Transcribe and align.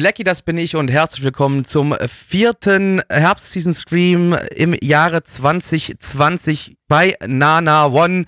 Blacky, 0.00 0.24
das 0.24 0.40
bin 0.40 0.56
ich 0.56 0.76
und 0.76 0.90
herzlich 0.90 1.22
willkommen 1.24 1.66
zum 1.66 1.94
vierten 2.08 3.02
Herbstseason-Stream 3.10 4.32
im 4.56 4.74
Jahre 4.80 5.24
2020 5.24 6.78
bei 6.88 7.18
Nana 7.26 7.84
One. 7.84 8.24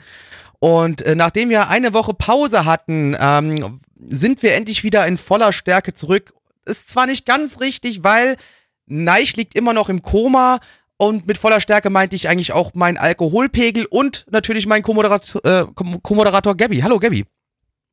Und 0.59 1.01
äh, 1.01 1.15
nachdem 1.15 1.49
wir 1.49 1.71
eine 1.71 1.95
Woche 1.95 2.13
Pause 2.13 2.67
hatten, 2.67 3.17
ähm, 3.19 3.81
sind 4.07 4.43
wir 4.43 4.53
endlich 4.53 4.85
wieder 4.85 5.07
in 5.07 5.17
voller 5.17 5.51
Stärke 5.55 5.95
zurück. 5.95 6.35
Ist 6.67 6.91
zwar 6.91 7.07
nicht 7.07 7.25
ganz 7.25 7.59
richtig, 7.61 8.05
weil 8.05 8.37
Neich 8.85 9.35
liegt 9.37 9.55
immer 9.55 9.73
noch 9.73 9.89
im 9.89 10.03
Koma 10.03 10.61
und 10.99 11.27
mit 11.27 11.39
voller 11.39 11.63
Stärke 11.63 11.89
meinte 11.89 12.17
ich 12.17 12.29
eigentlich 12.29 12.53
auch 12.53 12.75
meinen 12.75 12.99
Alkoholpegel 12.99 13.87
und 13.87 14.27
natürlich 14.31 14.67
meinen 14.67 14.83
Co-Moderator 14.83 15.43
äh, 15.47 15.65
Co-Moderator 15.75 16.55
Gabby. 16.55 16.81
Hallo 16.81 16.99
Gabby. 16.99 17.25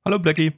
Hallo 0.03 0.19
Blackie. 0.19 0.51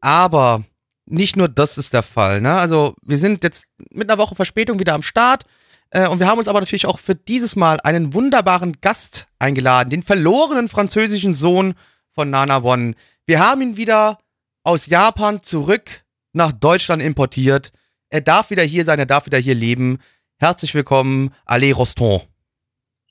Aber 0.00 0.64
nicht 1.06 1.36
nur 1.36 1.48
das 1.48 1.78
ist 1.78 1.92
der 1.92 2.02
Fall. 2.02 2.40
Ne? 2.40 2.52
Also 2.52 2.94
wir 3.02 3.18
sind 3.18 3.44
jetzt 3.44 3.70
mit 3.90 4.10
einer 4.10 4.18
Woche 4.18 4.34
Verspätung 4.34 4.78
wieder 4.78 4.94
am 4.94 5.02
Start. 5.02 5.44
Äh, 5.90 6.08
und 6.08 6.18
wir 6.18 6.26
haben 6.26 6.38
uns 6.38 6.48
aber 6.48 6.60
natürlich 6.60 6.86
auch 6.86 6.98
für 6.98 7.14
dieses 7.14 7.56
Mal 7.56 7.80
einen 7.80 8.14
wunderbaren 8.14 8.80
Gast 8.80 9.28
eingeladen, 9.38 9.90
den 9.90 10.02
verlorenen 10.02 10.68
französischen 10.68 11.32
Sohn 11.32 11.74
von 12.12 12.30
Nana 12.30 12.62
One. 12.62 12.94
Wir 13.26 13.40
haben 13.40 13.62
ihn 13.62 13.76
wieder 13.76 14.18
aus 14.62 14.86
Japan 14.86 15.42
zurück 15.42 16.04
nach 16.32 16.52
Deutschland 16.52 17.02
importiert. 17.02 17.72
Er 18.08 18.20
darf 18.20 18.50
wieder 18.50 18.62
hier 18.62 18.84
sein, 18.84 18.98
er 18.98 19.06
darf 19.06 19.26
wieder 19.26 19.38
hier 19.38 19.54
leben. 19.54 19.98
Herzlich 20.38 20.74
willkommen, 20.74 21.34
Alain 21.44 21.72
Roston. 21.72 22.22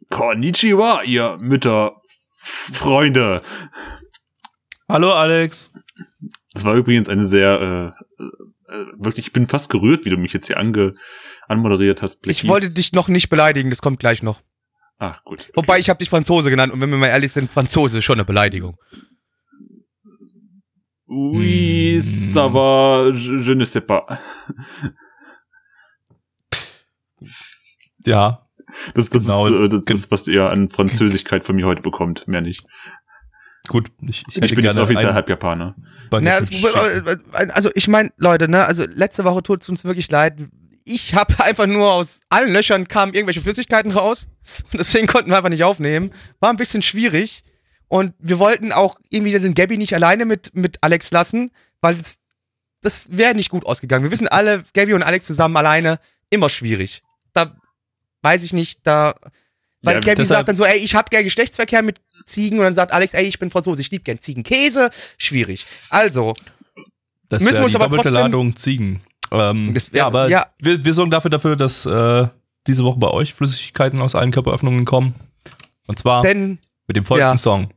Konnichiwa, 0.09 1.03
ihr 1.03 1.37
Mütterfreunde. 1.39 3.41
Hallo 4.89 5.13
Alex. 5.13 5.71
Das 6.53 6.65
war 6.65 6.75
übrigens 6.75 7.09
eine 7.09 7.25
sehr, 7.25 7.95
äh, 8.19 8.23
äh, 8.73 8.85
wirklich, 8.97 9.27
ich 9.27 9.33
bin 9.33 9.47
fast 9.47 9.69
gerührt, 9.69 10.05
wie 10.05 10.09
du 10.09 10.17
mich 10.17 10.33
jetzt 10.33 10.47
hier 10.47 10.57
ange, 10.57 10.93
anmoderiert 11.47 12.01
hast. 12.01 12.21
Blackie. 12.21 12.45
Ich 12.45 12.47
wollte 12.47 12.69
dich 12.69 12.93
noch 12.93 13.07
nicht 13.07 13.29
beleidigen, 13.29 13.69
das 13.69 13.81
kommt 13.81 13.99
gleich 13.99 14.23
noch. 14.23 14.41
Ach, 14.99 15.23
gut. 15.23 15.39
Okay. 15.39 15.51
Wobei, 15.55 15.79
ich 15.79 15.89
habe 15.89 15.99
dich 15.99 16.09
Franzose 16.09 16.49
genannt 16.49 16.71
und 16.71 16.81
wenn 16.81 16.89
wir 16.89 16.97
mal 16.97 17.07
ehrlich 17.07 17.31
sind, 17.31 17.49
Franzose 17.49 17.97
ist 17.97 18.03
schon 18.03 18.15
eine 18.15 18.25
Beleidigung. 18.25 18.77
Oui, 21.07 21.97
mm. 21.97 22.33
ça 22.33 22.47
va, 22.53 23.09
je, 23.09 23.37
je 23.37 23.53
ne 23.53 23.65
sais 23.65 23.81
pas. 23.81 24.01
Ja. 28.05 28.47
Das, 28.95 29.09
das, 29.09 29.23
genau. 29.23 29.47
ist, 29.47 29.53
äh, 29.53 29.67
das, 29.67 29.85
das, 29.85 30.11
was 30.11 30.27
ihr 30.27 30.49
an 30.49 30.69
Französigkeit 30.69 31.43
von 31.43 31.55
mir 31.55 31.67
heute 31.67 31.81
bekommt, 31.81 32.27
mehr 32.27 32.41
nicht. 32.41 32.65
Gut, 33.67 33.91
ich, 34.01 34.23
ich, 34.27 34.41
ich 34.41 34.55
bin 34.55 34.65
jetzt 34.65 34.77
offiziell 34.77 35.13
Halbjapaner. 35.13 35.75
Na, 36.11 36.39
das, 36.39 36.49
also 37.49 37.71
ich 37.75 37.87
meine, 37.87 38.11
Leute, 38.17 38.49
ne, 38.49 38.65
also 38.65 38.83
letzte 38.85 39.23
Woche 39.23 39.41
tut 39.41 39.61
es 39.61 39.69
uns 39.69 39.85
wirklich 39.85 40.11
leid. 40.11 40.35
Ich 40.83 41.15
habe 41.15 41.33
einfach 41.43 41.65
nur 41.65 41.91
aus 41.93 42.19
allen 42.29 42.51
Löchern 42.51 42.87
kamen 42.87 43.13
irgendwelche 43.13 43.41
Flüssigkeiten 43.41 43.91
raus 43.91 44.27
und 44.71 44.79
deswegen 44.79 45.07
konnten 45.07 45.29
wir 45.29 45.37
einfach 45.37 45.49
nicht 45.49 45.63
aufnehmen. 45.63 46.11
War 46.39 46.49
ein 46.49 46.57
bisschen 46.57 46.81
schwierig 46.81 47.43
und 47.87 48.13
wir 48.19 48.37
wollten 48.37 48.73
auch 48.73 48.99
irgendwie 49.09 49.31
den 49.31 49.53
Gabby 49.53 49.77
nicht 49.77 49.95
alleine 49.95 50.25
mit 50.25 50.53
mit 50.53 50.79
Alex 50.81 51.11
lassen, 51.11 51.51
weil 51.79 51.95
das, 51.95 52.17
das 52.81 53.07
wäre 53.11 53.33
nicht 53.33 53.49
gut 53.49 53.65
ausgegangen. 53.65 54.03
Wir 54.03 54.11
wissen 54.11 54.27
alle, 54.27 54.65
Gabby 54.73 54.93
und 54.93 55.03
Alex 55.03 55.25
zusammen 55.25 55.55
alleine 55.55 55.99
immer 56.29 56.49
schwierig. 56.49 57.01
Da 57.31 57.55
weiß 58.23 58.43
ich 58.43 58.51
nicht, 58.51 58.81
da 58.83 59.15
weil 59.83 59.95
ja, 59.95 59.99
Gabby 59.99 60.25
sagt 60.25 60.47
dann 60.47 60.55
so, 60.55 60.63
ey, 60.63 60.77
ich 60.77 60.95
hab 60.95 61.09
gern 61.09 61.25
Geschlechtsverkehr 61.25 61.81
mit 61.81 61.99
Ziegen 62.25 62.59
und 62.59 62.65
dann 62.65 62.73
sagt 62.73 62.91
Alex, 62.91 63.13
ey, 63.13 63.25
ich 63.25 63.39
bin 63.39 63.49
Franzose, 63.51 63.81
ich 63.81 63.91
lieb 63.91 64.05
gern 64.05 64.19
Ziegenkäse. 64.19 64.89
Schwierig. 65.17 65.65
Also, 65.89 66.33
das 67.29 67.41
müssen 67.41 67.57
wir 67.57 67.65
uns 67.65 67.75
aber 67.75 67.89
trotzdem 67.89 68.13
Ladung 68.13 68.55
Ziegen. 68.55 69.01
Ähm, 69.31 69.73
das, 69.73 69.89
ja, 69.91 69.97
ja, 69.97 70.07
aber 70.07 70.29
ja. 70.29 70.45
Wir, 70.59 70.83
wir 70.85 70.93
sorgen 70.93 71.11
dafür, 71.11 71.31
dafür 71.31 71.55
dass 71.55 71.85
äh, 71.85 72.27
diese 72.67 72.83
Woche 72.83 72.99
bei 72.99 73.09
euch 73.09 73.33
Flüssigkeiten 73.33 74.01
aus 74.01 74.15
allen 74.15 74.31
Körperöffnungen 74.31 74.85
kommen. 74.85 75.15
Und 75.87 75.99
zwar 75.99 76.21
Denn, 76.21 76.59
mit 76.87 76.95
dem 76.95 77.05
folgenden 77.05 77.33
ja. 77.33 77.37
Song. 77.37 77.69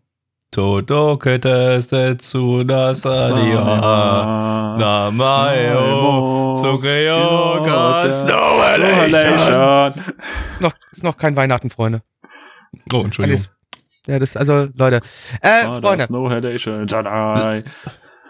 Todoke 0.51 1.41
tetsu 1.41 2.63
nasaria 2.63 3.65
namayo 4.79 6.57
noch, 10.61 10.73
ist 10.93 11.03
noch 11.03 11.17
kein 11.17 11.35
Weihnachten, 11.37 11.69
Freunde. 11.69 12.03
Oh, 12.93 13.03
Entschuldigung. 13.03 13.45
Ja, 14.07 14.19
das, 14.19 14.37
also, 14.37 14.69
Leute. 14.75 15.01
Äh, 15.41 15.49
ah, 15.65 15.81
Freunde. 15.81 16.05
Snowhelation, 16.07 16.87
Jedi. 16.87 17.65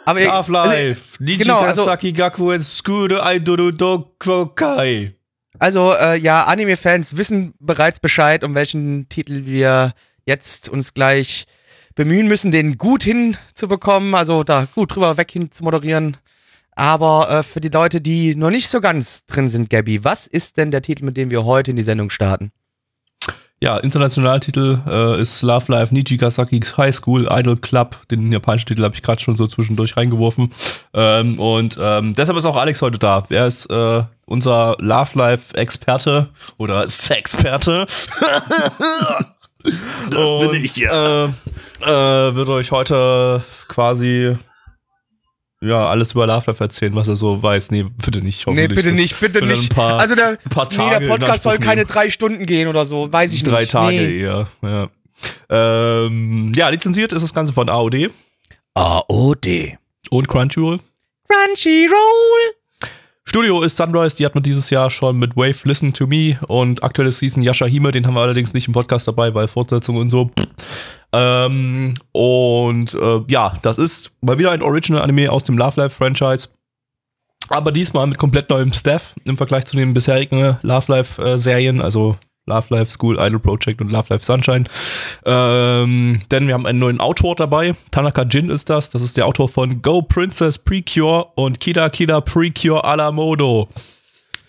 Aber 0.07 0.21
Half-Life, 0.21 1.19
also, 1.21 1.39
genau, 1.39 1.61
also, 1.61 1.85
Gaku 2.15 2.53
and 2.53 2.63
Skude 2.63 3.23
Aiduru 3.25 3.73
Dokokai. 3.73 5.17
Also, 5.59 5.95
äh, 5.95 6.17
ja, 6.19 6.45
Anime-Fans 6.45 7.17
wissen 7.17 7.55
bereits 7.59 7.99
Bescheid, 7.99 8.45
um 8.45 8.55
welchen 8.55 9.09
Titel 9.09 9.47
wir 9.47 9.95
jetzt 10.25 10.69
uns 10.69 10.95
gleich 10.95 11.47
bemühen 11.97 12.29
müssen, 12.29 12.53
den 12.53 12.79
gut 12.79 13.03
hinzubekommen, 13.03 14.15
also 14.15 14.45
da 14.45 14.69
gut 14.75 14.95
drüber 14.95 15.17
weg 15.17 15.31
hin 15.33 15.51
zu 15.51 15.65
moderieren. 15.65 16.17
Aber 16.77 17.31
äh, 17.31 17.43
für 17.43 17.61
die 17.61 17.69
Leute, 17.69 18.01
die 18.01 18.37
noch 18.37 18.51
nicht 18.51 18.69
so 18.69 18.81
ganz 18.81 19.25
drin 19.27 19.49
sind, 19.49 19.71
Gabby, 19.71 20.05
was 20.05 20.27
ist 20.27 20.59
denn 20.59 20.71
der 20.71 20.83
Titel, 20.83 21.05
mit 21.05 21.17
dem 21.17 21.31
wir 21.31 21.45
heute 21.45 21.71
in 21.71 21.77
die 21.77 21.83
Sendung 21.83 22.11
starten? 22.11 22.53
Ja, 23.59 23.79
Internationaltitel 23.79 24.81
äh, 24.87 25.21
ist 25.21 25.41
Love 25.41 25.73
Life 25.73 25.95
Nijigasakis 25.95 26.77
High 26.77 26.95
School 26.95 27.27
Idol 27.31 27.57
Club. 27.57 27.97
Den 28.11 28.31
japanischen 28.31 28.67
Titel 28.67 28.83
habe 28.83 28.95
ich 28.95 29.03
gerade 29.03 29.23
schon 29.23 29.35
so 29.37 29.47
zwischendurch 29.47 29.97
reingeworfen. 29.97 30.53
Ähm, 30.93 31.41
und 31.41 31.79
ähm, 31.81 32.13
deshalb 32.13 32.37
ist 32.37 32.45
auch 32.45 32.57
Alex 32.57 32.83
heute 32.83 32.99
da. 32.99 33.25
Er 33.31 33.47
ist 33.47 33.65
äh, 33.71 34.03
unser 34.27 34.77
Love 34.79 35.19
Life 35.19 35.57
Experte 35.57 36.29
oder 36.59 36.87
Sexperte. 36.87 37.87
das 40.11 40.29
und, 40.29 40.51
bin 40.51 40.63
ich 40.63 40.77
ja. 40.77 41.25
Äh, 41.25 41.29
äh, 41.83 42.35
wird 42.35 42.51
euch 42.51 42.73
heute 42.73 43.43
quasi 43.69 44.37
ja, 45.61 45.89
alles 45.89 46.13
über 46.13 46.27
Love 46.27 46.45
Life 46.47 46.63
erzählen, 46.63 46.95
was 46.95 47.09
er 47.09 47.17
so 47.17 47.43
weiß. 47.43 47.71
Nee, 47.71 47.87
bitte 48.05 48.21
nicht. 48.21 48.47
Nee, 48.47 48.69
bitte 48.69 48.93
nicht, 48.93 49.19
bitte 49.19 49.45
nicht. 49.45 49.75
Paar, 49.75 49.99
also 49.99 50.15
der, 50.15 50.33
nee, 50.33 50.39
der 50.91 51.09
Podcast 51.09 51.45
soll 51.45 51.59
keine 51.59 51.87
drei 51.87 52.11
Stunden 52.11 52.45
gehen 52.47 52.69
oder 52.69 52.85
so, 52.85 53.11
weiß 53.11 53.33
ich 53.33 53.43
drei 53.43 53.63
nicht. 53.63 53.73
Drei 53.73 53.81
Tage 53.81 53.97
nee. 53.97 54.21
eher, 54.21 54.49
ja. 54.63 54.89
Ähm, 55.49 56.53
ja, 56.55 56.69
lizenziert 56.69 57.13
ist 57.13 57.23
das 57.23 57.33
Ganze 57.33 57.53
von 57.53 57.69
AOD. 57.71 58.11
AOD. 58.75 59.79
Und 60.11 60.29
Crunchyroll. 60.29 60.79
Crunchyroll. 61.29 62.57
Studio 63.25 63.63
ist 63.63 63.77
Sunrise, 63.77 64.17
die 64.17 64.25
hat 64.25 64.35
man 64.35 64.45
dieses 64.45 64.71
Jahr 64.71 64.89
schon 64.89 65.19
mit 65.19 65.37
Wave 65.37 65.57
Listen 65.65 65.93
to 65.93 66.07
Me 66.07 66.39
und 66.47 66.85
aktuelle 66.85 67.11
Season 67.11 67.43
Yasha 67.43 67.67
Hime, 67.67 67.91
den 67.91 68.07
haben 68.07 68.15
wir 68.15 68.21
allerdings 68.21 68.55
nicht 68.55 68.69
im 68.69 68.73
Podcast 68.73 69.09
dabei, 69.09 69.35
weil 69.35 69.49
Fortsetzung 69.49 69.97
und 69.97 70.11
so. 70.11 70.31
Ähm, 71.13 71.95
und 72.13 72.95
äh, 72.95 73.21
ja, 73.29 73.55
das 73.63 73.79
ist 73.79 74.11
mal 74.21 74.39
wieder 74.39 74.51
ein 74.51 74.63
Original-Anime 74.63 75.31
aus 75.31 75.45
dem 75.45 75.57
Love 75.59 75.81
Life 75.81 75.97
Franchise. 75.97 76.49
Aber 77.49 77.71
diesmal 77.73 78.07
mit 78.07 78.19
komplett 78.19 78.51
neuem 78.51 78.73
Staff 78.73 79.15
im 79.25 79.37
Vergleich 79.37 79.65
zu 79.67 79.77
den 79.77 79.95
bisherigen 79.95 80.59
Love 80.63 80.93
Life-Serien, 80.93 81.81
also 81.81 82.17
Love 82.47 82.67
Life 82.71 82.93
School 82.93 83.19
Idol 83.19 83.41
Project 83.41 83.81
und 83.81 83.91
Love 83.91 84.07
Life 84.11 84.25
Sunshine. 84.25 84.65
Ähm, 85.25 86.21
denn 86.31 86.47
wir 86.47 86.55
haben 86.55 86.67
einen 86.67 86.79
neuen 86.79 87.01
Autor 87.01 87.35
dabei. 87.35 87.75
Tanaka 87.91 88.23
Jin 88.23 88.51
ist 88.51 88.71
das. 88.71 88.91
Das 88.91 89.03
ist 89.03 89.17
der 89.17 89.27
Autor 89.27 89.49
von 89.49 89.83
Go 89.83 90.03
Princess 90.03 90.59
Precure 90.59 91.27
und 91.35 91.61
Kida 91.61 91.89
Kida 91.89 92.21
Precure 92.21 92.85
a 92.85 92.95
la 92.95 93.13
Modo. 93.13 93.69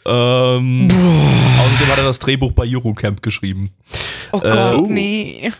Ähm, 0.06 0.88
außerdem 0.90 1.88
hat 1.90 1.98
er 1.98 2.06
das 2.06 2.20
Drehbuch 2.20 2.52
bei 2.54 2.66
Eurocamp 2.66 3.22
geschrieben. 3.22 3.72
Oh 4.32 4.40
Gott, 4.40 4.74
äh, 4.74 4.82
nee. 4.82 5.52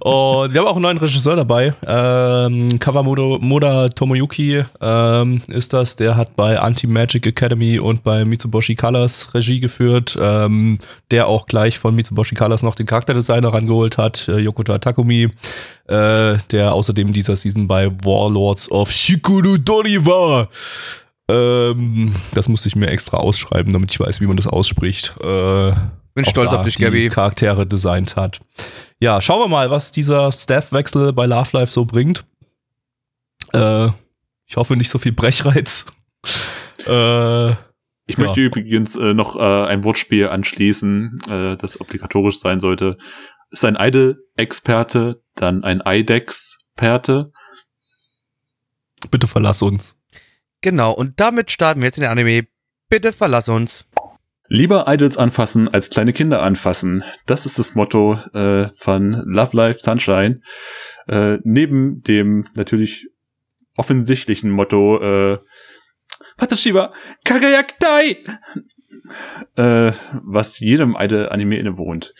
Und 0.00 0.52
wir 0.52 0.60
haben 0.60 0.68
auch 0.68 0.76
einen 0.76 0.82
neuen 0.82 0.98
Regisseur 0.98 1.36
dabei. 1.36 1.74
Ähm, 1.86 2.78
Kawamoto 2.78 3.38
Moda 3.40 3.88
Tomoyuki 3.88 4.64
ähm, 4.80 5.42
ist 5.48 5.72
das. 5.72 5.96
Der 5.96 6.16
hat 6.16 6.36
bei 6.36 6.58
Anti-Magic 6.58 7.26
Academy 7.26 7.78
und 7.78 8.02
bei 8.02 8.24
Mitsubishi 8.24 8.74
Colors 8.74 9.34
Regie 9.34 9.60
geführt. 9.60 10.16
Ähm, 10.20 10.78
der 11.10 11.26
auch 11.26 11.46
gleich 11.46 11.78
von 11.78 11.94
Mitsubishi 11.94 12.34
Colors 12.34 12.62
noch 12.62 12.74
den 12.74 12.86
Charakterdesigner 12.86 13.52
rangeholt 13.52 13.98
hat, 13.98 14.28
äh, 14.28 14.38
Yokota 14.38 14.78
Takumi. 14.78 15.30
Äh, 15.86 16.38
der 16.50 16.72
außerdem 16.72 17.12
dieser 17.12 17.36
Season 17.36 17.66
bei 17.66 17.90
Warlords 18.04 18.70
of 18.70 18.90
Shikurudori 18.90 20.06
war. 20.06 20.48
Ähm, 21.28 22.14
das 22.34 22.48
musste 22.48 22.68
ich 22.68 22.76
mir 22.76 22.88
extra 22.88 23.16
ausschreiben, 23.16 23.72
damit 23.72 23.90
ich 23.90 24.00
weiß, 24.00 24.20
wie 24.20 24.26
man 24.26 24.36
das 24.36 24.46
ausspricht. 24.46 25.14
Äh, 25.22 25.72
Bin 26.14 26.24
auch 26.24 26.30
stolz 26.30 26.52
auf 26.52 26.62
dich, 26.62 26.76
die 26.76 26.82
Gabby. 26.84 27.08
Charaktere 27.08 27.66
designt 27.66 28.16
hat. 28.16 28.40
Ja, 29.00 29.20
schauen 29.20 29.40
wir 29.40 29.48
mal, 29.48 29.70
was 29.70 29.90
dieser 29.92 30.30
Staff-Wechsel 30.32 31.12
bei 31.12 31.26
Love 31.26 31.50
Life 31.52 31.72
so 31.72 31.84
bringt. 31.84 32.24
Äh, 33.52 33.88
ich 34.46 34.56
hoffe 34.56 34.76
nicht 34.76 34.90
so 34.90 34.98
viel 34.98 35.12
Brechreiz. 35.12 35.86
äh, 36.86 37.50
Ich 38.06 38.18
Ja. 38.18 38.24
möchte 38.24 38.40
übrigens 38.40 38.96
äh, 38.96 39.14
noch 39.14 39.36
äh, 39.36 39.40
ein 39.66 39.84
Wortspiel 39.84 40.28
anschließen, 40.28 41.20
äh, 41.28 41.56
das 41.56 41.80
obligatorisch 41.80 42.38
sein 42.38 42.60
sollte. 42.60 42.98
Ist 43.50 43.64
ein 43.64 43.76
Idle-Experte, 43.76 45.22
dann 45.34 45.64
ein 45.64 45.82
IDEX-Perte. 45.84 47.32
bitte 49.10 49.26
verlass 49.26 49.62
uns. 49.62 49.96
Genau, 50.60 50.92
und 50.92 51.18
damit 51.20 51.50
starten 51.50 51.80
wir 51.80 51.86
jetzt 51.86 51.98
in 51.98 52.02
den 52.02 52.10
Anime. 52.10 52.46
Bitte 52.88 53.12
verlass 53.12 53.48
uns. 53.48 53.84
Lieber 54.52 54.84
Idols 54.86 55.16
anfassen 55.16 55.66
als 55.66 55.88
kleine 55.88 56.12
Kinder 56.12 56.42
anfassen. 56.42 57.02
Das 57.24 57.46
ist 57.46 57.58
das 57.58 57.74
Motto 57.74 58.18
äh, 58.34 58.68
von 58.76 59.22
Love 59.24 59.56
Life 59.56 59.80
Sunshine. 59.80 60.42
Äh, 61.08 61.38
neben 61.42 62.02
dem 62.02 62.46
natürlich 62.52 63.08
offensichtlichen 63.78 64.50
Motto 64.50 65.00
äh, 65.00 65.38
Watashiba 66.36 66.92
Kagayaktai, 67.24 68.18
äh, 69.56 69.92
was 70.22 70.58
jedem 70.58 70.96
Idol-Anime 71.00 71.56
innewohnt. 71.56 72.12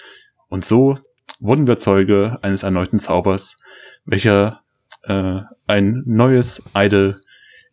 Und 0.48 0.64
so 0.64 0.96
wurden 1.38 1.66
wir 1.66 1.76
Zeuge 1.76 2.38
eines 2.40 2.62
erneuten 2.62 2.98
Zaubers, 2.98 3.58
welcher 4.06 4.62
äh, 5.02 5.40
ein 5.66 6.02
neues 6.06 6.62
Idol 6.74 7.14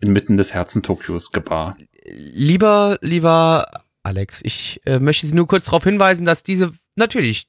inmitten 0.01 0.35
des 0.35 0.53
Herzen 0.53 0.83
Tokios 0.83 1.31
gebar. 1.31 1.77
Lieber, 2.03 2.97
lieber 3.00 3.85
Alex, 4.03 4.41
ich 4.43 4.81
äh, 4.85 4.99
möchte 4.99 5.25
Sie 5.25 5.35
nur 5.35 5.47
kurz 5.47 5.65
darauf 5.65 5.83
hinweisen, 5.83 6.25
dass 6.25 6.43
diese, 6.43 6.71
natürlich, 6.95 7.47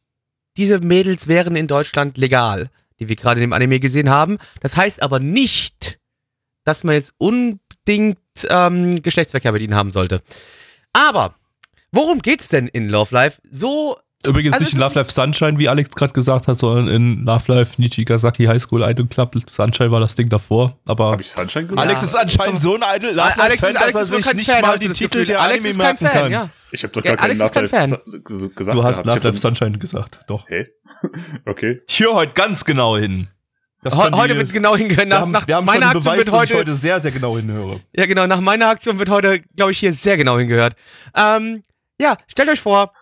diese 0.57 0.81
Mädels 0.81 1.29
wären 1.29 1.57
in 1.57 1.69
Deutschland 1.69 2.19
legal, 2.19 2.71
die 2.99 3.09
wir 3.09 3.17
gerade 3.17 3.41
in 3.41 3.49
dem 3.49 3.53
Anime 3.53 3.81
gesehen 3.81 4.11
haben. 4.11 4.39
Das 4.61 4.77
heißt 4.77 5.03
aber 5.03 5.21
nicht, 5.21 5.99
dass 6.65 6.85
man 6.85 6.95
jetzt 6.95 7.15
unbedingt 7.19 8.19
ähm, 8.49 9.03
Geschlechtsverkehr 9.03 9.53
mit 9.53 9.63
ihnen 9.63 9.75
haben 9.75 9.93
sollte. 9.93 10.23
Aber, 10.93 11.35
worum 11.93 12.21
geht's 12.21 12.49
denn 12.49 12.69
in 12.69 12.89
Love 12.89 13.15
Life? 13.15 13.41
So 13.51 13.99
Übrigens 14.27 14.53
Also 14.55 14.65
nicht 14.65 14.75
in 14.75 14.81
Love 14.81 14.95
Life 14.97 15.11
Sunshine, 15.11 15.59
wie 15.59 15.69
Alex 15.69 15.91
gerade 15.95 16.13
gesagt 16.13 16.47
hat, 16.47 16.59
sondern 16.59 16.89
in 16.89 17.25
Love 17.25 17.51
Life 17.55 17.81
Nichigasaki 17.81 18.45
High 18.45 18.61
School 18.61 18.83
Idol 18.83 19.07
Club. 19.07 19.35
Sunshine 19.49 19.91
war 19.91 20.01
das 20.01 20.15
Ding 20.15 20.29
davor. 20.29 20.79
Aber 20.85 21.13
Habe 21.13 21.23
ich 21.23 21.31
Sunshine 21.31 21.67
gesagt? 21.67 21.81
Alex 21.81 22.01
Ja. 22.03 22.07
ist 22.07 22.15
anscheinend 22.17 22.61
so 22.61 22.75
ein 22.79 22.83
Idol 22.97 23.11
Love 23.13 23.17
Life 23.29 23.41
Alex 23.41 23.61
Fan, 23.63 23.71
ist, 23.71 23.75
dass 23.77 23.83
Alex 23.83 23.97
er 23.97 24.03
ist 24.03 24.11
sich 24.11 24.25
kein 24.27 24.37
nicht 24.37 24.51
Fan, 24.51 24.61
mal 24.63 24.79
du 24.79 24.89
die 24.89 24.93
Titel 24.95 25.25
der 25.25 25.41
Alex 25.41 25.65
Anime 25.65 25.71
ist 25.71 25.77
kein 25.79 25.87
merken 25.87 26.07
Fan, 26.07 26.23
kann. 26.23 26.33
ja. 26.33 26.51
Ich 26.73 26.83
habe 26.83 26.93
doch 26.93 27.03
Ja, 27.05 27.11
gar 27.13 27.17
keinen 27.17 27.25
Alex 27.41 27.41
ist 27.41 27.55
Love 27.55 27.69
kein 27.69 27.91
Life 27.91 28.03
ges- 28.19 28.55
gesagt. 28.55 28.77
Du 28.77 28.85
hast 28.85 28.93
gehabt. 29.03 29.07
Love 29.07 29.17
hab 29.17 29.25
Life 29.25 29.39
Sunshine 29.39 29.79
gesagt, 29.79 30.21
doch. 30.27 30.49
Hä? 30.49 30.65
Okay. 31.47 31.81
Ich 31.89 32.01
höre 32.01 32.15
heute 32.15 32.33
ganz 32.35 32.65
genau 32.65 32.97
hin. 32.99 33.29
Können 33.83 34.15
Heute 34.15 34.35
die- 34.35 34.41
wird 34.41 34.53
genau 34.53 34.77
hingehört. 34.77 35.07
wir 35.07 35.07
Nach, 35.07 35.21
haben, 35.23 35.31
nach 35.31 35.49
wir 35.49 35.57
haben 35.57 35.65
meiner 35.65 35.87
schon 35.93 35.97
Aktion 35.97 36.03
Beweis, 36.05 36.17
wird 36.19 36.29
dass 36.29 36.35
ich 36.35 36.41
heute, 36.51 36.55
heute 36.59 36.75
sehr, 36.75 37.01
sehr 37.01 37.11
genau 37.11 37.37
hinhöre. 37.39 37.81
Ja, 37.97 38.05
genau. 38.05 38.27
Nach 38.27 38.41
meiner 38.41 38.69
Aktion 38.69 38.99
wird 38.99 39.09
heute, 39.09 39.41
glaube 39.57 39.73
ich, 39.73 39.79
hier 39.79 39.95
sehr 39.95 40.19
genau 40.19 40.39
hingehört. 40.39 40.75
Ähm, 41.17 41.63
ja, 41.99 42.17
stellt 42.29 42.51
euch 42.51 42.61
vor, 42.61 42.93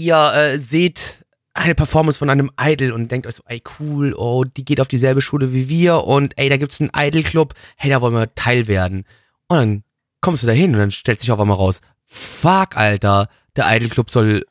ihr 0.00 0.32
äh, 0.34 0.58
seht 0.58 1.24
eine 1.52 1.74
Performance 1.74 2.18
von 2.18 2.30
einem 2.30 2.50
Idol 2.60 2.92
und 2.92 3.10
denkt 3.10 3.26
euch 3.26 3.34
so, 3.34 3.42
ey, 3.46 3.62
cool, 3.78 4.14
oh, 4.16 4.44
die 4.44 4.64
geht 4.64 4.80
auf 4.80 4.88
dieselbe 4.88 5.20
Schule 5.20 5.52
wie 5.52 5.68
wir 5.68 6.04
und 6.04 6.36
ey, 6.38 6.48
da 6.48 6.56
gibt's 6.56 6.80
einen 6.80 6.90
Idol-Club, 6.94 7.54
hey, 7.76 7.90
da 7.90 8.00
wollen 8.00 8.14
wir 8.14 8.34
Teil 8.34 8.66
werden. 8.66 9.04
Und 9.48 9.56
dann 9.56 9.84
kommst 10.20 10.42
du 10.42 10.46
da 10.46 10.52
hin 10.52 10.72
und 10.72 10.78
dann 10.78 10.90
stellt 10.90 11.20
sich 11.20 11.30
auf 11.30 11.40
einmal 11.40 11.56
raus, 11.56 11.80
fuck, 12.06 12.76
Alter, 12.76 13.28
der 13.56 13.66
Idol-Club 13.76 14.10
soll, 14.10 14.46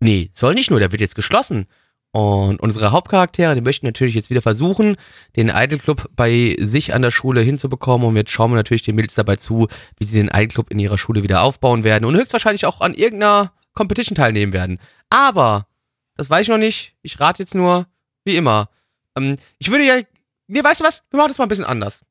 nee, 0.00 0.30
soll 0.32 0.54
nicht 0.54 0.70
nur, 0.70 0.80
der 0.80 0.92
wird 0.92 1.00
jetzt 1.00 1.16
geschlossen. 1.16 1.66
Und 2.10 2.60
unsere 2.60 2.90
Hauptcharaktere, 2.90 3.54
die 3.54 3.60
möchten 3.60 3.84
natürlich 3.84 4.14
jetzt 4.14 4.30
wieder 4.30 4.40
versuchen, 4.40 4.96
den 5.36 5.50
Idol 5.54 5.78
Club 5.78 6.08
bei 6.16 6.56
sich 6.58 6.94
an 6.94 7.02
der 7.02 7.10
Schule 7.10 7.42
hinzubekommen. 7.42 8.08
Und 8.08 8.16
jetzt 8.16 8.30
schauen 8.30 8.50
wir 8.50 8.56
natürlich 8.56 8.82
den 8.82 8.96
Mädels 8.96 9.14
dabei 9.14 9.36
zu, 9.36 9.68
wie 9.98 10.04
sie 10.04 10.16
den 10.16 10.28
Idol 10.28 10.48
Club 10.48 10.70
in 10.70 10.78
ihrer 10.78 10.96
Schule 10.96 11.22
wieder 11.22 11.42
aufbauen 11.42 11.84
werden 11.84 12.06
und 12.06 12.16
höchstwahrscheinlich 12.16 12.64
auch 12.64 12.80
an 12.80 12.94
irgendeiner 12.94 13.52
Competition 13.78 14.16
teilnehmen 14.16 14.52
werden. 14.52 14.78
Aber, 15.08 15.68
das 16.16 16.28
weiß 16.28 16.42
ich 16.42 16.48
noch 16.48 16.58
nicht. 16.58 16.94
Ich 17.02 17.20
rate 17.20 17.42
jetzt 17.42 17.54
nur, 17.54 17.86
wie 18.24 18.36
immer. 18.36 18.68
Ähm, 19.16 19.36
ich 19.58 19.70
würde 19.70 19.84
ja, 19.84 20.00
nee, 20.48 20.62
weißt 20.62 20.80
du 20.80 20.84
was? 20.84 21.04
Wir 21.10 21.16
machen 21.18 21.28
das 21.28 21.38
mal 21.38 21.44
ein 21.46 21.48
bisschen 21.48 21.64
anders. 21.64 22.02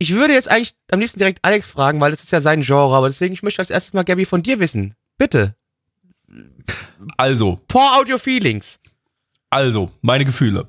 Ich 0.00 0.12
würde 0.14 0.34
jetzt 0.34 0.50
eigentlich 0.50 0.74
am 0.90 1.00
liebsten 1.00 1.18
direkt 1.18 1.44
Alex 1.44 1.70
fragen, 1.70 2.00
weil 2.00 2.10
das 2.10 2.22
ist 2.22 2.32
ja 2.32 2.40
sein 2.40 2.62
Genre, 2.62 2.94
aber 2.96 3.08
deswegen, 3.08 3.34
ich 3.34 3.42
möchte 3.42 3.60
als 3.60 3.70
erstes 3.70 3.92
mal, 3.92 4.04
Gabby, 4.04 4.26
von 4.26 4.42
dir 4.42 4.60
wissen. 4.60 4.94
Bitte. 5.16 5.54
Also, 7.16 7.60
Pour 7.68 7.96
out 7.96 8.08
your 8.10 8.18
feelings. 8.18 8.78
also, 9.50 9.90
meine 10.02 10.24
Gefühle. 10.24 10.68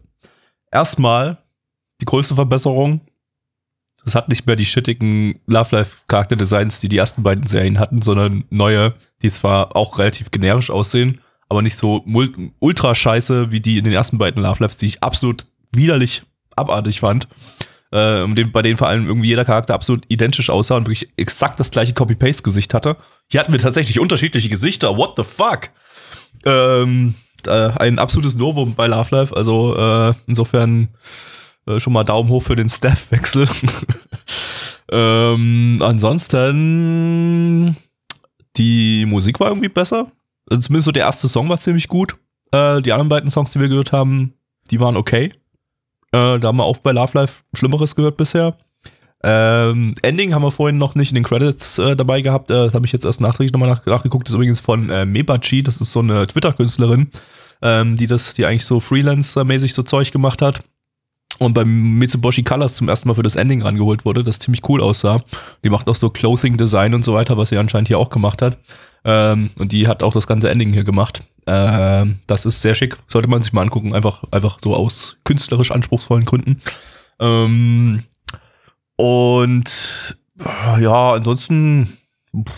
Erstmal, 0.71 1.37
die 1.99 2.05
größte 2.05 2.35
Verbesserung. 2.35 3.01
Es 4.05 4.15
hat 4.15 4.29
nicht 4.29 4.47
mehr 4.47 4.55
die 4.55 4.65
shittigen 4.65 5.39
Love 5.45 5.75
Life 5.75 5.97
Charakterdesigns, 6.07 6.79
die 6.79 6.89
die 6.89 6.97
ersten 6.97 7.23
beiden 7.23 7.47
Serien 7.47 7.79
hatten, 7.79 8.01
sondern 8.01 8.45
neue, 8.49 8.93
die 9.21 9.31
zwar 9.31 9.75
auch 9.75 9.99
relativ 9.99 10.31
generisch 10.31 10.69
aussehen, 10.69 11.19
aber 11.49 11.61
nicht 11.61 11.75
so 11.75 12.03
ultra 12.59 12.95
scheiße 12.95 13.51
wie 13.51 13.59
die 13.59 13.77
in 13.77 13.83
den 13.83 13.93
ersten 13.93 14.17
beiden 14.17 14.41
Love 14.41 14.63
Lives, 14.63 14.77
die 14.77 14.85
ich 14.85 15.03
absolut 15.03 15.45
widerlich 15.71 16.23
abartig 16.55 16.99
fand. 17.01 17.27
Äh, 17.91 18.27
bei 18.27 18.61
denen 18.61 18.77
vor 18.77 18.87
allem 18.87 19.07
irgendwie 19.07 19.29
jeder 19.29 19.45
Charakter 19.45 19.73
absolut 19.73 20.03
identisch 20.09 20.51
aussah 20.51 20.77
und 20.77 20.85
wirklich 20.85 21.09
exakt 21.17 21.59
das 21.59 21.71
gleiche 21.71 21.93
Copy-Paste-Gesicht 21.93 22.73
hatte. 22.73 22.97
Hier 23.27 23.39
hatten 23.39 23.51
wir 23.51 23.59
tatsächlich 23.59 23.99
unterschiedliche 23.99 24.49
Gesichter. 24.49 24.95
What 24.95 25.13
the 25.17 25.23
fuck? 25.23 25.69
Ähm, 26.45 27.15
äh, 27.47 27.71
ein 27.77 27.97
absolutes 27.97 28.35
Novum 28.35 28.75
bei 28.75 28.85
Love 28.85 29.15
Life. 29.15 29.35
Also 29.35 29.75
äh, 29.75 30.13
insofern 30.27 30.89
äh, 31.69 31.79
schon 31.79 31.93
mal 31.93 32.03
Daumen 32.03 32.29
hoch 32.29 32.43
für 32.43 32.55
den 32.55 32.69
Staff-Wechsel. 32.69 33.47
ähm, 34.91 35.79
ansonsten 35.81 37.75
die 38.57 39.05
Musik 39.05 39.39
war 39.39 39.49
irgendwie 39.49 39.69
besser. 39.69 40.11
Also 40.49 40.61
zumindest 40.61 40.85
so 40.85 40.91
der 40.91 41.05
erste 41.05 41.27
Song 41.27 41.47
war 41.49 41.59
ziemlich 41.59 41.87
gut. 41.87 42.15
Äh, 42.51 42.81
die 42.81 42.91
anderen 42.91 43.09
beiden 43.09 43.29
Songs, 43.29 43.51
die 43.51 43.59
wir 43.59 43.69
gehört 43.69 43.91
haben, 43.91 44.33
die 44.71 44.79
waren 44.79 44.97
okay. 44.97 45.31
Äh, 46.11 46.39
da 46.39 46.47
haben 46.47 46.57
wir 46.57 46.65
auch 46.65 46.77
bei 46.77 46.91
Love 46.91 47.17
Life 47.17 47.43
Schlimmeres 47.53 47.95
gehört 47.95 48.17
bisher. 48.17 48.57
Ähm, 49.21 49.95
Ending 50.01 50.33
haben 50.33 50.43
wir 50.43 50.51
vorhin 50.51 50.77
noch 50.77 50.95
nicht 50.95 51.09
in 51.09 51.15
den 51.15 51.23
Credits 51.25 51.77
äh, 51.77 51.95
dabei 51.95 52.21
gehabt. 52.21 52.49
Äh, 52.49 52.65
das 52.65 52.73
habe 52.73 52.85
ich 52.85 52.91
jetzt 52.91 53.05
erst 53.05 53.21
nachträglich 53.21 53.51
nochmal 53.51 53.69
nach, 53.69 53.85
nachgeguckt. 53.85 54.27
Das 54.27 54.31
ist 54.31 54.35
übrigens 54.35 54.61
von 54.61 54.89
äh, 54.89 55.05
Mebachi. 55.05 55.61
Das 55.61 55.77
ist 55.77 55.91
so 55.91 55.99
eine 55.99 56.25
Twitter-Künstlerin, 56.25 57.11
ähm, 57.61 57.97
die 57.97 58.05
das, 58.05 58.33
die 58.33 58.45
eigentlich 58.45 58.65
so 58.65 58.79
Freelancer-mäßig 58.79 59.73
so 59.73 59.83
Zeug 59.83 60.11
gemacht 60.11 60.41
hat. 60.41 60.63
Und 61.39 61.53
beim 61.53 61.97
Mitsubishi 61.97 62.43
Colors 62.43 62.75
zum 62.75 62.89
ersten 62.89 63.07
Mal 63.07 63.15
für 63.15 63.23
das 63.23 63.37
Ending 63.37 63.61
rangeholt 63.61 64.05
wurde, 64.05 64.23
das 64.23 64.39
ziemlich 64.39 64.67
cool 64.67 64.81
aussah. 64.81 65.21
Die 65.63 65.69
macht 65.69 65.87
auch 65.87 65.95
so 65.95 66.09
Clothing-Design 66.09 66.93
und 66.93 67.03
so 67.03 67.13
weiter, 67.13 67.37
was 67.37 67.49
sie 67.49 67.57
anscheinend 67.57 67.87
hier 67.87 67.97
auch 67.97 68.09
gemacht 68.09 68.41
hat. 68.41 68.57
Ähm, 69.05 69.49
und 69.57 69.71
die 69.71 69.87
hat 69.87 70.03
auch 70.03 70.13
das 70.13 70.27
ganze 70.27 70.49
Ending 70.49 70.73
hier 70.73 70.83
gemacht. 70.83 71.23
Ähm, 71.47 72.19
das 72.27 72.45
ist 72.45 72.61
sehr 72.61 72.75
schick. 72.75 72.97
Sollte 73.07 73.29
man 73.29 73.41
sich 73.41 73.53
mal 73.53 73.61
angucken. 73.61 73.95
Einfach, 73.95 74.23
einfach 74.31 74.59
so 74.61 74.75
aus 74.75 75.17
künstlerisch 75.23 75.71
anspruchsvollen 75.71 76.25
Gründen. 76.25 76.61
Ähm, 77.19 78.03
und 78.97 80.17
ja, 80.79 81.13
ansonsten 81.13 81.97
pff, 82.35 82.53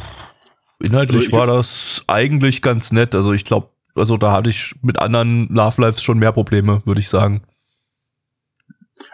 inhaltlich 0.84 1.26
Also 1.26 1.38
war 1.38 1.48
das 1.48 2.04
eigentlich 2.08 2.62
ganz 2.62 2.92
nett. 2.92 3.14
Also 3.14 3.34
ich 3.34 3.46
glaube, 3.46 3.70
also 3.96 4.18
da 4.18 4.32
hatte 4.32 4.50
ich 4.50 4.74
mit 4.82 5.00
anderen 5.00 5.48
Love 5.50 5.82
Lives 5.82 6.02
schon 6.02 6.20
mehr 6.20 6.32
Probleme, 6.32 6.82
würde 6.86 7.00
ich 7.00 7.10
sagen. 7.10 7.44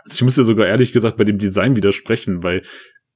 Also 0.03 0.15
ich 0.15 0.21
muss 0.23 0.35
dir 0.35 0.43
sogar 0.43 0.67
ehrlich 0.67 0.91
gesagt 0.91 1.17
bei 1.17 1.23
dem 1.23 1.37
Design 1.37 1.75
widersprechen, 1.75 2.43
weil 2.43 2.63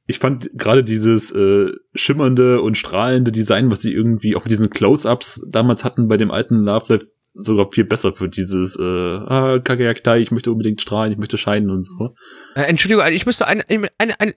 ich 0.08 0.20
fand 0.20 0.50
gerade 0.54 0.84
dieses 0.84 1.32
äh, 1.32 1.72
schimmernde 1.94 2.62
und 2.62 2.78
strahlende 2.78 3.32
Design, 3.32 3.70
was 3.70 3.82
sie 3.82 3.94
irgendwie 3.94 4.36
auch 4.36 4.44
mit 4.44 4.52
diesen 4.52 4.70
Close-Ups 4.70 5.48
damals 5.50 5.84
hatten 5.84 6.08
bei 6.08 6.18
dem 6.18 6.32
alten 6.32 6.56
Love 6.56 6.94
Life, 6.94 7.08
sogar 7.34 7.72
viel 7.72 7.86
besser 7.86 8.14
für 8.14 8.28
dieses 8.28 8.76
äh, 8.78 8.84
ah, 8.84 9.60
Kageyaktai, 9.60 10.20
ich 10.20 10.32
möchte 10.32 10.52
unbedingt 10.52 10.82
strahlen, 10.82 11.14
ich 11.14 11.18
möchte 11.18 11.38
scheinen 11.38 11.70
und 11.70 11.84
so. 11.84 12.16
Äh, 12.56 12.64
Entschuldigung, 12.64 13.06
ich 13.12 13.26
müsste 13.26 13.48
eine, 13.48 13.64
eine, 13.70 13.90
eine, 13.98 14.20
eine, 14.20 14.34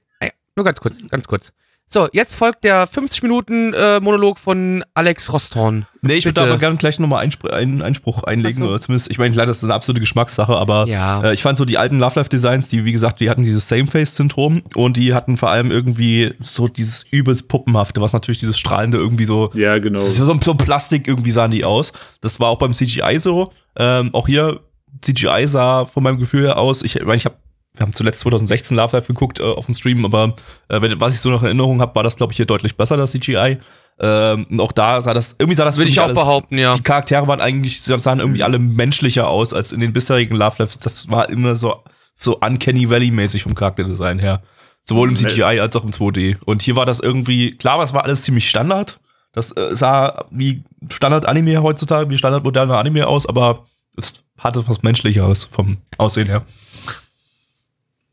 nur 0.55 0.65
ganz 0.65 0.81
kurz, 0.81 1.09
ganz 1.09 1.27
kurz. 1.27 1.53
So, 1.87 2.09
jetzt 2.13 2.35
folgt 2.35 2.65
der 2.65 2.87
50 2.89 3.23
Minuten 3.23 3.73
äh, 3.73 4.01
Monolog 4.01 4.39
von 4.39 4.83
Alex 4.95 5.33
Rosthorn. 5.33 5.87
Nee, 6.03 6.15
ich 6.15 6.25
würde 6.25 6.35
Bitte. 6.35 6.47
da 6.47 6.53
aber 6.53 6.59
gerne 6.59 6.77
gleich 6.77 6.99
nochmal 6.99 7.23
Einspr 7.23 7.53
einen 7.53 7.83
Einspruch 7.83 8.25
einlegen, 8.25 8.63
so. 8.65 8.69
oder 8.71 8.81
zumindest, 8.81 9.11
ich 9.11 9.19
meine, 9.19 9.35
leider 9.37 9.49
das 9.49 9.59
ist 9.59 9.65
eine 9.65 9.75
absolute 9.75 10.01
Geschmackssache, 10.01 10.57
aber 10.57 10.89
Ja. 10.89 11.23
äh, 11.23 11.35
ich 11.35 11.43
fand 11.43 11.57
so 11.57 11.65
die 11.65 11.79
alten 11.79 11.99
Love 12.01 12.19
Life 12.19 12.31
Designs, 12.31 12.67
die, 12.69 12.85
wie 12.85 12.91
gesagt, 12.91 13.21
die 13.21 13.31
hatten 13.31 13.43
dieses 13.45 13.69
Same-Face-Syndrom 13.69 14.63
und 14.75 14.97
die 14.97 15.15
hatten 15.15 15.37
vor 15.37 15.51
allem 15.51 15.71
irgendwie 15.71 16.33
so 16.41 16.67
dieses 16.67 17.05
übelst 17.11 17.49
Puppenhafte, 17.49 18.01
was 18.01 18.13
natürlich 18.13 18.39
dieses 18.41 18.59
strahlende 18.59 18.99
irgendwie 18.99 19.25
so, 19.25 19.51
Ja, 19.55 19.79
genau. 19.79 20.01
ist 20.01 20.17
so, 20.17 20.37
so 20.43 20.55
Plastik 20.55 21.07
irgendwie 21.07 21.31
sahen 21.31 21.53
die 21.53 21.65
aus. 21.65 21.93
Das 22.23 22.41
war 22.41 22.49
auch 22.49 22.59
beim 22.59 22.73
CGI 22.73 23.19
so. 23.21 23.53
Ähm, 23.77 24.11
auch 24.15 24.27
hier, 24.27 24.61
CGI 25.01 25.47
sah 25.47 25.85
von 25.87 26.03
meinem 26.03 26.19
Gefühl 26.19 26.45
her 26.47 26.59
aus, 26.59 26.83
ich 26.83 26.97
meine, 27.03 27.17
ich 27.17 27.25
habe 27.25 27.37
wir 27.77 27.83
haben 27.83 27.93
zuletzt 27.93 28.21
2016 28.21 28.77
Love 28.77 28.97
Life 28.97 29.09
geguckt 29.09 29.41
äh, 29.41 29.43
auf 29.43 29.67
dem 29.67 29.75
Stream, 29.75 30.05
aber 30.05 30.37
äh, 30.69 30.81
was 30.99 31.15
ich 31.15 31.21
so 31.21 31.31
noch 31.31 31.43
in 31.43 31.47
Erinnerung 31.47 31.81
habe, 31.81 31.95
war 31.95 32.03
das, 32.03 32.17
glaube 32.17 32.33
ich, 32.33 32.37
hier 32.37 32.47
deutlich 32.47 32.77
besser, 32.77 32.97
das 32.97 33.11
CGI. 33.11 33.59
Ähm, 33.99 34.47
und 34.51 34.61
auch 34.61 34.73
da 34.73 35.01
sah 35.01 35.15
das, 35.15 35.37
irgendwie 35.39 35.57
sah 35.57 35.65
das 35.65 35.77
Würde 35.77 35.91
ich 35.91 35.99
auch 36.01 36.05
alles, 36.05 36.19
behaupten, 36.19 36.59
ja. 36.59 36.75
Die 36.75 36.83
Charaktere 36.83 37.27
waren 37.27 37.41
eigentlich, 37.41 37.83
sahen 37.83 38.21
irgendwie 38.21 38.43
alle 38.43 38.59
menschlicher 38.59 39.29
aus 39.29 39.53
als 39.53 39.73
in 39.73 39.81
den 39.81 39.93
bisherigen 39.93 40.37
Love 40.37 40.57
Lives. 40.59 40.79
Das 40.79 41.11
war 41.11 41.29
immer 41.29 41.57
so, 41.57 41.83
so 42.17 42.39
Uncanny 42.39 42.89
Valley-mäßig 42.89 43.43
vom 43.43 43.55
Charakterdesign 43.55 44.19
her. 44.19 44.43
Sowohl 44.85 45.09
im. 45.09 45.17
CGI 45.17 45.61
als 45.61 45.75
auch 45.75 45.85
im 45.85 45.91
2D. 45.91 46.37
Und 46.45 46.63
hier 46.63 46.77
war 46.77 46.87
das 46.87 47.01
irgendwie, 47.01 47.57
klar, 47.57 47.79
das 47.79 47.93
war 47.93 48.05
alles 48.05 48.23
ziemlich 48.23 48.49
Standard. 48.49 49.01
Das 49.33 49.51
äh, 49.57 49.75
sah 49.75 50.27
wie 50.31 50.63
Standard-Anime 50.91 51.63
heutzutage, 51.63 52.09
wie 52.11 52.19
standardmoderner 52.19 52.79
Anime 52.79 53.07
aus, 53.07 53.27
aber 53.27 53.67
es 53.97 54.25
hatte 54.39 54.67
was 54.69 54.83
Menschlicheres 54.83 55.45
vom 55.45 55.79
Aussehen 55.99 56.27
her. 56.27 56.43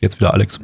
Jetzt 0.01 0.20
wieder 0.20 0.34
Alex. 0.34 0.60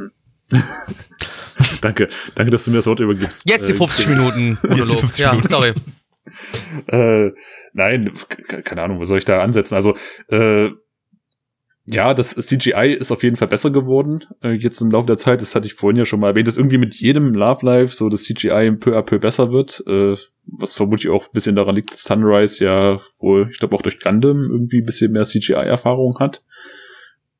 Danke. 1.81 2.09
Danke, 2.35 2.51
dass 2.51 2.65
du 2.65 2.71
mir 2.71 2.77
das 2.77 2.87
Wort 2.87 2.99
übergibst. 2.99 3.43
Jetzt 3.49 3.67
die 3.67 3.73
Äh, 3.73 3.75
50 3.75 4.07
Minuten 4.07 4.57
Monolog. 4.67 4.99
50 4.99 5.19
ja, 5.19 5.31
Minuten. 5.31 5.49
sorry. 5.49 5.73
Äh, 6.87 7.31
nein, 7.71 8.11
keine 8.65 8.81
Ahnung, 8.81 8.99
wo 8.99 9.05
soll 9.05 9.17
ich 9.17 9.23
da 9.23 9.39
ansetzen? 9.39 9.75
Also, 9.75 9.95
äh, 10.29 10.69
ja, 11.85 12.13
das 12.13 12.35
CGI 12.35 12.97
ist 12.99 13.13
auf 13.13 13.23
jeden 13.23 13.37
Fall 13.37 13.47
besser 13.47 13.71
geworden, 13.71 14.25
äh, 14.43 14.51
jetzt 14.51 14.81
im 14.81 14.91
Laufe 14.91 15.07
der 15.07 15.15
Zeit. 15.15 15.39
Das 15.41 15.55
hatte 15.55 15.67
ich 15.67 15.73
vorhin 15.73 15.95
ja 15.97 16.03
schon 16.03 16.19
mal 16.19 16.27
erwähnt, 16.31 16.49
dass 16.49 16.57
irgendwie 16.57 16.77
mit 16.77 16.95
jedem 16.95 17.33
Love 17.33 17.65
Life 17.65 17.95
so 17.95 18.09
das 18.09 18.23
CGI 18.23 18.71
peu 18.77 18.97
à 18.97 19.03
peu 19.03 19.19
besser 19.19 19.53
wird, 19.53 19.81
äh, 19.87 20.15
was 20.45 20.73
vermutlich 20.75 21.07
auch 21.09 21.27
ein 21.27 21.31
bisschen 21.31 21.55
daran 21.55 21.75
liegt, 21.75 21.93
dass 21.93 22.03
Sunrise 22.03 22.61
ja 22.63 22.99
wohl, 23.19 23.47
ich 23.49 23.59
glaube 23.59 23.73
auch 23.77 23.81
durch 23.81 24.01
Gundam 24.01 24.35
irgendwie 24.51 24.79
ein 24.81 24.85
bisschen 24.85 25.13
mehr 25.13 25.23
CGI-Erfahrung 25.23 26.19
hat. 26.19 26.43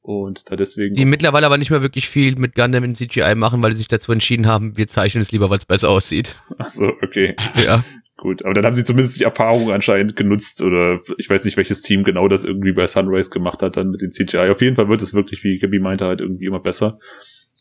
Und 0.07 0.49
da 0.49 0.55
deswegen. 0.55 0.95
Die 0.95 1.03
mittlerweile 1.03 1.47
aber 1.47 1.57
nicht 1.57 1.69
mehr 1.69 1.81
wirklich 1.81 2.07
viel 2.07 2.37
mit 2.37 2.55
Gundam 2.55 2.85
in 2.85 2.95
CGI 2.95 3.35
machen, 3.35 3.61
weil 3.61 3.73
sie 3.73 3.79
sich 3.79 3.89
dazu 3.89 4.13
entschieden 4.13 4.47
haben, 4.47 4.77
wir 4.77 4.87
zeichnen 4.87 5.21
es 5.21 5.33
lieber, 5.33 5.49
weil 5.49 5.57
es 5.57 5.65
besser 5.65 5.89
aussieht. 5.89 6.37
Ach 6.57 6.69
so, 6.69 6.93
okay. 7.01 7.35
Ja. 7.65 7.83
Gut, 8.15 8.45
aber 8.45 8.53
dann 8.53 8.65
haben 8.65 8.75
sie 8.77 8.85
zumindest 8.85 9.19
die 9.19 9.25
Erfahrung 9.25 9.69
anscheinend 9.69 10.15
genutzt 10.15 10.61
oder 10.61 11.01
ich 11.17 11.29
weiß 11.29 11.43
nicht, 11.43 11.57
welches 11.57 11.81
Team 11.81 12.05
genau 12.05 12.29
das 12.29 12.45
irgendwie 12.45 12.71
bei 12.71 12.87
Sunrise 12.87 13.29
gemacht 13.29 13.61
hat 13.61 13.75
dann 13.75 13.91
mit 13.91 14.01
den 14.01 14.13
CGI. 14.13 14.49
Auf 14.49 14.61
jeden 14.61 14.77
Fall 14.77 14.87
wird 14.87 15.01
es 15.01 15.13
wirklich, 15.13 15.43
wie 15.43 15.59
Gabi 15.59 15.79
meinte, 15.79 16.05
halt 16.05 16.21
irgendwie 16.21 16.45
immer 16.45 16.61
besser. 16.61 16.97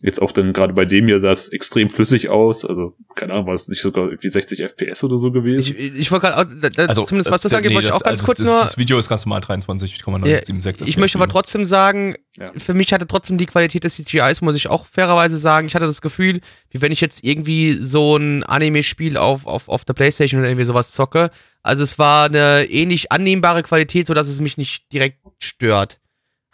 Jetzt 0.03 0.21
auch 0.21 0.31
dann 0.33 0.53
gerade 0.53 0.75
bei 0.75 0.85
dem 0.85 1.07
hier 1.07 1.21
sah 1.21 1.33
es 1.33 1.49
extrem 1.49 1.89
flüssig 1.89 2.29
aus. 2.29 2.67
Also, 2.67 2.95
keine 3.15 3.33
Ahnung, 3.33 3.47
war 3.47 3.55
es 3.55 3.67
nicht 3.69 3.81
sogar 3.81 4.05
irgendwie 4.11 4.29
60 4.29 4.61
FPS 4.61 5.03
oder 5.05 5.17
so 5.17 5.33
gewesen? 5.33 5.75
Ich, 5.75 5.95
ich 5.95 6.11
wollte 6.11 6.27
gerade, 6.27 6.71
da- 6.71 6.95
zumindest 7.07 7.31
was 7.31 7.41
das 7.43 7.53
äh, 7.53 7.57
angeht, 7.57 7.71
nee, 7.71 7.77
wollte 7.77 7.89
ich 7.89 7.95
auch 7.95 8.01
ganz 8.01 8.21
also 8.21 8.25
kurz 8.25 8.39
das, 8.39 8.47
nur. 8.47 8.57
Das 8.59 8.77
Video 8.77 8.99
ist 8.99 9.09
ganz 9.09 9.25
normal 9.25 9.41
23,976. 9.41 10.87
Ich 10.87 10.97
möchte 10.99 11.17
aber 11.19 11.29
trotzdem 11.29 11.65
sagen, 11.65 12.15
Ja. 12.37 12.53
für 12.59 12.75
mich 12.75 12.93
hatte 12.93 13.07
trotzdem 13.07 13.39
die 13.39 13.47
Qualität 13.47 13.85
des 13.85 13.95
CGIs, 13.97 14.43
muss 14.43 14.55
ich 14.57 14.69
auch 14.69 14.87
fairerweise 14.87 15.39
sagen. 15.39 15.67
Ich 15.67 15.75
hatte 15.75 15.87
das 15.87 16.03
Gefühl, 16.03 16.41
wie 16.71 16.81
wenn 16.83 16.93
ich 16.93 17.01
jetzt 17.01 17.25
irgendwie 17.25 17.73
so 17.73 18.17
ein 18.17 18.43
Anime-Spiel 18.45 19.17
auf, 19.17 19.47
auf, 19.47 19.69
auf 19.69 19.85
der 19.87 19.95
Playstation 19.95 20.41
oder 20.41 20.49
irgendwie 20.51 20.67
sowas 20.67 20.93
zocke. 20.93 21.31
Also 21.63 21.83
es 21.83 21.99
war 21.99 22.27
eine 22.27 22.67
ähnlich 22.71 23.11
annehmbare 23.13 23.63
Qualität, 23.63 24.07
sodass 24.07 24.29
es 24.29 24.41
mich 24.41 24.57
nicht 24.59 24.93
direkt 24.93 25.19
stört. 25.39 25.99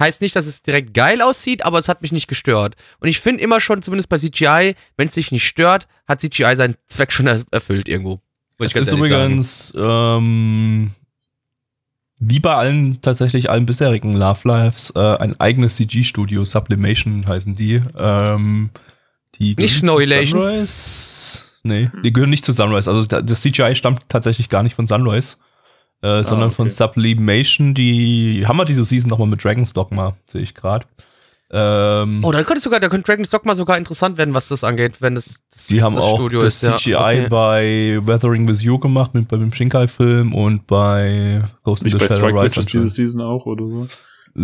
Heißt 0.03 0.21
nicht, 0.21 0.35
dass 0.37 0.47
es 0.47 0.63
direkt 0.63 0.95
geil 0.95 1.23
aussieht, 1.23 1.65
aber 1.65 1.79
es 1.79 1.89
hat 1.89 2.03
mich 2.03 2.13
nicht 2.13 2.27
gestört. 2.29 2.75
Und 3.01 3.09
ich 3.09 3.21
finde 3.21 3.43
immer 3.43 3.61
schon, 3.61 3.83
zumindest 3.83 4.09
bei 4.09 4.19
CGI, 4.19 4.75
wenn 4.97 5.09
es 5.09 5.15
dich 5.15 5.31
nicht 5.33 5.47
stört, 5.47 5.87
hat 6.09 6.21
CGI 6.21 6.57
seinen 6.57 6.75
Zweck 6.89 7.13
schon 7.13 7.27
er 7.29 7.43
erfüllt 7.51 7.89
irgendwo. 7.89 8.21
Ganz 8.75 8.89
ist 8.89 8.93
übrigens 9.17 9.73
ähm, 9.77 10.91
wie 12.19 12.41
bei 12.41 12.55
allen 12.55 13.01
tatsächlich 13.03 13.51
allen 13.51 13.67
bisherigen 13.67 14.15
Love 14.15 14.41
Lives 14.47 14.93
äh, 14.95 14.99
ein 14.99 15.39
eigenes 15.41 15.77
CG-Studio, 15.77 16.45
Sublimation 16.45 17.27
heißen 17.27 17.55
die. 17.55 17.83
Ähm, 17.99 18.71
die 19.37 19.57
zu 19.57 19.69
Snowilation? 19.69 20.41
Sunrise. 20.41 21.41
Nee, 21.65 21.91
die 22.05 22.13
gehören 22.13 22.31
nicht 22.31 22.45
zu 22.45 22.53
Sunrise. 22.53 22.91
Also 22.91 23.07
da- 23.07 23.23
das 23.23 23.41
CGI 23.43 23.75
stammt 23.75 24.03
tatsächlich 24.09 24.49
gar 24.49 24.63
nicht 24.63 24.75
von 24.75 24.87
Sunrise, 24.87 25.37
äh, 26.03 26.23
sondern 26.25 26.51
von 26.53 26.67
okay. 26.67 26.75
Sublimation. 26.75 27.75
Die 27.75 28.45
haben 28.47 28.57
wir 28.59 28.65
diese 28.65 28.85
Season 28.85 29.09
nochmal 29.09 29.29
mit 29.29 29.43
Dragon's 29.43 29.73
Dogma, 29.73 30.15
sehe 30.27 30.43
ich 30.43 30.55
gerade. 30.55 30.87
Ähm, 31.55 32.25
Oh, 32.25 32.33
da 32.33 32.43
könnte 32.45 32.63
sogar, 32.63 32.81
da 32.81 32.89
könnte 32.89 33.05
Dragon's 33.11 33.29
Dogma 33.31 33.55
sogar 33.55 33.77
interessant 33.77 34.17
werden, 34.17 34.33
was 34.33 34.49
das 34.49 34.65
angeht, 34.65 34.95
wenn 35.01 35.15
das, 35.15 35.43
das 35.53 35.67
Die 35.67 35.83
haben 35.83 35.95
das 35.95 36.03
auch 36.03 36.17
Studio 36.17 36.41
das 36.41 36.63
ist, 36.63 36.63
ja. 36.63 36.77
CGI 36.79 36.95
Okay. 36.95 37.27
bei 37.29 38.01
Weathering 38.03 38.49
with 38.49 38.63
You 38.63 38.79
gemacht, 38.79 39.13
mit, 39.15 39.29
beim 39.29 39.53
Shinkai-Film 39.53 40.35
und 40.35 40.67
bei 40.67 41.45
Ghost 41.63 41.83
in 41.83 41.87
Nicht 41.87 41.93
the 41.95 41.99
bei 41.99 42.09
Shell 42.09 42.17
Strike 42.17 42.39
Rise. 42.43 42.57
Witches 42.57 42.67
diese 42.67 42.89
Season 42.89 43.21
auch 43.21 43.45
oder 43.45 43.67
so? 43.67 43.83
Äh, 44.35 44.41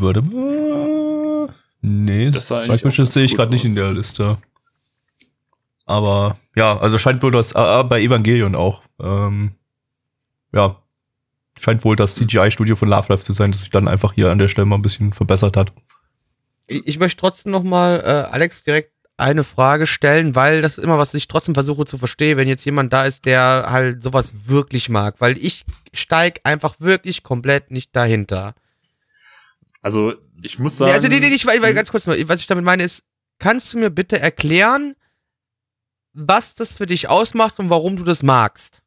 warte 0.00 0.22
mal. 0.22 1.48
Nee, 1.80 2.30
Das 2.30 2.44
Strike 2.44 3.06
sehe 3.06 3.24
ich 3.24 3.34
gerade 3.34 3.50
nicht 3.50 3.64
in 3.64 3.74
der 3.74 3.90
Liste. 3.92 4.38
Aber 5.86 6.36
ja, 6.54 6.78
also 6.78 6.98
scheint 6.98 7.22
wohl 7.22 7.30
das, 7.32 7.52
äh, 7.52 7.84
bei 7.84 8.02
Evangelion 8.02 8.54
auch. 8.54 8.82
Ähm, 9.00 9.52
ja, 10.52 10.82
scheint 11.60 11.84
wohl 11.84 11.96
das 11.96 12.14
CGI-Studio 12.16 12.76
von 12.76 12.88
Love 12.88 13.12
Life 13.12 13.24
zu 13.24 13.32
sein, 13.32 13.52
das 13.52 13.60
sich 13.60 13.70
dann 13.70 13.88
einfach 13.88 14.12
hier 14.12 14.30
an 14.30 14.38
der 14.38 14.48
Stelle 14.48 14.66
mal 14.66 14.76
ein 14.76 14.82
bisschen 14.82 15.12
verbessert 15.12 15.56
hat. 15.56 15.72
Ich, 16.66 16.86
ich 16.86 16.98
möchte 16.98 17.20
trotzdem 17.20 17.52
nochmal 17.52 18.00
äh, 18.04 18.32
Alex 18.32 18.64
direkt 18.64 18.92
eine 19.16 19.44
Frage 19.44 19.86
stellen, 19.86 20.34
weil 20.34 20.62
das 20.62 20.78
ist 20.78 20.84
immer, 20.84 20.98
was 20.98 21.14
ich 21.14 21.28
trotzdem 21.28 21.54
versuche 21.54 21.84
zu 21.84 21.98
verstehen, 21.98 22.38
wenn 22.38 22.48
jetzt 22.48 22.64
jemand 22.64 22.92
da 22.92 23.04
ist, 23.04 23.24
der 23.24 23.66
halt 23.68 24.02
sowas 24.02 24.32
wirklich 24.46 24.88
mag, 24.88 25.16
weil 25.20 25.38
ich 25.38 25.64
steig 25.92 26.40
einfach 26.44 26.76
wirklich 26.80 27.22
komplett 27.22 27.70
nicht 27.70 27.94
dahinter. 27.94 28.54
Also, 29.80 30.14
ich 30.40 30.58
muss 30.58 30.78
sagen. 30.78 30.90
Nee, 30.90 30.94
also 30.94 31.08
nee, 31.08 31.20
nee, 31.20 31.28
ich, 31.28 31.46
weil, 31.46 31.62
weil 31.62 31.74
ganz 31.74 31.90
kurz 31.90 32.06
was 32.06 32.40
ich 32.40 32.46
damit 32.46 32.64
meine 32.64 32.82
ist, 32.82 33.04
kannst 33.38 33.72
du 33.72 33.78
mir 33.78 33.90
bitte 33.90 34.18
erklären, 34.18 34.94
was 36.14 36.54
das 36.54 36.72
für 36.72 36.86
dich 36.86 37.08
ausmacht 37.08 37.58
und 37.58 37.70
warum 37.70 37.96
du 37.96 38.04
das 38.04 38.22
magst? 38.22 38.81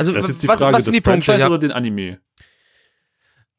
Also 0.00 0.12
Das 0.14 0.24
ist 0.24 0.30
jetzt 0.30 0.42
die 0.42 0.48
was, 0.48 0.60
Frage, 0.60 0.76
was 0.76 0.84
sind 0.84 0.94
die 0.94 1.00
Punkte? 1.02 1.26
Franchise 1.26 1.42
Ja? 1.42 1.48
oder 1.48 1.58
den 1.58 1.72
Anime? 1.72 2.20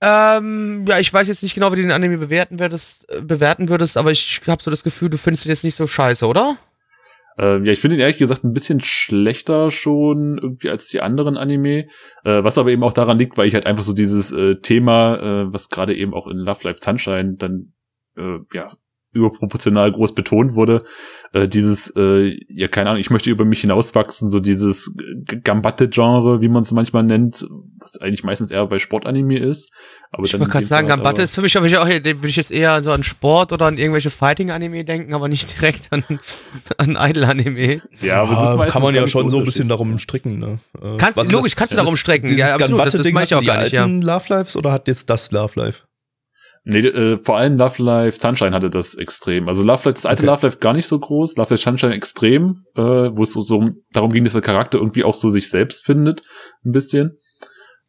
Ähm, 0.01 0.86
ja, 0.88 0.98
ich 0.98 1.13
weiß 1.13 1.27
jetzt 1.27 1.43
nicht 1.43 1.53
genau, 1.53 1.71
wie 1.71 1.75
du 1.75 1.83
den 1.83 1.91
Anime 1.91 2.17
bewerten 2.17 2.60
würdest, 2.60 3.07
äh, 3.12 3.21
bewerten 3.21 3.69
würdest, 3.69 3.98
aber 3.98 4.10
ich 4.12 4.41
habe 4.48 4.62
so 4.63 4.71
das 4.71 4.83
Gefühl, 4.83 5.10
du 5.12 5.19
findest 5.19 5.45
ihn 5.45 5.50
jetzt 5.50 5.63
nicht 5.63 5.75
so 5.75 5.86
scheiße, 5.86 6.25
oder? 6.25 6.57
Ähm, 7.38 7.65
ja, 7.65 7.71
ich 7.71 7.79
finde 7.79 7.95
ihn 7.98 8.00
ehrlich 8.00 8.17
gesagt 8.17 8.43
ein 8.43 8.53
bisschen 8.53 8.81
schlechter 8.81 9.69
schon 9.69 10.39
irgendwie 10.39 10.69
als 10.71 10.88
die 10.88 11.01
anderen 11.01 11.38
Anime, 11.38 11.86
äh, 12.24 12.43
was 12.43 12.57
aber 12.57 12.71
eben 12.71 12.83
auch 12.83 12.93
daran 12.93 13.19
liegt, 13.19 13.38
weil 13.38 13.48
ich 13.48 13.53
halt 13.53 13.67
einfach 13.67 13.83
so 13.83 13.93
dieses 13.93 14.31
äh, 14.31 14.55
Thema, 14.55 15.17
äh, 15.17 15.53
was 15.53 15.69
gerade 15.69 15.95
eben 15.95 16.15
auch 16.15 16.25
in 16.25 16.38
Love 16.38 16.67
Life 16.67 16.79
Sunshine 16.81 17.36
dann 17.38 17.74
äh, 18.17 18.39
ja 18.53 18.75
überproportional 19.13 19.91
groß 19.91 20.13
betont 20.15 20.53
wurde, 20.56 20.80
äh, 21.34 21.48
dieses, 21.48 21.91
äh, 21.96 22.38
ja 22.50 22.68
keine 22.68 22.89
Ahnung, 22.91 23.01
ich 23.01 23.10
möchte 23.10 23.30
über 23.30 23.46
mich 23.46 23.62
hinauswachsen, 23.62 24.30
so 24.30 24.39
dieses 24.39 24.94
Gambatte-Genre, 25.44 26.41
wie 26.41 26.50
man 26.50 26.63
es 26.63 26.72
manchmal 26.72 27.03
nennt, 27.03 27.46
was 27.80 27.98
eigentlich 28.00 28.24
meistens 28.24 28.51
eher 28.51 28.65
bei 28.68 28.80
Sportanime 28.80 29.39
ist. 29.39 29.72
Aber 30.12 30.25
Ich 30.25 30.34
wollte 30.38 30.51
gerade 30.51 30.65
sagen, 30.65 30.88
Fall 30.88 30.98
Gambatte 30.98 31.22
ist 31.22 31.34
für 31.36 31.41
mich 31.41 31.56
aber 31.58 31.65
ich 31.68 31.77
auch, 31.77 31.88
würde 31.88 32.27
ich 32.27 32.36
jetzt 32.36 32.51
eher 32.51 32.82
so 32.82 32.91
an 32.91 33.03
Sport 33.03 33.53
oder 33.53 33.65
an 33.65 33.77
irgendwelche 33.77 34.10
Fighting-Anime 34.10 34.84
denken, 34.86 35.13
aber 35.13 35.27
nicht 35.27 35.51
direkt 35.60 35.91
an, 35.91 36.03
an 36.77 36.98
Idol-Anime. 37.00 37.82
ja, 38.01 38.22
aber 38.22 38.34
es 38.34 38.39
ist 38.39 38.48
Ah, 38.50 38.56
meistens 38.58 38.74
kann 38.74 38.82
man 38.84 38.96
ja 38.96 39.08
schon 39.08 39.30
so 39.30 39.38
ein 39.39 39.46
bisschen 39.46 39.68
darum 39.70 39.98
stricken, 40.00 40.39
ne? 40.39 40.60
Äh, 40.82 40.98
Kannst, 40.98 41.18
logisch, 41.32 41.51
das- 41.51 41.56
kannst 41.56 41.74
du 41.74 41.77
das- 41.77 41.86
darum 41.86 41.98
strecken. 41.98 42.36
Ja, 42.36 42.53
absolut, 42.56 42.86
das, 42.86 42.94
das 42.94 43.12
meine 43.12 43.25
ich 43.25 43.34
auch 43.34 43.38
hatten 43.38 43.48
gar 43.48 43.58
die 43.58 43.63
nicht, 43.63 43.74
ja. 43.74 43.84
alten 43.84 44.01
Love 44.01 44.25
Lives 44.30 44.56
oder 44.56 44.72
hat 44.72 44.88
jetzt 44.88 45.10
das 45.10 45.32
Love 45.32 45.60
Life? 45.60 45.84
Nee, 46.63 46.80
äh, 46.80 47.18
vor 47.24 47.38
allem 47.38 47.58
Love 47.58 47.82
Life 47.82 48.20
Sunshine 48.20 48.51
hatte 48.51 48.70
das 48.70 48.94
extrem. 48.94 49.48
Also 49.48 49.63
Love 49.63 49.82
Life, 49.86 49.94
das 49.94 50.06
alte 50.06 50.24
Okay. 50.24 50.32
Love 50.32 50.48
Life 50.48 50.58
gar 50.60 50.74
nicht 50.74 50.86
so 50.86 51.00
groß, 51.00 51.36
Love 51.38 51.53
Life 51.53 51.63
Sunshine 51.63 51.96
extrem, 51.96 52.65
äh, 52.75 52.82
wo 52.82 53.24
es 53.24 53.32
so, 53.32 53.41
so 53.41 53.70
darum 53.91 54.12
ging, 54.12 54.24
dass 54.24 54.34
der 54.34 54.44
Charakter 54.44 54.77
irgendwie 54.77 55.03
auch 55.03 55.15
so 55.15 55.32
sich 55.32 55.50
selbst 55.50 55.86
findet, 55.86 56.22
ein 56.63 56.72
bisschen. 56.72 57.18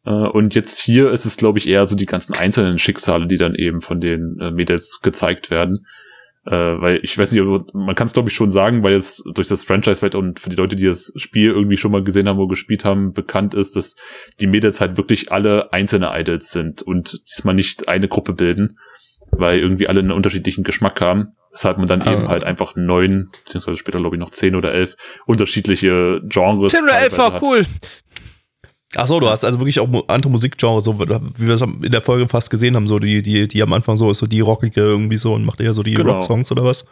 Äh, 0.05 0.11
und 0.11 0.55
jetzt 0.55 0.79
hier 0.79 1.11
ist 1.11 1.25
es, 1.25 1.37
glaube 1.37 1.59
ich, 1.59 1.67
eher 1.67 1.85
so 1.85 1.95
die 1.95 2.07
ganzen 2.07 2.33
einzelnen 2.33 2.79
Schicksale, 2.79 3.27
die 3.27 3.37
dann 3.37 3.53
eben 3.53 3.81
von 3.81 3.99
den 3.99 4.37
äh, 4.39 4.51
Mädels 4.51 5.01
gezeigt 5.03 5.51
werden. 5.51 5.85
Äh, 6.45 6.51
weil 6.51 6.99
ich 7.03 7.17
weiß 7.17 7.31
nicht, 7.31 7.41
man 7.73 7.95
kann 7.95 8.07
es 8.07 8.13
glaube 8.13 8.27
ich 8.29 8.35
schon 8.35 8.51
sagen, 8.51 8.83
weil 8.83 8.95
es 8.95 9.23
durch 9.33 9.47
das 9.47 9.63
Franchise 9.63 9.99
vielleicht 9.99 10.15
und 10.15 10.41
für 10.41 10.49
die 10.49 10.57
Leute, 10.57 10.75
die 10.75 10.85
das 10.85 11.13
Spiel 11.15 11.51
irgendwie 11.51 11.77
schon 11.77 11.91
mal 11.91 12.03
gesehen 12.03 12.27
haben 12.27 12.37
oder 12.37 12.49
gespielt 12.49 12.83
haben, 12.83 13.13
bekannt 13.13 13.53
ist, 13.53 13.77
dass 13.77 13.95
die 14.41 14.47
Mädels 14.47 14.81
halt 14.81 14.97
wirklich 14.97 15.31
alle 15.31 15.71
einzelne 15.71 16.11
Idols 16.13 16.51
sind 16.51 16.81
und 16.81 17.21
diesmal 17.29 17.55
nicht 17.55 17.87
eine 17.87 18.09
Gruppe 18.09 18.33
bilden, 18.33 18.77
weil 19.31 19.59
irgendwie 19.59 19.87
alle 19.87 20.01
einen 20.01 20.11
unterschiedlichen 20.11 20.63
Geschmack 20.65 20.99
haben. 20.99 21.35
Weshalb 21.51 21.77
man 21.77 21.87
dann 21.87 22.01
Ah. 22.01 22.11
eben 22.11 22.27
halt 22.27 22.43
einfach 22.43 22.75
neun, 22.75 23.29
beziehungsweise 23.45 23.77
später 23.77 23.99
glaube 23.99 24.15
ich 24.15 24.19
noch 24.19 24.31
zehn 24.31 24.55
oder 24.55 24.73
elf 24.73 24.95
unterschiedliche 25.27 26.19
Genres. 26.27 26.73
Elf 26.73 26.83
teilweise 26.83 27.17
war 27.19 27.33
hat. 27.33 27.41
cool. 27.43 27.63
Ach 28.95 29.07
so, 29.07 29.19
du 29.19 29.27
hast 29.29 29.43
also 29.43 29.59
wirklich 29.59 29.79
auch 29.79 29.87
andere 30.07 30.31
Musikgenres, 30.31 30.83
so 30.83 30.99
wie 30.99 31.47
wir 31.47 31.55
es 31.55 31.61
in 31.61 31.91
der 31.91 32.01
Folge 32.01 32.27
fast 32.27 32.49
gesehen 32.49 32.75
haben, 32.75 32.87
so 32.87 32.99
die, 32.99 33.23
die, 33.23 33.47
die 33.47 33.63
am 33.63 33.73
Anfang 33.73 33.97
so 33.97 34.11
ist 34.11 34.19
so 34.19 34.27
die 34.27 34.39
rockige 34.41 34.81
irgendwie 34.81 35.17
so 35.17 35.33
und 35.33 35.45
macht 35.45 35.59
eher 35.61 35.73
so 35.73 35.81
die 35.83 35.93
Genau. 35.95 36.13
Rocksongs 36.13 36.51
oder 36.51 36.63
was? 36.63 36.85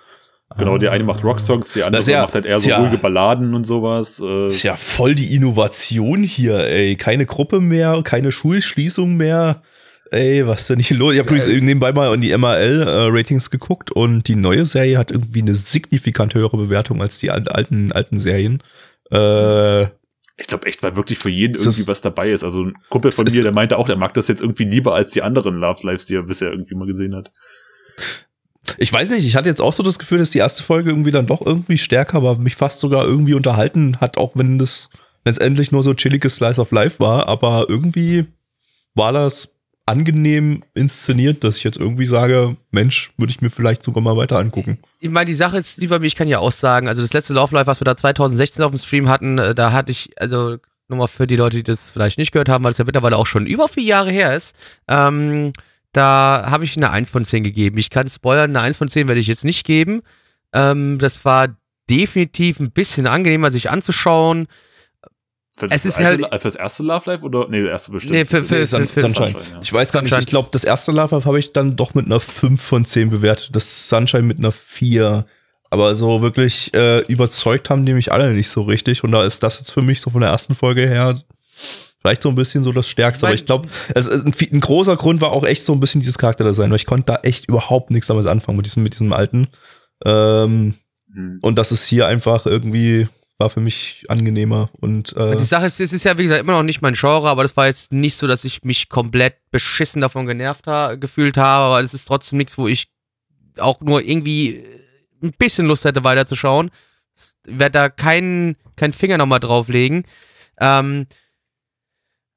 Genau, 0.57 0.77
der 0.77 0.91
eine 0.91 1.03
macht 1.05 1.23
Rocksongs, 1.23 1.73
der 1.73 1.85
andere 1.87 2.03
ja- 2.11 2.23
macht 2.23 2.33
halt 2.33 2.45
eher 2.45 2.57
so 2.57 2.63
ist 2.63 2.67
ja- 2.69 2.79
ruhige 2.79 2.97
Balladen 2.97 3.53
und 3.53 3.65
sowas. 3.65 4.19
Äh, 4.19 4.45
ist 4.47 4.63
ja 4.63 4.75
voll 4.75 5.15
die 5.15 5.33
Innovation 5.35 6.23
hier, 6.23 6.59
ey. 6.67 6.95
Keine 6.97 7.25
Gruppe 7.25 7.61
mehr, 7.61 8.01
keine 8.03 8.31
Schulschließung 8.33 9.15
mehr. 9.15 9.61
Ey, 10.09 10.45
was 10.45 10.67
denn 10.67 10.79
hier 10.79 10.97
los? 10.97 11.13
Ich 11.13 11.19
habe 11.19 11.29
übrigens 11.29 11.47
nebenbei 11.61 11.93
mal 11.93 12.13
in 12.13 12.19
die 12.19 12.35
MRL-Ratings 12.37 13.49
geguckt 13.49 13.91
und 13.93 14.27
die 14.27 14.35
neue 14.35 14.65
Serie 14.65 14.97
hat 14.97 15.11
irgendwie 15.11 15.41
eine 15.41 15.55
signifikant 15.55 16.33
höhere 16.33 16.57
Bewertung 16.57 17.01
als 17.01 17.19
die 17.19 17.31
al- 17.31 17.47
alten, 17.47 17.93
alten 17.93 18.19
Serien. 18.19 18.61
Äh, 19.09 19.85
ich 20.41 20.47
glaube 20.47 20.65
echt, 20.65 20.83
weil 20.83 20.95
wirklich 20.95 21.19
für 21.19 21.29
jeden 21.29 21.53
Das 21.53 21.65
irgendwie 21.65 21.87
was 21.87 22.01
dabei 22.01 22.31
ist. 22.31 22.43
Also 22.43 22.63
ein 22.65 22.73
Kumpel 22.89 23.11
von 23.11 23.25
mir, 23.25 23.43
der 23.43 23.51
meinte 23.51 23.77
auch, 23.77 23.87
der 23.87 23.95
mag 23.95 24.13
das 24.13 24.27
jetzt 24.27 24.41
irgendwie 24.41 24.65
lieber 24.65 24.93
als 24.93 25.11
die 25.11 25.21
anderen 25.21 25.55
Love 25.55 25.85
Lives, 25.85 26.05
die 26.05 26.15
er 26.15 26.23
bisher 26.23 26.51
irgendwie 26.51 26.75
mal 26.75 26.87
gesehen 26.87 27.15
hat. 27.15 27.31
ich 28.77 28.91
weiß 28.91 29.09
nicht, 29.11 29.25
ich 29.25 29.35
hatte 29.35 29.49
jetzt 29.49 29.61
auch 29.61 29.73
so 29.73 29.83
das 29.83 29.99
Gefühl, 29.99 30.17
dass 30.17 30.31
die 30.31 30.39
erste 30.39 30.63
Folge 30.63 30.89
irgendwie 30.89 31.11
dann 31.11 31.27
doch 31.27 31.45
irgendwie 31.45 31.77
stärker 31.77 32.23
war, 32.23 32.37
mich 32.37 32.55
fast 32.55 32.79
sogar 32.79 33.05
irgendwie 33.05 33.33
unterhalten 33.33 33.97
hat, 34.01 34.17
auch 34.17 34.31
wenn 34.35 34.59
das 34.59 34.89
letztendlich 35.25 35.71
nur 35.71 35.83
so 35.83 35.93
chilliges 35.93 36.35
Slice 36.35 36.59
of 36.59 36.71
Life 36.71 36.99
war, 36.99 37.27
aber 37.27 37.67
irgendwie 37.69 38.25
war 38.95 39.11
das 39.11 39.55
angenehm 39.85 40.63
inszeniert, 40.73 41.43
dass 41.43 41.57
ich 41.57 41.63
jetzt 41.63 41.77
irgendwie 41.77 42.05
sage, 42.05 42.55
Mensch, 42.71 43.11
würde 43.17 43.31
ich 43.31 43.41
mir 43.41 43.49
vielleicht 43.49 43.83
sogar 43.83 44.03
mal 44.03 44.15
weiter 44.15 44.37
angucken. 44.37 44.77
Ich 44.99 45.09
meine, 45.09 45.25
die 45.25 45.33
Sache 45.33 45.57
ist, 45.57 45.77
lieber 45.77 45.99
mir, 45.99 46.07
ich 46.07 46.15
kann 46.15 46.27
ja 46.27 46.39
auch 46.39 46.51
sagen, 46.51 46.87
also 46.87 47.01
das 47.01 47.13
letzte 47.13 47.33
Love 47.33 47.55
Life, 47.55 47.67
was 47.67 47.81
wir 47.81 47.85
da 47.85 47.97
2016 47.97 48.63
auf 48.63 48.71
dem 48.71 48.79
Stream 48.79 49.09
hatten, 49.09 49.37
äh, 49.37 49.55
da 49.55 49.71
hatte 49.71 49.91
ich, 49.91 50.11
also 50.17 50.57
nochmal 50.87 51.07
für 51.07 51.25
die 51.25 51.35
Leute, 51.35 51.57
die 51.57 51.63
das 51.63 51.89
vielleicht 51.89 52.17
nicht 52.17 52.31
gehört 52.31 52.49
haben, 52.49 52.63
weil 52.63 52.71
es 52.71 52.77
ja 52.77 52.85
mittlerweile 52.85 53.17
auch 53.17 53.25
schon 53.27 53.47
über 53.47 53.67
vier 53.67 53.83
Jahre 53.83 54.11
her 54.11 54.35
ist, 54.35 54.55
ähm, 54.87 55.53
da 55.93 56.45
habe 56.49 56.63
ich 56.63 56.77
eine 56.77 56.91
1 56.91 57.09
von 57.09 57.25
10 57.25 57.43
gegeben. 57.43 57.77
Ich 57.77 57.89
kann 57.89 58.07
spoilern, 58.07 58.51
eine 58.51 58.61
1 58.61 58.77
von 58.77 58.87
10 58.87 59.07
werde 59.07 59.19
ich 59.19 59.27
jetzt 59.27 59.43
nicht 59.43 59.65
geben. 59.65 60.01
Ähm, 60.53 60.99
das 60.99 61.25
war 61.25 61.49
definitiv 61.89 62.59
ein 62.59 62.71
bisschen 62.71 63.07
angenehmer, 63.07 63.51
sich 63.51 63.69
anzuschauen. 63.69 64.47
Für 65.61 65.67
Es 65.67 65.83
das 65.83 65.85
ist 65.85 65.99
halt- 65.99 66.19
für 66.21 66.39
das 66.49 66.55
erste 66.55 66.83
Love 66.83 67.09
Life 67.09 67.23
oder? 67.23 67.47
Nee, 67.49 67.61
das 67.61 67.69
erste 67.71 67.91
bestimmt. 67.91 68.13
Nee, 68.15 68.25
für, 68.25 68.43
für, 68.43 68.53
Nee, 68.55 68.59
für, 68.61 68.67
Sun- 68.67 68.87
für, 68.87 69.01
Sunshine. 69.01 69.29
ja. 69.31 69.59
Ich 69.61 69.71
weiß 69.71 69.91
gar 69.91 70.01
nicht, 70.01 70.09
Sunshine. 70.09 70.19
ich 70.23 70.25
glaube, 70.29 70.49
das 70.51 70.63
erste 70.63 70.91
Love 70.91 71.15
Life 71.15 71.25
habe 71.27 71.39
ich 71.39 71.51
dann 71.53 71.75
doch 71.75 71.93
mit 71.93 72.05
einer 72.07 72.19
5 72.19 72.61
von 72.61 72.83
10 72.85 73.09
bewertet. 73.09 73.49
Das 73.53 73.87
Sunshine 73.89 74.23
mit 74.23 74.39
einer 74.39 74.51
4. 74.51 75.25
Aber 75.69 75.95
so 75.95 76.21
wirklich 76.21 76.73
äh, 76.73 76.99
überzeugt 77.05 77.69
haben 77.69 77.85
die 77.85 77.93
mich 77.93 78.11
alle 78.11 78.31
nicht 78.33 78.49
so 78.49 78.63
richtig. 78.63 79.03
Und 79.03 79.11
da 79.13 79.23
ist 79.23 79.41
das 79.43 79.59
jetzt 79.59 79.71
für 79.71 79.81
mich 79.81 80.01
so 80.01 80.09
von 80.09 80.19
der 80.21 80.29
ersten 80.31 80.55
Folge 80.55 80.81
her 80.87 81.17
vielleicht 82.01 82.23
so 82.23 82.29
ein 82.29 82.35
bisschen 82.35 82.63
so 82.63 82.71
das 82.73 82.89
Stärkste. 82.89 83.27
Aber 83.27 83.35
ich 83.35 83.45
glaube, 83.45 83.69
es 83.93 84.07
ist 84.07 84.25
ein, 84.25 84.33
ein 84.53 84.59
großer 84.59 84.97
Grund 84.97 85.21
war 85.21 85.31
auch 85.31 85.45
echt 85.45 85.63
so 85.63 85.71
ein 85.73 85.79
bisschen 85.79 86.01
dieses 86.01 86.17
Charakterdesign, 86.17 86.71
weil 86.71 86.77
ich 86.77 86.87
konnte 86.87 87.05
da 87.13 87.19
echt 87.21 87.47
überhaupt 87.47 87.91
nichts 87.91 88.07
damit 88.07 88.25
anfangen 88.25 88.57
mit 88.57 88.65
diesem, 88.65 88.81
mit 88.83 88.93
diesem 88.93 89.13
alten. 89.13 89.47
Ähm, 90.05 90.73
Hm. 91.13 91.39
und 91.41 91.59
das 91.59 91.71
ist 91.73 91.85
hier 91.85 92.07
einfach 92.07 92.45
irgendwie, 92.45 93.07
war 93.41 93.49
für 93.49 93.59
mich 93.59 94.03
angenehmer. 94.07 94.69
Und 94.79 95.15
äh, 95.17 95.35
Die 95.35 95.43
Sache 95.43 95.65
ist, 95.65 95.79
es 95.79 95.91
ist 95.91 96.03
ja, 96.03 96.17
wie 96.17 96.23
gesagt, 96.23 96.41
immer 96.41 96.53
noch 96.53 96.63
nicht 96.63 96.81
mein 96.81 96.93
Genre, 96.93 97.27
aber 97.27 97.41
das 97.41 97.57
war 97.57 97.65
jetzt 97.65 97.91
nicht 97.91 98.15
so, 98.15 98.27
dass 98.27 98.43
ich 98.43 98.63
mich 98.63 98.87
komplett 98.87 99.37
beschissen 99.49 99.99
davon 100.01 100.27
genervt 100.27 100.67
ha 100.67 100.95
gefühlt 100.95 101.37
habe, 101.37 101.65
aber 101.65 101.81
es 101.81 101.93
ist 101.93 102.05
trotzdem 102.05 102.37
nichts, 102.37 102.57
wo 102.57 102.67
ich 102.67 102.87
auch 103.57 103.81
nur 103.81 104.01
irgendwie 104.01 104.63
ein 105.23 105.33
bisschen 105.37 105.67
Lust 105.67 105.85
hätte, 105.85 106.03
weiterzuschauen. 106.03 106.69
Ich 107.15 107.33
werde 107.45 107.71
da 107.71 107.89
keinen 107.89 108.55
keinen 108.75 108.93
Finger 108.93 109.17
nochmal 109.17 109.39
drauflegen. 109.39 110.05
Ähm, 110.59 111.07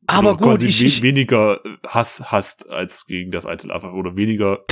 aber 0.06 0.37
gut, 0.37 0.56
quasi 0.56 0.66
ich, 0.66 0.82
ich, 0.82 1.02
weniger 1.02 1.61
Hass 1.87 2.20
hast 2.25 2.68
als 2.68 3.06
gegen 3.06 3.30
das 3.30 3.44
Life 3.44 3.66
oder 3.66 4.16
weniger 4.16 4.64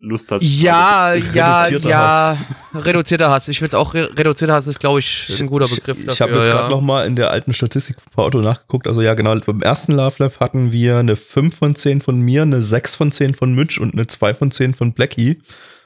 Lust 0.00 0.30
hast. 0.30 0.42
ja, 0.42 1.12
ja, 1.14 1.62
Reduzierter 1.62 1.88
ja, 1.90 2.38
reduzierter 2.74 3.30
Hass. 3.30 3.48
Ich 3.48 3.60
will 3.60 3.66
es 3.66 3.74
auch, 3.74 3.94
re 3.94 4.08
reduzierter 4.16 4.54
Hass 4.54 4.68
ist, 4.68 4.78
glaube 4.78 5.00
ich, 5.00 5.40
ein 5.40 5.46
guter 5.48 5.66
Begriff 5.66 5.98
Ich, 6.00 6.06
ich 6.06 6.20
habe 6.20 6.34
jetzt 6.34 6.46
ja. 6.46 6.52
gerade 6.52 6.70
noch 6.70 6.80
mal 6.80 7.04
in 7.04 7.16
der 7.16 7.30
alten 7.32 7.52
Statistik 7.52 7.96
bei 8.14 8.22
Otto 8.22 8.40
nachgeguckt. 8.40 8.86
Also 8.86 9.02
ja, 9.02 9.14
genau, 9.14 9.34
beim 9.40 9.60
ersten 9.60 9.92
Love 9.92 10.14
Life 10.22 10.38
hatten 10.38 10.70
wir 10.70 10.98
eine 10.98 11.16
5 11.16 11.56
von 11.56 11.74
10 11.74 12.00
von 12.02 12.20
mir, 12.20 12.42
eine 12.42 12.62
6 12.62 12.94
von 12.94 13.10
10 13.10 13.34
von 13.34 13.54
Mitch 13.54 13.80
und 13.82 13.94
eine 13.94 14.06
2 14.06 14.34
von 14.34 14.50
10 14.52 14.74
von 14.74 14.92
Blackie. 14.92 15.40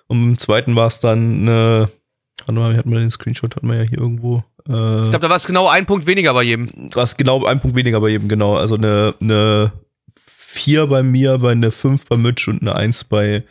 Und 0.08 0.22
beim 0.22 0.38
zweiten 0.38 0.76
war 0.76 0.88
es 0.88 0.98
dann 1.00 1.48
eine, 1.48 1.88
warte 2.38 2.52
mal, 2.52 2.74
wie 2.74 2.76
hatten 2.76 2.90
wir 2.92 2.98
den 2.98 3.10
Screenshot, 3.10 3.56
hatten 3.56 3.68
wir 3.68 3.76
ja 3.76 3.88
hier 3.88 3.98
irgendwo. 3.98 4.42
Ich 4.66 4.72
Äh, 4.72 5.08
glaube, 5.08 5.20
da 5.20 5.30
war 5.30 5.36
es 5.36 5.46
genau 5.46 5.68
ein 5.68 5.86
Punkt 5.86 6.06
weniger 6.06 6.34
bei 6.34 6.42
jedem. 6.42 6.68
war 6.94 7.04
es 7.04 7.16
genau 7.16 7.44
ein 7.46 7.60
Punkt 7.60 7.76
weniger 7.76 8.00
bei 8.02 8.10
jedem, 8.10 8.28
genau. 8.28 8.56
Also 8.58 8.74
eine, 8.74 9.14
eine 9.22 9.72
4 10.26 10.86
bei 10.86 11.02
mir, 11.02 11.38
bei 11.38 11.52
eine 11.52 11.70
5 11.70 12.04
bei 12.06 12.18
Mitch 12.18 12.50
und 12.50 12.60
eine 12.60 12.74
1 12.76 13.04
bei, 13.04 13.42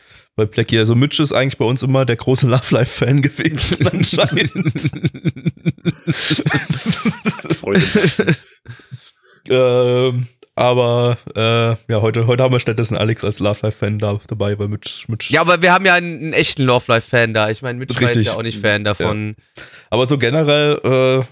bei 0.41 0.45
Blackie. 0.45 0.79
Also 0.79 0.95
Mitch 0.95 1.21
ist 1.21 1.33
eigentlich 1.33 1.57
bei 1.57 1.65
uns 1.65 1.83
immer 1.83 2.05
der 2.05 2.15
große 2.15 2.47
Love 2.49 2.73
Life-Fan 2.73 3.21
gewesen, 3.21 3.87
anscheinend. 3.91 4.91
Ähm, 9.49 10.27
aber 10.55 11.17
äh, 11.35 11.91
ja, 11.91 12.01
heute, 12.01 12.27
heute 12.27 12.43
haben 12.43 12.53
wir 12.53 12.59
stattdessen 12.59 12.95
Alex 12.95 13.23
als 13.23 13.39
Love 13.39 13.59
Life-Fan 13.63 13.97
da, 13.97 14.19
dabei, 14.27 14.57
weil 14.59 14.67
mit, 14.67 15.05
mit 15.07 15.29
Ja, 15.31 15.41
aber 15.41 15.63
wir 15.63 15.73
haben 15.73 15.83
ja 15.83 15.95
einen, 15.95 16.19
einen 16.21 16.33
echten 16.33 16.61
Love 16.61 16.85
Life-Fan 16.87 17.33
da. 17.33 17.49
Ich 17.49 17.63
meine, 17.63 17.79
Mitch 17.79 17.99
Richtig. 17.99 18.27
ja 18.27 18.35
auch 18.35 18.43
nicht 18.43 18.59
Fan 18.59 18.83
davon. 18.83 19.35
aber 19.89 20.05
so 20.05 20.19
generell, 20.19 20.79
äh, 20.83 21.23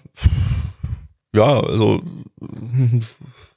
ja, 1.38 1.60
also 1.62 2.02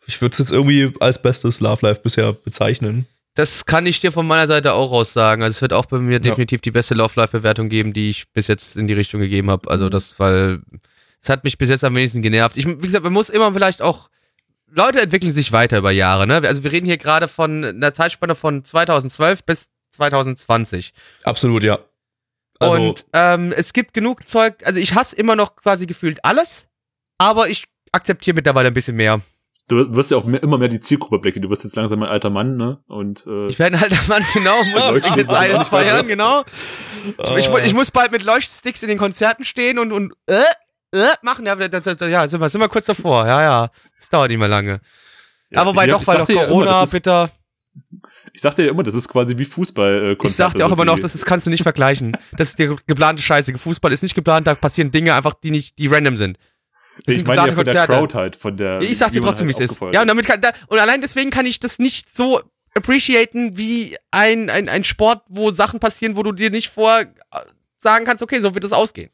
ich 0.07 0.21
würde 0.21 0.35
es 0.35 0.39
jetzt 0.39 0.53
irgendwie 0.53 0.93
als 1.01 1.21
bestes 1.21 1.61
Love 1.61 1.87
Life 1.87 2.03
bisher 2.03 2.35
bezeichnen. 2.35 3.07
Das 3.35 3.65
kann 3.65 3.87
ich 3.87 4.01
dir 4.01 4.13
von 4.13 4.27
meiner 4.27 4.47
Seite 4.47 4.75
auch 4.75 4.91
raus 4.91 5.13
sagen. 5.13 5.43
Also 5.43 5.57
es 5.57 5.63
wird 5.63 5.73
auch 5.73 5.87
bei 5.87 5.99
mir 5.99 6.21
definitiv 6.21 6.61
die 6.61 6.71
beste 6.71 6.95
Love 6.95 7.19
Life-Bewertung 7.19 7.71
geben, 7.71 7.95
die 7.95 8.11
ich 8.11 8.31
bis 8.33 8.47
jetzt 8.47 8.77
in 8.77 8.87
die 8.87 8.93
Richtung 8.93 9.21
gegeben 9.21 9.51
habe. 9.51 9.71
Also 9.71 9.89
das, 9.89 10.19
weil 10.19 10.61
es 11.23 11.29
hat 11.31 11.45
mich 11.45 11.57
bis 11.57 11.71
jetzt 11.71 11.85
am 11.85 11.95
wenigsten 11.95 12.21
genervt. 12.21 12.57
Ich, 12.57 12.67
wie 12.67 12.77
gesagt, 12.77 13.05
man 13.05 13.13
muss 13.13 13.31
immer 13.31 13.53
vielleicht 13.53 13.81
auch 13.81 14.11
Leute 14.67 15.01
entwickeln 15.01 15.33
sich 15.33 15.53
weiter 15.53 15.79
über 15.79 15.91
Jahre. 15.91 16.27
Ne? 16.27 16.43
Also 16.45 16.65
wir 16.65 16.73
reden 16.73 16.87
hier 16.87 16.99
gerade 16.99 17.29
von 17.29 17.65
einer 17.65 17.95
Zeitspanne 17.95 18.35
von 18.35 18.65
2012 18.65 19.45
bis 19.45 19.71
2020. 19.93 20.93
Absolut, 21.25 21.63
ja. 21.63 21.79
Also, 22.59 22.77
Und 22.77 23.07
ähm, 23.13 23.53
es 23.57 23.73
gibt 23.73 23.93
genug 23.93 24.29
Zeug, 24.29 24.65
also 24.65 24.79
ich 24.79 24.95
hasse 24.95 25.17
immer 25.17 25.37
noch 25.37 25.57
quasi 25.57 25.87
gefühlt 25.87 26.25
alles, 26.25 26.69
aber 27.19 27.49
ich 27.49 27.65
akzeptiere 27.93 28.35
mittlerweile 28.35 28.69
ein 28.69 28.75
bisschen 28.75 28.97
mehr. 28.97 29.21
Du 29.69 29.95
wirst 29.95 30.11
ja 30.11 30.17
auch 30.17 30.25
mehr, 30.25 30.43
immer 30.43 30.59
mehr 30.59 30.69
die 30.69 30.81
Zielgruppe 30.81 31.19
blicken. 31.19 31.41
Du 31.41 31.49
wirst 31.49 31.65
jetzt 31.65 31.77
langsam 31.77 32.03
ein 32.03 32.09
alter 32.09 32.31
Mann, 32.31 32.57
ne? 32.57 32.83
Und 32.89 33.25
äh, 33.27 33.47
Ich 33.49 33.59
werde 33.59 33.81
halt 33.81 33.97
Mann, 34.09 34.23
genau, 34.35 34.63
muss 34.65 34.97
ich 34.99 35.05
jetzt 35.05 35.17
mit 35.17 35.31
eines 35.31 35.59
Wasser. 35.59 35.71
feiern, 35.71 36.07
genau. 36.09 36.43
Ich, 37.37 37.49
ich, 37.49 37.55
ich 37.67 37.75
muss 37.75 37.91
bald 37.91 38.13
mit 38.13 38.23
Leuchtsticks 38.23 38.83
in 38.83 38.89
den 38.89 38.99
Konzerten 38.99 39.45
stehen 39.45 39.79
und, 39.79 39.93
und 39.93 40.13
äh, 40.27 40.35
äh, 40.95 41.07
machen. 41.23 41.47
Ja, 41.47 41.55
das, 41.57 41.83
das, 41.83 42.09
ja 42.09 42.27
sind, 42.29 42.41
wir, 42.41 42.49
sind 42.49 42.61
wir 42.61 42.69
kurz 42.69 42.87
davor. 42.87 43.27
Ja, 43.27 43.43
ja. 43.43 43.71
Das 43.99 44.09
dauert 44.09 44.31
nicht 44.31 44.39
mehr 44.39 44.49
lange. 44.49 44.81
ja, 45.51 45.61
Aber 45.61 45.71
wobei 45.71 45.87
doch, 45.87 46.07
weil 46.07 46.19
doch 46.19 46.27
sagte 46.27 46.33
ja 46.35 46.41
immer, 46.45 46.49
Corona, 46.49 46.83
ist, 46.83 46.91
bitter. 46.91 47.31
Ich 48.35 48.41
sagte 48.41 48.63
ja 48.63 48.71
immer, 48.71 48.83
das 48.83 48.95
ist 48.95 49.09
quasi 49.09 49.37
wie 49.39 49.45
Fußball. 49.45 50.17
Äh, 50.21 50.27
Ich 50.27 50.35
sag 50.37 50.55
dir 50.55 50.67
auch 50.67 50.73
immer 50.73 50.85
noch, 50.85 50.99
das 50.99 51.15
ist, 51.15 51.25
kannst 51.25 51.47
du 51.47 51.51
nicht 51.51 51.63
vergleichen. 51.63 52.17
Das 52.37 52.51
ist 52.51 52.59
die 52.59 52.75
geplante 52.87 53.23
Scheiße. 53.23 53.57
Fußball 53.57 53.93
ist 53.93 54.03
nicht 54.03 54.15
geplant, 54.15 54.47
da 54.47 54.55
passieren 54.55 54.91
Dinge 54.91 55.15
einfach, 55.15 55.35
die 55.35 55.51
nicht, 55.51 55.79
die 55.79 55.87
random 55.87 56.17
sind. 56.17 56.39
Das 57.07 57.15
ich 57.15 57.19
sind 57.21 57.29
meine 57.29 57.49
ja 57.49 57.55
von 57.55 57.65
der. 57.65 57.87
Crowd 57.87 58.15
halt, 58.15 58.37
von 58.37 58.57
der. 58.57 58.81
Ich 58.83 58.99
sag 58.99 59.11
wie 59.11 59.19
dir 59.21 59.23
trotzdem, 59.23 59.49
wie 59.49 59.53
halt 59.55 59.65
es 59.65 59.71
ist. 59.73 59.81
Ja, 59.81 59.87
und 59.87 59.95
ist. 59.95 60.09
damit 60.09 60.27
kann, 60.27 60.41
da, 60.41 60.53
und 60.69 60.79
allein 60.79 61.01
deswegen 61.01 61.31
kann 61.31 61.47
ich 61.47 61.59
das 61.61 61.79
nicht 61.79 62.15
so 62.17 62.41
appreciaten 62.75 63.57
wie 63.57 63.97
ein, 64.11 64.49
ein, 64.51 64.69
ein 64.69 64.85
Sport, 64.85 65.23
wo 65.29 65.51
Sachen 65.51 65.81
passieren, 65.81 66.17
wo 66.17 66.23
du 66.23 66.33
dir 66.33 66.51
nicht 66.51 66.71
vor 66.71 67.01
äh, 67.01 67.07
sagen 67.79 68.05
kannst, 68.05 68.23
okay, 68.23 68.41
so 68.41 68.55
wird 68.55 68.65
es 68.65 68.73
ausgehen. 68.73 69.11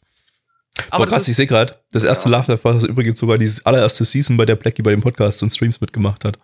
aber 0.91 1.07
das 1.07 1.13
krass, 1.13 1.23
ist- 1.23 1.29
ich 1.31 1.37
sehe 1.37 1.47
gerade, 1.47 1.77
das 1.93 2.05
erste 2.05 2.29
Love 2.29 2.53
Life 2.53 2.65
war 2.65 2.75
das 2.75 2.85
übrigens 2.85 3.19
sogar 3.19 3.39
die 3.39 3.51
allererste 3.65 4.05
Season, 4.05 4.37
bei 4.37 4.45
der 4.45 4.57
Blackie 4.57 4.83
bei 4.83 4.91
dem 4.91 5.01
Podcast 5.01 5.43
und 5.43 5.51
Streams 5.53 5.81
mitgemacht 5.81 6.25
hat. 6.25 6.39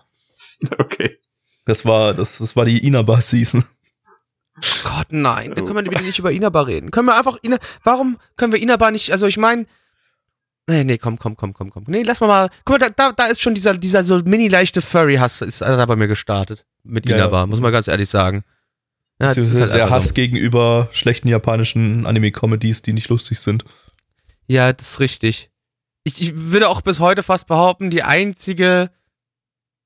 Okay. 0.79 1.19
Das 1.67 1.85
war, 1.85 2.15
das, 2.15 2.39
das 2.39 2.55
war 2.57 2.65
die 2.65 2.87
Inabar-Season. 2.87 3.65
Gott, 4.85 5.07
nein. 5.11 5.55
Wir 5.57 5.63
Oh. 5.63 5.67
können 5.67 5.85
wir 5.85 5.91
bitte 5.91 6.05
nicht 6.05 6.19
über 6.19 6.31
Inabar 6.31 6.67
reden. 6.67 6.91
Können 6.91 7.07
wir 7.09 7.17
einfach 7.17 7.39
Ina 7.43 7.59
Warum 7.83 8.19
können 8.37 8.53
wir 8.53 8.61
Inabar 8.63 8.91
nicht, 8.93 9.11
also 9.11 9.27
ich 9.27 9.37
meine. 9.37 9.67
Nee, 10.67 10.85
nee, 10.85 10.99
komm, 10.99 11.19
komm, 11.19 11.37
komm, 11.37 11.53
komm, 11.53 11.71
komm. 11.71 11.85
Nee, 11.87 12.03
lass 12.03 12.21
mal 12.21 12.27
mal. 12.27 12.49
Guck 12.65 12.81
mal, 12.81 12.91
da, 12.97 13.13
da, 13.13 13.27
ist 13.27 13.43
schon 13.43 13.55
dieser, 13.55 13.77
dieser 13.77 14.03
so 14.03 14.19
mini 14.25 14.49
leichte 14.49 14.81
Furry-Hass 14.81 15.43
ist 15.43 15.61
da 15.61 15.85
bei 15.85 15.97
mir 15.97 16.09
gestartet. 16.09 16.65
Mit 16.83 17.09
Ja, 17.09 17.17
Inabar, 17.17 17.43
ja. 17.43 17.47
muss 17.47 17.61
man 17.61 17.73
ganz 17.73 17.87
ehrlich 17.89 18.09
sagen. 18.09 18.45
Ja, 19.21 19.29
das 19.29 19.37
ist 19.37 19.45
Beziehungsweise 19.45 19.73
halt 19.73 19.81
der 19.81 19.91
Hass 19.91 20.09
so. 20.09 20.15
gegenüber 20.15 20.89
schlechten 20.93 21.29
japanischen 21.29 22.07
Anime-Comedies, 22.07 22.83
die 22.83 22.95
nicht 22.95 23.09
lustig 23.11 23.41
sind. 23.41 23.65
Ja, 24.47 24.73
das 24.73 24.93
ist 24.93 25.01
richtig. 25.01 25.51
Ich, 26.03 26.21
ich 26.21 26.33
würde 26.35 26.69
auch 26.69 26.81
bis 26.81 26.99
heute 26.99 27.23
fast 27.23 27.47
behaupten, 27.47 27.91
die 27.91 28.03
einzige 28.03 28.91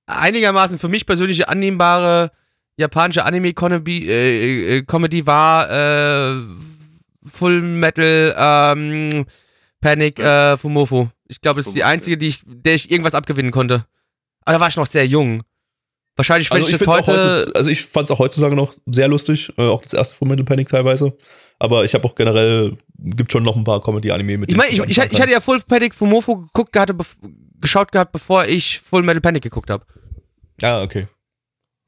einigermaßen 0.06 0.78
für 0.78 0.88
mich 0.88 1.06
persönlich 1.06 1.48
annehmbare 1.48 2.30
japanische 2.76 3.24
Anime-Comedy 3.24 4.08
äh, 4.08 4.76
äh, 4.78 4.82
Comedy 4.82 5.26
war 5.26 5.70
äh, 5.70 6.40
Full 7.26 7.60
Metal 7.62 8.34
ähm, 8.36 9.26
Panic 9.80 10.18
äh, 10.18 10.56
Fumofu. 10.56 11.08
Ich 11.28 11.40
glaube, 11.40 11.60
das 11.60 11.66
ist 11.68 11.76
die 11.76 11.84
einzige, 11.84 12.16
die 12.18 12.28
ich, 12.28 12.42
der 12.46 12.74
ich 12.74 12.90
irgendwas 12.90 13.14
abgewinnen 13.14 13.50
konnte. 13.52 13.84
Aber 14.44 14.54
da 14.54 14.60
war 14.60 14.68
ich 14.68 14.76
noch 14.76 14.86
sehr 14.86 15.06
jung. 15.06 15.42
Wahrscheinlich, 16.16 16.50
wenn 16.50 16.58
Also 16.58 16.68
ich, 16.68 16.74
ich, 16.74 16.78
das 16.86 16.88
heute. 16.88 17.12
heute, 17.12 17.52
also 17.54 17.70
ich 17.70 17.84
fand 17.84 18.06
es 18.08 18.10
auch 18.10 18.18
heutzutage 18.18 18.56
noch 18.56 18.74
sehr 18.86 19.06
lustig, 19.06 19.52
äh, 19.56 19.62
auch 19.62 19.82
das 19.82 19.92
erste 19.92 20.16
Full 20.16 20.28
Metal 20.28 20.44
Panic 20.44 20.68
teilweise. 20.68 21.16
Aber 21.60 21.84
ich 21.84 21.94
habe 21.94 22.04
auch 22.04 22.14
generell, 22.14 22.76
gibt 22.98 23.30
schon 23.30 23.42
noch 23.44 23.56
ein 23.56 23.64
paar 23.64 23.80
Comedy-Anime 23.82 24.38
mit 24.38 24.50
ich 24.50 24.56
meine, 24.56 24.70
ich, 24.70 24.80
ich, 24.80 24.98
ich 24.98 25.20
hatte 25.20 25.30
ja 25.30 25.40
Full 25.40 25.60
Panic 25.60 25.94
Fumofu 25.94 26.36
geguckt, 26.46 26.74
bev- 26.74 27.16
geschaut 27.60 27.92
gehabt, 27.92 28.12
bevor 28.12 28.46
ich 28.46 28.80
Full 28.80 29.02
Metal 29.02 29.20
Panic 29.20 29.42
geguckt 29.42 29.70
habe. 29.70 29.84
Ah, 30.62 30.82
okay. 30.82 31.06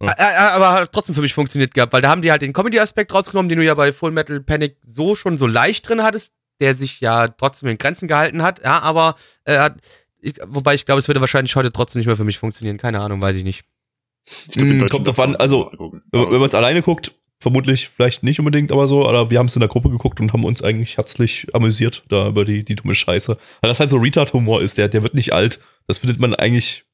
Ja. 0.03 0.15
Aber 0.55 0.73
hat 0.73 0.93
trotzdem 0.93 1.15
für 1.15 1.21
mich 1.21 1.35
funktioniert 1.35 1.75
gehabt, 1.75 1.93
weil 1.93 2.03
da 2.03 2.09
haben 2.09 2.23
die 2.23 2.31
halt 2.31 2.43
den 2.43 2.53
Comedy-Aspekt 2.53 3.13
rausgenommen, 3.13 3.49
den 3.49 3.59
du 3.59 3.65
ja 3.65 3.75
bei 3.75 3.93
Full 3.93 4.13
Metal 4.13 4.41
Panic 4.41 4.77
so 4.87 5.15
schon 5.15 5.37
so 5.39 5.47
leicht 5.47 5.89
drin 5.89 6.03
hattest, 6.03 6.33
der 6.61 6.75
sich 6.75 7.01
ja 7.01 7.29
trotzdem 7.29 7.69
in 7.69 7.79
Grenzen 7.79 8.09
gehalten 8.09 8.43
hat. 8.43 8.63
Ja, 8.63 8.81
aber 8.81 9.17
äh, 9.45 9.59
hat, 9.59 9.77
ich, 10.21 10.35
wobei 10.47 10.75
ich 10.75 10.87
glaube, 10.87 10.99
es 10.99 11.09
würde 11.09 11.21
wahrscheinlich 11.21 11.57
heute 11.57 11.73
trotzdem 11.73 12.01
nicht 12.01 12.07
mehr 12.07 12.17
für 12.17 12.25
mich 12.25 12.39
funktionieren. 12.39 12.79
Keine 12.79 13.01
Ahnung, 13.01 13.21
weiß 13.21 13.37
ich 13.37 13.45
nicht. 13.45 13.65
Ich 14.47 14.53
glaub, 14.53 14.67
Mm, 14.67 14.71
Deutschland 14.71 14.91
kommt 14.91 15.09
drauf 15.09 15.21
an, 15.21 15.37
also, 15.37 15.71
wenn 16.13 16.31
man 16.31 16.43
es 16.43 16.55
alleine 16.55 16.83
guckt, 16.83 17.13
vermutlich 17.41 17.89
vielleicht 17.89 18.23
nicht 18.23 18.39
unbedingt, 18.39 18.71
aber 18.71 18.87
so. 18.87 19.09
Aber 19.09 19.31
wir 19.31 19.39
haben 19.39 19.47
es 19.47 19.57
in 19.57 19.61
der 19.61 19.69
Gruppe 19.69 19.91
geguckt 19.91 20.21
und 20.21 20.33
haben 20.33 20.45
uns 20.45 20.63
eigentlich 20.63 20.99
herzlich 20.99 21.47
amüsiert 21.55 22.05
da 22.09 22.29
über 22.29 22.45
die, 22.45 22.65
die 22.65 22.75
dumme 22.75 22.95
Scheiße. 22.95 23.37
Weil 23.61 23.69
das 23.69 23.81
halt 23.81 23.91
so 23.91 23.97
Retard-Humor 23.97 24.61
ist, 24.61 24.79
der, 24.79 24.89
der 24.89 25.03
wird 25.03 25.15
nicht 25.15 25.33
alt. 25.33 25.59
Das 25.87 25.99
findet 25.99 26.21
man 26.21 26.35
eigentlich, 26.35 26.85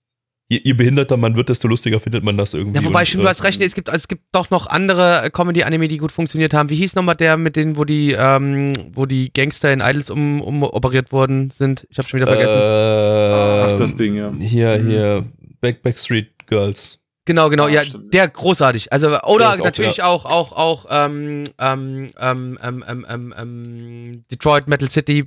je, 0.48 0.60
je 0.64 0.72
behinderter 0.74 1.16
man 1.16 1.36
wird, 1.36 1.48
desto 1.48 1.68
lustiger 1.68 2.00
findet 2.00 2.24
man 2.24 2.36
das 2.36 2.54
irgendwie. 2.54 2.78
Ja, 2.78 2.84
wobei, 2.84 3.00
und, 3.00 3.06
stimmt, 3.06 3.24
du 3.24 3.26
äh, 3.26 3.30
hast 3.30 3.42
recht, 3.44 3.60
es 3.60 3.74
gibt, 3.74 3.88
es 3.88 4.08
gibt 4.08 4.22
doch 4.32 4.50
noch 4.50 4.66
andere 4.66 5.22
äh, 5.24 5.30
Comedy-Anime, 5.30 5.88
die 5.88 5.98
gut 5.98 6.12
funktioniert 6.12 6.54
haben. 6.54 6.68
Wie 6.70 6.76
hieß 6.76 6.94
nochmal 6.94 7.16
der 7.16 7.36
mit 7.36 7.56
denen, 7.56 7.76
wo 7.76 7.84
die, 7.84 8.12
ähm, 8.12 8.72
wo 8.92 9.06
die 9.06 9.32
Gangster 9.32 9.72
in 9.72 9.80
Idols 9.80 10.10
um, 10.10 10.40
umoperiert 10.40 11.12
worden 11.12 11.50
sind? 11.50 11.86
Ich 11.90 11.98
habe 11.98 12.08
schon 12.08 12.20
wieder 12.20 12.28
vergessen. 12.28 12.56
Äh, 12.56 13.72
Ach, 13.74 13.78
das 13.78 13.96
Ding, 13.96 14.14
ja. 14.16 14.28
Hier, 14.40 14.78
Mhm. 14.78 14.88
hier, 14.88 15.24
Back, 15.60 15.82
Backstreet 15.82 16.28
Girls. 16.46 16.98
Genau, 17.24 17.50
genau, 17.50 17.64
Ah, 17.64 17.70
ja, 17.70 17.84
stimmt. 17.84 18.14
der 18.14 18.28
großartig. 18.28 18.92
Also, 18.92 19.08
Der 19.10 19.26
oder 19.28 19.50
auch, 19.54 19.58
natürlich 19.58 19.96
ja. 19.96 20.06
auch, 20.06 20.24
auch, 20.26 20.52
auch, 20.52 20.86
ähm, 20.88 21.42
ähm, 21.58 22.08
ähm, 22.20 22.58
ähm, 22.62 22.84
ähm, 23.08 23.34
ähm, 23.36 24.24
Detroit 24.30 24.68
Metal 24.68 24.88
City. 24.88 25.24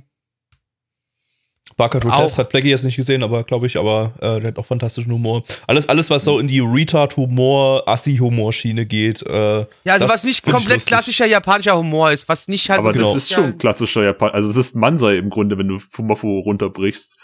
Barker. 1.80 2.00
Test 2.00 2.38
hat 2.38 2.50
Blackie 2.50 2.68
jetzt 2.68 2.84
nicht 2.84 2.96
gesehen, 2.96 3.22
aber 3.22 3.44
glaube 3.44 3.66
ich, 3.66 3.76
aber 3.78 4.12
äh, 4.20 4.40
der 4.40 4.48
hat 4.48 4.58
auch 4.58 4.66
fantastischen 4.66 5.12
Humor. 5.12 5.42
Alles, 5.66 5.88
alles, 5.88 6.10
was 6.10 6.24
so 6.24 6.38
in 6.38 6.48
die 6.48 6.60
Retard-Humor, 6.60 7.88
Assi-Humor-Schiene 7.88 8.86
geht. 8.86 9.22
Äh, 9.26 9.60
Ja, 9.84 9.94
also 9.94 10.06
Das 10.06 10.16
was 10.16 10.24
nicht 10.24 10.42
komplett 10.44 10.84
klassischer 10.86 11.26
japanischer 11.26 11.76
Humor 11.76 12.12
ist, 12.12 12.28
was 12.28 12.48
nicht 12.48 12.68
halt 12.68 12.80
aber 12.80 12.90
so 12.90 12.98
genau. 12.98 13.14
das 13.14 13.22
ist 13.24 13.32
schon 13.32 13.58
klassischer 13.58 14.04
Japan. 14.04 14.30
Also 14.30 14.50
es 14.50 14.56
ist 14.56 14.74
Mansei 14.76 15.16
im 15.16 15.30
Grunde, 15.30 15.58
wenn 15.58 15.68
du 15.68 15.78
Fumafu 15.78 16.40
runterbrichst. 16.40 17.16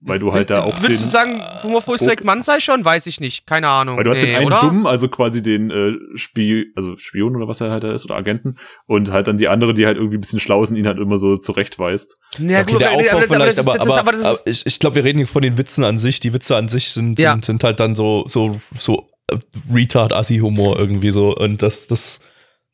Weil 0.00 0.18
du 0.18 0.32
halt 0.32 0.50
da 0.50 0.62
auch 0.64 0.74
den, 0.74 0.82
Würdest 0.82 1.04
du 1.04 1.08
sagen, 1.08 1.40
Fumofo 1.62 1.94
ist 1.94 2.00
direkt 2.04 2.24
Mansei 2.24 2.58
schon? 2.58 2.84
Weiß 2.84 3.06
ich 3.06 3.20
nicht. 3.20 3.46
Keine 3.46 3.68
Ahnung. 3.68 3.96
weil 3.96 4.02
du 4.04 4.10
hast 4.10 4.16
Nee, 4.18 4.26
den 4.26 4.34
einen 4.36 4.46
oder? 4.46 4.60
Dummen, 4.60 4.86
also 4.86 5.08
quasi 5.08 5.40
den 5.40 5.70
äh, 5.70 5.92
Spie 6.16 6.72
also 6.74 6.96
Spion 6.96 7.36
oder 7.36 7.46
was 7.46 7.60
er 7.60 7.70
halt 7.70 7.84
da 7.84 7.92
ist, 7.92 8.04
oder 8.04 8.16
Agenten, 8.16 8.56
und 8.86 9.12
halt 9.12 9.28
dann 9.28 9.38
die 9.38 9.46
andere, 9.46 9.74
die 9.74 9.86
halt 9.86 9.96
irgendwie 9.96 10.16
ein 10.16 10.20
bisschen 10.20 10.40
schlau 10.40 10.62
ist 10.64 10.70
und 10.70 10.76
ihn 10.76 10.86
halt 10.88 10.98
immer 10.98 11.18
so 11.18 11.36
zurechtweist. 11.36 12.16
Ja, 12.38 12.62
okay, 12.62 12.72
gut, 12.72 12.80
der 12.80 12.90
aber- 12.90 12.98
Aufbau 13.04 13.34
vielleicht, 13.34 13.58
aber, 13.60 13.80
aber, 13.80 13.98
aber 13.98 14.14
aber 14.26 14.38
ich, 14.46 14.66
ich 14.66 14.78
glaube, 14.80 14.96
wir 14.96 15.04
reden 15.04 15.18
hier 15.18 15.28
von 15.28 15.42
den 15.42 15.58
Witzen 15.58 15.84
an 15.84 15.98
sich. 15.98 16.18
Die 16.18 16.32
Witze 16.32 16.56
an 16.56 16.68
sich 16.68 16.90
sind, 16.90 17.18
Ja. 17.20 17.32
sind, 17.32 17.44
sind 17.44 17.62
halt 17.64 17.78
dann 17.78 17.94
so, 17.94 18.24
so, 18.26 18.60
so 18.78 19.08
äh, 19.30 19.36
Retard-Assi-Humor 19.72 20.78
irgendwie 20.78 21.10
so. 21.12 21.36
Und 21.36 21.62
das, 21.62 21.86
das, 21.86 22.20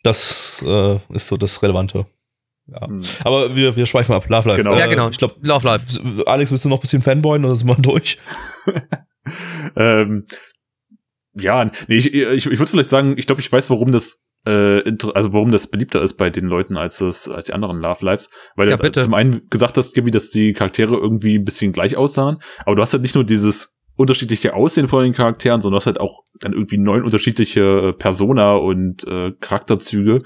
das 0.03 0.65
äh, 0.67 0.99
ist 1.13 1.27
so 1.27 1.37
das 1.37 1.63
Relevante. 1.63 2.07
Ja. 2.67 2.87
Hm. 2.87 3.03
Aber 3.25 3.55
wir, 3.55 3.77
wir 3.77 3.87
schweifen 3.87 4.15
ab. 4.15 4.29
Love 4.29 4.49
Life. 4.49 4.63
Genau. 4.63 4.77
Ja, 4.77 4.87
genau. 4.87 5.09
Ich 5.09 5.19
glaube, 5.19 5.35
Love 5.43 5.67
Life. 5.67 6.27
Alex, 6.27 6.51
willst 6.51 6.65
du 6.65 6.69
noch 6.69 6.79
ein 6.79 6.81
bisschen 6.81 7.03
Fanboyen 7.03 7.45
oder 7.45 7.57
sind 7.57 7.69
wir 7.69 7.75
durch? 7.77 8.19
ähm, 9.77 10.25
ja, 11.35 11.71
nee, 11.89 11.97
ich, 11.97 12.15
ich, 12.15 12.47
ich 12.47 12.59
würde 12.59 12.71
vielleicht 12.71 12.91
sagen, 12.91 13.15
ich 13.17 13.27
glaube, 13.27 13.41
ich 13.41 13.51
weiß, 13.51 13.69
warum 13.71 13.91
das 13.91 14.25
äh, 14.47 14.83
also 15.15 15.33
warum 15.33 15.51
das 15.51 15.69
beliebter 15.69 16.03
ist 16.03 16.15
bei 16.15 16.31
den 16.31 16.47
Leuten 16.47 16.77
als 16.77 16.99
das 16.99 17.29
als 17.29 17.47
die 17.47 17.53
anderen 17.55 17.81
Love 17.81 18.05
Lives, 18.05 18.31
weil 18.57 18.69
Ja, 18.69 18.77
du 18.77 18.83
bitte. 18.83 19.03
zum 19.03 19.15
einen 19.15 19.49
gesagt 19.49 19.77
hast, 19.77 19.95
Gabi, 19.95 20.11
dass 20.11 20.31
die 20.31 20.53
Charaktere 20.53 20.95
irgendwie 20.95 21.39
ein 21.39 21.45
bisschen 21.45 21.73
gleich 21.73 21.97
aussahen, 21.97 22.39
aber 22.65 22.77
du 22.77 22.83
hast 22.83 22.93
halt 22.93 23.03
nicht 23.03 23.15
nur 23.15 23.25
dieses 23.25 23.75
unterschiedliche 23.97 24.55
Aussehen 24.55 24.89
von 24.89 25.05
den 25.05 25.13
Charakteren, 25.13 25.61
sondern 25.61 25.77
du 25.77 25.81
hast 25.81 25.87
halt 25.87 26.01
auch 26.01 26.25
dann 26.41 26.53
irgendwie 26.53 26.79
neun 26.79 27.05
unterschiedliche 27.05 27.61
äh, 27.61 27.93
Persona 27.93 28.55
und 28.55 29.07
äh, 29.07 29.33
Charakterzüge, 29.41 30.19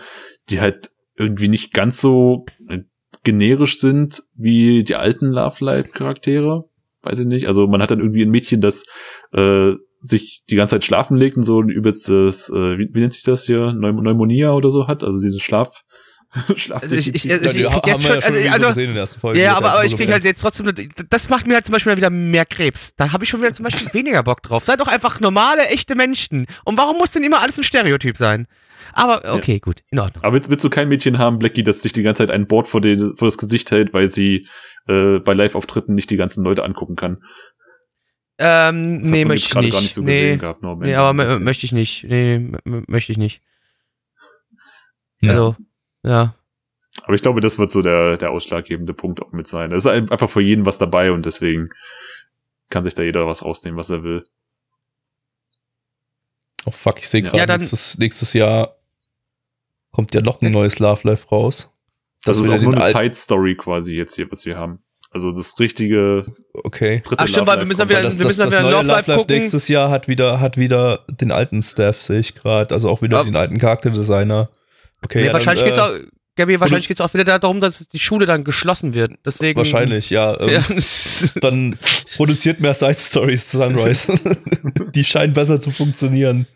die 0.49 0.61
halt 0.61 0.91
irgendwie 1.19 1.49
nicht 1.49 1.73
ganz 1.73 2.01
so 2.01 2.47
äh, 2.69 2.81
generisch 3.25 3.79
sind 3.79 4.23
wie 4.35 4.85
die 4.85 4.95
alten 4.95 5.27
Love 5.27 5.65
Life 5.65 5.91
Charaktere. 5.91 6.65
Weiß 7.03 7.19
ich 7.19 7.27
nicht. 7.27 7.47
Also 7.47 7.67
man 7.67 7.83
hat 7.83 7.91
dann 7.91 8.01
irgendwie 8.01 8.23
ein 8.23 8.31
Mädchen, 8.31 8.61
das 8.61 8.85
äh, 9.33 9.73
sich 10.01 10.43
die 10.49 10.57
ganze 10.57 10.77
Zeit 10.77 10.85
schlafen 10.85 11.17
legt 11.17 11.37
und 11.37 11.43
so 11.43 11.61
ein 11.61 11.69
übelstes, 11.69 12.49
äh, 12.51 12.79
wie, 12.79 12.89
wie 12.93 13.01
nennt 13.01 13.13
sich 13.13 13.25
das 13.25 13.45
hier, 13.45 13.73
Neum 13.73 13.99
Pneumonia 13.99 14.53
oder 14.53 14.71
so 14.71 14.87
hat, 14.87 15.03
also 15.03 15.21
dieses 15.21 15.43
Schlaf, 15.43 15.83
Schlaf 16.57 16.83
Also 16.83 16.95
ich, 16.95 17.15
ich, 17.15 17.31
also 17.31 17.47
ich, 17.47 17.65
Ja, 17.65 17.69
ich 17.69 17.83
krieg 17.83 17.87
jetzt 17.87 18.03
schon, 18.03 18.15
ja 18.15 18.23
schon 18.23 18.33
also, 18.33 18.39
so 18.39 18.51
also 18.51 18.67
gesehen 18.67 18.89
in 18.89 18.95
der 18.95 19.01
ersten 19.03 19.21
Folge. 19.21 19.41
ja, 19.41 19.57
aber, 19.57 19.73
aber 19.73 19.85
ich 19.85 19.93
Folge 19.93 20.05
kriege 20.05 20.13
halt 20.13 20.25
jetzt 20.25 20.41
trotzdem, 20.41 20.71
das 21.09 21.29
macht 21.29 21.47
mir 21.47 21.55
halt 21.55 21.65
zum 21.65 21.73
Beispiel 21.73 21.97
wieder 21.97 22.11
mehr 22.11 22.45
Krebs. 22.45 22.95
Da 22.97 23.13
habe 23.13 23.25
ich 23.25 23.31
schon 23.31 23.41
wieder 23.41 23.53
zum 23.55 23.65
Beispiel 23.65 23.93
weniger 23.95 24.23
Bock 24.23 24.43
drauf. 24.43 24.65
Seid 24.65 24.81
doch 24.81 24.89
einfach 24.89 25.21
normale, 25.21 25.67
echte 25.69 25.95
Menschen. 25.95 26.47
Und 26.65 26.77
warum 26.77 26.99
muss 26.99 27.13
denn 27.13 27.25
immer 27.25 27.41
alles 27.41 27.59
ein 27.59 27.65
Stereotyp 27.65 28.17
sein? 28.17 28.47
Aber 28.93 29.35
okay, 29.35 29.59
gut, 29.61 29.83
in 29.91 29.99
Ordnung. 29.99 30.23
Aber 30.25 30.35
willst, 30.35 30.51
willst 30.51 30.65
du 30.65 30.71
kein 30.71 30.89
Mädchen 30.89 31.19
haben, 31.19 31.39
Blackie, 31.39 31.63
das 31.63 31.83
sich 31.83 31.93
die 31.93 32.03
ganze 32.03 32.23
Zeit 32.23 32.31
ein 32.31 32.47
Board 32.47 32.69
vor, 32.69 32.81
den, 32.81 33.17
vor 33.17 33.27
das 33.27 33.39
Gesicht 33.39 33.71
hält, 33.71 33.93
weil 33.93 34.09
sie 34.09 34.47
äh, 34.87 35.19
bei 35.19 35.33
Live-Auftritten 35.35 35.95
nicht 35.95 36.11
die 36.11 36.17
ganzen 36.17 36.45
Leute 36.45 36.65
angucken 36.65 36.97
kann? 36.97 37.23
Ähm, 38.39 39.01
Das 39.03 39.11
nee, 39.11 39.25
möchte 39.25 39.47
ich 39.47 39.51
gerade 39.51 39.67
nicht. 39.67 39.73
gar 39.75 39.81
nicht 39.83 39.95
so 39.95 40.03
nee, 40.03 40.21
gesehen 40.21 40.39
gehabt. 40.39 40.63
Nur 40.63 40.73
am 40.73 40.79
nee, 40.79 40.95
aber 40.95 41.13
möchte 41.41 41.67
ich 41.67 41.73
nicht. 41.73 42.05
Nee, 42.05 42.53
möchte 42.65 43.13
ich 43.13 43.19
nicht. 43.19 43.43
Ja. 45.21 45.31
Also, 45.33 45.57
ja. 46.05 46.35
Aber 47.03 47.15
ich 47.15 47.23
glaube, 47.23 47.41
das 47.41 47.59
wird 47.59 47.71
so 47.71 47.83
der, 47.83 48.17
der 48.17 48.31
ausschlaggebende 48.31 48.95
Punkt 48.95 49.21
auch 49.23 49.33
mit 49.33 49.47
sein. 49.49 49.73
Es 49.73 49.79
ist 49.85 49.87
ein- 49.91 50.11
einfach 50.11 50.31
für 50.31 50.41
jeden 50.41 50.67
was 50.67 50.79
dabei 50.79 51.11
und 51.13 51.27
deswegen 51.27 51.69
kann 52.71 52.85
sich 52.85 52.95
da 52.95 53.03
jeder 53.03 53.27
was 53.27 53.45
rausnehmen, 53.45 53.79
was 53.79 53.91
er 53.91 54.03
will. 54.03 54.25
Oh 56.67 56.71
fuck, 56.71 56.99
ich 56.99 57.09
sehe 57.09 57.23
Ja. 57.23 57.31
gerade, 57.31 57.53
Ja, 57.53 57.59
nächstes, 57.59 57.99
nächstes 57.99 58.33
Jahr 58.33 58.77
kommt 59.99 60.15
ja 60.15 60.21
noch 60.21 60.41
ein 60.43 60.53
neues 60.53 60.79
Love 60.79 61.01
Life 61.09 61.27
raus. 61.29 61.71
Das, 62.25 62.37
Das 62.37 62.39
ist 62.39 62.45
wieder 62.47 62.55
auch 62.59 62.63
nur 62.63 62.75
eine 62.75 62.85
alten- 62.85 62.99
Side-Story 63.15 63.57
quasi 63.57 63.95
jetzt 63.95 64.15
hier, 64.15 64.31
was 64.31 64.47
wir 64.47 64.57
haben. 64.57 64.79
Also 65.11 65.33
das 65.33 65.59
richtige 65.59 66.25
Okay. 66.63 67.03
dritte 67.05 67.25
Ach, 67.25 67.27
stimmt, 67.27 67.49
weil 67.49 67.59
wir 67.59 67.67
müssen 67.67 67.81
dann 67.81 67.89
wieder- 67.89 68.03
Das, 68.03 68.17
wir 68.17 68.27
das, 68.27 68.37
müssen 68.37 68.51
das 68.51 68.61
wieder 68.61 68.63
neue 68.63 68.73
Love 68.75 68.87
Life 68.87 69.13
gucken. 69.13 69.37
nächstes 69.37 69.67
Jahr 69.67 69.91
hat 69.91 70.07
wieder, 70.07 70.39
hat 70.39 70.57
wieder 70.57 71.01
den 71.09 71.33
alten 71.33 71.63
Staff, 71.63 72.01
sehe 72.01 72.21
ich 72.21 72.35
gerade. 72.37 72.73
Also 72.73 72.89
auch 72.89 73.03
wieder 73.03 73.17
Ja. 73.19 73.25
den 73.25 73.35
alten 73.35 73.59
Charakterdesigner. 73.59 74.49
Okay, 75.03 75.19
nee, 75.23 75.27
ja, 75.27 75.33
wahrscheinlich 75.33 75.65
dann, 75.65 75.73
geht's 75.75 75.79
äh, 76.05 76.07
auch, 76.07 76.13
Gabi, 76.37 76.61
wahrscheinlich 76.61 76.87
geht's 76.87 77.01
auch 77.01 77.13
wieder 77.13 77.25
darum, 77.41 77.59
dass 77.59 77.89
die 77.89 77.99
Schule 77.99 78.25
dann 78.25 78.45
geschlossen 78.45 78.95
wird. 78.95 79.15
Deswegen. 79.27 79.57
Wahrscheinlich, 79.57 80.11
ja. 80.11 80.39
Ähm, 80.41 80.49
Ja. 80.51 80.63
Dann 81.41 81.77
produziert 82.17 82.61
mehr 82.61 82.75
Side 82.75 82.95
Stories 83.01 83.51
Sunrise. 83.51 84.13
Die 84.95 85.03
scheinen 85.03 85.33
besser 85.33 85.61
zu 85.61 85.73
funktionieren. 85.73 86.47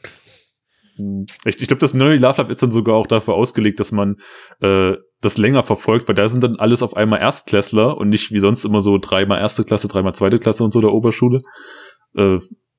Ich, 1.45 1.61
ich 1.61 1.69
glaube, 1.69 1.81
das 1.81 1.95
neue 1.95 2.17
Love 2.17 2.39
Life 2.43 2.51
ist 2.51 2.63
dann 2.63 2.71
sogar 2.71 2.97
auch 2.97 3.07
dafür 3.07 3.35
ausgelegt, 3.35 3.81
dass 3.81 3.93
man 3.93 4.17
äh, 4.61 4.95
das 5.21 5.39
länger 5.39 5.63
verfolgt, 5.63 6.09
weil 6.09 6.15
da 6.15 6.29
sind 6.29 6.43
dann 6.45 6.57
alles 6.57 6.83
auf 6.83 6.97
einmal 6.97 7.21
Erstklässler 7.21 7.97
und 7.97 8.09
nicht 8.09 8.31
wie 8.33 8.41
sonst 8.41 8.65
immer 8.65 8.81
so 8.81 8.99
dreimal 8.99 9.39
erste 9.39 9.65
Klasse, 9.65 9.89
dreimal 9.89 10.15
zweite 10.15 10.39
Klasse 10.39 10.65
und 10.65 10.73
so 10.73 10.81
der 10.81 10.93
Oberschule. 10.93 11.39
Äh, 12.17 12.39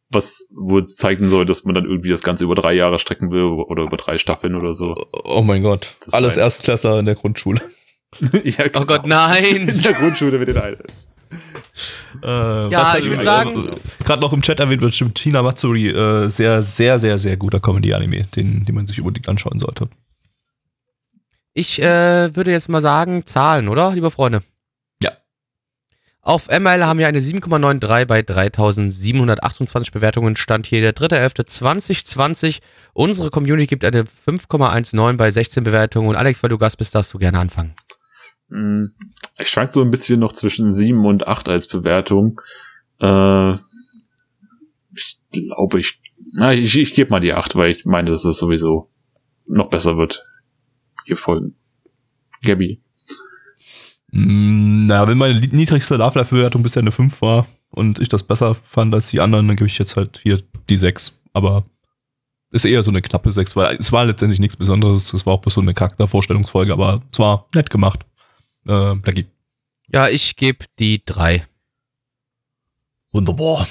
was 0.09 0.47
wohl 0.55 0.85
zeigen 0.85 1.27
soll, 1.27 1.45
dass 1.45 1.63
man 1.63 1.73
dann 1.73 1.85
irgendwie 1.85 2.09
das 2.09 2.21
Ganze 2.21 2.43
über 2.43 2.53
drei 2.53 2.73
Jahre 2.73 2.99
strecken 2.99 3.31
will 3.31 3.43
oder 3.43 3.83
über 3.83 3.97
drei 3.97 4.17
Staffeln 4.19 4.55
oder 4.55 4.75
so. 4.75 4.93
Oh 5.23 5.41
mein 5.41 5.63
Gott. 5.63 5.95
Das 6.05 6.13
Alles 6.13 6.37
Erstklässler 6.37 6.99
in 6.99 7.05
der 7.05 7.15
Grundschule. 7.15 7.59
ja, 8.43 8.65
Oh 8.75 8.85
Gott, 8.85 9.03
In 9.03 9.09
nein. 9.09 9.81
der 9.83 9.93
Grundschule 9.93 10.37
mit 10.37 10.47
den 10.49 10.57
Alten. 10.57 10.83
Äh, 12.21 12.27
Ja, 12.69 12.87
ich 12.97 13.05
würd 13.05 13.05
übrigens- 13.05 13.23
sagen- 13.23 13.69
Gerade 14.05 14.21
noch 14.21 14.33
im 14.33 14.41
Chat 14.41 14.59
erwähnt 14.59 14.81
wird, 14.81 14.93
stimmt 14.93 15.15
Tina 15.15 15.41
Matsuri, 15.41 15.89
äh, 15.89 16.27
sehr, 16.29 16.61
sehr, 16.63 16.97
sehr, 16.99 17.17
sehr 17.17 17.37
guter 17.37 17.59
Comedy-Anime, 17.59 18.23
den, 18.35 18.65
den 18.65 18.75
man 18.75 18.87
sich 18.87 18.99
unbedingt 18.99 19.27
anschauen 19.29 19.59
sollte. 19.59 19.89
Ich 21.53 21.79
äh, 21.81 22.35
würde 22.35 22.51
jetzt 22.51 22.69
mal 22.69 22.81
sagen, 22.81 23.25
Zahlen, 23.25 23.67
oder, 23.67 23.91
liebe 23.93 24.09
Freunde? 24.09 24.41
Ja. 25.03 25.11
Auf 26.21 26.47
ML 26.47 26.83
haben 26.85 26.97
wir 26.99 27.07
eine 27.07 27.19
7,93 27.21 28.05
bei 28.05 28.21
3728 28.23 29.91
Bewertungen. 29.91 30.35
Stand 30.35 30.65
hier 30.65 30.81
der 30.81 30.93
3.11.2020. 30.95 32.59
Unsere 32.93 33.29
Community 33.29 33.67
gibt 33.67 33.85
eine 33.85 34.05
5,19 34.27 35.17
bei 35.17 35.29
16 35.29 35.63
Bewertungen. 35.63 36.07
Und 36.09 36.15
Alex, 36.15 36.41
weil 36.41 36.49
du 36.49 36.57
Gast 36.57 36.77
bist, 36.77 36.95
darfst 36.95 37.13
du 37.13 37.19
gerne 37.19 37.39
anfangen. 37.39 37.75
Ich 39.39 39.49
schwank 39.49 39.73
so 39.73 39.81
ein 39.81 39.91
bisschen 39.91 40.19
noch 40.19 40.33
zwischen 40.33 40.71
sieben 40.71 41.05
und 41.05 41.27
acht 41.27 41.49
als 41.49 41.67
Bewertung. 41.67 42.39
Äh, 42.99 43.53
ich 44.95 45.17
glaube, 45.31 45.79
ich, 45.79 45.99
na, 46.33 46.53
ich, 46.53 46.77
ich 46.77 46.93
gebe 46.93 47.09
mal 47.09 47.19
die 47.19 47.33
acht, 47.33 47.55
weil 47.55 47.71
ich 47.71 47.85
meine, 47.85 48.11
dass 48.11 48.25
es 48.25 48.37
sowieso 48.37 48.89
noch 49.47 49.69
besser 49.69 49.97
wird. 49.97 50.25
Hier 51.05 51.17
folgen. 51.17 51.55
Gabby. 52.43 52.77
Mm, 54.11 54.85
naja, 54.85 55.07
wenn 55.07 55.17
meine 55.17 55.39
niedrigste 55.39 55.95
Love 55.95 56.19
Life 56.19 56.35
Bewertung 56.35 56.61
bisher 56.61 56.81
eine 56.81 56.91
5 56.91 57.21
war 57.21 57.47
und 57.71 57.99
ich 57.99 58.09
das 58.09 58.23
besser 58.23 58.53
fand 58.53 58.93
als 58.93 59.07
die 59.07 59.19
anderen, 59.19 59.47
dann 59.47 59.57
gebe 59.57 59.67
ich 59.67 59.79
jetzt 59.79 59.97
halt 59.97 60.19
hier 60.21 60.39
die 60.69 60.77
6. 60.77 61.19
Aber 61.33 61.65
ist 62.51 62.65
eher 62.65 62.83
so 62.83 62.91
eine 62.91 63.01
knappe 63.01 63.31
6, 63.31 63.55
weil 63.55 63.75
es 63.77 63.91
war 63.91 64.05
letztendlich 64.05 64.39
nichts 64.39 64.55
Besonderes. 64.55 65.11
Es 65.11 65.25
war 65.25 65.33
auch 65.33 65.41
bloß 65.41 65.55
so 65.55 65.61
eine 65.61 65.73
Charaktervorstellungsfolge, 65.73 66.71
aber 66.71 67.01
es 67.11 67.17
war 67.17 67.47
nett 67.55 67.71
gemacht. 67.71 68.05
Äh, 68.67 68.95
Blackie. 68.95 69.25
Ja, 69.87 70.07
ich 70.09 70.35
gebe 70.35 70.65
die 70.79 71.03
drei. 71.05 71.45
Wunderbar. 73.11 73.67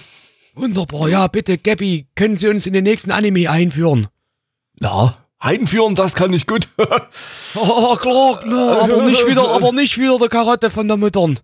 Wunderbar, 0.55 1.09
ja, 1.09 1.27
bitte, 1.29 1.57
Gabby, 1.57 2.07
können 2.15 2.37
Sie 2.37 2.49
uns 2.49 2.67
in 2.67 2.75
den 2.75 2.85
nächsten 2.85 3.11
Anime 3.11 3.49
einführen? 3.49 4.09
Ja, 4.81 5.17
einführen, 5.39 5.95
das 5.95 6.15
kann 6.15 6.33
ich 6.33 6.47
gut. 6.47 6.69
Oh, 7.55 7.97
klar, 7.97 8.43
na, 8.47 8.81
aber 8.83 9.03
nicht 9.03 9.27
wieder, 9.27 9.49
aber 9.49 9.73
nicht 9.73 9.99
wieder 9.99 10.19
der 10.19 10.29
Karotte 10.29 10.71
von 10.71 10.89
der 10.89 10.97
Muttern. 10.97 11.39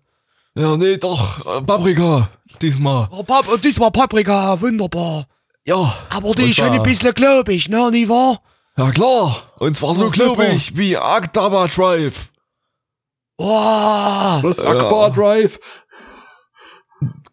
ja, 0.55 0.77
nee, 0.77 0.97
doch, 0.97 1.45
äh, 1.45 1.61
Paprika, 1.61 2.29
diesmal. 2.61 3.07
Oh, 3.11 3.23
Pap 3.23 3.45
diesmal 3.61 3.91
Paprika, 3.91 4.59
wunderbar. 4.61 5.27
Ja. 5.65 5.93
Aber 6.09 6.33
die 6.33 6.49
ist 6.49 6.57
schon 6.57 6.69
ein 6.71 6.83
bisschen 6.83 7.13
globig, 7.13 7.67
ne, 7.69 7.91
nie 7.91 8.07
wahr? 8.09 8.41
Ja, 8.77 8.91
klar. 8.91 9.35
Und 9.59 9.75
zwar 9.75 9.93
so 9.93 10.09
globig 10.09 10.77
wie 10.77 10.97
Agdama 10.97 11.67
Drive. 11.67 12.31
Oh, 13.41 14.43
Was? 14.43 14.59
Akbar 14.59 15.11
Drive? 15.11 15.59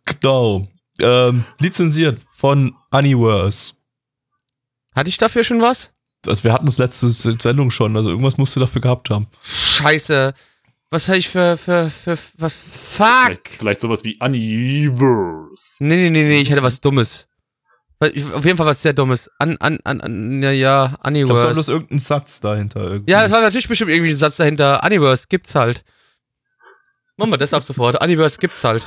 Genau. 0.04 0.68
Ähm, 1.00 1.44
lizenziert 1.58 2.20
von 2.32 2.76
Universe. 2.92 3.72
Hatte 4.94 5.08
ich 5.08 5.18
dafür 5.18 5.42
schon 5.42 5.60
was? 5.60 5.90
Also 6.24 6.44
wir 6.44 6.52
hatten 6.52 6.66
das 6.66 6.78
letzte 6.78 7.08
Sendung 7.08 7.70
schon, 7.72 7.96
also 7.96 8.08
irgendwas 8.08 8.38
musst 8.38 8.54
du 8.54 8.60
dafür 8.60 8.80
gehabt 8.80 9.10
haben. 9.10 9.26
Scheiße. 9.42 10.32
Was 10.90 11.08
habe 11.08 11.18
ich 11.18 11.28
für, 11.28 11.56
für, 11.58 11.90
für, 11.90 12.16
was? 12.38 12.54
Fuck! 12.54 13.06
Vielleicht, 13.26 13.48
vielleicht 13.48 13.80
sowas 13.80 14.04
wie 14.04 14.16
Universe. 14.20 15.76
Nee, 15.80 15.96
nee, 15.96 16.10
nee, 16.10 16.22
nee, 16.22 16.40
ich 16.40 16.50
hätte 16.50 16.62
was 16.62 16.80
Dummes. 16.80 17.26
Auf 17.98 18.44
jeden 18.44 18.56
Fall 18.56 18.66
was 18.66 18.80
sehr 18.82 18.92
Dummes. 18.92 19.28
An, 19.40 19.56
an, 19.58 19.80
an, 19.82 20.00
an 20.00 20.42
ja, 20.42 20.52
ja, 20.52 20.84
Ich 20.84 20.90
glaube, 20.92 21.00
es 21.02 21.10
war 21.10 21.34
Universe. 21.34 21.54
bloß 21.54 21.68
irgendein 21.68 21.98
Satz 21.98 22.40
dahinter. 22.40 22.80
Irgendwie. 22.90 23.10
Ja, 23.10 23.24
es 23.26 23.32
war 23.32 23.40
natürlich 23.40 23.66
bestimmt 23.68 23.90
irgendwie 23.90 24.12
ein 24.12 24.16
Satz 24.16 24.36
dahinter. 24.36 24.84
Universe 24.84 25.26
gibt's 25.28 25.54
halt. 25.56 25.82
Machen 27.16 27.30
wir 27.30 27.38
das 27.38 27.54
ab 27.54 27.64
sofort. 27.64 28.02
Universe 28.04 28.38
gibt's 28.38 28.62
halt. 28.64 28.86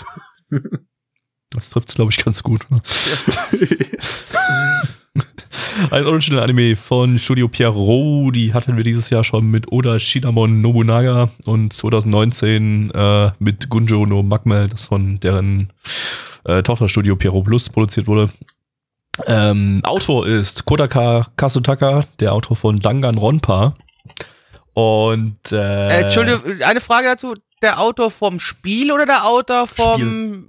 Das 1.51 1.69
trifft 1.71 1.89
es, 1.89 1.95
glaube 1.95 2.11
ich, 2.11 2.23
ganz 2.23 2.43
gut. 2.43 2.65
ne? 2.69 2.81
Ein 5.91 6.05
Original-Anime 6.05 6.75
von 6.75 7.17
Studio 7.19 7.47
Pierrot, 7.47 8.35
die 8.35 8.53
hatten 8.53 8.77
wir 8.77 8.83
dieses 8.83 9.09
Jahr 9.09 9.23
schon 9.23 9.47
mit 9.49 9.71
Oda 9.71 9.97
Shinamon 9.97 10.61
Nobunaga 10.61 11.29
und 11.45 11.73
2019 11.73 12.91
äh, 12.91 13.31
mit 13.39 13.69
Gunjo 13.69 14.05
no 14.05 14.21
Magmel, 14.21 14.67
das 14.69 14.85
von 14.85 15.19
deren 15.19 15.71
äh, 16.45 16.61
Tochterstudio 16.61 17.15
Pierrot 17.15 17.45
Plus 17.45 17.69
produziert 17.69 18.07
wurde. 18.07 18.29
Ähm, 19.25 19.81
Autor 19.83 20.27
ist 20.27 20.65
Kodaka 20.65 21.25
Kasutaka, 21.35 22.05
der 22.19 22.33
Autor 22.33 22.57
von 22.57 22.77
Danganronpa. 22.79 23.75
Und 24.73 25.51
äh, 25.51 25.87
Äh, 25.87 26.01
Entschuldigung, 26.03 26.61
eine 26.61 26.81
Frage 26.81 27.07
dazu. 27.07 27.33
Der 27.61 27.79
Autor 27.79 28.09
vom 28.11 28.39
Spiel 28.39 28.91
oder 28.91 29.05
der 29.05 29.25
Autor 29.25 29.67
vom. 29.67 30.47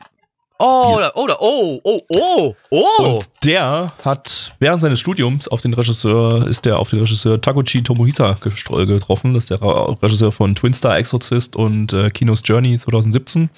Oh, 0.62 0.96
oder, 0.96 1.16
oder, 1.16 1.36
oh, 1.40 1.80
oh, 1.82 2.00
oh, 2.10 2.54
oh. 2.70 3.02
Und 3.02 3.30
der 3.44 3.94
hat 4.04 4.52
während 4.58 4.82
seines 4.82 5.00
Studiums 5.00 5.48
auf 5.48 5.62
den 5.62 5.72
Regisseur, 5.72 6.46
ist 6.46 6.66
der 6.66 6.78
auf 6.78 6.90
den 6.90 6.98
Regisseur 6.98 7.40
Taguchi 7.40 7.82
Tomohisa 7.82 8.34
getroffen. 8.34 9.32
Das 9.32 9.44
ist 9.44 9.50
der 9.50 9.62
Regisseur 9.62 10.30
von 10.30 10.54
Twin 10.54 10.74
Star 10.74 10.98
Exorcist 10.98 11.56
und 11.56 11.94
äh, 11.94 12.10
Kinos 12.10 12.42
Journey 12.44 12.76
2017. 12.76 13.48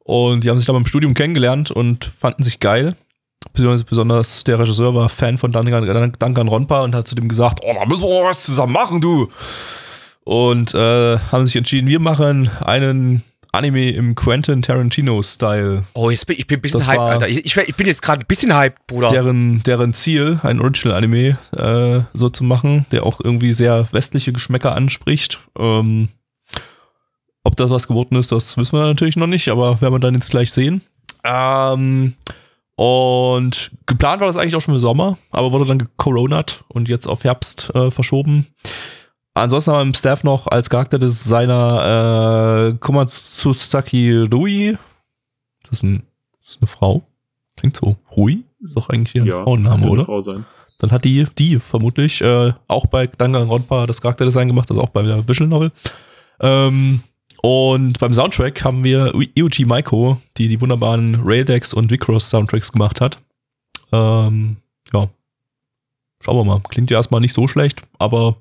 Und 0.00 0.42
die 0.42 0.50
haben 0.50 0.58
sich 0.58 0.66
da 0.66 0.72
beim 0.72 0.84
Studium 0.84 1.14
kennengelernt 1.14 1.70
und 1.70 2.12
fanden 2.18 2.42
sich 2.42 2.58
geil. 2.58 2.96
Besonders, 3.52 3.84
besonders 3.84 4.42
der 4.42 4.58
Regisseur 4.58 4.94
war 4.96 5.08
Fan 5.08 5.38
von 5.38 5.52
Dangan, 5.52 6.12
Danganronpa 6.18 6.82
und 6.82 6.94
hat 6.96 7.06
zu 7.06 7.14
dem 7.14 7.28
gesagt, 7.28 7.60
oh, 7.62 7.72
da 7.72 7.86
müssen 7.86 8.08
wir 8.08 8.24
was 8.24 8.42
zusammen 8.42 8.72
machen, 8.72 9.00
du. 9.00 9.28
Und 10.24 10.74
äh, 10.74 11.18
haben 11.18 11.46
sich 11.46 11.56
entschieden, 11.56 11.88
wir 11.88 12.00
machen 12.00 12.48
einen 12.60 13.22
Anime 13.54 13.90
im 13.90 14.14
Quentin 14.14 14.62
Tarantino-Style. 14.62 15.84
Oh, 15.92 16.08
jetzt 16.08 16.26
bin, 16.26 16.36
ich 16.38 16.46
bin 16.46 16.58
ein 16.58 16.62
bisschen 16.62 16.80
Das 16.80 16.88
hyped, 16.88 17.00
Alter. 17.00 17.28
Ich, 17.28 17.44
ich, 17.44 17.56
ich 17.56 17.74
bin 17.74 17.86
jetzt 17.86 18.00
gerade 18.00 18.22
ein 18.22 18.26
bisschen 18.26 18.56
hyped, 18.56 18.86
Bruder. 18.86 19.10
deren, 19.10 19.62
deren 19.64 19.92
Ziel, 19.92 20.40
ein 20.42 20.60
Original-Anime 20.60 21.36
äh, 21.56 22.00
so 22.14 22.30
zu 22.30 22.44
machen, 22.44 22.86
der 22.92 23.04
auch 23.04 23.20
irgendwie 23.22 23.52
sehr 23.52 23.88
westliche 23.92 24.32
Geschmäcker 24.32 24.74
anspricht. 24.74 25.40
Ähm, 25.58 26.08
ob 27.44 27.56
das 27.56 27.68
was 27.68 27.88
geworden 27.88 28.16
ist, 28.16 28.32
das 28.32 28.56
wissen 28.56 28.78
wir 28.78 28.86
natürlich 28.86 29.16
noch 29.16 29.26
nicht, 29.26 29.48
aber 29.48 29.80
werden 29.82 29.94
wir 29.94 29.98
dann 29.98 30.14
jetzt 30.14 30.30
gleich 30.30 30.50
sehen. 30.52 30.80
Ähm, 31.24 32.14
und 32.76 33.70
geplant 33.84 34.20
war 34.20 34.28
das 34.28 34.36
eigentlich 34.36 34.56
auch 34.56 34.62
schon 34.62 34.74
für 34.74 34.80
Sommer, 34.80 35.18
aber 35.30 35.52
wurde 35.52 35.66
dann 35.66 35.78
gecoronat 35.78 36.64
und 36.68 36.88
jetzt 36.88 37.06
auf 37.06 37.24
Herbst 37.24 37.70
äh, 37.74 37.90
verschoben. 37.90 38.46
Ansonsten 39.34 39.72
haben 39.72 39.78
wir 39.78 39.82
im 39.82 39.94
Staff 39.94 40.24
noch 40.24 40.46
als 40.46 40.68
Charakterdesigner 40.68 42.72
äh, 42.72 42.78
Komatsusaki 42.78 44.28
Rui. 44.30 44.76
Das 45.62 45.72
ist, 45.72 45.84
ein, 45.84 46.02
das 46.40 46.50
ist 46.50 46.60
eine 46.60 46.66
Frau. 46.66 47.02
Klingt 47.56 47.76
so. 47.76 47.96
Rui? 48.14 48.44
Ist 48.62 48.76
doch 48.76 48.90
eigentlich 48.90 49.12
hier 49.12 49.22
ein 49.22 49.30
Frauenname, 49.30 49.88
oder? 49.88 50.04
Frau 50.04 50.20
sein. 50.20 50.44
Dann 50.78 50.90
hat 50.90 51.04
die, 51.04 51.26
die 51.38 51.58
vermutlich, 51.58 52.20
äh, 52.20 52.52
auch 52.66 52.86
bei 52.86 53.06
Danganronpa 53.06 53.86
das 53.86 54.02
Charakterdesign 54.02 54.48
gemacht, 54.48 54.70
also 54.70 54.82
auch 54.82 54.88
bei 54.88 55.02
der 55.02 55.26
Visual 55.26 55.48
Novel. 55.48 55.70
Ähm, 56.40 57.02
und 57.40 57.98
beim 57.98 58.14
Soundtrack 58.14 58.62
haben 58.64 58.84
wir 58.84 59.14
Iuji 59.14 59.64
Maiko, 59.64 60.20
die 60.36 60.48
die 60.48 60.60
wunderbaren 60.60 61.20
Raildex 61.24 61.72
und 61.72 61.90
Vicross 61.90 62.28
Soundtracks 62.28 62.72
gemacht 62.72 63.00
hat. 63.00 63.18
Ähm, 63.92 64.56
ja. 64.92 65.08
Schauen 66.20 66.36
wir 66.36 66.44
mal. 66.44 66.60
Klingt 66.68 66.90
ja 66.90 66.98
erstmal 66.98 67.20
nicht 67.20 67.32
so 67.32 67.48
schlecht, 67.48 67.82
aber 67.98 68.36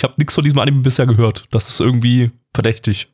ich 0.00 0.04
habe 0.04 0.14
nichts 0.16 0.34
von 0.34 0.42
diesem 0.42 0.58
Anime 0.58 0.80
bisher 0.80 1.04
gehört. 1.06 1.44
Das 1.50 1.68
ist 1.68 1.78
irgendwie 1.78 2.30
verdächtig. 2.54 3.12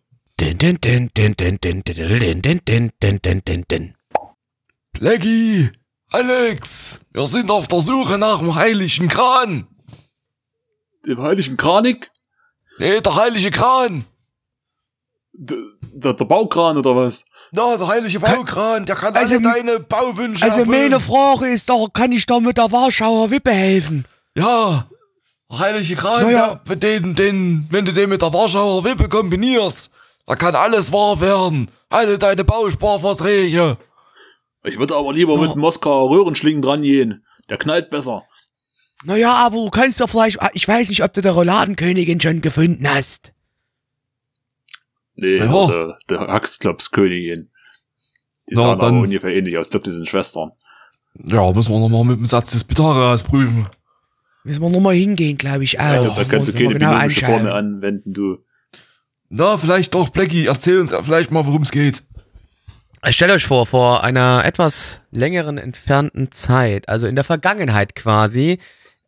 Blackie, 4.93 5.73
Alex, 6.13 7.01
wir 7.13 7.27
sind 7.27 7.51
auf 7.51 7.67
der 7.67 7.81
Suche 7.81 8.19
nach 8.19 8.39
dem 8.39 8.55
heiligen 8.55 9.09
Kran. 9.09 9.67
Dem 11.05 11.21
heiligen 11.21 11.57
Kranik? 11.57 12.13
Nee, 12.79 13.01
der 13.01 13.17
heilige 13.17 13.51
Kran. 13.51 14.05
D 15.33 15.57
der, 15.93 16.15
der 16.15 16.25
Baukran 16.25 16.79
oder 16.79 16.95
was? 16.95 17.25
Na, 17.51 17.77
der 17.77 17.89
heilige 17.89 18.21
Baukran, 18.21 18.87
der 18.87 18.95
kann 18.95 19.17
also, 19.17 19.35
alle 19.35 19.43
deine 19.43 19.81
Bauwünsche 19.81 20.45
Also 20.45 20.61
erfüllen. 20.61 20.83
meine 20.83 21.01
Frage 21.01 21.49
ist 21.49 21.69
doch, 21.69 21.89
kann 21.93 22.13
ich 22.13 22.27
da 22.27 22.39
mit 22.39 22.59
der 22.59 22.71
Warschauer 22.71 23.33
Wippe 23.33 23.51
helfen? 23.51 24.05
Ja, 24.37 24.87
heilige 25.53 25.95
Kran, 25.97 26.23
Ja, 26.23 26.31
ja. 26.31 26.55
Der, 26.67 26.77
den, 26.77 27.15
den, 27.15 27.67
wenn 27.71 27.85
du 27.85 27.93
den 27.93 28.09
mit 28.11 28.23
der 28.23 28.33
Warschauer 28.33 28.85
Wippe 28.85 29.09
kombinierst, 29.09 29.91
da 30.27 30.35
kann 30.37 30.55
alles 30.55 30.93
wahr 30.93 31.21
werden. 31.21 31.71
Alle 31.89 32.19
deine 32.19 32.45
Bausparverträge. 32.45 33.77
Ich 34.65 34.79
würde 34.79 34.97
aber 34.97 35.13
lieber 35.13 35.39
mit 35.39 35.55
dem 35.55 35.61
Moskauer 35.61 36.11
Röhrenschlingen 36.11 36.63
dran 36.63 36.83
gehen. 36.83 37.25
Der 37.49 37.59
knallt 37.59 37.91
besser. 37.91 38.25
Naja, 39.05 39.33
aber 39.35 39.57
du 39.57 39.71
kannst 39.71 40.01
doch 40.01 40.09
vielleicht, 40.11 40.39
ich 40.55 40.67
weiß 40.67 40.89
nicht, 40.89 41.05
ob 41.05 41.13
du 41.13 41.23
die 41.23 41.29
Rouladenkönigin 41.29 42.21
schon 42.21 42.41
gefunden 42.41 42.89
hast. 42.89 43.33
Nee, 45.15 45.39
Ja. 45.39 45.67
der, 45.67 45.99
der 46.09 46.21
Haxklopskönigin. 46.29 47.51
Die 48.51 48.55
Na, 48.55 48.63
sahen 48.63 48.71
aber 48.73 48.87
dann- 48.87 49.01
ungefähr 49.03 49.35
ähnlich 49.35 49.57
aus. 49.57 49.67
Ich 49.67 49.71
glaube, 49.71 49.85
die 49.85 49.93
sind 49.93 50.09
Schwestern. 50.09 50.51
Ja, 51.15 51.51
müssen 51.53 51.73
wir 51.73 51.79
nochmal 51.81 52.05
mit 52.05 52.19
dem 52.19 52.27
Satz 52.27 52.51
des 52.53 52.65
Pythagoras 52.65 53.23
prüfen. 53.23 53.67
Müssen 54.47 54.63
wir 54.63 54.71
nochmal 54.71 54.95
hingehen, 54.95 55.37
glaube 55.37 55.65
ich, 55.65 55.81
auch. 55.81 55.95
Ich 55.95 56.01
glaub, 56.03 56.17
da 56.17 56.25
kannst 56.25 56.49
du 56.49 56.53
keine 56.53 56.75
genau 56.75 56.93
anschauen. 56.93 57.33
Formel 57.33 57.53
anwenden, 57.53 58.15
du. 58.15 58.39
Na, 59.29 59.59
vielleicht 59.59 59.93
doch, 59.93 60.11
Blackie, 60.11 60.47
erzähl 60.47 60.79
uns 60.79 60.95
vielleicht 61.03 61.33
mal, 61.33 61.45
worum 61.47 61.63
es 61.63 61.73
geht. 61.73 62.05
Stellt 63.09 63.33
euch 63.33 63.45
vor, 63.45 63.67
vor 63.67 64.05
einer 64.05 64.43
etwas 64.45 65.01
längeren 65.11 65.59
entfernten 65.59 66.31
Zeit, 66.31 66.89
also 66.89 67.09
in 67.09 67.17
der 67.17 67.25
Vergangenheit 67.25 67.97
quasi, 67.97 68.59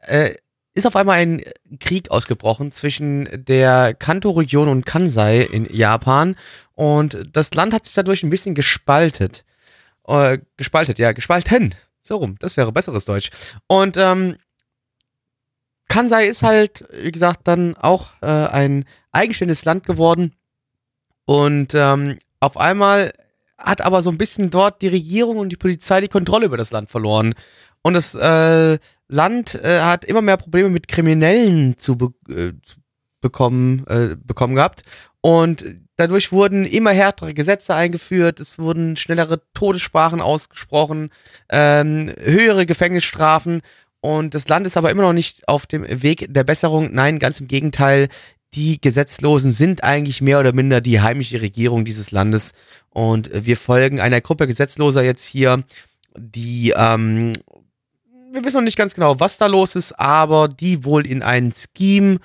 äh, 0.00 0.34
ist 0.74 0.86
auf 0.86 0.96
einmal 0.96 1.18
ein 1.18 1.42
Krieg 1.78 2.10
ausgebrochen 2.10 2.72
zwischen 2.72 3.28
der 3.32 3.94
Kanto-Region 3.94 4.68
und 4.68 4.86
Kansai 4.86 5.42
in 5.42 5.72
Japan 5.72 6.34
und 6.74 7.28
das 7.32 7.54
Land 7.54 7.72
hat 7.72 7.84
sich 7.84 7.94
dadurch 7.94 8.24
ein 8.24 8.30
bisschen 8.30 8.56
gespaltet. 8.56 9.44
Äh, 10.06 10.38
gespaltet, 10.56 10.98
ja, 10.98 11.12
gespalten. 11.12 11.76
So 12.02 12.16
rum, 12.16 12.36
das 12.40 12.56
wäre 12.56 12.72
besseres 12.72 13.04
Deutsch. 13.04 13.30
Und 13.66 13.96
ähm, 13.96 14.36
Kansai 15.88 16.26
ist 16.26 16.42
halt, 16.42 16.84
wie 16.92 17.12
gesagt, 17.12 17.40
dann 17.44 17.76
auch 17.76 18.10
äh, 18.20 18.26
ein 18.26 18.84
eigenständiges 19.12 19.64
Land 19.64 19.84
geworden. 19.84 20.34
Und 21.24 21.74
ähm, 21.74 22.18
auf 22.40 22.56
einmal 22.56 23.12
hat 23.58 23.80
aber 23.80 24.02
so 24.02 24.10
ein 24.10 24.18
bisschen 24.18 24.50
dort 24.50 24.82
die 24.82 24.88
Regierung 24.88 25.38
und 25.38 25.48
die 25.50 25.56
Polizei 25.56 26.00
die 26.00 26.08
Kontrolle 26.08 26.46
über 26.46 26.56
das 26.56 26.70
Land 26.70 26.90
verloren. 26.90 27.34
Und 27.82 27.94
das 27.94 28.14
äh, 28.14 28.78
Land 29.08 29.54
äh, 29.54 29.80
hat 29.80 30.04
immer 30.04 30.22
mehr 30.22 30.36
Probleme 30.36 30.68
mit 30.68 30.88
Kriminellen 30.88 31.76
zu, 31.76 31.96
be 31.96 32.12
äh, 32.28 32.52
zu 32.62 32.76
bekommen, 33.20 33.84
äh, 33.86 34.16
bekommen 34.22 34.54
gehabt. 34.54 34.82
Und 35.20 35.64
dadurch 35.96 36.30
wurden 36.30 36.64
immer 36.64 36.92
härtere 36.92 37.34
Gesetze 37.34 37.74
eingeführt, 37.74 38.40
es 38.40 38.58
wurden 38.58 38.96
schnellere 38.96 39.42
Todessprachen 39.52 40.20
ausgesprochen, 40.20 41.10
ähm, 41.50 42.12
höhere 42.20 42.66
Gefängnisstrafen. 42.66 43.62
Und 44.00 44.34
das 44.34 44.48
Land 44.48 44.66
ist 44.66 44.76
aber 44.76 44.90
immer 44.90 45.02
noch 45.02 45.12
nicht 45.12 45.48
auf 45.48 45.66
dem 45.66 45.84
Weg 46.02 46.26
der 46.28 46.44
Besserung. 46.44 46.90
Nein, 46.92 47.18
ganz 47.18 47.40
im 47.40 47.48
Gegenteil. 47.48 48.08
Die 48.54 48.80
Gesetzlosen 48.80 49.52
sind 49.52 49.84
eigentlich 49.84 50.22
mehr 50.22 50.40
oder 50.40 50.52
minder 50.52 50.80
die 50.80 51.00
heimische 51.00 51.40
Regierung 51.40 51.84
dieses 51.84 52.10
Landes. 52.10 52.52
Und 52.90 53.30
wir 53.32 53.56
folgen 53.56 54.00
einer 54.00 54.20
Gruppe 54.20 54.46
Gesetzloser 54.46 55.02
jetzt 55.02 55.24
hier, 55.24 55.64
die, 56.16 56.72
ähm, 56.76 57.32
wir 58.32 58.44
wissen 58.44 58.56
noch 58.56 58.64
nicht 58.64 58.78
ganz 58.78 58.94
genau, 58.94 59.20
was 59.20 59.38
da 59.38 59.46
los 59.46 59.76
ist, 59.76 59.92
aber 59.98 60.48
die 60.48 60.84
wohl 60.84 61.06
in 61.06 61.22
einen 61.22 61.52
Scheme 61.52 62.18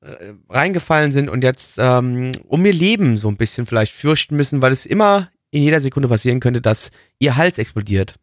äh, 0.00 0.34
reingefallen 0.48 1.12
sind 1.12 1.28
und 1.28 1.42
jetzt 1.42 1.76
ähm, 1.78 2.30
um 2.46 2.64
ihr 2.64 2.72
Leben 2.72 3.16
so 3.16 3.28
ein 3.28 3.36
bisschen 3.36 3.66
vielleicht 3.66 3.92
fürchten 3.92 4.36
müssen, 4.36 4.62
weil 4.62 4.72
es 4.72 4.86
immer 4.86 5.30
in 5.50 5.62
jeder 5.62 5.80
Sekunde 5.80 6.08
passieren 6.08 6.40
könnte, 6.40 6.60
dass 6.60 6.90
ihr 7.18 7.36
Hals 7.36 7.58
explodiert. 7.58 8.14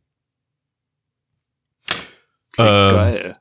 Klingt 2.54 2.70
Ähm, 2.70 2.96
geil. 2.96 3.34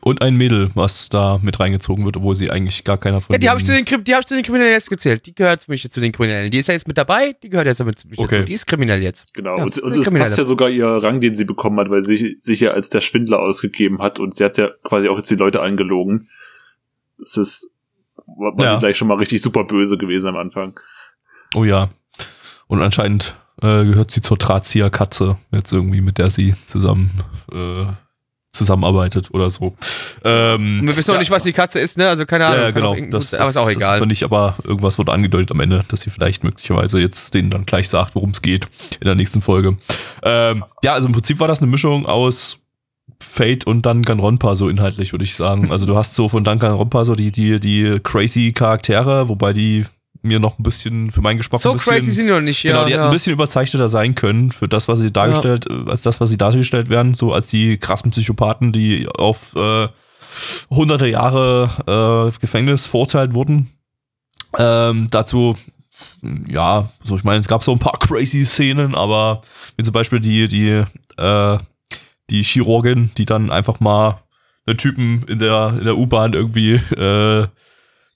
Und 0.00 0.22
ein 0.22 0.36
Mädel, 0.36 0.70
was 0.74 1.08
da 1.08 1.40
mit 1.42 1.58
reingezogen 1.58 2.04
wird, 2.04 2.16
obwohl 2.16 2.34
sie 2.36 2.50
eigentlich 2.50 2.84
gar 2.84 2.98
keiner 2.98 3.20
von 3.20 3.34
Ja, 3.34 3.38
die 3.38 3.50
habe 3.50 3.58
ich, 3.60 3.66
zu 3.66 3.72
den 3.72 3.84
die 4.04 4.14
hab 4.14 4.20
ich 4.20 4.26
zu 4.26 4.34
den 4.34 4.44
Kriminellen 4.44 4.72
jetzt 4.72 4.88
gezählt. 4.88 5.26
Die 5.26 5.34
gehört 5.34 5.64
für 5.64 5.72
mich 5.72 5.90
zu 5.90 6.00
den 6.00 6.12
Kriminellen. 6.12 6.50
Die 6.52 6.58
ist 6.58 6.68
ja 6.68 6.74
jetzt 6.74 6.86
mit 6.86 6.96
dabei, 6.96 7.34
die 7.42 7.50
gehört 7.50 7.66
jetzt 7.66 7.84
mit 7.84 8.04
mit 8.04 8.16
Okay. 8.18 8.36
dazu. 8.36 8.46
Die 8.46 8.52
ist 8.52 8.66
kriminell 8.66 9.02
jetzt. 9.02 9.34
Genau. 9.34 9.56
Ja, 9.56 9.64
und 9.64 9.76
und 9.80 9.92
es 9.98 10.08
passt 10.10 10.38
ja 10.38 10.44
sogar 10.44 10.68
ihr 10.70 10.86
Rang, 10.86 11.20
den 11.20 11.34
sie 11.34 11.44
bekommen 11.44 11.80
hat, 11.80 11.90
weil 11.90 12.04
sie 12.04 12.36
sich 12.38 12.60
ja 12.60 12.70
als 12.70 12.90
der 12.90 13.00
Schwindler 13.00 13.40
ausgegeben 13.40 14.00
hat 14.00 14.20
und 14.20 14.34
sie 14.36 14.44
hat 14.44 14.56
ja 14.56 14.68
quasi 14.84 15.08
auch 15.08 15.16
jetzt 15.16 15.30
die 15.30 15.34
Leute 15.34 15.60
angelogen. 15.62 16.28
Das 17.18 17.36
ist, 17.36 17.68
war, 18.24 18.56
war 18.56 18.64
Ja. 18.64 18.74
sie 18.74 18.78
gleich 18.78 18.96
schon 18.96 19.08
mal 19.08 19.18
richtig 19.18 19.42
super 19.42 19.64
böse 19.64 19.98
gewesen 19.98 20.28
am 20.28 20.36
Anfang. 20.36 20.78
Oh 21.56 21.64
ja. 21.64 21.90
Und 22.68 22.82
anscheinend 22.82 23.36
äh, 23.62 23.84
gehört 23.84 24.12
sie 24.12 24.20
zur 24.20 24.36
Drahtzieher-Katze, 24.38 25.36
jetzt 25.50 25.72
irgendwie, 25.72 26.00
mit 26.02 26.18
der 26.18 26.30
sie 26.30 26.54
zusammen 26.66 27.10
äh, 27.52 27.86
zusammenarbeitet 28.52 29.28
oder 29.32 29.50
so. 29.50 29.74
Ähm, 30.24 30.80
wir 30.86 30.96
wissen 30.96 31.10
ja. 31.10 31.16
auch 31.16 31.20
nicht, 31.20 31.30
was 31.30 31.42
die 31.42 31.52
Katze 31.52 31.78
ist, 31.80 31.98
ne? 31.98 32.08
Also 32.08 32.24
keine 32.26 32.46
Ahnung. 32.46 32.60
ja, 32.60 32.70
genau. 32.70 32.94
irgendein- 32.94 33.10
Das, 33.20 33.34
aber 33.34 33.44
das, 33.44 33.50
ist 33.50 33.56
auch 33.58 33.66
Das 33.66 33.76
egal. 33.76 34.12
ich 34.12 34.24
aber, 34.24 34.56
irgendwas 34.64 34.98
wurde 34.98 35.12
angedeutet 35.12 35.50
am 35.52 35.60
Ende, 35.60 35.84
dass 35.88 36.00
sie 36.00 36.10
vielleicht 36.10 36.44
möglicherweise 36.44 36.98
jetzt 37.00 37.34
denen 37.34 37.50
dann 37.50 37.66
gleich 37.66 37.88
sagt, 37.88 38.14
worum 38.14 38.30
es 38.30 38.42
geht 38.42 38.64
in 39.00 39.04
der 39.04 39.14
nächsten 39.14 39.42
Folge. 39.42 39.76
Ähm, 40.22 40.64
ja, 40.82 40.94
also 40.94 41.06
im 41.08 41.12
Prinzip 41.12 41.40
war 41.40 41.48
das 41.48 41.60
eine 41.60 41.70
Mischung 41.70 42.06
aus 42.06 42.58
Fate 43.20 43.66
und 43.66 43.84
Danganronpa 43.84 44.54
so 44.54 44.68
inhaltlich, 44.68 45.12
würde 45.12 45.24
ich 45.24 45.34
sagen. 45.34 45.70
Also 45.70 45.86
du 45.86 45.96
hast 45.96 46.14
so 46.14 46.28
von 46.28 46.44
Danganronpa 46.44 47.04
so 47.04 47.14
die, 47.14 47.32
die, 47.32 47.58
die 47.60 47.98
crazy 48.02 48.52
Charaktere, 48.52 49.28
wobei 49.28 49.52
die 49.52 49.84
mir 50.22 50.40
noch 50.40 50.58
ein 50.58 50.62
bisschen, 50.62 51.10
für 51.10 51.20
meinen 51.20 51.38
Geschmack 51.38 51.60
so 51.60 51.70
ein 51.70 51.76
bisschen... 51.76 51.94
crazy 51.94 52.10
sind 52.10 52.26
die 52.26 52.32
noch 52.32 52.40
nicht, 52.40 52.62
ja. 52.62 52.72
Genau, 52.72 52.84
die 52.86 52.92
hätten 52.92 53.02
ja. 53.02 53.08
ein 53.08 53.12
bisschen 53.12 53.32
überzeichneter 53.32 53.88
sein 53.88 54.14
können 54.14 54.52
für 54.52 54.68
das, 54.68 54.88
was 54.88 54.98
sie 54.98 55.12
dargestellt, 55.12 55.66
äh, 55.68 55.90
als 55.90 56.02
das, 56.02 56.20
was 56.20 56.30
sie 56.30 56.38
dargestellt 56.38 56.88
werden, 56.88 57.14
so 57.14 57.32
als 57.32 57.48
die 57.48 57.78
krassen 57.78 58.10
Psychopathen, 58.10 58.72
die 58.72 59.08
auf 59.08 59.54
äh, 59.54 59.88
hunderte 60.70 61.06
Jahre 61.06 62.30
äh, 62.34 62.38
Gefängnis 62.40 62.86
verurteilt 62.86 63.34
wurden. 63.34 63.70
Ähm, 64.56 65.08
dazu, 65.10 65.56
ja, 66.48 66.90
so 67.02 67.16
ich 67.16 67.24
meine, 67.24 67.40
es 67.40 67.48
gab 67.48 67.62
so 67.62 67.72
ein 67.72 67.78
paar 67.78 67.98
crazy 68.00 68.44
Szenen, 68.44 68.94
aber 68.94 69.42
wie 69.76 69.82
zum 69.82 69.92
Beispiel 69.92 70.20
die, 70.20 70.48
die, 70.48 70.84
äh, 71.16 71.58
die 72.30 72.42
Chirurgin, 72.42 73.10
die 73.16 73.26
dann 73.26 73.50
einfach 73.50 73.80
mal 73.80 74.22
einen 74.66 74.78
Typen 74.78 75.24
in 75.28 75.38
der, 75.38 75.74
in 75.78 75.84
der 75.84 75.96
U-Bahn 75.96 76.34
irgendwie 76.34 76.74
äh, 76.74 77.46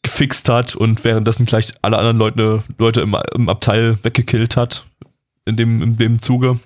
gefixt 0.02 0.48
hat 0.48 0.74
und 0.74 1.04
währenddessen 1.04 1.46
gleich 1.46 1.72
alle 1.82 1.98
anderen 1.98 2.18
Leute, 2.18 2.62
Leute 2.78 3.00
im, 3.00 3.16
im 3.34 3.48
Abteil 3.48 3.98
weggekillt 4.02 4.56
hat. 4.56 4.84
In 5.44 5.56
dem, 5.56 5.82
in 5.82 5.96
dem 5.96 6.22
Zuge. 6.22 6.58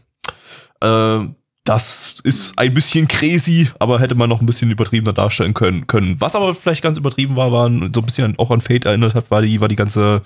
Äh, 0.81 1.21
das 1.65 2.21
ist 2.23 2.57
ein 2.59 2.75
bisschen 2.75 3.09
crazy, 3.09 3.69
aber 3.81 3.99
hätte 3.99 4.15
man 4.15 4.29
noch 4.29 4.41
ein 4.41 4.47
bisschen 4.47 4.71
übertriebener 4.71 5.13
darstellen 5.13 5.53
können. 5.53 5.87
können. 5.89 6.17
Was 6.21 6.37
aber 6.37 6.55
vielleicht 6.55 6.83
ganz 6.83 6.97
übertrieben 6.97 7.35
war, 7.35 7.51
war 7.51 7.69
so 7.69 8.01
ein 8.01 8.07
bisschen 8.07 8.39
auch 8.39 8.53
an 8.53 8.61
Fate 8.61 8.87
erinnert 8.87 9.15
hat, 9.15 9.31
war 9.33 9.43
die, 9.43 9.61
war 9.61 9.67
die 9.67 9.77
ganze 9.77 10.23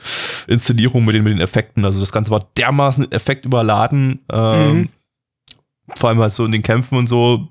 Inszenierung 0.48 1.04
mit 1.04 1.14
den, 1.14 1.24
mit 1.24 1.32
den 1.32 1.40
Effekten. 1.40 1.84
Also 1.84 1.98
das 1.98 2.12
Ganze 2.12 2.30
war 2.30 2.46
dermaßen 2.58 3.10
effektüberladen. 3.10 4.20
Ähm, 4.30 4.72
Mhm. 4.72 4.88
Vor 5.96 6.08
allem 6.10 6.20
halt 6.20 6.32
so 6.32 6.44
in 6.44 6.52
den 6.52 6.62
Kämpfen 6.62 6.96
und 6.96 7.08
so, 7.08 7.48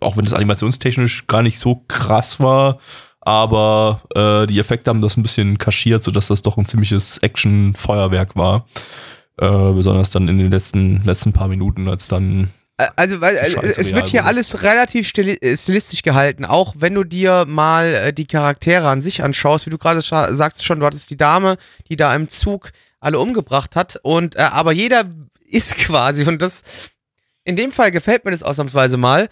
auch 0.00 0.16
wenn 0.16 0.24
das 0.24 0.32
animationstechnisch 0.32 1.26
gar 1.26 1.42
nicht 1.42 1.58
so 1.58 1.84
krass 1.86 2.40
war, 2.40 2.78
aber 3.24 4.02
äh, 4.14 4.46
die 4.46 4.58
Effekte 4.58 4.90
haben 4.90 5.00
das 5.00 5.16
ein 5.16 5.22
bisschen 5.22 5.58
kaschiert, 5.58 6.02
sodass 6.02 6.28
das 6.28 6.42
doch 6.42 6.56
ein 6.56 6.66
ziemliches 6.66 7.18
Action-Feuerwerk 7.18 8.36
war. 8.36 8.66
Äh, 9.36 9.72
besonders 9.72 10.10
dann 10.10 10.28
in 10.28 10.38
den 10.38 10.50
letzten, 10.50 11.02
letzten 11.04 11.32
paar 11.32 11.48
Minuten, 11.48 11.88
als 11.88 12.06
dann 12.08 12.50
Also, 12.96 13.20
weil 13.20 13.36
äh, 13.36 13.66
es 13.66 13.92
wird 13.92 14.06
hier 14.06 14.20
wurde. 14.20 14.28
alles 14.28 14.62
relativ 14.62 15.10
äh, 15.16 15.56
stilistisch 15.56 16.02
gehalten, 16.02 16.44
auch 16.44 16.74
wenn 16.78 16.94
du 16.94 17.02
dir 17.02 17.44
mal 17.46 17.94
äh, 17.94 18.12
die 18.12 18.26
Charaktere 18.26 18.88
an 18.88 19.00
sich 19.00 19.22
anschaust, 19.22 19.66
wie 19.66 19.70
du 19.70 19.78
gerade 19.78 20.02
sagst 20.02 20.64
schon, 20.64 20.78
du 20.78 20.86
hattest 20.86 21.10
die 21.10 21.16
Dame, 21.16 21.56
die 21.88 21.96
da 21.96 22.14
im 22.14 22.28
Zug 22.28 22.70
alle 23.00 23.18
umgebracht 23.18 23.74
hat 23.74 23.98
und 24.02 24.36
äh, 24.36 24.42
aber 24.42 24.72
jeder 24.72 25.04
ist 25.44 25.76
quasi 25.78 26.24
und 26.24 26.40
das 26.40 26.62
in 27.44 27.56
dem 27.56 27.72
Fall 27.72 27.90
gefällt 27.90 28.24
mir 28.24 28.30
das 28.30 28.42
ausnahmsweise 28.42 28.96
mal. 28.96 29.28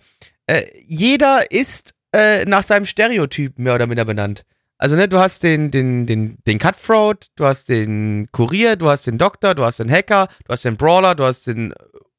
Äh, 0.47 0.65
jeder 0.87 1.51
ist 1.51 1.95
äh, 2.13 2.45
nach 2.45 2.63
seinem 2.63 2.87
Stereotyp 2.87 3.59
mehr 3.59 3.75
oder 3.75 3.87
minder 3.87 4.05
benannt. 4.05 4.45
Also, 4.79 4.97
ne, 4.97 5.09
du 5.09 5.19
hast 5.19 5.43
den, 5.45 5.71
den, 5.71 6.07
den, 6.07 6.39
den 6.47 6.59
Cutthroat, 6.59 7.31
du 7.37 7.45
hast 7.45 7.69
den 7.69 8.29
Kurier, 8.33 8.75
du 8.77 8.89
hast 8.89 9.07
den 9.07 9.17
Doktor, 9.19 9.55
du 9.55 9.65
hast 9.65 9.79
den 9.79 9.91
Hacker, 9.91 10.29
du 10.45 10.53
hast 10.53 10.65
den 10.65 10.77
Brawler, 10.77 11.15
du 11.15 11.25
hast 11.25 11.47
den 11.47 11.73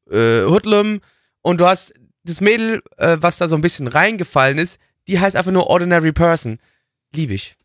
äh, 0.09 0.43
Hoodlum 0.45 1.01
und 1.41 1.57
du 1.59 1.65
hast 1.67 1.93
das 2.23 2.39
Mädel, 2.39 2.81
äh, 2.97 3.17
was 3.19 3.37
da 3.37 3.49
so 3.49 3.55
ein 3.55 3.61
bisschen 3.61 3.87
reingefallen 3.87 4.57
ist, 4.57 4.79
die 5.07 5.19
heißt 5.19 5.35
einfach 5.35 5.51
nur 5.51 5.67
Ordinary 5.67 6.13
Person. 6.13 6.59
Liebe 7.13 7.33
ich. 7.33 7.55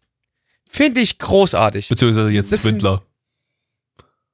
Finde 0.69 1.01
ich 1.01 1.19
großartig. 1.19 1.89
beziehungsweise 1.89 2.31
jetzt 2.31 2.51
Das 2.53 2.63
sind- 2.63 2.81
Swindler. 2.81 3.03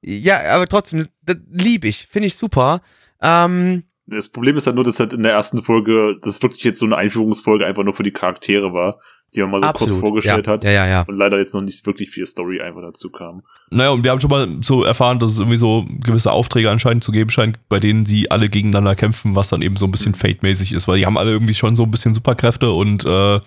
Ja, 0.01 0.43
aber 0.55 0.67
trotzdem, 0.67 1.07
liebe 1.49 1.87
ich. 1.87 2.07
Finde 2.07 2.27
ich 2.27 2.35
super. 2.35 2.81
Ähm, 3.21 3.83
Das 4.07 4.29
Problem 4.29 4.55
ist 4.55 4.67
halt 4.67 4.75
nur, 4.75 4.85
dass 4.85 4.99
halt 4.99 5.13
in 5.13 5.23
der 5.23 5.31
ersten 5.31 5.63
Folge, 5.63 6.17
das 6.21 6.41
wirklich 6.43 6.63
jetzt 6.63 6.79
so 6.79 6.85
eine 6.85 6.97
Einführungsfolge 6.97 7.65
einfach 7.65 7.83
nur 7.83 7.93
für 7.93 8.03
die 8.03 8.11
Charaktere 8.11 8.71
war, 8.71 8.99
die 9.35 9.41
man 9.41 9.51
mal 9.51 9.61
so 9.61 9.71
kurz 9.73 9.95
vorgestellt 9.95 10.47
ja, 10.47 10.53
hat. 10.53 10.63
Ja, 10.63 10.71
ja, 10.71 10.87
ja. 10.87 11.01
Und 11.07 11.17
leider 11.17 11.37
jetzt 11.37 11.53
noch 11.53 11.61
nicht 11.61 11.85
wirklich 11.85 12.09
viel 12.09 12.25
Story 12.25 12.61
einfach 12.61 12.81
dazu 12.81 13.09
kam. 13.09 13.43
Naja, 13.69 13.89
und 13.89 14.03
wir 14.03 14.11
haben 14.11 14.21
schon 14.21 14.29
mal 14.29 14.47
so 14.61 14.83
erfahren, 14.83 15.19
dass 15.19 15.31
es 15.31 15.39
irgendwie 15.39 15.57
so 15.57 15.85
gewisse 16.01 16.31
Aufträge 16.31 16.69
anscheinend 16.69 17.03
zu 17.03 17.11
geben 17.11 17.29
scheint, 17.29 17.59
bei 17.67 17.79
denen 17.79 18.05
sie 18.05 18.31
alle 18.31 18.47
gegeneinander 18.47 18.95
kämpfen, 18.95 19.35
was 19.35 19.49
dann 19.49 19.61
eben 19.61 19.75
so 19.75 19.85
ein 19.85 19.91
bisschen 19.91 20.15
Fate-mäßig 20.15 20.73
ist, 20.73 20.87
weil 20.87 20.99
die 20.99 21.05
haben 21.05 21.17
alle 21.17 21.31
irgendwie 21.31 21.53
schon 21.53 21.75
so 21.75 21.83
ein 21.83 21.91
bisschen 21.91 22.13
Superkräfte 22.13 22.71
und 22.71 23.05
äh, 23.05 23.39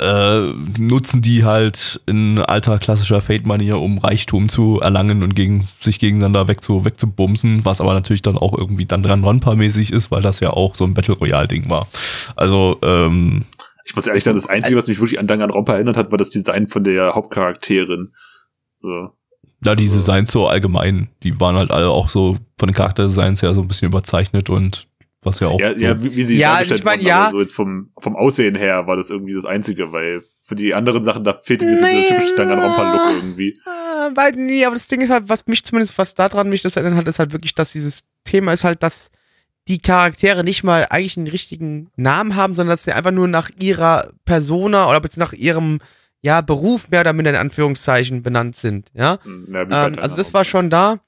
äh, 0.00 0.52
nutzen 0.78 1.22
die 1.22 1.44
halt 1.44 2.00
in 2.06 2.38
alter 2.38 2.78
klassischer 2.78 3.20
Fate-Manier, 3.20 3.78
um 3.78 3.98
Reichtum 3.98 4.48
zu 4.48 4.80
erlangen 4.80 5.22
und 5.22 5.34
gegen, 5.34 5.60
sich 5.60 5.98
gegeneinander 5.98 6.48
wegzu, 6.48 6.84
wegzubumsen, 6.84 7.64
was 7.64 7.80
aber 7.80 7.94
natürlich 7.94 8.22
dann 8.22 8.36
auch 8.38 8.56
irgendwie 8.56 8.86
dann 8.86 9.02
dran 9.02 9.20
mäßig 9.56 9.92
ist, 9.92 10.10
weil 10.10 10.22
das 10.22 10.40
ja 10.40 10.50
auch 10.50 10.74
so 10.74 10.84
ein 10.84 10.94
Battle 10.94 11.14
Royale-Ding 11.14 11.68
war. 11.70 11.86
Also, 12.36 12.78
ähm, 12.82 13.44
Ich 13.84 13.94
muss 13.94 14.06
ehrlich 14.06 14.24
sagen, 14.24 14.36
das 14.36 14.46
Einzige, 14.48 14.76
was 14.76 14.86
mich 14.86 14.98
wirklich 15.00 15.18
an 15.18 15.26
Danganronpa 15.26 15.74
erinnert 15.74 15.96
hat, 15.96 16.10
war 16.10 16.18
das 16.18 16.30
Design 16.30 16.66
von 16.68 16.84
der 16.84 17.14
Hauptcharakterin. 17.14 18.12
So. 18.76 19.10
Ja, 19.64 19.74
die 19.74 19.84
Also- 19.84 19.96
Designs 19.96 20.30
so 20.30 20.46
allgemein, 20.48 21.08
die 21.22 21.38
waren 21.40 21.56
halt 21.56 21.70
alle 21.70 21.88
auch 21.88 22.08
so 22.08 22.36
von 22.58 22.68
den 22.68 22.74
Charakterdesigns 22.74 23.42
her 23.42 23.54
so 23.54 23.60
ein 23.62 23.68
bisschen 23.68 23.88
überzeichnet 23.88 24.48
und 24.50 24.86
was 25.22 25.40
ja 25.40 25.48
auch. 25.48 25.60
Ja, 25.60 25.72
ja, 25.72 26.02
wie, 26.02 26.16
wie 26.16 26.22
sie 26.22 26.36
Ja, 26.36 26.62
ich 26.62 26.82
mein, 26.84 26.98
wurden, 27.00 27.06
ja. 27.06 27.28
so 27.30 27.40
jetzt 27.40 27.54
vom, 27.54 27.90
vom 27.98 28.16
Aussehen 28.16 28.54
her 28.54 28.86
war 28.86 28.96
das 28.96 29.10
irgendwie 29.10 29.34
das 29.34 29.44
Einzige, 29.44 29.92
weil 29.92 30.22
für 30.42 30.54
die 30.54 30.74
anderen 30.74 31.04
Sachen, 31.04 31.24
da 31.24 31.38
fehlte 31.42 31.64
mir 31.64 31.78
so 31.78 31.84
dieser 31.84 32.08
typische 32.08 32.36
Danganronpa-Look 32.36 33.22
irgendwie. 33.22 33.50
Äh, 33.50 34.16
weil, 34.16 34.32
nee, 34.32 34.64
aber 34.64 34.74
das 34.74 34.88
Ding 34.88 35.00
ist 35.00 35.10
halt, 35.10 35.28
was 35.28 35.46
mich 35.46 35.64
zumindest, 35.64 35.98
was 35.98 36.14
daran 36.14 36.48
mich 36.48 36.62
das 36.62 36.76
erinnert 36.76 36.98
hat, 36.98 37.08
ist 37.08 37.18
halt 37.18 37.32
wirklich, 37.32 37.54
dass 37.54 37.72
dieses 37.72 38.04
Thema 38.24 38.52
ist 38.52 38.64
halt, 38.64 38.82
dass 38.82 39.10
die 39.68 39.80
Charaktere 39.80 40.42
nicht 40.42 40.64
mal 40.64 40.86
eigentlich 40.90 41.16
einen 41.16 41.28
richtigen 41.28 41.90
Namen 41.96 42.34
haben, 42.34 42.54
sondern 42.54 42.72
dass 42.72 42.84
sie 42.84 42.92
einfach 42.92 43.12
nur 43.12 43.28
nach 43.28 43.50
ihrer 43.60 44.10
Persona 44.24 44.88
oder 44.88 45.00
nach 45.16 45.32
ihrem 45.32 45.78
ja, 46.22 46.40
Beruf 46.40 46.88
mehr 46.90 47.00
oder 47.00 47.12
minder 47.12 47.30
in 47.30 47.36
Anführungszeichen 47.36 48.22
benannt 48.22 48.56
sind, 48.56 48.90
ja. 48.94 49.18
Hm, 49.22 49.46
Ja, 49.52 49.86
Ähm, 49.86 49.98
also 49.98 50.16
das 50.16 50.34
war 50.34 50.44
schon 50.44 50.70
da. 50.70 50.98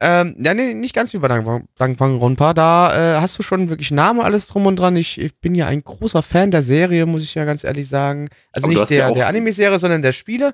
Ähm, 0.00 0.36
ja, 0.44 0.54
nee, 0.54 0.74
nicht 0.74 0.94
ganz 0.94 1.12
wie 1.14 1.18
bei 1.18 1.28
Danganronpa. 1.28 2.52
Da 2.52 3.16
äh, 3.16 3.20
hast 3.20 3.38
du 3.38 3.42
schon 3.42 3.68
wirklich 3.68 3.90
Namen, 3.90 4.20
alles 4.20 4.48
drum 4.48 4.66
und 4.66 4.76
dran. 4.76 4.96
Ich, 4.96 5.18
ich 5.18 5.38
bin 5.38 5.54
ja 5.54 5.66
ein 5.66 5.84
großer 5.84 6.22
Fan 6.22 6.50
der 6.50 6.62
Serie, 6.62 7.06
muss 7.06 7.22
ich 7.22 7.34
ja 7.34 7.44
ganz 7.44 7.64
ehrlich 7.64 7.88
sagen. 7.88 8.28
Also 8.52 8.66
Aber 8.66 8.72
nicht 8.72 8.82
hast 8.82 8.90
ja 8.90 9.06
der, 9.06 9.14
der 9.14 9.28
Anime-Serie, 9.28 9.78
sondern 9.78 10.02
der 10.02 10.12
Spiele. 10.12 10.52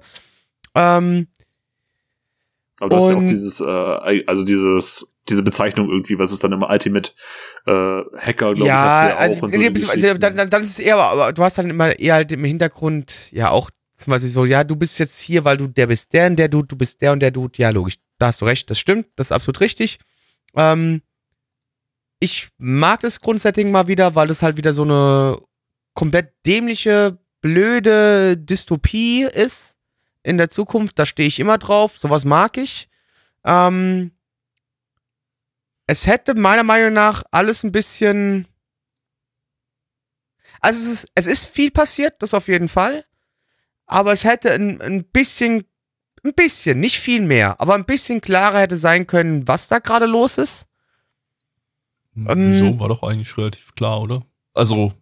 Ähm, 0.74 1.28
Aber 2.80 2.90
du 2.90 2.96
hast 2.96 3.10
ja 3.10 3.16
auch 3.16 3.26
dieses, 3.26 3.60
äh, 3.60 4.24
also 4.26 4.44
dieses, 4.44 5.10
diese 5.28 5.42
Bezeichnung 5.42 5.88
irgendwie, 5.88 6.18
was 6.18 6.32
ist 6.32 6.44
dann 6.44 6.52
immer 6.52 6.68
Ultimate 6.68 7.12
äh, 7.66 7.70
Hacker, 8.18 8.54
glaube 8.54 8.68
ja, 8.68 9.06
ich, 9.06 9.12
ja 9.12 9.16
also, 9.16 9.36
so 9.36 9.46
nee, 9.46 9.70
beziehungsweise, 9.70 10.14
Geschichten. 10.14 10.36
dann, 10.36 10.50
dann, 10.50 10.62
ist 10.62 10.70
es 10.70 10.78
eher, 10.78 10.96
aber 10.96 11.32
du 11.32 11.42
hast 11.42 11.56
dann 11.56 11.70
immer 11.70 11.98
eher 11.98 12.14
halt 12.14 12.32
im 12.32 12.44
Hintergrund 12.44 13.30
ja 13.30 13.50
auch 13.50 13.70
zum 13.96 14.12
Beispiel 14.12 14.30
so, 14.30 14.44
ja, 14.44 14.64
du 14.64 14.76
bist 14.76 14.98
jetzt 14.98 15.20
hier, 15.20 15.44
weil 15.44 15.58
du 15.58 15.66
der 15.66 15.86
bist 15.86 16.12
der 16.12 16.26
und 16.26 16.36
der 16.36 16.48
Dude, 16.48 16.68
du 16.68 16.76
bist 16.76 17.00
der 17.02 17.12
und 17.12 17.20
der 17.20 17.30
Dude. 17.30 17.52
Ja, 17.56 17.70
logisch, 17.70 17.96
da 18.20 18.26
hast 18.28 18.40
du 18.40 18.44
recht, 18.44 18.70
das 18.70 18.78
stimmt, 18.78 19.08
das 19.16 19.28
ist 19.28 19.32
absolut 19.32 19.60
richtig. 19.60 19.98
Ähm, 20.54 21.02
ich 22.20 22.50
mag 22.58 23.00
das 23.00 23.20
Grundsetting 23.20 23.70
mal 23.70 23.86
wieder, 23.86 24.14
weil 24.14 24.28
das 24.28 24.42
halt 24.42 24.56
wieder 24.56 24.72
so 24.72 24.82
eine 24.82 25.40
komplett 25.94 26.34
dämliche, 26.46 27.18
blöde 27.40 28.36
Dystopie 28.36 29.22
ist 29.22 29.78
in 30.22 30.36
der 30.36 30.50
Zukunft. 30.50 30.98
Da 30.98 31.06
stehe 31.06 31.28
ich 31.28 31.40
immer 31.40 31.56
drauf, 31.56 31.98
sowas 31.98 32.26
mag 32.26 32.58
ich. 32.58 32.90
Ähm, 33.44 34.12
es 35.86 36.06
hätte 36.06 36.34
meiner 36.34 36.62
Meinung 36.62 36.92
nach 36.92 37.24
alles 37.30 37.64
ein 37.64 37.72
bisschen. 37.72 38.46
Also 40.60 40.90
es 40.90 41.04
ist, 41.04 41.12
es 41.14 41.26
ist 41.26 41.46
viel 41.46 41.70
passiert, 41.70 42.22
das 42.22 42.34
auf 42.34 42.48
jeden 42.48 42.68
Fall. 42.68 43.06
Aber 43.86 44.12
es 44.12 44.24
hätte 44.24 44.52
ein, 44.52 44.80
ein 44.82 45.04
bisschen, 45.04 45.64
ein 46.24 46.34
bisschen, 46.34 46.80
nicht 46.80 46.98
viel 46.98 47.20
mehr, 47.22 47.60
aber 47.60 47.74
ein 47.74 47.84
bisschen 47.84 48.20
klarer 48.20 48.60
hätte 48.60 48.76
sein 48.76 49.06
können, 49.06 49.46
was 49.48 49.68
da 49.68 49.78
gerade 49.78 50.06
los 50.06 50.38
ist. 50.38 50.66
Ähm, 52.16 52.52
Wieso? 52.52 52.78
War 52.80 52.88
doch 52.88 53.02
eigentlich 53.02 53.36
relativ 53.38 53.74
klar, 53.74 54.00
oder? 54.02 54.22
Also, 54.54 54.92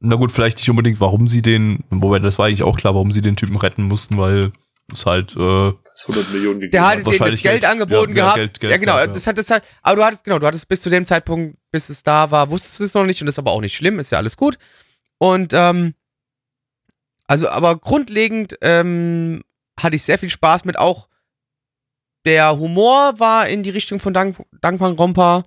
na 0.00 0.16
gut, 0.16 0.32
vielleicht 0.32 0.58
nicht 0.58 0.68
unbedingt, 0.70 1.00
warum 1.00 1.28
sie 1.28 1.42
den, 1.42 1.84
wobei 1.90 2.18
das 2.18 2.38
war 2.38 2.46
eigentlich 2.46 2.62
auch 2.64 2.76
klar, 2.76 2.94
warum 2.94 3.10
sie 3.10 3.20
den 3.22 3.36
Typen 3.36 3.56
retten 3.56 3.84
mussten, 3.84 4.18
weil 4.18 4.52
es 4.92 5.06
halt, 5.06 5.32
äh, 5.36 5.72
Das 5.84 6.06
100 6.08 6.32
Millionen 6.32 6.60
gegeben 6.60 6.72
Der 6.72 6.82
hat 6.86 6.98
hat. 6.98 7.06
denen 7.06 7.18
das 7.18 7.42
Geld 7.42 7.60
Geld. 7.60 7.64
angeboten 7.64 8.10
Ja, 8.12 8.16
ja, 8.16 8.22
gehabt. 8.24 8.36
Geld, 8.36 8.60
Geld 8.60 8.70
ja, 8.72 8.76
genau. 8.78 8.92
gehabt, 8.94 9.08
ja. 9.08 9.14
Das 9.14 9.26
hat 9.26 9.38
das 9.38 9.50
halt, 9.50 9.62
aber 9.82 9.96
du 9.96 10.04
hattest, 10.04 10.24
genau, 10.24 10.38
du 10.38 10.46
hattest 10.46 10.68
bis 10.68 10.82
zu 10.82 10.90
dem 10.90 11.06
Zeitpunkt, 11.06 11.56
bis 11.70 11.88
es 11.88 12.02
da 12.02 12.30
war, 12.30 12.50
wusstest 12.50 12.80
du 12.80 12.84
es 12.84 12.94
noch 12.94 13.04
nicht 13.04 13.20
und 13.22 13.26
das 13.26 13.34
ist 13.34 13.38
aber 13.38 13.52
auch 13.52 13.60
nicht 13.60 13.76
schlimm, 13.76 13.98
ist 13.98 14.12
ja 14.12 14.18
alles 14.18 14.36
gut. 14.36 14.58
Und, 15.18 15.52
ähm, 15.54 15.94
also, 17.26 17.48
aber 17.50 17.76
grundlegend, 17.76 18.56
ähm, 18.62 19.42
hatte 19.78 19.96
ich 19.96 20.02
sehr 20.02 20.18
viel 20.18 20.28
Spaß 20.28 20.64
mit 20.64 20.78
auch 20.78 21.08
der 22.24 22.58
Humor 22.58 23.18
war 23.18 23.48
in 23.48 23.62
die 23.62 23.70
Richtung 23.70 24.00
von 24.00 24.12
Dank, 24.12 24.36
Dankbank-Rompa, 24.60 25.44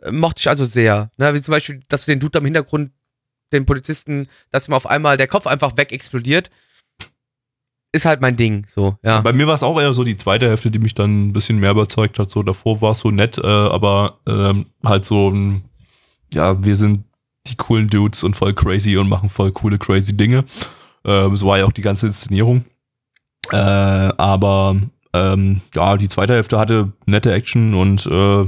äh, 0.00 0.12
mochte 0.12 0.40
ich 0.40 0.48
also 0.48 0.64
sehr. 0.64 1.10
Ne? 1.18 1.34
Wie 1.34 1.42
zum 1.42 1.52
Beispiel, 1.52 1.80
dass 1.88 2.06
du 2.06 2.12
den 2.12 2.20
Dude 2.20 2.38
am 2.38 2.44
Hintergrund, 2.44 2.92
den 3.52 3.66
Polizisten, 3.66 4.28
dass 4.50 4.66
ihm 4.66 4.72
auf 4.72 4.86
einmal 4.86 5.16
der 5.16 5.26
Kopf 5.26 5.46
einfach 5.46 5.76
weg 5.76 5.92
explodiert. 5.92 6.50
Ist 7.94 8.06
halt 8.06 8.22
mein 8.22 8.38
Ding, 8.38 8.64
so, 8.66 8.96
ja. 9.02 9.20
Bei 9.20 9.34
mir 9.34 9.46
war 9.46 9.54
es 9.54 9.62
auch 9.62 9.78
eher 9.78 9.92
so 9.92 10.02
die 10.02 10.16
zweite 10.16 10.48
Hälfte, 10.48 10.70
die 10.70 10.78
mich 10.78 10.94
dann 10.94 11.28
ein 11.28 11.32
bisschen 11.34 11.60
mehr 11.60 11.72
überzeugt 11.72 12.18
hat. 12.18 12.30
So 12.30 12.42
davor 12.42 12.80
war 12.80 12.92
es 12.92 12.98
so 12.98 13.10
nett, 13.10 13.36
äh, 13.36 13.46
aber 13.46 14.20
ähm, 14.26 14.64
halt 14.82 15.04
so 15.04 15.28
ein, 15.28 15.62
ja, 16.32 16.64
wir 16.64 16.74
sind 16.74 17.04
die 17.46 17.56
coolen 17.56 17.88
Dudes 17.88 18.22
und 18.22 18.34
voll 18.34 18.54
crazy 18.54 18.96
und 18.96 19.10
machen 19.10 19.28
voll 19.28 19.52
coole 19.52 19.76
crazy 19.76 20.16
Dinge. 20.16 20.44
Ähm, 21.04 21.36
so 21.36 21.46
war 21.46 21.58
ja 21.58 21.66
auch 21.66 21.72
die 21.72 21.82
ganze 21.82 22.06
Inszenierung. 22.06 22.64
Äh, 23.50 23.56
aber 23.56 24.76
ähm, 25.12 25.60
ja, 25.74 25.96
die 25.96 26.08
zweite 26.08 26.34
Hälfte 26.34 26.58
hatte 26.58 26.92
nette 27.06 27.32
Action 27.32 27.74
und 27.74 28.06
äh, 28.06 28.44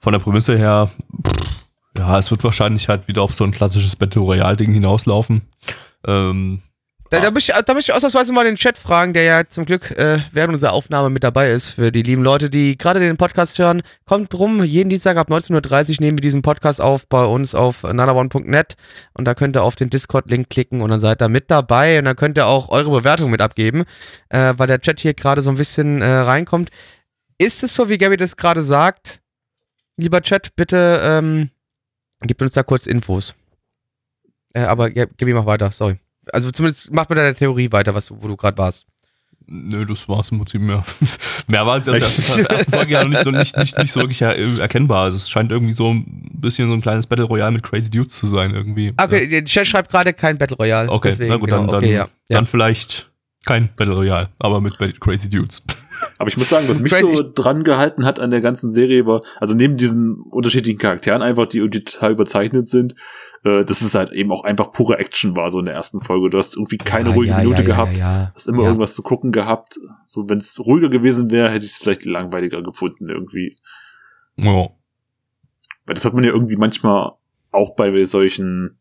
von 0.00 0.12
der 0.12 0.18
Prämisse 0.18 0.56
her, 0.56 0.90
pff, 1.26 1.64
ja, 1.96 2.18
es 2.18 2.30
wird 2.30 2.44
wahrscheinlich 2.44 2.88
halt 2.88 3.08
wieder 3.08 3.22
auf 3.22 3.34
so 3.34 3.44
ein 3.44 3.50
klassisches 3.50 3.96
Battle 3.96 4.22
Royale 4.22 4.56
Ding 4.56 4.72
hinauslaufen. 4.72 5.42
Ähm, 6.06 6.62
Da, 7.10 7.20
da, 7.20 7.30
möchte 7.30 7.52
ich, 7.52 7.64
da 7.64 7.72
möchte 7.72 7.90
ich 7.90 7.96
ausnahmsweise 7.96 8.34
mal 8.34 8.44
den 8.44 8.56
Chat 8.56 8.76
fragen, 8.76 9.14
der 9.14 9.22
ja 9.22 9.48
zum 9.48 9.64
Glück 9.64 9.92
äh, 9.92 10.18
während 10.32 10.52
unserer 10.52 10.72
Aufnahme 10.74 11.08
mit 11.08 11.24
dabei 11.24 11.50
ist. 11.50 11.70
Für 11.70 11.90
die 11.90 12.02
lieben 12.02 12.22
Leute, 12.22 12.50
die 12.50 12.76
gerade 12.76 13.00
den 13.00 13.16
Podcast 13.16 13.58
hören, 13.58 13.82
kommt 14.04 14.30
drum. 14.34 14.62
Jeden 14.62 14.90
Dienstag 14.90 15.16
ab 15.16 15.30
19.30 15.30 15.90
Uhr 15.92 15.96
nehmen 16.00 16.18
wir 16.18 16.22
diesen 16.22 16.42
Podcast 16.42 16.82
auf 16.82 17.06
bei 17.08 17.24
uns 17.24 17.54
auf 17.54 17.82
nanaone.net 17.82 18.76
und 19.14 19.24
da 19.24 19.34
könnt 19.34 19.56
ihr 19.56 19.62
auf 19.62 19.74
den 19.74 19.88
Discord-Link 19.88 20.50
klicken 20.50 20.82
und 20.82 20.90
dann 20.90 21.00
seid 21.00 21.22
ihr 21.22 21.30
mit 21.30 21.50
dabei 21.50 21.98
und 21.98 22.04
dann 22.04 22.14
könnt 22.16 22.36
ihr 22.36 22.46
auch 22.46 22.68
eure 22.68 22.90
Bewertung 22.90 23.30
mit 23.30 23.40
abgeben, 23.40 23.84
äh, 24.28 24.52
weil 24.58 24.66
der 24.66 24.80
Chat 24.82 25.00
hier 25.00 25.14
gerade 25.14 25.40
so 25.40 25.48
ein 25.48 25.56
bisschen 25.56 26.02
äh, 26.02 26.06
reinkommt. 26.06 26.68
Ist 27.38 27.62
es 27.62 27.74
so, 27.74 27.88
wie 27.88 27.96
Gabby 27.96 28.18
das 28.18 28.36
gerade 28.36 28.62
sagt? 28.62 29.20
Lieber 29.96 30.20
Chat, 30.20 30.54
bitte 30.56 31.00
ähm, 31.02 31.48
gebt 32.20 32.42
uns 32.42 32.52
da 32.52 32.62
kurz 32.62 32.84
Infos. 32.84 33.34
Äh, 34.52 34.60
aber 34.60 34.90
Gab- 34.90 35.16
Gabby, 35.16 35.32
mach 35.32 35.46
weiter, 35.46 35.70
sorry. 35.70 35.98
Also 36.32 36.50
zumindest 36.50 36.92
mach 36.92 37.08
mit 37.08 37.18
deiner 37.18 37.34
Theorie 37.34 37.70
weiter, 37.72 37.94
was, 37.94 38.10
wo 38.10 38.28
du 38.28 38.36
gerade 38.36 38.56
warst. 38.58 38.86
Nö, 39.50 39.86
das 39.86 40.06
war's 40.08 40.30
im 40.30 40.38
Prinzip 40.38 40.60
mehr. 40.60 40.84
mehr 41.48 41.64
war 41.64 41.74
als 41.74 41.88
aus 41.88 41.98
der 42.36 42.50
ersten, 42.50 42.70
Folge 42.70 42.92
ja 42.92 43.02
noch 43.02 43.08
nicht, 43.08 43.24
noch 43.24 43.32
nicht, 43.32 43.56
nicht, 43.56 43.78
nicht 43.78 43.92
so 43.92 44.00
wirklich 44.00 44.20
er, 44.20 44.36
erkennbar. 44.36 45.04
Also 45.04 45.16
es 45.16 45.30
scheint 45.30 45.50
irgendwie 45.50 45.72
so 45.72 45.94
ein 45.94 46.04
bisschen 46.34 46.68
so 46.68 46.74
ein 46.74 46.82
kleines 46.82 47.06
Battle 47.06 47.24
Royale 47.24 47.52
mit 47.52 47.62
Crazy 47.62 47.88
Dudes 47.88 48.14
zu 48.16 48.26
sein 48.26 48.52
irgendwie. 48.52 48.92
Okay, 49.00 49.26
der 49.26 49.44
Chat 49.44 49.66
schreibt 49.66 49.90
gerade 49.90 50.12
kein 50.12 50.36
Battle 50.36 50.56
Royale. 50.56 50.88
Ja. 50.88 50.92
Okay, 50.92 51.10
deswegen, 51.10 51.30
na 51.30 51.36
gut, 51.36 51.48
genau, 51.48 51.62
dann, 51.62 51.68
dann, 51.68 51.84
okay, 51.84 51.94
ja. 51.94 52.08
dann 52.28 52.44
ja. 52.44 52.50
vielleicht 52.50 53.10
kein 53.46 53.70
Battle 53.74 53.94
Royale, 53.94 54.28
aber 54.38 54.60
mit 54.60 54.76
Crazy 55.00 55.30
Dudes. 55.30 55.62
Aber 56.18 56.28
ich 56.28 56.36
muss 56.36 56.48
sagen, 56.48 56.68
was 56.68 56.80
mich 56.80 56.92
Crazy- 56.92 57.16
so 57.16 57.32
dran 57.34 57.64
gehalten 57.64 58.04
hat 58.04 58.20
an 58.20 58.30
der 58.30 58.40
ganzen 58.40 58.72
Serie 58.72 59.06
war, 59.06 59.22
also 59.40 59.54
neben 59.54 59.76
diesen 59.76 60.16
unterschiedlichen 60.30 60.78
Charakteren 60.78 61.22
einfach, 61.22 61.46
die 61.46 61.58
irgendwie 61.58 61.84
total 61.84 62.12
überzeichnet 62.12 62.68
sind, 62.68 62.94
äh, 63.44 63.64
dass 63.64 63.80
es 63.80 63.94
halt 63.94 64.12
eben 64.12 64.32
auch 64.32 64.44
einfach 64.44 64.72
pure 64.72 64.98
Action 64.98 65.36
war, 65.36 65.50
so 65.50 65.60
in 65.60 65.66
der 65.66 65.74
ersten 65.74 66.00
Folge. 66.00 66.30
Du 66.30 66.38
hast 66.38 66.56
irgendwie 66.56 66.78
keine 66.78 67.10
Ja, 67.10 67.14
ruhige 67.14 67.32
ja, 67.32 67.38
Minute 67.38 67.62
ja, 67.62 67.66
gehabt, 67.66 67.96
Ja, 67.96 68.32
hast 68.34 68.48
immer 68.48 68.64
irgendwas 68.64 68.94
zu 68.94 69.02
gucken 69.02 69.32
gehabt. 69.32 69.78
So, 70.04 70.28
wenn 70.28 70.38
es 70.38 70.58
ruhiger 70.58 70.88
gewesen 70.88 71.30
wäre, 71.30 71.50
hätte 71.50 71.64
ich 71.64 71.72
es 71.72 71.76
vielleicht 71.76 72.04
langweiliger 72.04 72.62
gefunden 72.62 73.08
irgendwie. 73.08 73.56
Ja. 74.36 74.68
Weil 75.86 75.94
das 75.94 76.04
hat 76.04 76.14
man 76.14 76.24
ja 76.24 76.30
irgendwie 76.30 76.56
manchmal 76.56 77.12
auch 77.50 77.74
bei 77.76 78.04
solchen, 78.04 78.78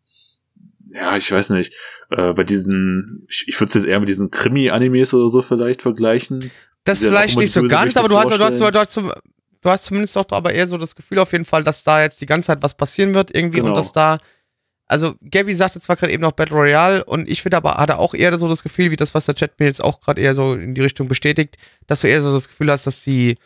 ja, 0.89 1.15
ich 1.15 1.31
weiß 1.31 1.51
nicht, 1.51 1.73
äh, 2.09 2.33
bei 2.33 2.43
diesen, 2.43 3.25
ich, 3.29 3.45
ich 3.47 3.59
würde 3.59 3.69
es 3.69 3.73
jetzt 3.75 3.85
eher 3.85 3.99
mit 3.99 4.09
diesen 4.09 4.31
Krimi-Animes 4.31 5.13
oder 5.13 5.29
so 5.29 5.41
vielleicht 5.41 5.81
vergleichen. 5.81 6.51
Das 6.87 6.99
vielleicht 6.99 7.37
nicht 7.37 7.51
so 7.51 7.61
ganz, 7.69 7.95
aber 7.97 8.09
du 8.09 8.17
hast, 8.17 8.31
du 8.39 8.43
hast, 8.43 8.59
du 8.71 8.79
hast, 8.79 8.91
zum- 8.93 9.13
du 9.61 9.69
hast 9.69 9.85
zumindest 9.85 10.15
doch 10.15 10.25
aber 10.31 10.53
eher 10.53 10.67
so 10.67 10.77
das 10.77 10.95
Gefühl 10.95 11.19
auf 11.19 11.31
jeden 11.31 11.45
Fall, 11.45 11.63
dass 11.63 11.83
da 11.83 12.01
jetzt 12.01 12.19
die 12.21 12.25
ganze 12.25 12.47
Zeit 12.47 12.61
was 12.61 12.75
passieren 12.75 13.13
wird 13.13 13.35
irgendwie 13.35 13.59
und 13.59 13.67
Genau. 13.67 13.75
dass 13.77 13.91
da, 13.91 14.17
also 14.87 15.15
Gabby 15.29 15.53
sagte 15.53 15.79
zwar 15.81 15.95
gerade 15.97 16.13
eben 16.13 16.21
noch 16.23 16.31
Battle 16.31 16.55
Royale 16.55 17.03
und 17.05 17.27
ich 17.29 17.41
finde 17.41 17.57
aber, 17.57 17.75
hatte 17.75 17.97
auch 17.97 18.13
eher 18.13 18.37
so 18.37 18.47
das 18.47 18.63
Gefühl, 18.63 18.89
wie 18.91 18.95
das, 18.95 19.13
was 19.13 19.25
der 19.25 19.35
Chat 19.35 19.59
mir 19.59 19.65
jetzt 19.65 19.83
auch 19.83 19.99
gerade 19.99 20.21
eher 20.21 20.33
so 20.33 20.53
in 20.53 20.73
die 20.75 20.81
Richtung 20.81 21.07
bestätigt, 21.07 21.57
dass 21.87 22.01
du 22.01 22.07
eher 22.07 22.21
so 22.21 22.31
das 22.31 22.47
Gefühl 22.47 22.71
hast, 22.71 22.87
dass 22.87 23.01
sie 23.03 23.37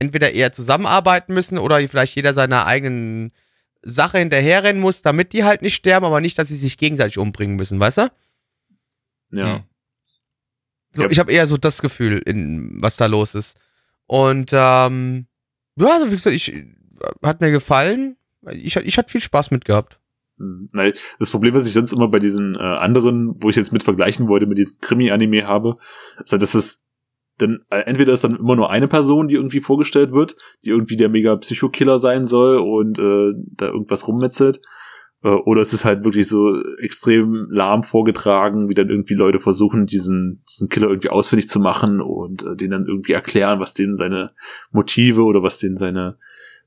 entweder 0.00 0.32
eher 0.32 0.52
zusammenarbeiten 0.52 1.32
müssen 1.32 1.58
oder 1.58 1.78
vielleicht 1.88 2.16
jeder 2.16 2.34
seiner 2.34 2.66
eigenen 2.66 3.32
Sache 3.82 4.18
hinterherrennen 4.18 4.80
muss, 4.80 5.02
damit 5.02 5.32
die 5.32 5.44
halt 5.44 5.62
nicht 5.62 5.74
sterben, 5.76 6.06
aber 6.06 6.20
nicht, 6.20 6.38
dass 6.38 6.48
sie 6.48 6.56
sich 6.56 6.78
gegenseitig 6.78 7.18
umbringen 7.18 7.54
müssen, 7.56 7.78
weißt 7.78 7.98
du? 7.98 8.08
Ja. 9.30 9.56
Hm. 9.56 9.62
So, 10.94 11.02
Ja. 11.02 11.10
ich 11.10 11.18
habe 11.18 11.32
eher 11.32 11.46
so 11.46 11.56
das 11.56 11.82
Gefühl, 11.82 12.22
in, 12.24 12.78
was 12.80 12.96
da 12.96 13.06
los 13.06 13.34
ist. 13.34 13.56
Und 14.06 14.50
ähm, 14.52 15.26
ja, 15.76 15.88
also 15.94 16.06
wie 16.06 16.10
gesagt, 16.16 16.34
ich 16.36 16.52
hat 17.22 17.40
mir 17.40 17.50
gefallen. 17.50 18.16
Ich, 18.52 18.76
ich 18.76 18.98
hatte 18.98 19.10
viel 19.10 19.20
Spaß 19.20 19.50
mit 19.50 19.64
gehabt. 19.64 19.98
Hm, 20.38 20.68
Nein, 20.72 20.92
das 21.18 21.30
Problem, 21.30 21.54
was 21.54 21.66
ich 21.66 21.72
sonst 21.72 21.92
immer 21.92 22.08
bei 22.08 22.18
diesen 22.18 22.54
äh, 22.54 22.58
anderen, 22.58 23.34
wo 23.42 23.48
ich 23.50 23.56
jetzt 23.56 23.72
mit 23.72 23.82
vergleichen 23.82 24.28
wollte, 24.28 24.46
mit 24.46 24.58
diesem 24.58 24.78
Krimi-Anime 24.80 25.46
habe, 25.46 25.74
ist 26.22 26.32
halt, 26.32 26.42
dass 26.42 26.54
es 26.54 26.80
dann, 27.38 27.64
äh, 27.70 27.80
entweder 27.80 28.12
ist 28.12 28.22
dann 28.22 28.36
immer 28.36 28.54
nur 28.54 28.70
eine 28.70 28.86
Person, 28.86 29.26
die 29.28 29.34
irgendwie 29.34 29.60
vorgestellt 29.60 30.12
wird, 30.12 30.36
die 30.64 30.68
irgendwie 30.68 30.96
der 30.96 31.08
mega 31.08 31.34
Psychokiller 31.36 31.98
sein 31.98 32.24
soll 32.24 32.58
und 32.58 32.98
äh, 32.98 33.32
da 33.56 33.66
irgendwas 33.66 34.06
rummetzelt, 34.06 34.58
äh, 34.58 34.60
oder 35.28 35.62
es 35.62 35.72
ist 35.72 35.84
halt 35.84 36.04
wirklich 36.04 36.28
so 36.28 36.60
extrem 36.78 37.48
lahm 37.50 37.82
vorgetragen, 37.82 38.68
wie 38.68 38.74
dann 38.74 38.90
irgendwie 38.90 39.14
Leute 39.14 39.40
versuchen, 39.40 39.86
diesen, 39.86 40.42
diesen 40.48 40.68
Killer 40.68 40.88
irgendwie 40.88 41.08
ausfindig 41.08 41.48
zu 41.48 41.60
machen 41.60 42.00
und 42.00 42.44
äh, 42.44 42.56
den 42.56 42.70
dann 42.70 42.86
irgendwie 42.86 43.12
erklären, 43.12 43.60
was 43.60 43.74
denen 43.74 43.96
seine 43.96 44.32
Motive 44.70 45.22
oder 45.22 45.42
was 45.42 45.58
denen 45.58 45.76
seine, 45.76 46.18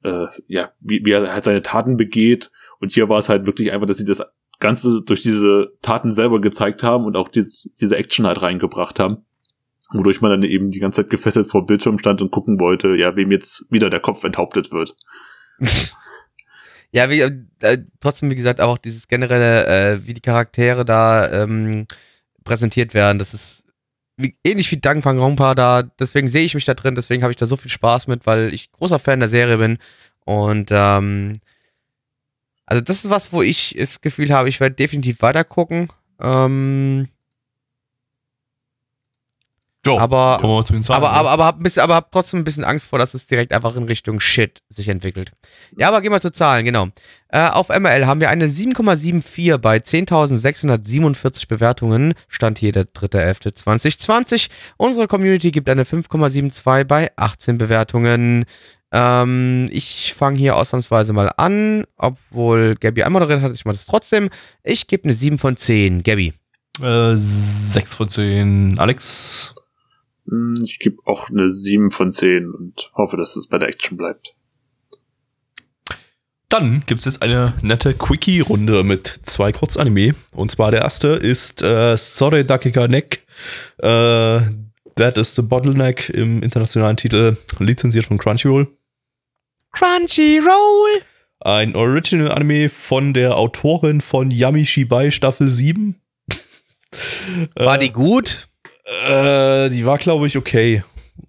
äh, 0.04 0.26
ja, 0.48 0.72
wie, 0.80 1.06
wie 1.06 1.12
er 1.12 1.32
halt 1.32 1.44
seine 1.44 1.62
Taten 1.62 1.98
begeht 1.98 2.52
und 2.80 2.92
hier 2.94 3.10
war 3.10 3.20
es 3.20 3.30
halt 3.30 3.46
wirklich 3.46 3.72
einfach, 3.72 3.88
dass 3.88 3.98
sie 3.98 4.06
das 4.06 4.24
Ganze 4.60 5.04
durch 5.04 5.22
diese 5.22 5.74
Taten 5.82 6.14
selber 6.14 6.42
gezeigt 6.42 6.84
haben 6.84 7.06
und 7.06 7.18
auch 7.18 7.30
dies, 7.30 7.70
diese 7.80 7.96
Action 7.96 8.26
halt 8.26 8.42
reingebracht 8.42 9.00
haben. 9.00 9.26
Wodurch 9.92 10.20
man 10.20 10.32
dann 10.32 10.44
eben 10.44 10.72
die 10.72 10.80
ganze 10.80 11.04
Zeit 11.04 11.12
gefesselt 11.12 11.48
vor 11.48 11.66
Bildschirm 11.66 11.98
stand 11.98 12.22
und 12.22 12.32
gucken 12.32 12.60
wollte, 12.60 12.96
ja, 12.96 13.16
wem 13.16 13.32
jetzt 13.32 13.66
wieder 13.70 13.90
der 13.90 14.00
Kopf 14.00 14.24
enthauptet 14.24 14.72
wird. 14.72 14.96
Ja, 16.92 17.10
wie, 17.10 17.22
äh, 17.22 17.78
trotzdem, 18.00 18.32
wie 18.32 18.36
gesagt, 18.36 18.62
auch 18.62 18.78
dieses 18.78 19.08
generelle, 19.08 19.66
äh, 19.68 20.08
wie 20.08 20.14
die 20.14 20.22
Charaktere 20.22 20.86
da 20.86 21.44
ähm, 21.44 21.86
präsentiert 22.44 22.94
werden, 22.94 23.20
das 23.20 23.34
ist 23.34 23.66
wie, 24.18 24.36
ähnlich 24.44 24.72
wie 24.72 24.78
Dankfang 24.78 25.20
Rompa 25.20 25.54
da, 25.56 25.84
deswegen 25.84 26.28
sehe 26.28 26.46
ich 26.46 26.56
mich 26.56 26.66
da 26.66 26.74
drin, 26.74 26.96
deswegen 26.96 27.24
habe 27.24 27.32
ich 27.32 27.38
da 27.38 27.46
so 27.46 27.56
viel 27.56 27.72
Spaß 27.72 28.08
mit, 28.08 28.26
weil 28.26 28.54
ich 28.54 28.72
großer 28.72 29.00
Fan 29.00 29.20
der 29.20 29.30
Serie 29.30 29.58
bin. 29.58 29.78
Und 30.26 30.70
ähm, 30.72 31.34
also 32.66 32.84
das 32.84 33.06
ist 33.06 33.10
was, 33.10 33.32
wo 33.32 33.42
ich 33.42 33.76
das 33.78 34.02
Gefühl 34.02 34.32
habe, 34.32 34.50
ich 34.50 34.60
werde 34.60 34.76
definitiv 34.76 35.22
weiter 35.22 35.44
gucken. 35.44 35.90
Ähm, 36.20 37.08
Ja, 39.96 40.02
Aber-. 40.02 40.40
Aber, 40.96 41.12
aber, 41.12 41.30
aber, 41.30 41.46
hab 41.46 41.60
ein 41.60 41.64
bisschen, 41.64 41.82
aber 41.84 41.96
hab 41.96 42.12
trotzdem 42.12 42.42
ein 42.42 42.44
bisschen 42.44 42.64
Angst 42.64 42.88
vor, 42.88 43.00
dass 43.00 43.14
es 43.14 43.28
direkt 43.28 43.54
einfach 43.54 43.76
in 43.76 43.84
Richtung 43.84 44.20
Shit 44.20 44.62
sich 44.70 44.88
entwickelt. 44.90 45.32
Ja, 45.78 45.88
aber 45.88 46.02
gehen 46.02 46.12
wir 46.12 46.22
zu 46.22 46.32
Zahlen, 46.32 46.66
genau. 46.66 46.88
Äh, 47.30 47.48
auf 47.50 47.70
ML 47.70 48.06
haben 48.08 48.22
wir 48.22 48.30
eine 48.30 48.48
7,74 48.48 49.58
bei 49.58 49.78
10.647 49.78 51.48
Bewertungen. 51.48 52.14
Stand 52.28 52.60
hier 52.60 52.72
der 52.72 52.86
3.11.2020. 52.86 54.48
Unsere 54.78 55.08
Community 55.08 55.52
gibt 55.52 55.70
eine 55.70 55.84
5,72 55.84 56.86
bei 56.86 57.12
18 57.16 57.58
Bewertungen. 57.58 58.46
Ähm, 58.92 59.68
ich 59.72 60.14
fange 60.18 60.38
hier 60.38 60.56
ausnahmsweise 60.56 61.12
mal 61.12 61.32
an, 61.36 61.84
obwohl 61.98 62.76
Gabby 62.80 63.04
anmoderiert 63.04 63.42
hat. 63.42 63.54
Ich 63.54 63.66
mache 63.66 63.76
das 63.76 63.86
trotzdem. 63.86 64.30
Ich 64.64 64.88
gebe 64.88 65.04
eine 65.04 65.14
7 65.14 65.38
von 65.38 65.58
10. 65.58 66.04
Gabby. 66.04 66.34
Äh, 66.82 67.16
6 67.16 67.96
von 67.96 68.08
10. 68.08 68.80
Alex? 68.80 69.56
Hm, 70.30 70.62
Ich 70.66 70.80
gebe 70.80 70.98
auch 71.06 71.30
eine 71.30 71.50
7 71.50 71.92
von 71.92 72.12
10 72.12 72.52
und 72.52 72.92
hoffe, 72.96 73.18
dass 73.18 73.36
es 73.36 73.48
bei 73.48 73.58
der 73.58 73.70
Action 73.70 73.98
bleibt. 73.98 74.36
Dann 76.50 76.84
gibt 76.86 77.00
es 77.00 77.06
jetzt 77.06 77.22
eine 77.22 77.56
nette 77.62 77.94
Quickie-Runde 77.94 78.84
mit 78.86 79.20
zwei 79.26 79.52
Kurzanime. 79.52 80.16
Und 80.32 80.50
zwar 80.52 80.72
der 80.72 80.82
erste 80.82 81.10
ist 81.10 81.62
äh, 81.62 81.98
Sore 81.98 82.46
Dakika 82.46 82.88
Neck. 82.88 83.26
Äh, 83.80 84.40
That 84.96 85.16
is 85.18 85.36
the 85.36 85.44
Bottleneck 85.44 86.10
im 86.10 86.42
internationalen 86.42 86.98
Titel, 86.98 87.38
lizenziert 87.60 88.06
von 88.06 88.18
Crunchyroll. 88.18 88.68
Crunchyroll! 89.72 91.02
Ein 91.42 91.76
Original-Anime 91.76 92.70
von 92.70 93.14
der 93.14 93.38
Autorin 93.38 94.02
von 94.02 94.32
Yami 94.32 94.66
Shibai 94.66 95.12
Staffel 95.12 95.50
7. 95.50 96.02
War 97.56 97.76
Äh, 97.76 97.80
die 97.80 97.92
gut? 97.94 98.48
Äh, 98.88 99.70
die 99.70 99.86
war, 99.86 99.98
glaube 99.98 100.28
ich, 100.28 100.38
okay. 100.38 100.84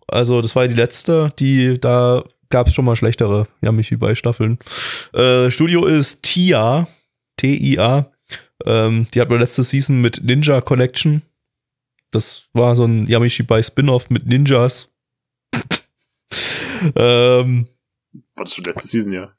Also, 0.06 0.40
das 0.40 0.54
war 0.54 0.66
die 0.68 0.74
letzte, 0.74 1.32
die, 1.38 1.78
da 1.78 2.24
gab 2.50 2.68
es 2.68 2.74
schon 2.74 2.84
mal 2.84 2.96
schlechtere 2.96 3.46
Yamishibai-Staffeln. 3.62 4.58
Äh, 5.12 5.50
Studio 5.50 5.84
ist 5.86 6.22
TIA, 6.22 6.88
T-I-A. 7.36 8.10
Ähm, 8.64 9.06
die 9.12 9.20
hat 9.20 9.30
wir 9.30 9.38
letzte 9.38 9.62
Season 9.62 10.00
mit 10.00 10.22
Ninja 10.22 10.60
Collection. 10.60 11.22
Das 12.10 12.46
war 12.52 12.74
so 12.74 12.84
ein 12.84 13.06
Yamishibai 13.06 13.62
Spin-off 13.62 14.08
mit 14.10 14.26
Ninjas. 14.26 14.92
ähm, 16.96 17.68
War 18.34 18.44
das 18.44 18.54
schon 18.54 18.64
letzte 18.64 18.88
Season, 18.88 19.12
ja? 19.12 19.32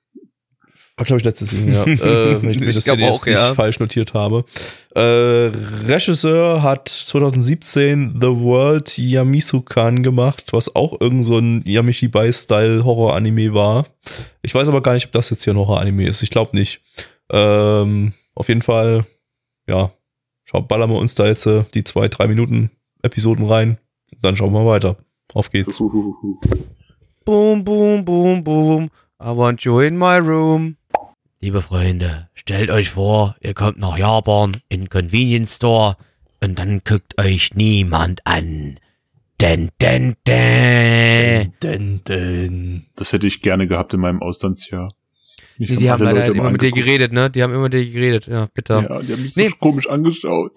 War, 1.00 1.06
glaube 1.06 1.20
ich, 1.20 1.26
letzte 1.26 1.46
Season, 1.46 1.72
ja. 1.72 1.84
äh, 1.84 2.42
wenn 2.42 2.52
ich 2.52 2.60
mir 2.60 2.68
Ich 2.68 2.76
das 2.76 2.86
jetzt 2.86 3.02
auch, 3.02 3.26
nicht 3.26 3.38
ja. 3.38 3.54
falsch 3.54 3.80
notiert 3.80 4.14
habe. 4.14 4.44
Äh, 4.96 5.52
Regisseur 5.88 6.62
hat 6.62 6.90
2017 6.90 8.18
The 8.20 8.28
World 8.28 8.98
Yamisukan 8.98 10.04
gemacht, 10.04 10.46
was 10.52 10.76
auch 10.76 11.00
irgend 11.00 11.24
so 11.24 11.38
ein 11.38 11.64
Yamishibai-Style 11.66 12.84
Horror-Anime 12.84 13.54
war. 13.54 13.86
Ich 14.42 14.54
weiß 14.54 14.68
aber 14.68 14.82
gar 14.82 14.94
nicht, 14.94 15.06
ob 15.06 15.14
das 15.14 15.30
jetzt 15.30 15.44
hier 15.44 15.54
ein 15.54 15.58
Horror-Anime 15.58 16.08
ist. 16.08 16.22
Ich 16.22 16.32
glaube 16.32 16.58
nicht. 16.58 16.82
Ähm, 17.32 18.14
auf 18.36 18.50
jeden 18.50 18.62
Fall, 18.62 19.06
ja, 19.70 19.92
schau, 20.44 20.62
ballern 20.62 20.90
wir 20.90 20.98
uns 20.98 21.16
da 21.16 21.28
jetzt 21.28 21.46
äh, 21.46 21.64
die 21.74 21.86
zwei, 21.86 22.10
drei 22.10 22.28
Minuten 22.28 22.72
Episoden 23.04 23.46
rein. 23.46 23.78
Dann 24.22 24.36
schauen 24.36 24.52
wir 24.52 24.66
weiter. 24.66 24.98
Auf 25.34 25.50
geht's. 25.50 25.78
Boom, 25.78 27.64
boom, 27.64 28.04
boom, 28.04 28.44
boom. 28.44 28.90
I 29.22 29.36
want 29.36 29.62
you 29.62 29.80
in 29.80 29.98
my 29.98 30.18
room. 30.18 30.79
Liebe 31.42 31.62
Freunde, 31.62 32.28
stellt 32.34 32.70
euch 32.70 32.90
vor, 32.90 33.38
ihr 33.40 33.54
kommt 33.54 33.80
nach 33.80 33.98
Japan 33.98 34.58
in 34.68 34.90
Convenience 34.90 35.56
Store 35.56 35.96
und 36.44 36.60
dann 36.60 36.82
guckt 36.84 37.18
euch 37.18 37.54
niemand 37.54 38.20
an. 38.26 38.78
Den, 39.40 39.70
den, 39.82 40.18
den. 40.28 41.54
Denn, 41.64 42.04
denn. 42.04 42.88
Das 42.98 43.14
hätte 43.14 43.26
ich 43.26 43.40
gerne 43.40 43.68
gehabt 43.68 43.94
in 43.94 44.02
meinem 44.02 44.22
Auslandsjahr. 44.22 44.92
Nee, 45.62 45.76
die 45.76 45.92
haben 45.92 46.02
leider 46.02 46.22
Leute 46.28 46.38
immer 46.38 46.52
mit 46.52 46.62
dir 46.62 46.72
geredet, 46.72 47.12
ne? 47.12 47.30
Die 47.30 47.44
haben 47.44 47.52
immer 47.54 47.64
mit 47.64 47.74
dir 47.74 47.86
geredet, 47.86 48.28
ja, 48.28 48.48
bitte. 48.54 48.88
Ja, 48.90 49.00
die 49.02 49.12
haben 49.14 49.22
mich 49.24 49.34
so 49.34 49.42
Nee. 49.42 49.52
komisch 49.60 49.90
angeschaut. 49.90 50.54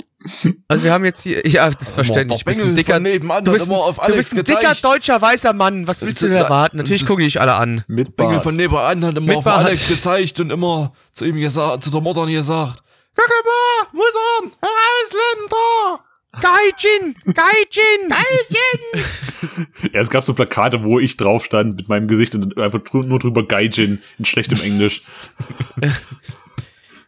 Also 0.69 0.85
wir 0.85 0.93
haben 0.93 1.05
jetzt 1.05 1.23
hier, 1.23 1.45
ja, 1.49 1.69
das 1.71 1.89
ist 1.89 1.91
verständlich. 1.95 2.39
Du 2.39 2.45
bist 2.45 2.61
ein 2.63 2.77
dicker, 2.77 3.01
nebenan 3.01 3.45
du 3.45 3.51
bist, 3.53 3.69
ein- 3.69 3.77
du 4.07 4.15
bist 4.15 4.33
ein 4.33 4.45
dicker 4.45 4.75
deutscher 4.81 5.21
weißer 5.21 5.53
Mann. 5.55 5.89
Was 5.89 6.01
willst 6.03 6.23
du 6.23 6.29
denn 6.29 6.37
erwarten? 6.37 6.77
Natürlich 6.77 7.05
gucke 7.05 7.25
ich 7.25 7.41
alle 7.41 7.55
an. 7.55 7.83
Mit 7.89 8.15
Bengel 8.17 8.39
von 8.41 8.55
nebenan 8.55 9.05
hat 9.05 9.17
immer 9.17 9.27
Mit 9.27 9.37
auf 9.39 9.45
Bart. 9.45 9.65
Alex 9.67 9.89
gezeigt 9.89 10.39
und 10.39 10.51
immer 10.51 10.93
zu 11.13 11.25
ihm 11.25 11.41
gesagt, 11.41 11.83
zu 11.83 11.91
der 11.91 12.01
Mutter 12.01 12.25
gesagt, 12.27 12.83
Guck 13.17 13.29
mal, 13.29 13.89
Mutter, 13.93 14.57
Ausländer. 14.61 16.05
Gaijin, 16.41 17.15
Gaijin, 17.25 18.09
Gaijin. 18.09 19.05
Ja, 19.93 20.01
es 20.01 20.11
gab 20.11 20.25
so 20.25 20.35
Plakate, 20.35 20.83
wo 20.83 20.99
ich 20.99 21.17
drauf 21.17 21.45
stand 21.45 21.77
mit 21.77 21.89
meinem 21.89 22.09
Gesicht 22.09 22.35
und 22.35 22.59
einfach 22.59 22.81
nur 22.93 23.19
drüber 23.19 23.47
Gaijin 23.47 24.01
in 24.19 24.25
schlechtem 24.25 24.61
Englisch. 24.61 25.03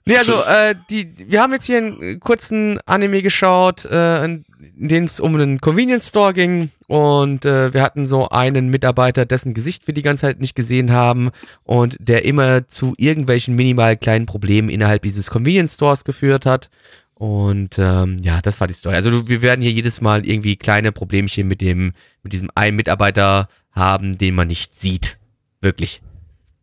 Nee, 0.06 0.18
also, 0.18 0.34
äh, 0.42 0.74
die, 0.90 1.14
wir 1.16 1.40
haben 1.40 1.54
jetzt 1.54 1.64
hier 1.64 1.78
einen 1.78 2.20
kurzen 2.20 2.78
Anime 2.84 3.22
geschaut, 3.22 3.86
äh, 3.86 4.22
in 4.22 4.44
in 4.78 4.88
dem 4.88 5.04
es 5.04 5.20
um 5.20 5.34
einen 5.34 5.60
Convenience 5.60 6.08
Store 6.08 6.32
ging 6.32 6.70
und 6.86 7.44
äh, 7.44 7.72
wir 7.72 7.82
hatten 7.82 8.06
so 8.06 8.28
einen 8.28 8.68
Mitarbeiter, 8.68 9.24
dessen 9.24 9.54
Gesicht 9.54 9.86
wir 9.86 9.94
die 9.94 10.02
ganze 10.02 10.22
Zeit 10.22 10.40
nicht 10.40 10.54
gesehen 10.54 10.92
haben 10.92 11.30
und 11.62 11.96
der 12.00 12.24
immer 12.24 12.66
zu 12.68 12.94
irgendwelchen 12.96 13.54
minimal 13.54 13.96
kleinen 13.96 14.26
Problemen 14.26 14.68
innerhalb 14.68 15.02
dieses 15.02 15.30
Convenience 15.30 15.74
Stores 15.74 16.04
geführt 16.04 16.46
hat. 16.46 16.70
Und 17.14 17.78
ähm, 17.78 18.16
ja, 18.22 18.40
das 18.42 18.60
war 18.60 18.66
die 18.66 18.74
Story. 18.74 18.94
Also 18.96 19.10
du- 19.10 19.28
wir 19.28 19.40
werden 19.42 19.62
hier 19.62 19.70
jedes 19.70 20.00
Mal 20.00 20.26
irgendwie 20.26 20.56
kleine 20.56 20.90
Problemchen 20.92 21.46
mit 21.46 21.60
dem, 21.60 21.92
mit 22.22 22.32
diesem 22.32 22.50
einen 22.54 22.76
Mitarbeiter 22.76 23.48
haben, 23.72 24.18
den 24.18 24.34
man 24.34 24.48
nicht 24.48 24.74
sieht. 24.74 25.18
Wirklich. 25.60 26.02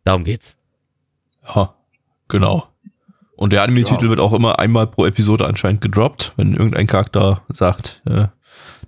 Darum 0.04 0.24
geht's. 0.24 0.54
Ja, 1.54 1.74
genau. 2.28 2.68
Und 3.36 3.52
der 3.52 3.62
Anime-Titel 3.62 4.04
Ja. 4.04 4.10
wird 4.10 4.20
auch 4.20 4.32
immer 4.32 4.58
einmal 4.58 4.86
pro 4.86 5.06
Episode 5.06 5.46
anscheinend 5.46 5.80
gedroppt, 5.80 6.32
wenn 6.36 6.52
irgendein 6.54 6.86
Charakter 6.86 7.42
sagt, 7.48 8.02
äh, 8.06 8.26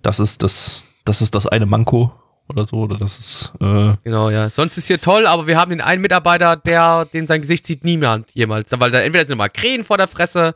das 0.02 0.20
ist 0.20 0.42
das, 0.42 0.84
das 1.04 1.22
ist 1.22 1.34
das 1.34 1.46
eine 1.46 1.66
Manko 1.66 2.12
oder 2.48 2.64
so, 2.66 2.76
oder 2.82 2.98
das 2.98 3.18
ist, 3.18 3.52
äh, 3.60 3.94
Genau, 4.04 4.28
ja. 4.30 4.50
Sonst 4.50 4.76
ist 4.76 4.86
hier 4.86 5.00
toll, 5.00 5.26
aber 5.26 5.46
wir 5.46 5.56
haben 5.58 5.70
den 5.70 5.80
einen 5.80 6.02
Mitarbeiter, 6.02 6.56
der, 6.56 7.06
den 7.06 7.26
sein 7.26 7.40
Gesicht 7.40 7.66
sieht 7.66 7.84
niemand 7.84 8.30
jemals. 8.32 8.70
Weil 8.78 8.90
da 8.90 9.00
entweder 9.00 9.24
sind 9.26 9.32
immer 9.32 9.48
Krähen 9.48 9.84
vor 9.84 9.96
der 9.96 10.08
Fresse, 10.08 10.54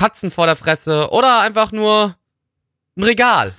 Katzen 0.00 0.30
vor 0.30 0.46
der 0.46 0.56
Fresse 0.56 1.10
oder 1.10 1.40
einfach 1.42 1.72
nur 1.72 2.16
ein 2.96 3.02
Regal. 3.02 3.52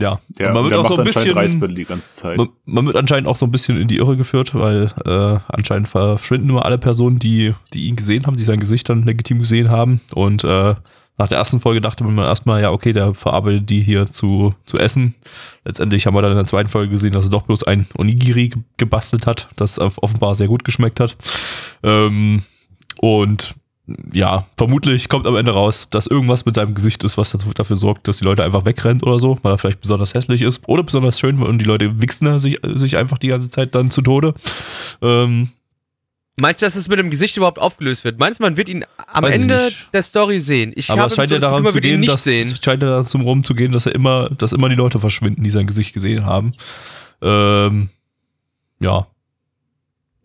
ja. 0.00 0.20
Der, 0.38 0.48
Und 0.48 0.54
man 0.54 0.64
wird 0.64 0.74
auch 0.74 0.82
macht 0.82 0.88
so 0.88 0.94
ein 1.00 1.06
anscheinend 1.06 1.14
bisschen, 1.24 1.38
Reisbälle 1.38 1.74
die 1.74 1.84
ganze 1.86 2.14
Zeit. 2.14 2.36
man, 2.36 2.48
man 2.66 2.86
wird 2.86 2.96
anscheinend 2.96 3.28
auch 3.28 3.36
so 3.36 3.46
ein 3.46 3.50
bisschen 3.50 3.80
in 3.80 3.88
die 3.88 3.96
Irre 3.96 4.16
geführt, 4.18 4.54
weil 4.54 4.92
äh, 5.06 5.38
anscheinend 5.48 5.88
verschwinden 5.88 6.48
nur 6.48 6.64
alle 6.66 6.76
Personen, 6.76 7.18
die, 7.18 7.54
die 7.72 7.86
ihn 7.88 7.96
gesehen 7.96 8.26
haben, 8.26 8.36
die 8.36 8.44
sein 8.44 8.60
Gesicht 8.60 8.88
dann 8.90 9.04
legitim 9.04 9.38
gesehen 9.38 9.70
haben. 9.70 10.00
Und 10.12 10.44
äh, 10.44 10.74
nach 11.16 11.28
der 11.28 11.38
ersten 11.38 11.60
Folge 11.60 11.80
dachte 11.80 12.02
man 12.04 12.18
erstmal, 12.26 12.60
ja, 12.60 12.70
okay, 12.72 12.92
der 12.92 13.14
verarbeitet 13.14 13.70
die 13.70 13.80
hier 13.80 14.06
zu, 14.08 14.54
zu 14.66 14.78
essen. 14.78 15.14
Letztendlich 15.64 16.06
haben 16.06 16.14
wir 16.14 16.22
dann 16.22 16.32
in 16.32 16.36
der 16.38 16.46
zweiten 16.46 16.68
Folge 16.68 16.90
gesehen, 16.90 17.12
dass 17.12 17.26
er 17.26 17.30
doch 17.30 17.42
bloß 17.44 17.62
ein 17.64 17.86
Onigiri 17.96 18.48
ge- 18.48 18.62
gebastelt 18.76 19.26
hat, 19.26 19.48
das 19.56 19.78
off- 19.78 19.98
offenbar 20.02 20.34
sehr 20.34 20.48
gut 20.48 20.64
geschmeckt 20.64 21.00
hat. 21.00 21.16
Ähm, 21.84 22.42
und 23.00 23.54
ja, 24.12 24.46
vermutlich 24.56 25.10
kommt 25.10 25.26
am 25.26 25.36
Ende 25.36 25.52
raus, 25.52 25.88
dass 25.90 26.06
irgendwas 26.06 26.46
mit 26.46 26.54
seinem 26.54 26.74
Gesicht 26.74 27.04
ist, 27.04 27.18
was 27.18 27.30
dafür 27.32 27.76
sorgt, 27.76 28.08
dass 28.08 28.18
die 28.18 28.24
Leute 28.24 28.42
einfach 28.42 28.64
wegrennen 28.64 29.02
oder 29.02 29.18
so, 29.18 29.38
weil 29.42 29.52
er 29.52 29.58
vielleicht 29.58 29.80
besonders 29.80 30.14
hässlich 30.14 30.40
ist 30.40 30.62
oder 30.66 30.82
besonders 30.82 31.20
schön 31.20 31.42
und 31.42 31.58
die 31.58 31.66
Leute 31.66 32.00
wichsen 32.00 32.38
sich, 32.38 32.58
sich 32.74 32.96
einfach 32.96 33.18
die 33.18 33.28
ganze 33.28 33.50
Zeit 33.50 33.74
dann 33.74 33.90
zu 33.90 34.00
Tode. 34.00 34.32
Ähm, 35.02 35.50
Meinst 36.36 36.62
du, 36.62 36.66
dass 36.66 36.74
es 36.74 36.88
mit 36.88 36.98
dem 36.98 37.10
Gesicht 37.10 37.36
überhaupt 37.36 37.60
aufgelöst 37.60 38.02
wird? 38.02 38.18
Meinst 38.18 38.40
du, 38.40 38.42
man 38.42 38.56
wird 38.56 38.68
ihn 38.68 38.84
am 39.06 39.24
Ende 39.24 39.66
nicht. 39.66 39.88
der 39.92 40.02
Story 40.02 40.40
sehen? 40.40 40.72
Ich 40.74 40.90
aber 40.90 41.02
habe 41.02 41.10
es 41.10 41.16
scheint 41.16 41.28
so 41.28 41.36
ja 41.36 41.40
Gefühl, 41.40 41.62
daran 41.62 41.72
zu 41.72 41.80
gehen, 41.80 42.00
nicht 42.00 42.12
dass, 42.12 42.24
sehen. 42.24 42.58
scheint 42.60 42.82
ja 42.82 42.88
darum 42.88 43.20
rumzugehen, 43.20 43.70
dass 43.70 43.86
er 43.86 43.94
immer, 43.94 44.30
dass 44.30 44.52
immer 44.52 44.68
die 44.68 44.74
Leute 44.74 44.98
verschwinden, 44.98 45.44
die 45.44 45.50
sein 45.50 45.66
Gesicht 45.66 45.92
gesehen 45.92 46.26
haben. 46.26 46.54
Ähm, 47.22 47.90
ja. 48.80 49.06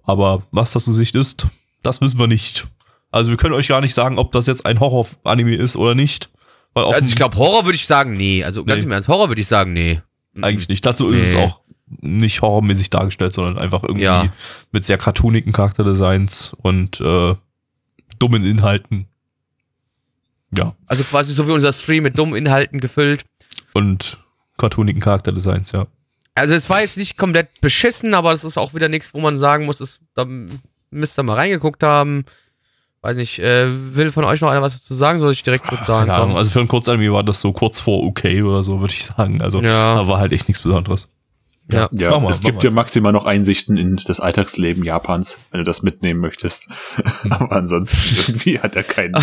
Aber 0.04 0.42
was 0.50 0.72
das 0.72 0.86
Gesicht 0.86 1.14
ist, 1.14 1.46
das 1.84 2.02
wissen 2.02 2.18
wir 2.18 2.26
nicht. 2.26 2.68
Also 3.12 3.32
wir 3.32 3.38
können 3.38 3.56
euch 3.56 3.68
gar 3.68 3.82
nicht 3.82 3.94
sagen, 3.96 4.18
ob 4.20 4.32
das 4.32 4.46
jetzt 4.48 4.66
ein 4.66 4.80
Horror-Anime 4.80 5.56
ist 5.56 5.76
oder 5.76 5.96
nicht. 5.96 6.30
Weil 6.74 6.86
Also 6.86 7.10
ich 7.10 7.16
glaube, 7.16 7.38
Horror 7.38 7.66
würde 7.66 7.76
ich 7.76 7.88
sagen, 7.88 8.14
nee. 8.14 8.44
Also 8.44 8.64
ganz 8.64 8.82
Nee. 8.82 8.86
im 8.86 8.92
Ernst, 8.92 9.08
Horror 9.08 9.30
würde 9.30 9.42
ich 9.42 9.48
sagen, 9.48 9.74
nee. 9.74 10.02
Eigentlich 10.42 10.70
nicht. 10.70 10.86
Dazu 10.86 11.10
ist 11.10 11.28
es 11.28 11.34
Nee. 11.34 11.40
auch 11.44 11.62
nicht 12.02 12.42
horrormäßig 12.44 12.92
dargestellt, 12.92 13.34
sondern 13.34 13.58
einfach 13.58 13.82
irgendwie 13.84 14.04
Ja. 14.04 14.32
mit 14.72 14.86
sehr 14.86 15.00
cartoonigen 15.00 15.52
Charakterdesigns 15.54 16.54
und 16.62 17.02
äh, 17.02 17.36
dummen 18.20 18.46
Inhalten. 18.46 19.08
Ja. 20.56 20.76
Also 20.86 21.04
quasi 21.04 21.34
so 21.34 21.48
wie 21.48 21.52
unser 21.52 21.74
Stream 21.74 22.04
mit 22.04 22.18
dummen 22.18 22.36
Inhalten 22.36 22.80
gefüllt. 22.80 23.26
Und 23.74 24.18
cartoonigen 24.58 25.02
Charakterdesigns, 25.02 25.72
ja. 25.72 25.88
Also 26.36 26.56
es 26.56 26.70
war 26.70 26.82
jetzt 26.82 26.98
nicht 26.98 27.18
komplett 27.18 27.60
beschissen, 27.62 28.14
aber 28.14 28.34
es 28.34 28.44
ist 28.44 28.58
auch 28.58 28.74
wieder 28.74 28.88
nichts, 28.88 29.14
wo 29.14 29.20
man 29.20 29.36
sagen 29.38 29.66
muss, 29.66 29.80
es, 29.80 30.00
da 30.16 30.26
müsst 30.92 31.20
ihr 31.20 31.24
mal 31.24 31.34
reingeguckt 31.36 31.84
haben. 31.84 32.26
Weiß 33.02 33.16
nicht, 33.16 33.40
äh, 33.40 33.68
will 33.96 34.12
von 34.12 34.26
euch 34.26 34.42
noch 34.42 34.50
einer 34.50 34.62
was 34.62 34.80
dazu 34.82 34.94
sagen? 34.94 35.20
Soll 35.20 35.32
ich 35.32 35.44
direkt 35.44 35.72
mit 35.72 35.84
sagen? 35.86 36.08
Keine 36.10 36.22
Ahnung, 36.22 36.36
also 36.38 36.52
für 36.52 36.60
ein 36.60 36.68
Kurzanime 36.68 37.14
war 37.14 37.24
das 37.24 37.40
so 37.40 37.54
kurz 37.54 37.80
vor 37.80 38.04
okay 38.04 38.42
oder 38.44 38.62
so, 38.64 38.82
würde 38.82 38.94
ich 38.94 39.06
sagen. 39.06 39.42
Also, 39.42 39.62
Ja. 39.62 39.96
da 39.96 40.08
war 40.08 40.20
halt 40.20 40.34
echt 40.34 40.48
nichts 40.50 40.64
Besonderes. 40.64 41.08
Ja. 41.72 41.88
Ja, 41.92 42.10
Mach 42.10 42.22
mal, 42.22 42.32
es 42.32 42.42
gibt 42.42 42.56
mal. 42.58 42.64
ja 42.64 42.72
maximal 42.72 43.12
noch 43.14 43.26
Einsichten 43.26 43.78
in 43.78 43.96
das 44.08 44.20
Alltagsleben 44.20 44.84
Japans, 44.84 45.38
wenn 45.52 45.60
du 45.60 45.64
das 45.64 45.84
mitnehmen 45.84 46.20
möchtest. 46.20 46.68
Aber 47.30 47.52
ansonsten 47.56 48.16
irgendwie 48.28 48.60
hat 48.60 48.76
er 48.76 48.82
keinen. 48.84 49.14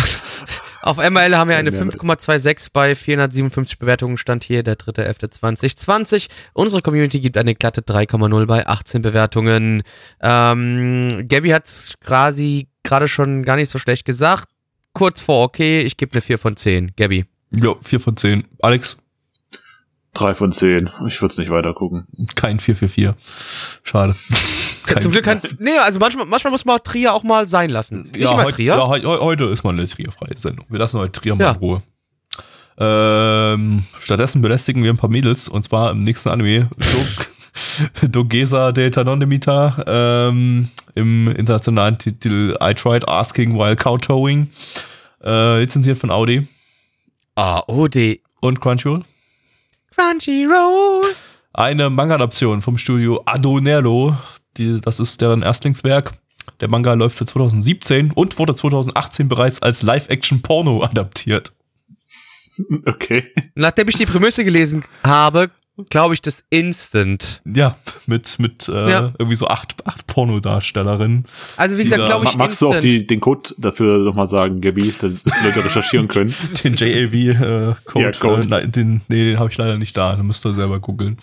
Auf 0.81 0.97
ML 0.97 1.35
haben 1.35 1.49
wir 1.49 1.57
eine 1.57 1.71
Ja, 1.71 1.81
5,26 1.81 2.69
bei 2.71 2.95
457 2.95 3.77
Bewertungen, 3.79 4.15
stand 4.17 4.45
hier 4.45 4.63
der 4.63 4.77
3.11.2020. 4.77 6.27
Unsere 6.53 6.81
Community 6.81 7.19
gibt 7.19 7.37
eine 7.37 7.53
glatte 7.53 7.81
3,0 7.81 8.45
bei 8.45 8.65
18 8.65 9.01
Bewertungen. 9.01 9.83
Ähm, 10.21 11.25
Gabby 11.27 11.49
hat 11.49 11.65
es 11.65 11.95
quasi 11.99 12.69
gerade 12.87 13.07
schon 13.07 13.43
gar 13.43 13.55
nicht 13.57 13.69
so 13.69 13.77
schlecht 13.77 14.05
gesagt. 14.05 14.49
Kurz 14.93 15.21
vor 15.21 15.43
okay, 15.43 15.81
ich 15.81 15.95
gebe 15.97 16.13
eine 16.13 16.21
4 16.21 16.39
von 16.39 16.55
10. 16.57 16.93
Gabby. 16.97 17.25
Ja, 17.51 17.75
4 17.81 17.99
von 17.99 18.17
10. 18.17 18.45
Alex, 18.61 18.97
Drei 20.13 20.33
von 20.33 20.51
zehn. 20.51 20.89
Ich 21.05 21.21
würde 21.21 21.31
es 21.33 21.37
nicht 21.37 21.51
weiter 21.51 21.75
gucken. 21.75 22.07
kein 22.33 22.59
4 22.59 22.75
für 22.75 22.87
4. 22.87 23.15
Schade. 23.83 24.15
Kein- 24.87 25.03
Zum 25.03 25.11
Glück 25.11 25.25
kein. 25.25 25.39
Nee, 25.59 25.77
also 25.77 25.99
manchmal, 25.99 26.25
manchmal 26.25 26.49
muss 26.49 26.65
man 26.65 26.79
Trier 26.83 27.13
auch 27.13 27.21
mal 27.23 27.47
sein 27.47 27.69
lassen. 27.69 28.03
Nicht 28.05 28.17
ja, 28.17 28.31
immer 28.31 28.45
heut- 28.45 28.53
Trier. 28.55 28.73
Ja, 28.73 28.87
heu- 28.87 29.03
heute 29.03 29.43
ist 29.43 29.63
mal 29.63 29.73
eine 29.73 29.87
Trier-freie 29.87 30.35
Sendung. 30.37 30.65
Wir 30.69 30.79
lassen 30.79 30.97
heute 30.99 31.11
Trier 31.19 31.35
mal 31.35 31.43
Ja. 31.43 31.51
in 31.51 31.57
Ruhe. 31.57 31.83
Ähm, 32.79 33.83
stattdessen 33.99 34.41
belästigen 34.41 34.81
wir 34.83 34.91
ein 34.91 34.97
paar 34.97 35.09
Mädels 35.09 35.47
und 35.47 35.63
zwar 35.63 35.91
im 35.91 36.01
nächsten 36.03 36.29
Anime 36.29 36.67
Dogesa 38.09 38.71
de 38.71 38.89
Tanonimita 38.89 39.83
ähm, 39.87 40.69
im 40.95 41.27
internationalen 41.29 41.97
Titel 41.97 42.55
I 42.61 42.73
Tried 42.73 43.07
Asking 43.07 43.57
While 43.57 43.75
Kowtowing 43.75 44.49
äh, 45.23 45.59
lizenziert 45.61 45.97
von 45.97 46.11
Audi 46.11 46.47
Ah, 47.35 47.61
OD. 47.67 48.19
und 48.41 48.59
Crunchyroll. 48.61 49.03
Crunchyroll. 49.95 51.13
Eine 51.53 51.89
Manga-Adaption 51.89 52.61
vom 52.61 52.77
Studio 52.77 53.21
Adonello. 53.25 54.15
Die, 54.57 54.79
das 54.81 54.99
ist 54.99 55.21
deren 55.21 55.43
Erstlingswerk. 55.43 56.13
Der 56.61 56.67
Manga 56.69 56.93
läuft 56.93 57.15
seit 57.17 57.29
2017 57.29 58.11
und 58.11 58.39
wurde 58.39 58.55
2018 58.55 59.27
bereits 59.27 59.61
als 59.61 59.83
Live-Action-Porno 59.83 60.83
adaptiert. 60.83 61.51
Okay. 62.85 63.31
Nachdem 63.53 63.87
ich 63.89 63.95
die 63.97 64.05
Prämisse 64.07 64.43
gelesen 64.43 64.83
habe, 65.03 65.51
glaube 65.89 66.13
ich 66.15 66.21
das 66.21 66.43
instant. 66.49 67.41
Ja, 67.45 67.75
mit, 68.07 68.39
mit 68.39 68.67
äh, 68.67 68.89
Ja. 68.89 69.13
irgendwie 69.19 69.35
so 69.35 69.47
acht, 69.47 69.75
acht 69.85 70.07
Pornodarstellerinnen. 70.07 71.25
Also 71.55 71.77
wie 71.77 71.83
gesagt, 71.83 72.05
glaube 72.05 72.25
ich 72.25 72.31
Ma- 72.33 72.45
Magst 72.45 72.61
du 72.61 72.65
instant. 72.67 72.77
auch 72.85 72.87
die, 72.87 73.05
den 73.05 73.19
Code 73.19 73.53
dafür 73.57 73.99
nochmal 73.99 74.27
sagen, 74.27 74.61
Gabi, 74.61 74.93
dass 74.99 75.21
die 75.21 75.45
Leute 75.45 75.63
recherchieren 75.65 76.07
können? 76.07 76.33
Den 76.63 76.73
JLV-Code. 76.75 78.01
Ja, 78.05 78.11
Code. 78.11 78.55
Äh, 78.55 78.67
den, 78.67 79.01
nee, 79.07 79.25
den 79.31 79.39
habe 79.39 79.49
ich 79.51 79.57
leider 79.57 79.77
nicht 79.77 79.95
da. 79.95 80.15
Da 80.15 80.23
müsst 80.23 80.45
ihr 80.45 80.53
selber 80.55 80.79
googeln. 80.79 81.17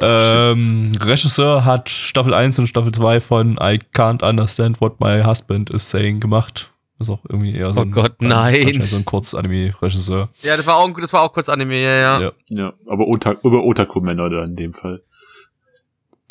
Ähm, 0.00 0.92
Regisseur 1.00 1.64
hat 1.64 1.88
Staffel 1.88 2.34
1 2.34 2.58
und 2.58 2.66
Staffel 2.68 2.92
2 2.92 3.20
von 3.20 3.52
I 3.60 3.78
Can't 3.94 4.22
Understand 4.28 4.80
What 4.80 5.00
My 5.00 5.22
Husband 5.22 5.70
Is 5.70 5.90
Saying 5.90 6.20
gemacht. 6.20 6.70
Ist 7.00 7.10
auch 7.10 7.20
irgendwie 7.28 7.54
eher 7.54 7.70
so 7.70 7.80
Oh 7.80 7.82
ein, 7.84 7.92
Gott, 7.92 8.20
nein. 8.20 8.80
so 8.82 8.96
ein 8.96 9.04
Kurzanime-Regisseur. 9.04 10.30
ja, 10.42 10.56
das 10.56 10.66
war 10.66 10.76
auch, 10.78 10.90
das 11.00 11.12
war 11.12 11.22
auch 11.22 11.32
kurz 11.32 11.48
Anime, 11.48 11.80
ja, 11.80 11.94
ja. 11.94 12.20
Ja. 12.20 12.32
Ja, 12.50 12.72
aber 12.88 13.06
Ota 13.06 13.32
über 13.44 13.62
Otaku-Männer 13.64 14.28
da 14.30 14.44
in 14.44 14.56
dem 14.56 14.72
Fall. 14.74 15.02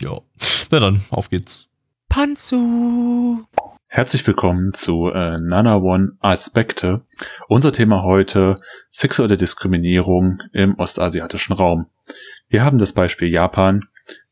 Ja. 0.02 0.20
Na 0.70 0.80
dann, 0.80 1.02
auf 1.10 1.30
geht's. 1.30 1.68
Panzu. 2.10 3.46
Herzlich 3.88 4.28
willkommen 4.28 4.74
zu 4.74 5.08
äh, 5.10 5.38
Nana 5.40 5.78
One 5.78 6.18
Aspekte. 6.20 7.02
Unser 7.48 7.72
Thema 7.72 8.04
heute 8.04 8.56
sexuelle 8.92 9.38
Diskriminierung 9.38 10.40
im 10.52 10.76
ostasiatischen 10.78 11.56
Raum. 11.56 11.86
Wir 12.50 12.66
haben 12.66 12.78
das 12.78 12.92
Beispiel 12.92 13.30
Japan, 13.30 13.80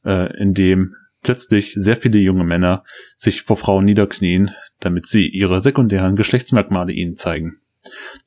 äh, 0.04 0.36
in 0.42 0.54
dem 0.54 0.96
plötzlich 1.26 1.74
sehr 1.76 1.96
viele 1.96 2.20
junge 2.20 2.44
Männer 2.44 2.84
sich 3.18 3.42
vor 3.42 3.58
Frauen 3.58 3.84
niederknien, 3.84 4.52
damit 4.80 5.08
sie 5.08 5.28
ihre 5.28 5.60
sekundären 5.60 6.16
Geschlechtsmerkmale 6.16 6.94
ihnen 6.94 7.16
zeigen. 7.16 7.54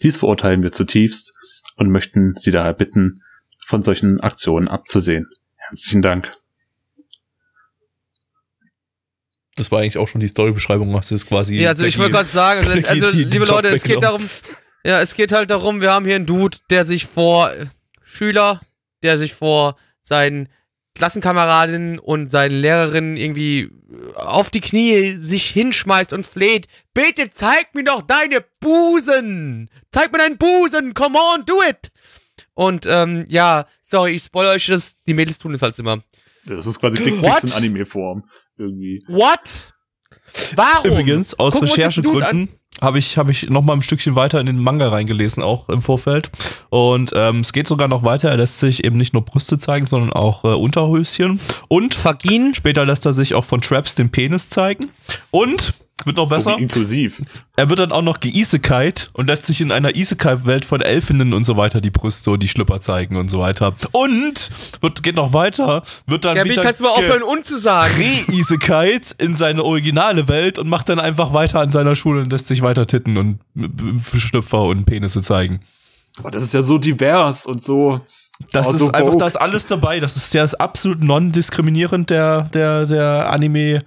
Dies 0.03 0.17
verurteilen 0.17 0.65
wir 0.65 0.73
zutiefst 0.73 1.33
und 1.77 1.91
möchten 1.91 2.35
Sie 2.37 2.51
daher 2.51 2.73
bitten, 2.73 3.23
von 3.65 3.83
solchen 3.83 4.21
Aktionen 4.21 4.67
abzusehen. 4.67 5.29
Herzlichen 5.55 6.03
Dank. 6.03 6.33
Das 9.55 9.71
war 9.71 9.81
eigentlich 9.81 9.99
auch 9.99 10.09
schon 10.09 10.21
die 10.21 10.29
Storybeschreibung. 10.29 10.93
Das 10.93 11.13
ist 11.13 11.29
quasi. 11.29 11.57
Ja, 11.57 11.69
also 11.69 11.85
ich 11.85 11.99
wollte 11.99 12.13
gerade 12.13 12.29
sagen, 12.29 12.67
also, 12.67 13.07
also 13.07 13.11
liebe 13.17 13.45
Job 13.45 13.49
Leute, 13.49 13.69
es 13.69 13.85
geht 13.85 14.03
darum, 14.03 14.29
ja, 14.85 15.01
es 15.01 15.15
geht 15.15 15.31
halt 15.31 15.51
darum, 15.51 15.81
wir 15.81 15.93
haben 15.93 16.05
hier 16.05 16.17
einen 16.17 16.27
Dude, 16.27 16.59
der 16.69 16.85
sich 16.85 17.07
vor 17.07 17.53
Schüler, 18.03 18.61
der 19.05 19.19
sich 19.19 19.35
vor 19.35 19.77
seinen 20.03 20.49
Klassenkameradinnen 20.99 21.99
und 21.99 22.31
seinen 22.31 22.61
Lehrerinnen 22.61 23.17
irgendwie 23.17 23.61
äh, 23.61 23.71
auf 24.17 24.51
die 24.51 24.61
Knie 24.61 25.13
sich 25.13 25.47
hinschmeißt 25.47 26.13
und 26.13 26.27
fleht. 26.27 26.67
Bitte 26.93 27.31
zeig 27.31 27.75
mir 27.75 27.85
doch 27.85 28.03
deine 28.03 28.45
Busen! 28.61 29.71
Zeig 29.93 30.13
mir 30.13 30.19
deinen 30.19 30.37
Busen! 30.37 30.95
Come 30.95 31.19
on, 31.19 31.47
do 31.47 31.63
it! 31.63 31.91
Und 32.55 32.87
ähm, 32.87 33.25
ja, 33.29 33.67
sorry, 33.85 34.13
ich 34.17 34.25
spoilere 34.25 34.55
euch 34.55 34.67
das, 34.67 34.97
die 35.07 35.15
Mädels 35.15 35.39
tun 35.39 35.55
es 35.55 35.63
halt 35.63 35.79
immer. 35.79 36.03
Das 36.45 36.67
ist 36.67 36.81
quasi 36.81 37.03
Dickpics 37.03 37.45
in 37.45 37.53
Anime-Form. 37.53 38.25
Irgendwie. 38.57 38.99
What? 39.07 39.73
Warum? 40.57 40.91
Übrigens, 40.91 41.39
aus 41.39 41.55
Dude 41.55 41.71
Recherchegründen 41.71 42.49
habe 42.81 42.99
ich, 42.99 43.19
hab 43.19 43.29
ich 43.29 43.49
noch 43.51 43.63
mal 43.63 43.75
ein 43.75 43.83
Stückchen 43.83 44.15
weiter 44.15 44.41
in 44.41 44.47
den 44.47 44.59
Manga 44.59 44.89
reingelesen, 44.89 45.43
auch 45.43 45.69
im 45.69 45.83
Vorfeld. 45.83 46.31
Und 46.71 47.13
ähm, 47.15 47.41
es 47.41 47.53
geht 47.53 47.69
sogar 47.69 47.89
noch 47.89 48.05
weiter. 48.05 48.31
Er 48.31 48.37
lässt 48.37 48.59
sich 48.59 48.85
eben 48.85 48.97
nicht 48.97 49.13
nur 49.13 49.25
Brüste 49.25 49.59
zeigen, 49.59 49.87
sondern 49.87 50.13
auch 50.13 50.45
äh, 50.45 50.49
Unterhöschen. 50.49 51.41
Und 51.69 52.03
Vagin? 52.05 52.55
später 52.55 52.85
lässt 52.85 53.07
er 53.07 53.13
sich 53.13 53.35
auch 53.35 53.45
von 53.45 53.61
Traps 53.61 53.95
den 53.95 54.11
Penis 54.11 54.51
zeigen. 54.51 54.91
Und, 55.31 55.75
wird 56.05 56.17
noch 56.17 56.29
besser, 56.29 56.55
Oh, 56.57 56.59
inklusiv. 56.61 57.21
er 57.57 57.69
wird 57.69 57.79
dann 57.81 57.93
auch 57.93 58.03
noch 58.03 58.21
geisekite 58.21 59.09
und 59.15 59.27
lässt 59.27 59.47
sich 59.47 59.61
in 59.61 59.73
einer 59.73 59.95
Isekai-Welt 59.97 60.65
von 60.65 60.81
Elfinnen 60.81 61.33
und 61.35 61.45
so 61.45 61.57
weiter 61.57 61.81
die 61.81 61.91
Brüste 61.91 62.31
und 62.31 62.43
die 62.43 62.49
Schlüpper 62.49 62.81
zeigen 62.81 63.17
und 63.17 63.29
so 63.29 63.39
weiter. 63.41 63.75
Und, 63.93 64.51
wird, 64.81 65.03
geht 65.03 65.17
noch 65.17 65.33
weiter, 65.33 65.83
wird 66.07 66.25
dann 66.25 66.37
Gabi, 66.37 66.51
wieder 66.51 66.63
kannst 66.63 66.81
du 66.81 66.85
mal 66.85 66.91
aufhören, 66.91 67.23
und 67.23 67.45
zu 67.45 67.59
sagen? 67.59 67.93
Re-Isekite 67.99 69.15
in 69.19 69.37
seine 69.37 69.65
originale 69.65 70.29
Welt 70.29 70.59
und 70.59 70.69
macht 70.69 70.89
dann 70.89 71.01
einfach 71.01 71.33
weiter 71.33 71.61
an 71.61 71.73
seiner 71.73 71.97
Schule 71.97 72.21
und 72.21 72.31
lässt 72.31 72.47
sich 72.47 72.63
weiter 72.63 72.87
titten 72.87 73.17
und 73.19 73.41
äh, 73.57 74.19
Schlüpfer 74.19 74.63
und 74.65 74.85
Penisse 74.85 75.23
zeigen. 75.23 75.61
Aber 76.19 76.31
das 76.31 76.43
ist 76.43 76.55
ja 76.55 76.63
so 76.63 76.79
divers 76.79 77.47
und 77.47 77.63
so. 77.63 78.01
Das 78.53 78.69
Oh, 78.69 78.73
ist 78.73 78.79
so 78.79 78.93
einfach, 78.93 79.17
da 79.17 79.27
ist 79.27 79.37
alles 79.37 79.67
dabei. 79.67 79.99
Das 80.01 80.17
ist 80.17 80.33
der 80.33 80.45
ist 80.45 80.55
absolut 80.55 81.03
non-diskriminierend, 81.03 82.09
der, 82.11 82.43
der, 82.55 82.87
der 82.87 83.31
Anime. 83.33 83.81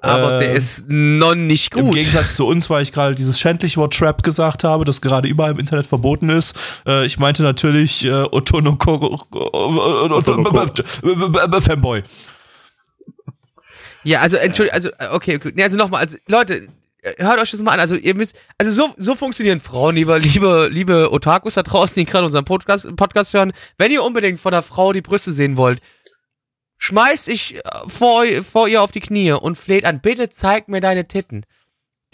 Aber 0.00 0.36
Äh, 0.36 0.44
der 0.44 0.52
ist 0.52 0.84
noch 0.86 1.34
nicht 1.34 1.74
Im 1.74 1.86
gut. 1.86 1.94
Gegensatz 1.94 2.36
zu 2.36 2.46
uns, 2.46 2.70
weil 2.70 2.82
ich 2.82 2.92
gerade 2.92 3.14
dieses 3.14 3.38
schändliche 3.38 3.80
Wort 3.80 3.94
Trap 3.96 4.22
gesagt 4.22 4.62
habe, 4.62 4.84
das 4.84 5.00
gerade 5.00 5.28
überall 5.28 5.50
im 5.50 5.58
Internet 5.58 5.86
verboten 5.86 6.28
ist. 6.30 6.54
Äh, 6.86 7.04
ich 7.04 7.18
meinte 7.18 7.42
natürlich 7.42 8.04
äh, 8.04 8.12
Otonoko 8.30 9.20
Fanboy. 11.60 12.02
Ja, 14.04 14.20
also 14.20 14.36
entschuldigt, 14.36 14.74
also 14.74 14.88
äh, 14.90 15.08
okay, 15.10 15.36
okay. 15.36 15.52
Nee, 15.54 15.64
also 15.64 15.76
nochmal, 15.76 16.00
also 16.02 16.16
Leute, 16.28 16.68
äh, 17.02 17.24
hört 17.24 17.40
euch 17.40 17.50
das 17.50 17.60
mal 17.60 17.72
an. 17.72 17.80
Also 17.80 17.96
ihr 17.96 18.14
müsst, 18.14 18.36
also 18.56 18.70
so, 18.70 18.94
so 18.96 19.16
funktionieren 19.16 19.60
Frauen, 19.60 19.96
lieber, 19.96 20.18
liebe, 20.18 20.68
liebe 20.70 21.12
Otakus 21.12 21.54
da 21.54 21.62
draußen, 21.62 21.94
die 21.96 22.04
gerade 22.04 22.24
unseren 22.26 22.44
Podcast, 22.44 22.94
Podcast 22.96 23.34
hören. 23.34 23.52
Wenn 23.76 23.90
ihr 23.90 24.02
unbedingt 24.02 24.38
von 24.38 24.52
der 24.52 24.62
Frau 24.62 24.92
die 24.92 25.02
Brüste 25.02 25.32
sehen 25.32 25.56
wollt, 25.56 25.80
schmeißt 26.78 27.28
ich 27.28 27.56
äh, 27.56 27.60
vor, 27.86 28.24
vor 28.42 28.68
ihr 28.68 28.82
auf 28.82 28.92
die 28.92 29.00
Knie 29.00 29.32
und 29.32 29.58
fleht 29.58 29.84
an, 29.84 30.00
bitte 30.00 30.30
zeig 30.30 30.68
mir 30.68 30.80
deine 30.80 31.06
Titten. 31.06 31.44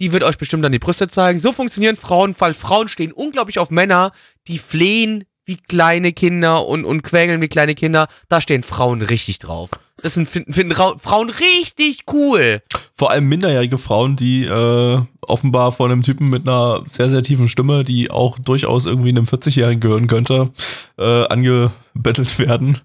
Die 0.00 0.10
wird 0.10 0.24
euch 0.24 0.38
bestimmt 0.38 0.64
dann 0.64 0.72
die 0.72 0.80
Brüste 0.80 1.06
zeigen. 1.06 1.38
So 1.38 1.52
funktionieren 1.52 1.96
Frauen, 1.96 2.34
weil 2.38 2.52
Frauen 2.52 2.88
stehen 2.88 3.12
unglaublich 3.12 3.60
auf 3.60 3.70
Männer, 3.70 4.12
die 4.48 4.58
flehen 4.58 5.24
wie 5.46 5.56
kleine 5.56 6.12
Kinder 6.12 6.66
und, 6.66 6.84
und 6.84 7.02
quengeln 7.02 7.40
wie 7.42 7.48
kleine 7.48 7.74
Kinder. 7.74 8.08
Da 8.28 8.40
stehen 8.40 8.62
Frauen 8.62 9.02
richtig 9.02 9.38
drauf. 9.38 9.70
Das 10.02 10.14
sind, 10.14 10.28
finden, 10.28 10.52
finden 10.52 10.72
Ra 10.72 10.96
Frauen 10.98 11.30
richtig 11.30 12.00
cool. 12.12 12.60
Vor 12.96 13.10
allem 13.10 13.28
minderjährige 13.28 13.78
Frauen, 13.78 14.16
die 14.16 14.44
äh, 14.44 15.00
offenbar 15.22 15.72
von 15.72 15.90
einem 15.90 16.02
Typen 16.02 16.28
mit 16.28 16.46
einer 16.46 16.84
sehr, 16.90 17.08
sehr 17.08 17.22
tiefen 17.22 17.48
Stimme, 17.48 17.84
die 17.84 18.10
auch 18.10 18.38
durchaus 18.38 18.86
irgendwie 18.86 19.10
einem 19.10 19.24
40-Jährigen 19.24 19.80
gehören 19.80 20.06
könnte, 20.06 20.50
äh, 20.98 21.26
angebettelt 21.26 22.38
werden. 22.38 22.78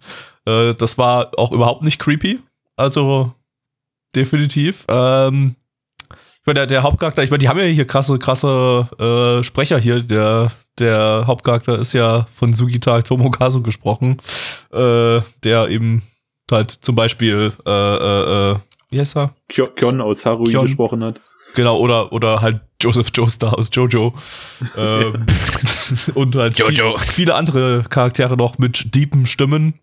Äh, 0.46 0.74
das 0.76 0.98
war 0.98 1.32
auch 1.38 1.52
überhaupt 1.52 1.84
nicht 1.84 2.00
creepy. 2.00 2.40
Also 2.76 3.34
definitiv. 4.16 4.86
Ähm, 4.88 5.56
ich 6.12 6.46
meine, 6.46 6.60
der, 6.62 6.68
der 6.68 6.84
Hauptcharakter, 6.84 7.24
ich 7.24 7.30
meine, 7.30 7.40
die 7.40 7.50
haben 7.50 7.60
ja 7.60 7.66
hier 7.66 7.86
krasse, 7.86 8.18
krasse 8.18 8.88
äh, 9.00 9.44
Sprecher 9.44 9.78
hier. 9.78 10.02
Der, 10.02 10.52
der 10.80 11.26
Hauptcharakter 11.28 11.78
ist 11.78 11.94
ja 11.94 12.26
von 12.34 12.54
Sugita 12.54 13.02
Tomokazu 13.02 13.62
gesprochen, 13.62 14.18
äh, 14.72 15.22
der 15.44 15.68
eben 15.70 16.02
halt 16.50 16.72
zum 16.82 16.96
Beispiel, 16.96 17.54
äh, 17.66 17.70
äh, 17.70 18.52
äh, 18.52 18.56
wie 18.90 19.00
heißt 19.00 19.18
er? 19.18 19.34
Kyon 19.50 20.02
aus 20.02 20.26
Harui 20.26 20.52
Kyon. 20.52 20.66
gesprochen 20.66 21.04
hat. 21.04 21.22
Genau, 21.56 21.78
oder, 21.78 22.12
oder 22.14 22.42
halt 22.42 22.62
Joseph 22.82 23.10
Joestar 23.14 23.58
aus 23.58 23.70
Jojo. 23.74 24.14
ähm, 24.78 25.26
und 26.16 26.36
halt 26.36 26.58
Jojo. 26.58 26.98
viel- 26.98 27.12
viele 27.14 27.36
andere 27.36 27.84
Charaktere 27.90 28.38
noch 28.38 28.58
mit 28.58 28.96
deepen 28.96 29.26
Stimmen. 29.28 29.74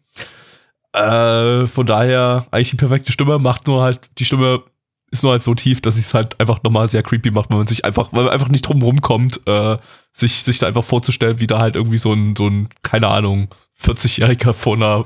Äh, 0.97 1.67
von 1.67 1.85
daher 1.85 2.47
eigentlich 2.51 2.71
die 2.71 2.77
perfekte 2.77 3.13
Stimme, 3.13 3.39
macht 3.39 3.67
nur 3.67 3.83
halt, 3.83 4.09
die 4.17 4.25
Stimme 4.25 4.63
ist 5.11 5.23
nur 5.23 5.33
halt 5.33 5.43
so 5.43 5.55
tief, 5.55 5.83
dass 5.83 5.99
es 5.99 6.15
halt 6.15 6.41
einfach 6.41 6.63
nochmal 6.63 6.89
sehr 6.89 7.03
creepy 7.03 7.31
macht, 7.31 7.51
weil 7.51 7.59
man 7.59 7.67
sich 7.67 7.85
einfach, 7.85 8.15
weil 8.15 8.25
man 8.25 8.33
einfach 8.33 8.49
nicht 8.49 8.63
drum 8.63 8.81
rumkommt, 8.81 9.43
äh, 9.47 9.77
sich, 10.15 10.43
sich 10.43 10.59
da 10.59 10.67
einfach 10.67 10.85
vorzustellen, 10.85 11.39
wie 11.39 11.47
da 11.47 11.59
halt 11.59 11.77
irgendwie 11.77 11.99
so 11.99 12.15
ein, 12.15 12.35
so 12.35 12.47
ein, 12.49 12.71
keine 12.83 13.09
Ahnung, 13.09 13.49
40-Jähriger 13.79 14.55
vor 14.55 14.77
einer 14.77 15.05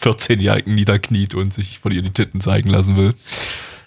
14-Jährigen 0.00 0.74
niederkniet 0.74 1.34
und 1.34 1.52
sich 1.52 1.80
von 1.80 1.92
ihr 1.92 2.00
die 2.00 2.12
Titten 2.12 2.40
zeigen 2.40 2.70
lassen 2.70 2.96
will. 2.96 3.14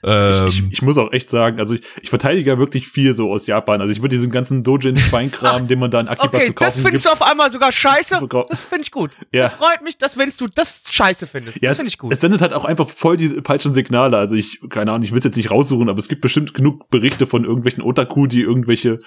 Ähm, 0.03 0.47
ich, 0.47 0.59
ich, 0.59 0.71
ich 0.73 0.81
muss 0.81 0.97
auch 0.97 1.11
echt 1.11 1.29
sagen, 1.29 1.59
also 1.59 1.75
ich, 1.75 1.81
ich 2.01 2.09
verteidige 2.09 2.51
ja 2.51 2.57
wirklich 2.57 2.87
viel 2.87 3.13
so 3.13 3.31
aus 3.31 3.47
Japan. 3.47 3.81
Also 3.81 3.91
ich 3.91 4.01
würde 4.01 4.15
diesen 4.15 4.31
ganzen 4.31 4.63
Dojin-Schweinkram, 4.63 5.67
den 5.67 5.79
man 5.79 5.91
da 5.91 5.99
in 5.99 6.07
Akiba 6.07 6.37
Okay, 6.37 6.47
zu 6.47 6.53
kaufen 6.53 6.65
das 6.69 6.79
findest 6.79 7.05
gibt. 7.05 7.19
du 7.19 7.23
auf 7.23 7.29
einmal 7.29 7.51
sogar 7.51 7.71
scheiße. 7.71 8.21
Das 8.49 8.63
finde 8.63 8.83
ich 8.83 8.91
gut. 8.91 9.11
Ja. 9.31 9.43
Das 9.43 9.53
freut 9.53 9.83
mich, 9.83 9.97
dass 9.97 10.17
wenn 10.17 10.31
du 10.39 10.47
das 10.47 10.85
scheiße 10.89 11.27
findest. 11.27 11.61
Ja, 11.61 11.69
das 11.69 11.77
finde 11.77 11.89
ich 11.89 11.99
gut. 11.99 12.11
Es 12.11 12.19
sendet 12.19 12.41
halt 12.41 12.51
auch 12.53 12.65
einfach 12.65 12.89
voll 12.89 13.15
die 13.15 13.41
falschen 13.43 13.73
Signale. 13.73 14.17
Also 14.17 14.33
ich, 14.33 14.59
keine 14.69 14.91
Ahnung, 14.91 15.03
ich 15.03 15.11
will 15.11 15.19
es 15.19 15.23
jetzt 15.23 15.37
nicht 15.37 15.51
raussuchen, 15.51 15.87
aber 15.87 15.99
es 15.99 16.07
gibt 16.07 16.21
bestimmt 16.21 16.55
genug 16.55 16.89
Berichte 16.89 17.27
von 17.27 17.45
irgendwelchen 17.45 17.83
Otaku, 17.83 18.25
die 18.25 18.41
irgendwelche, 18.41 18.97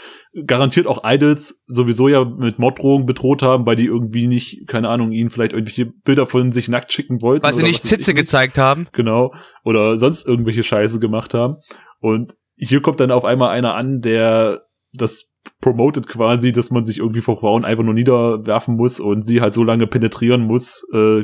garantiert 0.47 0.87
auch 0.87 1.03
Idols 1.05 1.61
sowieso 1.67 2.09
ja 2.09 2.25
mit 2.25 2.61
Morddrohungen 2.61 3.05
bedroht 3.05 3.43
haben, 3.43 3.67
weil 3.67 3.75
die 3.75 3.87
irgendwie 3.87 4.29
nicht, 4.29 4.69
keine 4.69 4.89
Ahnung, 4.91 5.11
ihnen 5.11 5.31
vielleicht 5.31 5.55
irgendwelche 5.55 5.87
Bilder 5.87 6.27
von 6.27 6.53
sich 6.53 6.69
nackt 6.69 6.93
schicken 6.93 7.21
wollten. 7.21 7.43
Weil 7.45 7.55
sie 7.55 7.65
nicht 7.65 7.85
Zitze 7.85 8.15
gezeigt 8.15 8.59
haben. 8.59 8.87
Genau. 8.93 9.35
Oder 9.65 9.97
sonst 9.97 10.27
irgendwelche 10.27 10.63
Scheiße 10.63 10.82
gemacht 11.01 11.35
haben. 11.35 11.57
Und 12.01 12.37
hier 12.57 12.83
kommt 12.83 13.01
dann 13.01 13.11
auf 13.11 13.25
einmal 13.25 13.51
einer 13.51 13.75
an, 13.75 14.01
der 14.01 14.63
das 14.93 15.33
promotet 15.61 16.09
quasi, 16.09 16.53
dass 16.53 16.71
man 16.71 16.85
sich 16.85 16.99
irgendwie 16.99 17.21
vor 17.21 17.39
Frauen 17.39 17.65
einfach 17.65 17.85
nur 17.85 17.95
niederwerfen 17.95 18.77
muss 18.77 19.01
und 19.01 19.23
sie 19.23 19.41
halt 19.41 19.55
so 19.55 19.65
lange 19.65 19.87
penetrieren 19.87 20.43
muss, 20.43 20.85
äh, 20.93 21.23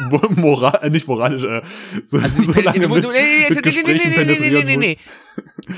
moral, 0.36 0.78
äh, 0.82 0.90
nicht 0.90 1.08
moralisch, 1.08 1.42
äh, 1.44 1.62
so, 2.04 2.18
Also, 2.18 2.42
so 2.42 2.60
lange 2.60 2.88
mit, 2.88 3.04
mit 3.04 3.62
Gesprächen 3.62 3.82
nee, 3.86 3.94
nee, 3.94 4.08
nee, 4.08 4.14
penetrieren 4.14 4.66
nee, 4.66 4.96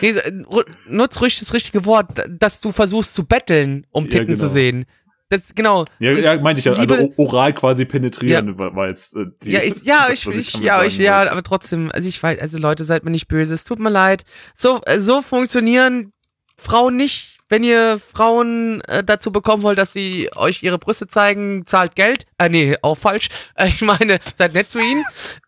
nee, 0.00 0.12
so, 0.12 0.62
nutz 0.88 1.20
ruhig 1.20 1.38
das 1.38 1.54
richtige 1.54 1.84
Wort, 1.84 2.08
dass 2.28 2.60
du 2.60 2.72
versuchst 2.72 3.14
zu 3.14 3.26
betteln, 3.26 3.86
um 3.90 4.04
Ja, 4.04 4.10
Titten 4.10 4.26
genau. 4.26 4.38
zu 4.38 4.48
sehen. 4.48 4.86
Das, 5.32 5.54
genau. 5.54 5.86
Ja, 5.98 6.12
ja, 6.12 6.38
meinte 6.42 6.58
ich 6.58 6.66
ja, 6.66 6.74
also 6.74 7.10
oral 7.16 7.54
quasi 7.54 7.86
penetrieren 7.86 8.58
war, 8.58 8.76
war 8.76 8.88
jetzt 8.88 9.16
äh, 9.16 9.24
die, 9.42 9.52
Ja, 9.52 9.62
ich, 9.62 9.82
ja, 9.82 10.08
ich, 10.12 10.26
ich, 10.26 10.52
damit 10.52 10.66
ja, 10.66 10.84
ich, 10.84 10.98
ja, 10.98 11.30
aber 11.30 11.42
trotzdem, 11.42 11.90
also 11.90 12.06
ich 12.06 12.22
weiß, 12.22 12.38
also 12.38 12.58
Leute, 12.58 12.84
seid 12.84 13.02
mir 13.02 13.10
nicht 13.10 13.28
böse, 13.28 13.54
es 13.54 13.64
tut 13.64 13.78
mir 13.78 13.88
leid. 13.88 14.24
So, 14.54 14.82
äh, 14.84 15.00
so 15.00 15.22
funktionieren 15.22 16.12
Frauen 16.58 16.96
nicht. 16.96 17.38
Wenn 17.48 17.64
ihr 17.64 17.98
Frauen 18.12 18.82
äh, 18.82 19.02
dazu 19.02 19.32
bekommen 19.32 19.62
wollt, 19.62 19.78
dass 19.78 19.94
sie 19.94 20.28
euch 20.36 20.62
ihre 20.62 20.78
Brüste 20.78 21.06
zeigen, 21.06 21.64
zahlt 21.64 21.94
Geld. 21.94 22.26
Äh, 22.36 22.50
nee, 22.50 22.76
auch 22.82 22.98
falsch. 22.98 23.28
Äh, 23.54 23.68
ich 23.68 23.80
meine, 23.80 24.18
seid 24.36 24.52
nett 24.52 24.70
zu 24.70 24.80
ihnen. 24.80 25.02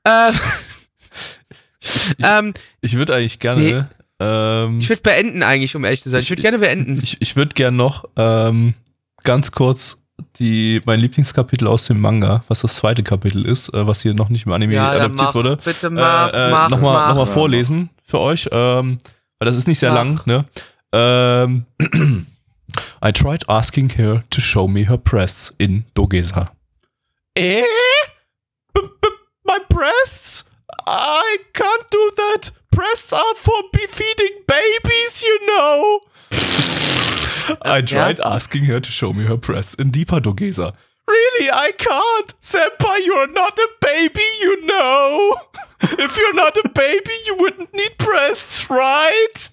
Äh, 0.04 0.32
ähm, 2.24 2.54
ich 2.80 2.96
würde 2.96 3.14
eigentlich 3.14 3.38
gerne, 3.38 3.60
Nee. 3.60 3.84
ähm, 4.18 4.80
ich 4.80 4.88
würde 4.88 5.02
beenden 5.02 5.42
eigentlich, 5.42 5.76
um 5.76 5.84
ehrlich 5.84 6.02
zu 6.02 6.08
sein. 6.08 6.20
Ich 6.20 6.30
würde 6.30 6.40
gerne 6.40 6.58
beenden. 6.58 7.00
Ich, 7.02 7.18
ich 7.20 7.36
würde 7.36 7.54
gern 7.54 7.76
noch 7.76 8.06
ähm, 8.16 8.72
ganz 9.24 9.50
kurz 9.52 10.02
die, 10.38 10.80
mein 10.84 11.00
Lieblingskapitel 11.00 11.66
aus 11.66 11.86
dem 11.86 12.00
Manga, 12.00 12.44
was 12.48 12.60
das 12.60 12.76
zweite 12.76 13.02
Kapitel 13.02 13.44
ist, 13.46 13.72
äh, 13.74 13.86
was 13.86 14.02
hier 14.02 14.14
noch 14.14 14.28
nicht 14.28 14.46
im 14.46 14.52
Anime 14.52 14.74
Ja, 14.74 14.90
adaptiert 14.90 15.28
mach, 15.28 15.34
wurde, 15.34 15.56
bitte 15.56 15.90
mach, 15.90 16.32
äh, 16.32 16.48
äh, 16.48 16.50
mach, 16.50 16.68
nochmal 16.68 16.94
mach. 16.94 17.08
noch 17.08 17.26
mal 17.26 17.32
vorlesen 17.32 17.90
für 18.04 18.20
euch, 18.20 18.48
ähm, 18.52 18.98
weil 19.38 19.46
das 19.46 19.56
ist 19.56 19.66
nicht 19.66 19.78
sehr 19.80 19.90
Mach. 19.90 19.96
lang, 20.04 20.20
ne? 20.26 20.44
Ähm, 20.92 21.66
I 23.04 23.12
tried 23.12 23.48
asking 23.48 23.90
her 23.90 24.22
to 24.30 24.40
show 24.40 24.68
me 24.68 24.88
her 24.88 24.98
breasts 24.98 25.52
in 25.58 25.84
Dogesa. 25.94 26.50
Eh? 27.34 27.62
B 28.72 28.80
-b 28.80 29.08
my 29.44 29.58
breasts? 29.68 30.44
I 30.86 31.38
can't 31.52 31.86
do 31.90 32.10
that. 32.16 32.52
Breasts 32.70 33.12
are 33.12 33.34
for 33.36 33.62
be 33.72 33.86
feeding 33.88 34.44
babies, 34.46 35.22
you 35.22 35.38
know. 35.46 36.83
I 37.62 37.80
tried 37.80 38.20
asking 38.20 38.64
her 38.64 38.80
to 38.80 38.90
show 38.90 39.12
me 39.12 39.24
her 39.24 39.36
breasts 39.36 39.74
in 39.74 39.90
deeper 39.90 40.20
Dogesa. 40.20 40.74
Really, 41.06 41.50
I 41.50 41.72
can't. 41.72 42.40
Senpai, 42.40 43.04
you're 43.04 43.32
not 43.32 43.58
a 43.58 43.68
baby, 43.80 44.24
you 44.40 44.66
know. 44.66 45.36
If 45.82 46.16
you're 46.16 46.34
not 46.34 46.56
a 46.56 46.68
baby, 46.70 47.12
you 47.26 47.36
wouldn't 47.36 47.74
need 47.74 47.96
breasts, 47.98 48.70
right? 48.70 49.48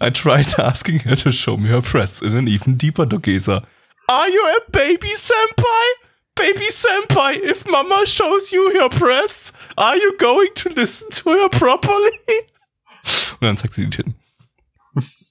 I 0.00 0.10
tried 0.10 0.58
asking 0.58 1.00
her 1.00 1.14
to 1.16 1.30
show 1.30 1.56
me 1.56 1.68
her 1.68 1.80
breasts 1.80 2.22
in 2.22 2.36
an 2.36 2.48
even 2.48 2.76
deeper 2.76 3.04
Dogesa. 3.04 3.64
Are 4.08 4.28
you 4.28 4.56
a 4.56 4.70
baby, 4.70 5.10
Senpai? 5.10 5.90
Baby 6.34 6.68
Senpai, 6.70 7.40
if 7.40 7.68
Mama 7.68 8.06
shows 8.06 8.52
you 8.52 8.72
her 8.80 8.88
breasts, 8.88 9.52
are 9.76 9.96
you 9.96 10.16
going 10.18 10.48
to 10.54 10.70
listen 10.70 11.10
to 11.10 11.30
her 11.30 11.48
properly? 11.48 12.10
Und 13.40 13.46
dann 13.46 13.56
zeigt 13.56 13.74
sie 13.74 13.84
die 13.84 13.90
Titten. 13.90 14.14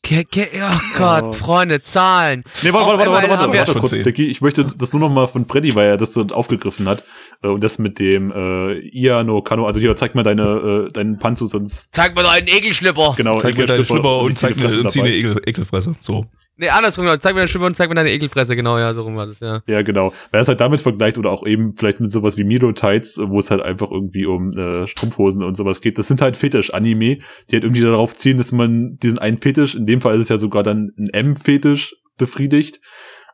Ke- 0.07 0.23
ke- 0.23 0.47
Oh 0.61 0.79
Gott, 0.97 1.23
Oh. 1.25 1.33
Freunde, 1.33 1.81
Zahlen. 1.81 2.43
Nee, 2.63 2.71
warte, 2.71 2.87
warte, 2.97 3.11
warte, 3.11 3.29
warte, 3.29 3.47
warte, 3.47 3.57
warte, 3.67 3.79
kurz. 3.79 3.91
Becky, 3.91 4.27
ich 4.27 4.39
möchte 4.41 4.63
das 4.63 4.93
nur 4.93 5.01
noch 5.01 5.09
mal 5.09 5.27
von 5.27 5.45
Freddy, 5.45 5.75
weil 5.75 5.87
er 5.89 5.97
das 5.97 6.13
so 6.13 6.21
aufgegriffen 6.21 6.87
hat. 6.87 7.03
Äh, 7.43 7.47
Und 7.49 7.61
das 7.63 7.77
mit 7.77 7.99
dem 7.99 8.31
äh, 8.31 8.79
Ia 8.79 9.23
no 9.23 9.41
Kano, 9.41 9.65
also 9.67 9.79
hier, 9.79 9.95
zeig 9.97 10.15
mal 10.15 10.23
deine, 10.23 10.87
äh, 10.87 10.91
deinen 10.93 11.19
Panzu, 11.19 11.45
sonst 11.47 11.93
Zeig 11.93 12.15
mir 12.15 12.23
deinen 12.23 12.47
Ekelschlipper. 12.47 13.15
genau. 13.17 13.39
Zeig 13.39 13.57
mir 13.57 13.65
deinen 13.65 13.83
Schlüpper 13.85 14.19
und 14.19 14.41
und 14.43 14.91
zieh 14.91 15.01
eine. 15.01 15.13
Ekel, 15.13 15.41
Ekelfresse. 15.45 15.95
So. 15.99 16.25
Nee, 16.57 16.69
andersrum, 16.69 17.05
genau. 17.05 17.17
Zeig 17.17 17.33
mir 17.33 17.41
deine 17.41 17.47
Stimme 17.47 17.65
und 17.67 17.75
zeig 17.75 17.87
mir 17.89 17.95
deine 17.95 18.11
Ekelfresse, 18.11 18.55
genau, 18.55 18.79
ja, 18.79 18.93
so 18.93 19.03
rum 19.03 19.15
war 19.15 19.27
das, 19.27 19.39
ja. 19.39 19.61
Ja, 19.67 19.83
genau. 19.83 20.11
Weil 20.31 20.39
er 20.39 20.41
es 20.41 20.47
halt 20.47 20.59
damit 20.59 20.81
vergleicht 20.81 21.17
oder 21.19 21.31
auch 21.31 21.45
eben 21.45 21.75
vielleicht 21.75 21.99
mit 21.99 22.11
sowas 22.11 22.37
wie 22.37 22.43
Miro 22.43 22.71
Tights, 22.71 23.19
wo 23.21 23.37
es 23.39 23.51
halt 23.51 23.61
einfach 23.61 23.91
irgendwie 23.91 24.25
um 24.25 24.51
äh, 24.51 24.87
Strumpfhosen 24.87 25.43
und 25.43 25.55
sowas 25.55 25.81
geht. 25.81 25.99
Das 25.99 26.07
sind 26.07 26.21
halt 26.21 26.35
Fetisch-Anime, 26.35 27.19
die 27.49 27.55
halt 27.55 27.63
irgendwie 27.63 27.81
darauf 27.81 28.15
zielen, 28.15 28.37
dass 28.37 28.51
man 28.51 28.97
diesen 28.97 29.19
einen 29.19 29.37
Fetisch, 29.37 29.75
in 29.75 29.85
dem 29.85 30.01
Fall 30.01 30.15
ist 30.15 30.21
es 30.21 30.29
ja 30.29 30.37
sogar 30.37 30.63
dann 30.63 30.93
ein 30.97 31.09
M-Fetisch, 31.09 31.95
befriedigt 32.17 32.79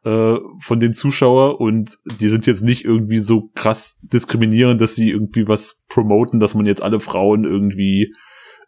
äh, 0.03 0.35
von 0.59 0.79
dem 0.81 0.93
Zuschauer 0.93 1.61
und 1.61 1.97
die 2.19 2.27
sind 2.27 2.45
jetzt 2.45 2.63
nicht 2.63 2.83
irgendwie 2.83 3.19
so 3.19 3.49
krass 3.55 3.97
diskriminierend, 4.01 4.81
dass 4.81 4.95
sie 4.95 5.09
irgendwie 5.09 5.47
was 5.47 5.81
promoten, 5.87 6.41
dass 6.41 6.55
man 6.55 6.65
jetzt 6.65 6.83
alle 6.83 6.99
Frauen 6.99 7.45
irgendwie, 7.45 8.11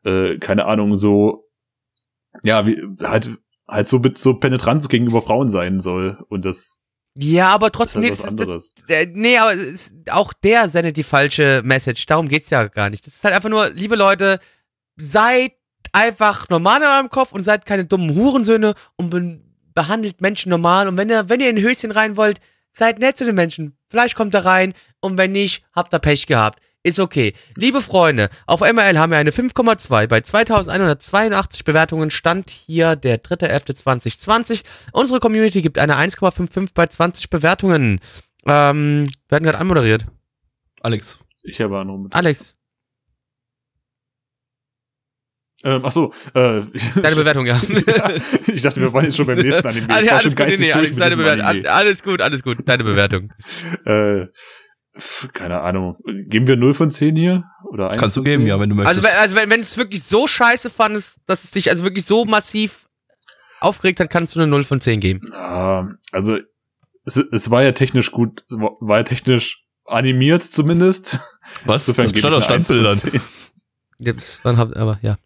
äh, 0.06 0.38
keine 0.38 0.66
Ahnung, 0.66 0.96
so 0.96 1.46
ja, 2.44 2.66
wie, 2.66 2.82
halt 3.02 3.38
halt 3.68 3.88
so 3.88 4.00
mit 4.00 4.18
so 4.18 4.34
Penetranz 4.36 4.88
gegenüber 4.90 5.22
Frauen 5.22 5.50
sein 5.50 5.80
soll 5.80 6.24
und 6.30 6.46
das 6.46 6.82
Ja, 7.18 7.48
aber 7.50 7.68
ist 7.68 7.74
trotzdem, 7.76 8.02
halt 8.04 8.12
nee, 8.12 8.12
was 8.12 8.22
das 8.22 8.34
ist, 8.34 8.40
anderes. 8.40 8.70
äh, 8.88 9.08
nee, 9.12 9.38
aber 9.38 9.54
ist, 9.54 9.94
auch 10.10 10.34
der 10.34 10.70
sendet 10.70 10.98
die 10.98 11.04
falsche 11.04 11.62
Message. 11.64 12.06
Darum 12.06 12.28
geht's 12.28 12.50
ja 12.50 12.68
gar 12.68 12.90
nicht. 12.90 13.06
Das 13.08 13.16
ist 13.16 13.24
halt 13.24 13.34
einfach 13.36 13.50
nur, 13.50 13.70
liebe 13.70 13.96
Leute, 13.96 14.40
seid 14.98 15.54
einfach 15.92 16.50
normal 16.50 16.82
in 16.82 16.88
eurem 16.88 17.10
Kopf 17.10 17.32
und 17.32 17.44
seid 17.44 17.66
keine 17.66 17.86
dummen 17.86 18.16
Hurensöhne 18.16 18.76
und 18.98 19.10
be 19.10 19.42
behandelt 19.74 20.22
Menschen 20.22 20.50
normal. 20.52 20.88
Und 20.88 20.96
wenn 20.96 21.10
ihr, 21.10 21.28
wenn 21.28 21.42
ihr 21.42 21.50
in 21.50 21.58
ein 21.58 21.64
Höschen 21.64 21.92
rein 21.92 22.16
wollt, 22.16 22.40
seid 22.72 23.00
nett 23.00 23.18
zu 23.18 23.26
den 23.26 23.36
Menschen. 23.36 23.78
Vielleicht 23.90 24.16
kommt 24.16 24.34
ihr 24.34 24.46
rein 24.46 24.74
und 25.02 25.18
wenn 25.18 25.34
nicht, 25.34 25.66
habt 25.74 25.94
ihr 25.94 26.00
Pech 26.00 26.28
gehabt. 26.28 26.60
Ist 26.86 27.00
okay. 27.00 27.34
Liebe 27.56 27.82
Freunde, 27.82 28.30
auf 28.46 28.62
MRL 28.62 29.00
haben 29.00 29.10
wir 29.10 29.18
eine 29.18 29.32
5,2. 29.32 30.06
Bei 30.06 30.22
2182 30.22 31.66
Bewertungen 31.66 32.12
stand 32.12 32.52
hier 32.52 32.96
der 32.96 33.24
3.11.2020. 33.24 34.62
Unsere 34.92 35.20
Community 35.20 35.64
gibt 35.64 35.80
eine 35.80 35.96
1,55 35.96 36.70
bei 36.76 36.86
20 36.86 37.32
Bewertungen. 37.32 38.00
Ähm, 38.46 39.06
werden 39.30 39.46
gerade 39.46 39.58
anmoderiert. 39.58 40.06
Alex. 40.82 41.18
Ich 41.42 41.60
habe 41.60 41.80
auch 41.80 41.86
noch 41.86 41.98
mit. 41.98 42.14
Alex, 42.14 42.56
Ähm, 45.64 45.82
ach 45.84 45.92
so, 45.92 46.14
äh, 46.36 46.62
deine 47.02 47.16
Bewertung, 47.16 47.48
ja. 47.48 47.60
ich 48.54 48.62
dachte, 48.62 48.82
wir 48.82 48.94
waren 48.94 49.06
jetzt 49.06 49.18
schon 49.18 49.26
beim 49.26 49.40
nächsten 49.40 49.66
Anime. 49.66 49.88
Ich 49.88 49.92
alles, 49.92 50.12
alles 50.12 50.36
gut, 50.36 50.60
nee, 50.60 50.72
Alex, 50.72 50.96
deine 50.96 51.18
Bewertung. 51.18 51.66
Alles 51.66 52.04
gut, 52.04 52.22
alles 52.22 52.44
gut. 52.44 52.58
Deine 52.66 52.84
Bewertung. 52.84 53.32
Äh, 53.86 54.28
keine 55.34 55.62
Ahnung. 55.62 55.98
Geben 56.28 56.48
wir 56.48 56.56
0 56.58 56.74
von 56.74 56.90
10 56.92 57.16
hier? 57.16 57.44
Oder 57.70 57.90
1 57.92 58.00
Kannst 58.00 58.18
du 58.18 58.24
geben, 58.24 58.44
10? 58.44 58.48
ja, 58.48 58.60
wenn 58.60 58.70
du 58.70 58.76
möchtest. 58.76 58.98
Also, 58.98 59.08
wenn- 59.08 59.20
also 59.22 59.36
wenn, 59.36 59.50
wenn 59.50 59.60
es 59.60 59.78
wirklich 59.78 60.04
so 60.04 60.28
scheiße 60.28 60.70
fandest, 60.70 61.20
dass 61.26 61.44
es 61.44 61.52
dich 61.52 61.70
also 61.70 61.84
wirklich 61.84 62.06
so 62.06 62.26
massiv 62.26 62.88
aufgeregt 63.60 64.00
hat, 64.00 64.10
kannst 64.10 64.36
du 64.36 64.40
eine 64.40 64.48
0 64.48 64.64
von 64.64 64.80
10 64.82 65.00
geben. 65.00 65.22
Ah, 65.34 65.88
also, 66.12 66.38
es, 67.06 67.18
es 67.18 67.52
war 67.52 67.64
ja 67.64 67.72
technisch 67.74 68.12
gut, 68.12 68.46
war 68.50 68.98
ja 68.98 69.04
technisch 69.04 69.64
animiert 69.86 70.44
zumindest. 70.44 71.20
Was? 71.66 71.88
Insofern 71.88 72.10
das 72.12 72.20
stand 72.20 72.34
aus 72.36 72.48
eine 72.48 72.56
1 72.58 72.68
von 72.68 72.76
Standbildern. 72.78 72.98
10. 73.12 73.22
Ja, 74.00 74.14
das- 74.14 74.42
Dann 74.44 74.58
habt, 74.58 74.76
aber 74.76 75.00
ja. 75.02 75.18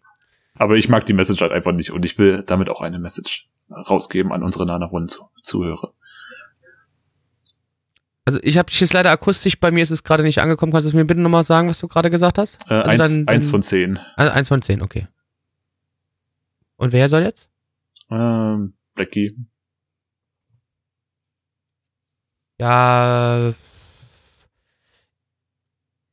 Aber 0.58 0.76
ich 0.76 0.88
mag 0.88 1.06
die 1.06 1.14
Message 1.14 1.40
halt 1.40 1.52
einfach 1.52 1.72
nicht 1.72 1.90
und 1.92 2.04
ich 2.04 2.18
will 2.18 2.42
damit 2.46 2.68
auch 2.68 2.80
eine 2.82 2.98
Message 2.98 3.48
rausgeben 3.70 4.32
an 4.32 4.42
unsere 4.42 4.66
Nana 4.66 4.86
Rund 4.86 5.18
Zuhörer. 5.42 5.94
Also 8.30 8.38
ich 8.44 8.56
habe 8.58 8.70
dich 8.70 8.78
jetzt 8.80 8.92
leider 8.92 9.10
akustisch, 9.10 9.58
bei 9.58 9.72
mir 9.72 9.82
ist 9.82 9.90
es 9.90 10.04
gerade 10.04 10.22
nicht 10.22 10.38
angekommen. 10.40 10.70
Kannst 10.70 10.84
du 10.84 10.90
es 10.90 10.94
mir 10.94 11.04
bitte 11.04 11.20
nochmal 11.20 11.42
sagen, 11.42 11.68
was 11.68 11.80
du 11.80 11.88
gerade 11.88 12.10
gesagt 12.10 12.38
hast? 12.38 12.58
Äh, 12.70 12.74
Also 12.74 12.90
eins, 12.90 12.98
dann- 13.02 13.26
eins 13.28 13.48
von 13.50 13.60
zehn. 13.60 13.98
Also 14.14 14.32
eins 14.32 14.46
von 14.46 14.62
zehn, 14.62 14.82
okay. 14.82 15.08
Und 16.76 16.92
wer 16.92 17.08
soll 17.08 17.22
jetzt? 17.24 17.48
Ähm, 18.08 18.74
Blackie. 18.94 19.34
Ja. 22.60 23.52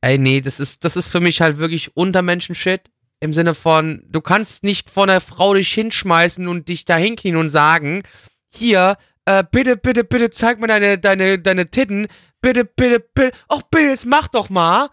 Ey, 0.00 0.18
nee, 0.18 0.40
das 0.40 0.58
ist, 0.58 0.82
das 0.84 0.96
ist 0.96 1.06
für 1.06 1.20
mich 1.20 1.40
halt 1.40 1.58
wirklich 1.58 1.96
Untermenschen-Shit. 1.96 2.82
Im 3.20 3.32
Sinne 3.32 3.54
von, 3.54 4.02
du 4.08 4.20
kannst 4.20 4.64
nicht 4.64 4.90
vor 4.90 5.04
einer 5.04 5.20
Frau 5.20 5.54
dich 5.54 5.72
hinschmeißen 5.72 6.48
und 6.48 6.68
dich 6.68 6.84
da 6.84 6.96
hinknien 6.96 7.36
und 7.36 7.48
sagen, 7.48 8.02
hier, 8.48 8.96
äh, 9.28 9.44
bitte, 9.50 9.76
bitte, 9.76 10.04
bitte, 10.04 10.30
zeig 10.30 10.58
mir 10.58 10.68
deine, 10.68 10.98
deine, 10.98 11.38
deine 11.38 11.70
Titten. 11.70 12.06
Bitte, 12.40 12.64
bitte, 12.64 13.00
bitte. 13.00 13.36
Ach, 13.48 13.60
bitte, 13.70 13.88
jetzt 13.88 14.06
mach 14.06 14.28
doch 14.28 14.48
mal. 14.48 14.88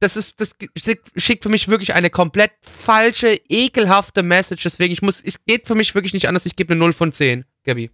Das 0.00 0.16
ist, 0.16 0.40
das 0.40 0.50
schickt 1.16 1.44
für 1.44 1.48
mich 1.48 1.68
wirklich 1.68 1.94
eine 1.94 2.10
komplett 2.10 2.50
falsche, 2.62 3.40
ekelhafte 3.48 4.24
Message. 4.24 4.64
Deswegen, 4.64 4.92
ich 4.92 5.02
muss, 5.02 5.20
es 5.20 5.44
geht 5.44 5.68
für 5.68 5.76
mich 5.76 5.94
wirklich 5.94 6.12
nicht 6.12 6.26
anders. 6.26 6.46
Ich 6.46 6.56
gebe 6.56 6.72
eine 6.72 6.80
0 6.80 6.92
von 6.92 7.12
10, 7.12 7.44
Gabi. 7.64 7.90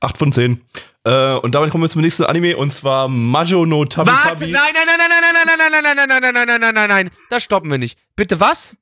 8 0.00 0.18
von 0.18 0.32
10. 0.32 0.60
Äh, 1.04 1.34
und 1.36 1.54
damit 1.54 1.70
kommen 1.70 1.84
wir 1.84 1.88
zum 1.88 2.02
nächsten 2.02 2.24
Anime 2.24 2.56
und 2.58 2.70
zwar 2.72 3.08
Majo 3.08 3.64
no 3.64 3.86
Tabi 3.86 4.10
Warte, 4.10 4.28
Tabi. 4.28 4.50
nein, 4.52 4.62
nein, 4.74 4.84
nein, 4.86 4.98
nein, 4.98 5.08
nein, 5.10 5.32
nein, 5.32 5.58
nein, 5.58 5.72
nein, 5.72 5.96
nein, 5.96 5.96
nein, 5.96 6.08
nein, 6.08 6.34
nein, 6.34 6.34
nein, 6.34 6.46
nein, 6.46 6.60
nein, 6.60 6.74
nein, 6.74 6.88
nein, 6.88 7.10
da 7.30 7.40
stoppen 7.40 7.70
wir 7.70 7.78
nicht. 7.78 7.98
Bitte 8.16 8.38
was? 8.38 8.76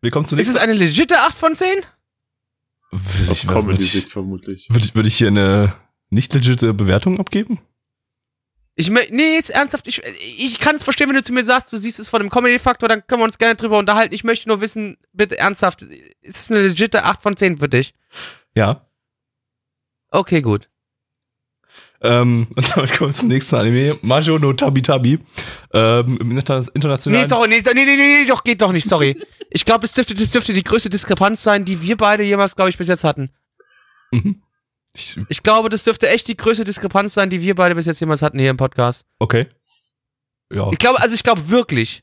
Willkommen 0.00 0.26
zum 0.26 0.38
Ist 0.38 0.46
nächsten 0.46 0.56
es 0.56 0.62
eine 0.62 0.72
legitime 0.72 1.20
8 1.20 1.36
von 1.36 1.54
10? 1.54 1.82
Würde 2.90 3.32
ich, 3.32 3.48
würde 3.48 3.60
Comedy-Sicht 3.60 4.06
ich, 4.06 4.12
vermutlich. 4.12 4.68
würde 4.70 4.84
ich, 4.84 4.94
würde 4.94 5.08
ich 5.08 5.16
hier 5.16 5.28
eine 5.28 5.74
nicht 6.10 6.32
legitime 6.32 6.74
Bewertung 6.74 7.18
abgeben? 7.18 7.60
Ich 8.76 8.90
nee, 8.90 9.34
jetzt 9.34 9.50
ernsthaft, 9.50 9.86
ich, 9.86 10.02
ich 10.04 10.58
kann 10.58 10.74
es 10.74 10.82
verstehen, 10.82 11.08
wenn 11.08 11.14
du 11.14 11.22
zu 11.22 11.32
mir 11.32 11.44
sagst, 11.44 11.72
du 11.72 11.76
siehst 11.76 12.00
es 12.00 12.08
von 12.08 12.20
dem 12.20 12.30
Comedy-Faktor, 12.30 12.88
dann 12.88 13.06
können 13.06 13.20
wir 13.20 13.24
uns 13.24 13.38
gerne 13.38 13.54
drüber 13.54 13.78
unterhalten. 13.78 14.14
Ich 14.14 14.24
möchte 14.24 14.48
nur 14.48 14.60
wissen, 14.60 14.96
bitte 15.12 15.38
ernsthaft, 15.38 15.82
ist 15.82 16.10
es 16.22 16.50
eine 16.50 16.68
legitime 16.68 17.04
8 17.04 17.22
von 17.22 17.36
10 17.36 17.58
für 17.58 17.68
dich? 17.68 17.94
Ja. 18.56 18.88
Okay, 20.10 20.40
gut. 20.40 20.68
Ähm, 22.04 22.46
und 22.56 22.76
damit 22.76 22.92
kommen 22.92 23.10
wir 23.10 23.14
zum 23.14 23.28
nächsten 23.28 23.56
Anime. 23.56 23.98
Majo 24.02 24.38
no 24.38 24.52
Tabi 24.52 24.82
Tabi. 24.82 25.18
Ähm, 25.72 26.18
Im 26.20 26.38
Inter 26.38 26.62
internationalen. 26.74 27.22
Nee, 27.22 27.28
sorry, 27.28 27.48
nee, 27.48 27.62
nee, 27.64 27.72
nee, 27.74 27.96
nee, 27.96 28.20
nee, 28.20 28.26
doch, 28.26 28.44
geht 28.44 28.60
doch 28.62 28.72
nicht, 28.72 28.88
sorry. 28.88 29.20
Ich 29.56 29.64
glaube, 29.64 29.82
das 29.82 29.92
dürfte, 29.92 30.14
das 30.14 30.32
dürfte 30.32 30.52
die 30.52 30.64
größte 30.64 30.90
Diskrepanz 30.90 31.44
sein, 31.44 31.64
die 31.64 31.80
wir 31.80 31.96
beide 31.96 32.24
jemals, 32.24 32.56
glaube 32.56 32.70
ich, 32.70 32.76
bis 32.76 32.88
jetzt 32.88 33.04
hatten. 33.04 33.30
Mhm. 34.10 34.42
Ich, 34.92 35.16
Ich 35.28 35.44
glaube, 35.44 35.68
das 35.68 35.84
dürfte 35.84 36.08
echt 36.08 36.26
die 36.26 36.36
größte 36.36 36.64
Diskrepanz 36.64 37.14
sein, 37.14 37.30
die 37.30 37.40
wir 37.40 37.54
beide 37.54 37.76
bis 37.76 37.86
jetzt 37.86 38.00
jemals 38.00 38.20
hatten 38.20 38.38
hier 38.40 38.50
im 38.50 38.56
Podcast. 38.56 39.04
okay. 39.20 39.46
Ja. 40.52 40.70
Ich 40.72 40.78
glaube, 40.78 41.00
also 41.00 41.14
ich 41.14 41.22
glaube 41.22 41.50
wirklich. 41.50 42.02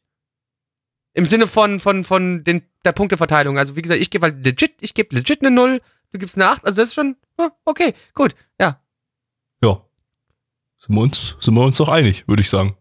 Im 1.13 1.25
Sinne 1.25 1.45
von, 1.45 1.79
von, 1.81 2.05
von 2.05 2.43
den, 2.45 2.63
der 2.85 2.93
Punkteverteilung. 2.93 3.57
Also 3.57 3.75
wie 3.75 3.81
gesagt, 3.81 4.01
ich 4.01 4.09
gebe 4.09 4.25
halt 4.25 4.45
legit, 4.45 4.75
ich 4.79 4.93
gebe 4.93 5.13
legit 5.13 5.41
eine 5.41 5.51
0, 5.51 5.81
du 6.13 6.19
gibst 6.19 6.35
eine 6.37 6.47
8, 6.47 6.65
also 6.65 6.75
das 6.77 6.89
ist 6.89 6.95
schon, 6.95 7.17
ah, 7.37 7.49
okay, 7.65 7.93
gut, 8.13 8.33
ja. 8.59 8.81
Ja. 9.61 9.85
Sind 10.83 10.95
wir 10.95 11.01
uns, 11.01 11.35
sind 11.39 11.53
wir 11.53 11.61
uns 11.63 11.77
doch 11.77 11.89
einig, 11.89 12.27
würde 12.27 12.41
ich 12.41 12.49
sagen. 12.49 12.75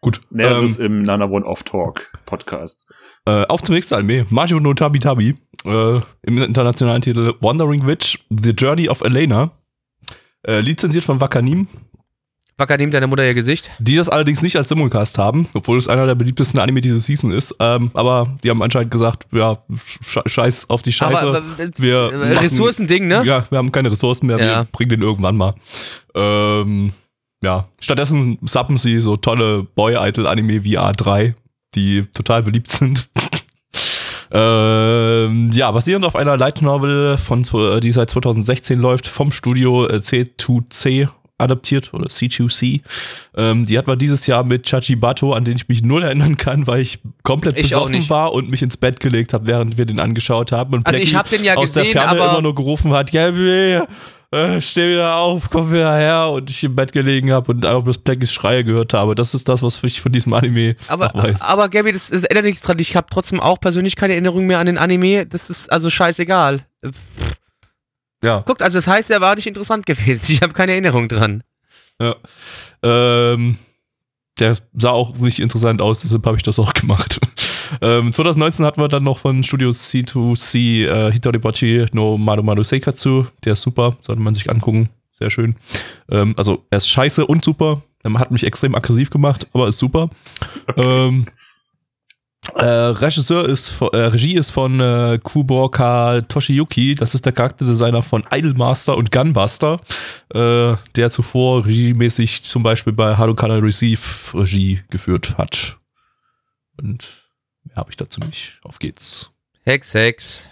Gut. 0.00 0.20
Näheres 0.30 0.78
Ähm, 0.78 0.86
im 0.86 1.02
Nana 1.02 1.26
One 1.26 1.44
Off 1.46 1.62
Talk 1.62 2.10
Podcast. 2.26 2.86
äh, 3.26 3.46
auf 3.46 3.62
zum 3.62 3.74
nächsten 3.74 3.94
Anime. 3.94 4.26
Majo 4.30 4.58
no 4.58 4.74
Tabi 4.74 4.98
Tabi. 4.98 5.36
Äh, 5.64 6.00
Im 6.22 6.38
internationalen 6.38 7.02
Titel 7.02 7.34
Wandering 7.40 7.86
Witch, 7.86 8.18
The 8.30 8.50
Journey 8.50 8.88
of 8.88 9.02
Elena. 9.02 9.52
Äh, 10.44 10.60
lizenziert 10.60 11.04
von 11.04 11.20
Wakanim, 11.20 11.68
Wacker 12.62 12.76
nimmt 12.78 12.94
deine 12.94 13.06
Mutter 13.08 13.24
ihr 13.26 13.34
Gesicht. 13.34 13.70
die 13.80 13.96
das 13.96 14.08
allerdings 14.08 14.40
nicht 14.40 14.56
als 14.56 14.68
Simulcast 14.68 15.18
haben, 15.18 15.48
obwohl 15.54 15.78
es 15.78 15.88
einer 15.88 16.06
der 16.06 16.14
beliebtesten 16.14 16.60
Anime 16.60 16.80
dieses 16.80 17.04
Season 17.04 17.32
ist. 17.32 17.54
Ähm, 17.58 17.90
aber 17.94 18.36
die 18.44 18.50
haben 18.50 18.62
anscheinend 18.62 18.90
gesagt, 18.92 19.26
ja, 19.32 19.58
sch 20.06 20.18
scheiß 20.26 20.70
auf 20.70 20.82
die 20.82 20.92
Scheiße. 20.92 21.26
Aber, 21.26 21.38
aber 21.38 21.42
wir 21.76 22.10
äh, 22.12 22.16
machen- 22.16 22.38
Ressourcending, 22.38 23.08
ne? 23.08 23.22
Ja, 23.24 23.44
wir 23.50 23.58
haben 23.58 23.72
keine 23.72 23.90
Ressourcen 23.90 24.26
mehr, 24.26 24.38
Ja. 24.38 24.44
wir 24.60 24.66
bringen 24.70 24.90
den 24.90 25.02
irgendwann 25.02 25.36
mal. 25.36 25.54
Ähm, 26.14 26.92
ja, 27.42 27.66
stattdessen 27.80 28.38
sappen 28.42 28.76
sie 28.78 29.00
so 29.00 29.16
tolle 29.16 29.64
Boy-Idol-Anime 29.74 30.62
wie 30.62 30.78
A3, 30.78 31.34
die 31.74 32.04
total 32.14 32.44
beliebt 32.44 32.70
sind. 32.70 33.08
ähm, 34.30 35.50
ja, 35.52 35.70
basierend 35.70 36.04
auf 36.04 36.16
einer 36.16 36.36
Light 36.36 36.62
Novel, 36.62 37.18
von, 37.18 37.44
zw- 37.44 37.80
die 37.80 37.92
seit 37.92 38.10
2016 38.10 38.78
läuft, 38.80 39.06
vom 39.06 39.32
Studio 39.32 39.86
äh, 39.88 39.96
C2C 39.96 41.08
adaptiert 41.42 41.92
oder 41.92 42.06
C2C. 42.06 42.80
Ähm, 43.36 43.66
die 43.66 43.76
hat 43.78 43.86
man 43.86 43.98
dieses 43.98 44.26
Jahr 44.26 44.44
mit 44.44 44.64
Chachibato, 44.64 45.32
an 45.34 45.44
den 45.44 45.56
ich 45.56 45.68
mich 45.68 45.82
null 45.82 46.02
erinnern 46.02 46.36
kann, 46.36 46.66
weil 46.66 46.80
ich 46.80 47.00
komplett 47.22 47.56
Ich 47.58 47.64
besoffen 47.70 48.08
war 48.08 48.32
und 48.32 48.48
mich 48.50 48.62
ins 48.62 48.76
Bett 48.76 49.00
gelegt 49.00 49.32
habe, 49.34 49.46
während 49.46 49.78
wir 49.78 49.86
den 49.86 50.00
angeschaut 50.00 50.52
haben. 50.52 50.74
Und 50.74 50.86
Also 50.86 50.98
ich 51.00 51.10
Blackie 51.10 51.16
hab 51.18 51.30
den 51.30 51.44
ja 51.44 51.54
aus 51.56 51.72
der 51.72 51.82
gesehen, 51.84 52.00
Ferne 52.00 52.20
aber- 52.20 52.30
immer 52.32 52.42
nur 52.42 52.54
gerufen 52.54 52.92
hat, 52.92 53.12
Gabby, 53.12 53.80
äh, 54.34 54.60
steh 54.62 54.92
wieder 54.94 55.16
auf, 55.16 55.50
komm 55.50 55.70
wieder 55.72 55.94
her 55.94 56.30
und 56.30 56.48
ich 56.48 56.64
im 56.64 56.74
Bett 56.74 56.92
gelegen 56.92 57.30
habe 57.32 57.52
und 57.52 57.66
einfach 57.66 57.82
bloß 57.82 57.98
Blackies 57.98 58.32
Schreie 58.32 58.64
gehört 58.64 58.94
habe. 58.94 59.14
Das 59.14 59.34
ist 59.34 59.46
das, 59.46 59.62
was 59.62 59.78
ich 59.84 60.00
von 60.00 60.10
diesem 60.10 60.32
Anime 60.32 60.74
Aber, 60.88 61.10
weiß. 61.12 61.42
aber 61.42 61.68
Gabi, 61.68 61.92
das, 61.92 62.08
das 62.08 62.24
ändert 62.24 62.46
nichts 62.46 62.62
dran. 62.62 62.78
Ich 62.78 62.96
habe 62.96 63.08
trotzdem 63.10 63.40
auch 63.40 63.60
persönlich 63.60 63.94
keine 63.94 64.14
Erinnerung 64.14 64.46
mehr 64.46 64.58
an 64.58 64.64
den 64.66 64.78
Anime. 64.78 65.26
Das 65.26 65.50
ist 65.50 65.70
also 65.70 65.90
scheißegal. 65.90 66.60
Ja. 68.22 68.40
Guckt, 68.40 68.62
also 68.62 68.78
das 68.78 68.86
heißt, 68.86 69.10
er 69.10 69.20
war 69.20 69.34
nicht 69.34 69.46
interessant 69.46 69.86
gewesen. 69.86 70.22
Ich 70.32 70.42
habe 70.42 70.52
keine 70.52 70.72
Erinnerung 70.72 71.08
dran. 71.08 71.42
Ja. 72.00 72.16
Ähm, 72.82 73.58
der 74.38 74.56
sah 74.74 74.90
auch 74.90 75.16
nicht 75.18 75.40
interessant 75.40 75.82
aus, 75.82 76.00
deshalb 76.00 76.24
habe 76.24 76.36
ich 76.36 76.42
das 76.42 76.58
auch 76.58 76.72
gemacht. 76.72 77.20
ähm, 77.82 78.12
2019 78.12 78.64
hatten 78.64 78.80
wir 78.80 78.88
dann 78.88 79.04
noch 79.04 79.18
von 79.18 79.44
Studio 79.44 79.70
C2C 79.70 80.86
äh, 80.86 81.12
Hitoribachi 81.12 81.86
no 81.92 82.16
Maru 82.16 82.42
Maru 82.42 82.62
Seikatsu. 82.62 83.26
Der 83.44 83.52
ist 83.54 83.62
super, 83.62 83.96
sollte 84.00 84.22
man 84.22 84.34
sich 84.34 84.48
angucken. 84.48 84.88
Sehr 85.12 85.30
schön. 85.30 85.56
Ähm, 86.10 86.34
also, 86.36 86.64
er 86.70 86.78
ist 86.78 86.88
scheiße 86.88 87.26
und 87.26 87.44
super. 87.44 87.82
Er 88.02 88.12
hat 88.14 88.30
mich 88.30 88.44
extrem 88.44 88.74
aggressiv 88.74 89.10
gemacht, 89.10 89.46
aber 89.52 89.68
ist 89.68 89.78
super. 89.78 90.08
Ähm, 90.76 91.26
äh, 92.54 92.64
Regisseur 92.64 93.48
ist, 93.48 93.80
äh, 93.80 93.96
Regie 93.96 94.34
ist 94.34 94.50
von 94.50 94.80
äh, 94.80 95.18
Kuboka 95.22 96.22
Toshiyuki. 96.22 96.94
Das 96.94 97.14
ist 97.14 97.24
der 97.24 97.32
Charakterdesigner 97.32 98.02
von 98.02 98.24
Idolmaster 98.32 98.96
und 98.96 99.12
Gunbuster, 99.12 99.80
äh, 100.34 100.74
der 100.96 101.10
zuvor 101.10 101.64
regiemäßig 101.64 102.42
zum 102.42 102.62
Beispiel 102.62 102.92
bei 102.92 103.16
Hadokana 103.16 103.56
Receive 103.56 104.00
Regie 104.34 104.80
geführt 104.90 105.38
hat. 105.38 105.78
Und 106.80 107.08
mehr 107.64 107.76
habe 107.76 107.90
ich 107.90 107.96
dazu 107.96 108.20
nicht. 108.20 108.58
Auf 108.64 108.78
geht's. 108.78 109.30
Hex, 109.64 109.94
Hex. 109.94 110.48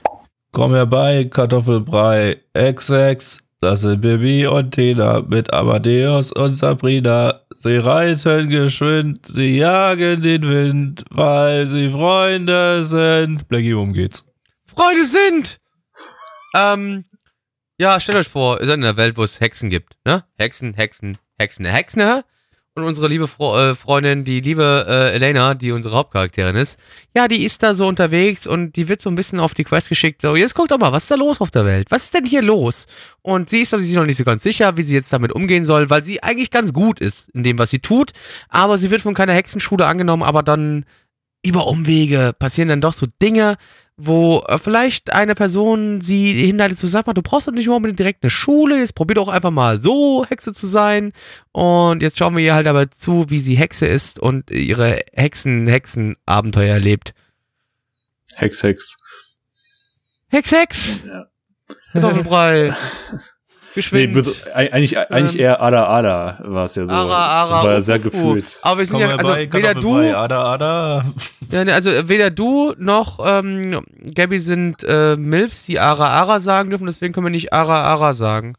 Komm 0.53 0.73
herbei, 0.73 1.25
Kartoffelbrei, 1.25 2.39
Ex-Ex, 2.55 3.41
das 3.61 3.83
sind 3.83 4.01
Bibi 4.01 4.47
und 4.47 4.71
Tina 4.73 5.21
mit 5.21 5.53
Amadeus 5.53 6.33
und 6.33 6.55
Sabrina. 6.55 7.43
Sie 7.55 7.77
reiten 7.77 8.49
geschwind, 8.49 9.27
sie 9.27 9.59
jagen 9.59 10.23
den 10.23 10.43
Wind, 10.43 11.05
weil 11.11 11.67
sie 11.67 11.91
Freunde 11.91 12.85
sind. 12.87 13.47
Blackie, 13.49 13.77
worum 13.77 13.93
geht's? 13.93 14.25
Freunde 14.67 15.05
sind! 15.07 15.61
Ähm, 16.57 17.05
ja, 17.79 18.01
stellt 18.01 18.19
euch 18.19 18.29
vor, 18.29 18.61
ihr 18.61 18.67
seid 18.67 18.77
in 18.77 18.85
einer 18.85 18.97
Welt, 18.97 19.17
wo 19.19 19.25
es 19.25 19.41
Hexen 19.41 19.69
gibt, 19.69 19.95
ne? 20.07 20.25
Hexen, 20.39 20.75
Hexen, 20.75 21.19
Hexen, 21.39 21.67
Hexen, 21.67 22.03
ne? 22.03 22.25
Und 22.81 22.87
unsere 22.87 23.09
liebe 23.09 23.29
Fro 23.29 23.59
äh, 23.59 23.75
Freundin, 23.75 24.25
die 24.25 24.41
liebe 24.41 24.87
äh, 24.89 25.13
Elena, 25.15 25.55
die 25.55 25.73
unsere 25.73 25.95
Hauptcharakterin 25.95 26.57
ist, 26.57 26.79
ja, 27.15 27.29
die 27.29 27.45
ist 27.45 27.63
da 27.63 27.75
so 27.75 27.87
unterwegs 27.87 28.47
und 28.47 28.77
die 28.77 28.89
wird 28.89 29.03
so 29.03 29.11
ein 29.11 29.15
bisschen 29.15 29.39
auf 29.39 29.53
die 29.53 29.65
Quest 29.65 29.91
geschickt. 29.91 30.23
So, 30.23 30.35
jetzt 30.35 30.55
guckt 30.55 30.71
doch 30.71 30.79
mal, 30.79 30.91
was 30.91 31.05
ist 31.05 31.11
da 31.11 31.17
los 31.17 31.41
auf 31.41 31.51
der 31.51 31.67
Welt? 31.67 31.91
Was 31.91 32.05
ist 32.05 32.15
denn 32.15 32.25
hier 32.25 32.41
los? 32.41 32.87
Und 33.21 33.51
sie 33.51 33.61
ist 33.61 33.71
sich 33.71 33.95
noch 33.95 34.07
nicht 34.07 34.17
so 34.17 34.25
ganz 34.25 34.43
sicher, 34.43 34.77
wie 34.77 34.83
sie 34.83 34.95
jetzt 34.95 35.13
damit 35.13 35.33
umgehen 35.33 35.67
soll, 35.67 35.91
weil 35.91 36.03
sie 36.03 36.23
eigentlich 36.23 36.51
ganz 36.51 36.73
gut 36.73 37.01
ist 37.01 37.29
in 37.31 37.43
dem, 37.43 37.59
was 37.59 37.71
sie 37.71 37.81
tut. 37.81 38.13
Aber 38.49 38.79
sie 38.79 38.91
wird 38.91 39.03
von 39.03 39.15
keiner 39.15 39.35
Hexenschule 39.35 39.85
angenommen, 39.87 40.23
aber 40.23 40.43
dann 40.43 40.87
über 41.45 41.67
Umwege 41.67 42.33
passieren 42.39 42.69
dann 42.69 42.81
doch 42.81 42.93
so 42.93 43.07
Dinge, 43.21 43.57
wo 44.03 44.43
äh, 44.49 44.59
vielleicht 44.59 45.13
eine 45.13 45.35
Person 45.35 46.01
sie 46.01 46.33
hinleitet 46.33 46.79
zu 46.79 46.87
sagen, 46.87 47.13
du 47.15 47.23
brauchst 47.23 47.49
doch 47.49 47.53
nicht 47.53 47.69
unbedingt 47.69 47.99
direkt 47.99 48.23
eine 48.23 48.31
Schule, 48.31 48.79
jetzt 48.79 48.95
probier 48.95 49.15
doch 49.17 49.29
einfach 49.29 49.51
mal 49.51 49.81
so 49.81 50.25
Hexe 50.29 50.53
zu 50.53 50.67
sein. 50.67 51.13
Und 51.53 52.03
jetzt 52.03 52.19
schauen 52.19 52.37
wir 52.37 52.45
ihr 52.45 52.55
halt 52.55 52.67
aber 52.67 52.91
zu, 52.91 53.31
wie 53.31 53.39
sie 53.39 53.57
Hexe 53.57 53.87
ist 53.87 54.19
und 54.19 54.51
ihre 54.51 55.01
Hexen-Hexen-Abenteuer 55.13 56.75
erlebt. 56.75 57.15
Hex, 58.35 58.63
Hex. 58.63 58.97
Hex, 60.29 60.53
Hex! 60.53 61.01
Ja. 61.07 61.27
Kartoffelbrei. 61.93 62.75
Nee, 63.75 63.83
Geschwind. 63.83 64.17
bes- 64.17 64.35
e- 64.49 64.53
eigentlich, 64.73 64.99
eigentlich 64.99 65.39
eher 65.39 65.61
Ada 65.61 65.87
Ada 65.89 66.39
war 66.45 66.65
es 66.65 66.75
ja 66.75 66.87
so. 66.87 66.93
Ara, 66.93 67.15
ara, 67.17 67.51
das 67.55 67.65
war 67.65 67.73
ja 67.73 67.81
sehr 67.83 67.97
uf, 67.99 68.05
uf. 68.07 68.13
gefühlt. 68.13 68.57
Aber 68.63 68.79
wir 68.79 68.85
sind 68.87 68.93
Komm 68.95 69.03
ja, 69.03 69.17
also 69.17 69.35
herbei, 69.35 69.53
weder 69.53 69.75
du, 69.75 69.97
Ada, 69.97 70.45
ada. 70.53 71.05
ja, 71.53 71.65
ne, 71.65 71.73
also 71.75 71.91
weder 72.09 72.31
du 72.31 72.75
noch 72.79 73.21
ähm, 73.25 73.81
Gabby 74.15 74.39
sind 74.41 74.83
äh, 74.83 75.17
Milfs, 75.17 75.67
die 75.67 75.79
Ara 75.79 76.09
Ara 76.09 76.41
sagen 76.41 76.71
dürfen, 76.71 76.87
deswegen 76.87 77.13
können 77.15 77.27
wir 77.27 77.31
nicht 77.31 77.53
Ara 77.53 77.83
Ara 77.83 78.15
sagen. 78.15 78.55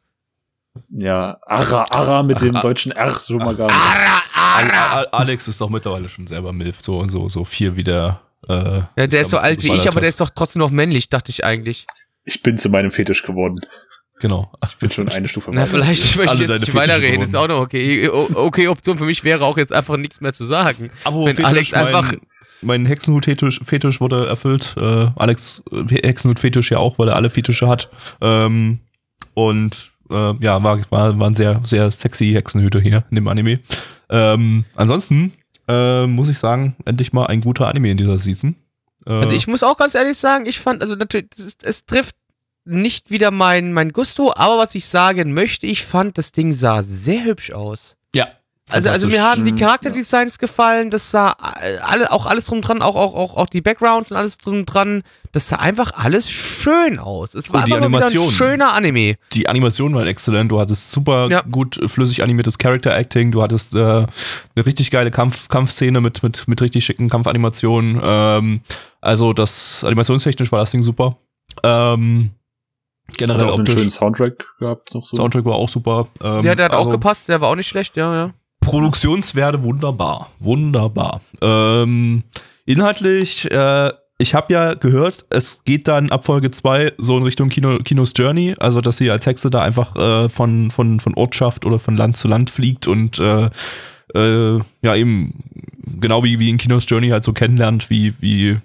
Ja, 0.90 1.38
Ara, 1.46 1.86
Ara 1.90 2.24
mit 2.24 2.40
dem 2.40 2.54
deutschen 2.62 2.94
R 2.94 3.20
schon 3.20 3.38
mal 3.38 3.56
gar 3.56 3.68
nicht. 3.68 3.76
Ara 4.34 4.92
Al 5.00 5.08
Alex 5.12 5.48
ist 5.50 5.60
doch 5.60 5.70
mittlerweile 5.70 6.08
schon 6.08 6.28
selber 6.28 6.54
Milf, 6.54 6.78
so 6.82 7.06
so 7.10 7.28
so 7.28 7.44
viel 7.44 7.76
wie 7.76 7.84
der 7.84 8.22
äh, 8.48 8.80
Ja, 8.96 9.08
der 9.08 9.22
ist 9.24 9.32
so 9.32 9.38
alt 9.38 9.62
wie 9.64 9.74
ich, 9.74 9.88
aber 9.90 10.00
der 10.00 10.10
ist 10.10 10.22
doch 10.22 10.30
trotzdem 10.34 10.62
noch 10.62 10.70
männlich, 10.72 11.10
dachte 11.10 11.32
ich 11.32 11.44
eigentlich. 11.44 11.86
Ich 12.24 12.42
bin 12.42 12.58
zu 12.58 12.70
meinem 12.70 12.92
Fetisch 12.92 13.24
geworden. 13.24 13.60
Genau. 14.22 14.52
Ich 14.66 14.78
bin 14.78 14.90
schon 14.92 15.10
eine 15.10 15.28
Stufe 15.28 15.52
Na, 15.54 15.62
weiter. 15.62 15.72
vielleicht 15.72 16.04
jetzt 16.06 16.16
möchte 16.16 16.32
alle 16.32 16.42
ich 16.42 16.48
deine 16.48 16.60
jetzt 16.60 16.68
nicht 16.68 16.76
weiterreden, 16.78 17.22
ist 17.24 17.36
auch 17.36 17.48
noch 17.48 17.60
okay. 17.62 18.08
Okay, 18.10 18.68
Option 18.70 18.98
für 18.98 19.06
mich 19.06 19.24
wäre 19.24 19.44
auch 19.44 19.58
jetzt 19.58 19.74
einfach 19.74 19.98
nichts 19.98 20.22
mehr 20.22 20.34
zu 20.34 20.46
sagen. 20.46 20.90
Aber 21.04 21.26
Wenn 21.26 21.36
Fetisch, 21.36 21.46
Alex 21.46 21.74
einfach- 21.74 22.12
Mein, 22.12 22.22
mein 22.64 22.86
Hexenhut-Fetisch 22.86 23.60
Fetisch 23.64 24.00
wurde 24.00 24.28
erfüllt. 24.28 24.76
Äh, 24.78 25.08
Alex 25.16 25.64
äh, 25.72 25.84
Hexenhut-Fetisch 26.04 26.72
ja 26.72 26.78
auch, 26.78 27.00
weil 27.00 27.10
er 27.10 27.16
alle 27.16 27.30
Fetische 27.32 27.68
hat. 27.68 27.90
Ähm, 28.22 28.80
und 29.34 29.92
äh, 30.12 30.34
ja, 30.44 30.62
war, 30.64 30.80
war, 30.92 31.18
waren 31.20 31.34
sehr, 31.36 31.60
sehr 31.64 31.90
sexy 31.90 32.32
Hexenhüte 32.34 32.80
hier 32.80 33.04
in 33.10 33.16
dem 33.16 33.28
Anime. 33.28 33.60
Ähm, 34.10 34.66
ansonsten 34.76 35.34
äh, 35.68 36.06
muss 36.06 36.30
ich 36.30 36.38
sagen, 36.38 36.76
endlich 36.86 37.14
mal 37.14 37.26
ein 37.28 37.42
guter 37.42 37.68
Anime 37.68 37.90
in 37.92 37.98
dieser 37.98 38.18
Season. 38.18 38.56
Äh, 39.08 39.12
Also 39.14 39.36
ich 39.36 39.48
muss 39.48 39.64
auch 39.64 39.78
ganz 39.78 39.96
ehrlich 39.96 40.18
sagen, 40.18 40.46
ich 40.46 40.60
fand, 40.60 40.82
also 40.82 40.96
natürlich, 40.96 41.30
es, 41.38 41.56
es 41.64 41.86
trifft 41.86 42.16
nicht 42.66 43.10
wieder 43.12 43.32
mein, 43.32 43.74
mein 43.74 43.92
Gusto, 43.92 44.34
aber 44.36 44.58
was 44.58 44.76
ich 44.76 44.86
sagen 44.86 45.34
möchte, 45.34 45.66
ich 45.66 45.84
fand, 45.86 46.18
das 46.18 46.32
Ding 46.32 46.52
sah 46.52 46.84
sehr 46.84 47.24
hübsch 47.26 47.52
aus. 47.52 47.96
ja. 48.16 48.28
Also, 48.70 48.88
also 48.90 49.08
mir 49.08 49.22
haben 49.22 49.44
die 49.44 49.54
Charakterdesigns 49.56 50.38
gefallen, 50.38 50.92
das 50.92 51.12
sah 51.12 51.36
äh, 51.62 51.78
alle, 51.80 52.10
auch 52.10 52.26
alles 52.26 52.46
drum 52.46 52.62
dran, 52.62 52.82
auch, 52.82 52.96
auch, 52.96 53.16
auch, 53.16 53.36
auch 53.36 53.48
die 53.48 53.60
Backgrounds 53.60 54.12
und 54.12 54.18
alles 54.18 54.38
drum 54.38 54.66
dran, 54.66 55.04
das 55.34 55.50
sah 55.50 55.58
einfach 55.58 55.92
alles 55.94 56.30
schön 56.32 56.98
aus. 56.98 57.34
Es 57.34 57.52
war 57.52 57.62
Und 57.62 57.66
die 57.68 57.72
wieder 57.72 57.80
ein 57.80 57.84
Animation. 57.94 58.32
schöner 58.32 58.72
Anime. 58.72 59.16
die 59.34 59.50
Animation 59.50 59.94
war 59.94 60.06
exzellent. 60.06 60.52
Du 60.54 60.60
hattest 60.62 60.90
super 60.92 61.28
Ja. 61.30 61.42
gut 61.42 61.82
flüssig 61.88 62.24
animiertes 62.24 62.60
Character 62.60 62.96
Acting. 62.96 63.32
Du 63.32 63.42
hattest 63.42 63.76
äh, 63.76 63.80
eine 63.80 64.08
richtig 64.66 64.90
geile 64.90 65.12
Kampf 65.12 65.50
Kampfszene 65.50 66.00
mit, 66.00 66.24
mit, 66.24 66.48
mit 66.48 66.62
richtig 66.62 66.86
schicken 66.86 67.10
Kampfanimationen. 67.10 68.00
Ähm, 68.02 68.62
also 69.02 69.34
das 69.34 69.84
animationstechnisch 69.84 70.52
war 70.54 70.60
das 70.60 70.72
Ding 70.72 70.84
super. 70.84 71.18
Ähm, 71.64 72.30
Hat 73.12 73.18
generell 73.18 73.50
auch 73.50 73.58
einen 73.58 73.68
schönen 73.68 73.80
optisch. 73.80 73.96
Soundtrack 73.96 74.46
gehabt. 74.60 74.94
Noch 74.94 75.06
so. 75.06 75.18
Soundtrack 75.18 75.46
war 75.46 75.56
auch 75.56 75.70
super. 75.70 76.08
Ähm, 76.24 76.46
Ja, 76.46 76.56
der 76.56 76.66
hat 76.66 76.74
also 76.74 76.90
auch 76.90 76.92
gepasst, 76.92 77.30
der 77.30 77.42
war 77.42 77.50
auch 77.50 77.56
nicht 77.56 77.68
schlecht, 77.68 77.96
ja, 77.96 78.14
ja. 78.14 78.34
Produktionswerte 78.62 79.64
wunderbar. 79.64 80.30
Wunderbar. 80.40 81.22
Ähm, 81.42 82.24
inhaltlich, 82.66 83.50
äh, 83.52 83.92
ich 84.20 84.36
habe 84.36 84.54
ja 84.54 84.76
gehört, 84.76 85.26
es 85.32 85.64
geht 85.66 85.88
dann 85.88 86.12
ab 86.12 86.26
Folge 86.26 86.52
2 86.52 86.94
so 87.00 87.18
in 87.18 87.24
Richtung 87.24 87.50
Kino, 87.50 87.80
Kinos 87.80 88.14
Journey, 88.16 88.56
also 88.60 88.80
dass 88.80 88.98
sie 88.98 89.10
als 89.10 89.26
Hexe 89.26 89.50
da 89.50 89.64
einfach 89.64 89.96
äh, 89.96 90.30
von, 90.30 90.70
von, 90.70 91.00
von 91.00 91.16
Ortschaft 91.16 91.66
oder 91.66 91.80
von 91.80 91.98
Land 91.98 92.18
zu 92.18 92.28
Land 92.28 92.52
fliegt 92.52 92.88
und 92.88 93.18
äh, 93.18 93.50
äh, 94.14 94.60
ja 94.84 94.96
eben 94.96 95.34
genau 96.00 96.24
wie, 96.24 96.38
wie 96.40 96.50
in 96.50 96.58
Kinos 96.58 96.86
Journey 96.88 97.10
halt 97.10 97.24
so 97.24 97.34
kennenlernt, 97.34 97.90
wie, 97.90 98.14
wie 98.20 98.58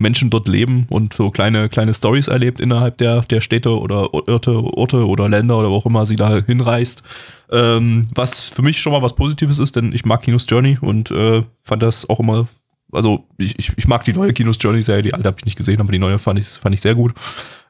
Menschen 0.00 0.30
dort 0.30 0.48
leben 0.48 0.86
und 0.88 1.14
so 1.14 1.30
kleine, 1.30 1.68
kleine 1.68 1.94
Stories 1.94 2.28
erlebt 2.28 2.60
innerhalb 2.60 2.98
der, 2.98 3.20
der 3.22 3.40
Städte 3.40 3.78
oder 3.78 4.12
Orte, 4.14 4.52
Orte 4.52 5.06
oder 5.06 5.28
Länder 5.28 5.58
oder 5.58 5.70
wo 5.70 5.76
auch 5.76 5.86
immer 5.86 6.06
sie 6.06 6.16
da 6.16 6.40
hinreist. 6.44 7.02
Ähm, 7.50 8.08
was 8.14 8.48
für 8.48 8.62
mich 8.62 8.80
schon 8.80 8.92
mal 8.92 9.02
was 9.02 9.14
Positives 9.14 9.58
ist, 9.58 9.76
denn 9.76 9.92
ich 9.92 10.04
mag 10.04 10.22
Kinos 10.22 10.46
Journey 10.48 10.78
und 10.80 11.10
äh, 11.10 11.42
fand 11.62 11.82
das 11.82 12.08
auch 12.08 12.20
immer, 12.20 12.48
also 12.92 13.26
ich, 13.36 13.58
ich, 13.58 13.72
ich 13.76 13.86
mag 13.86 14.04
die 14.04 14.12
neue 14.12 14.32
Kinos 14.32 14.58
Journey-Serie, 14.60 15.02
die 15.02 15.14
alte 15.14 15.28
habe 15.28 15.38
ich 15.38 15.44
nicht 15.44 15.56
gesehen, 15.56 15.80
aber 15.80 15.92
die 15.92 15.98
neue 15.98 16.18
fand 16.18 16.38
ich, 16.38 16.48
fand 16.48 16.74
ich 16.74 16.80
sehr 16.80 16.94
gut. 16.94 17.12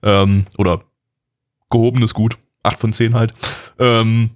Ähm, 0.03 0.47
oder 0.57 0.83
gehobenes 1.71 2.15
Gut. 2.15 2.39
8 2.63 2.79
von 2.79 2.93
10 2.93 3.15
halt. 3.15 3.33
Ähm, 3.79 4.31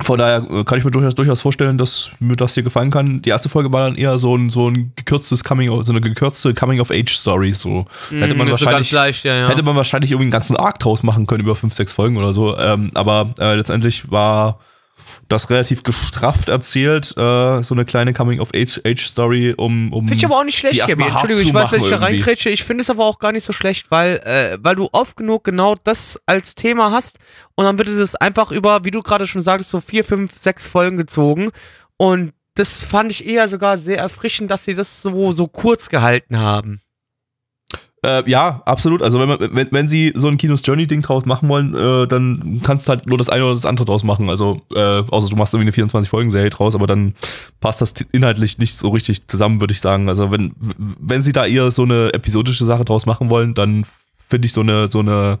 von 0.00 0.18
daher 0.18 0.38
äh, 0.50 0.64
kann 0.64 0.78
ich 0.78 0.84
mir 0.84 0.90
durchaus, 0.90 1.14
durchaus 1.14 1.40
vorstellen, 1.42 1.76
dass 1.78 2.10
mir 2.18 2.34
das 2.34 2.54
hier 2.54 2.62
gefallen 2.62 2.90
kann. 2.90 3.20
Die 3.22 3.28
erste 3.28 3.48
Folge 3.48 3.70
war 3.72 3.88
dann 3.88 3.96
eher 3.96 4.18
so 4.18 4.34
ein, 4.36 4.48
so 4.50 4.68
ein 4.70 4.92
gekürztes 4.96 5.44
Coming, 5.44 5.82
so 5.84 5.92
eine 5.92 6.00
gekürzte 6.00 6.54
Coming-of-Age-Story. 6.54 7.52
So. 7.52 7.86
Hätte 8.10 8.34
man 8.34 8.46
Mm, 8.48 8.54
so 8.54 8.64
wahrscheinlich- 8.64 8.90
leicht, 8.92 9.24
ja, 9.24 9.34
ja. 9.34 9.48
Hätte 9.48 9.62
man 9.62 9.76
wahrscheinlich 9.76 10.10
irgendwie 10.10 10.24
einen 10.24 10.30
ganzen 10.32 10.56
Arc 10.56 10.78
draus 10.78 11.02
machen 11.02 11.26
können 11.26 11.42
über 11.44 11.54
fünf, 11.54 11.74
sechs 11.74 11.92
Folgen 11.92 12.16
oder 12.16 12.32
so. 12.32 12.56
Ähm, 12.58 12.90
aber 12.94 13.34
äh, 13.38 13.54
letztendlich 13.54 14.10
war 14.10 14.58
das 15.28 15.50
relativ 15.50 15.82
gestrafft 15.82 16.48
erzählt, 16.48 17.12
äh, 17.16 17.62
so 17.62 17.74
eine 17.74 17.84
kleine 17.84 18.12
Coming-of-Age-Story, 18.12 19.54
um, 19.56 19.92
um 19.92 20.08
Finde 20.08 20.14
ich 20.16 20.24
aber 20.24 20.38
auch 20.38 20.44
nicht 20.44 20.58
schlecht, 20.58 20.86
Gabi. 20.86 21.04
Entschuldigung, 21.04 21.46
ich 21.46 21.54
weiß, 21.54 21.72
wenn 21.72 21.82
ich 21.82 21.90
da 21.90 21.96
reinkrätsche. 21.96 22.50
Ich 22.50 22.64
finde 22.64 22.82
es 22.82 22.90
aber 22.90 23.04
auch 23.04 23.18
gar 23.18 23.32
nicht 23.32 23.44
so 23.44 23.52
schlecht, 23.52 23.90
weil, 23.90 24.16
äh, 24.24 24.58
weil 24.60 24.76
du 24.76 24.88
oft 24.92 25.16
genug 25.16 25.44
genau 25.44 25.74
das 25.84 26.20
als 26.26 26.54
Thema 26.54 26.90
hast 26.90 27.18
und 27.54 27.64
dann 27.64 27.78
wird 27.78 27.88
es 27.88 28.14
einfach 28.14 28.50
über, 28.50 28.84
wie 28.84 28.90
du 28.90 29.02
gerade 29.02 29.26
schon 29.26 29.42
sagtest, 29.42 29.70
so 29.70 29.80
vier, 29.80 30.04
fünf, 30.04 30.38
sechs 30.38 30.66
Folgen 30.66 30.96
gezogen. 30.96 31.50
Und 31.96 32.32
das 32.54 32.84
fand 32.84 33.10
ich 33.10 33.26
eher 33.26 33.48
sogar 33.48 33.78
sehr 33.78 33.98
erfrischend, 33.98 34.50
dass 34.50 34.64
sie 34.64 34.74
das 34.74 35.02
so, 35.02 35.32
so 35.32 35.48
kurz 35.48 35.88
gehalten 35.88 36.38
haben. 36.38 36.80
Äh, 38.04 38.28
ja, 38.28 38.62
absolut. 38.64 39.00
Also 39.00 39.20
wenn, 39.20 39.28
man, 39.28 39.38
wenn, 39.40 39.68
wenn 39.70 39.88
sie 39.88 40.12
so 40.16 40.26
ein 40.26 40.36
Kinos 40.36 40.62
Journey-Ding 40.64 41.02
draus 41.02 41.24
machen 41.24 41.48
wollen, 41.48 41.74
äh, 41.74 42.08
dann 42.08 42.60
kannst 42.64 42.88
du 42.88 42.90
halt 42.90 43.06
nur 43.06 43.16
das 43.16 43.28
eine 43.28 43.44
oder 43.44 43.54
das 43.54 43.64
andere 43.64 43.84
draus 43.84 44.02
machen. 44.02 44.28
Also, 44.28 44.60
äh, 44.74 45.02
außer 45.08 45.30
du 45.30 45.36
machst 45.36 45.54
irgendwie 45.54 45.72
eine 45.80 45.88
24-Folgen-Serie 45.88 46.50
draus, 46.50 46.74
aber 46.74 46.88
dann 46.88 47.14
passt 47.60 47.80
das 47.80 47.94
inhaltlich 48.10 48.58
nicht 48.58 48.74
so 48.74 48.88
richtig 48.88 49.28
zusammen, 49.28 49.60
würde 49.60 49.72
ich 49.72 49.80
sagen. 49.80 50.08
Also 50.08 50.32
wenn, 50.32 50.52
wenn 50.78 51.22
sie 51.22 51.32
da 51.32 51.46
eher 51.46 51.70
so 51.70 51.84
eine 51.84 52.12
episodische 52.12 52.64
Sache 52.64 52.84
draus 52.84 53.06
machen 53.06 53.30
wollen, 53.30 53.54
dann 53.54 53.86
finde 54.28 54.46
ich 54.46 54.52
so 54.52 54.62
eine, 54.62 54.88
so 54.88 54.98
eine 54.98 55.38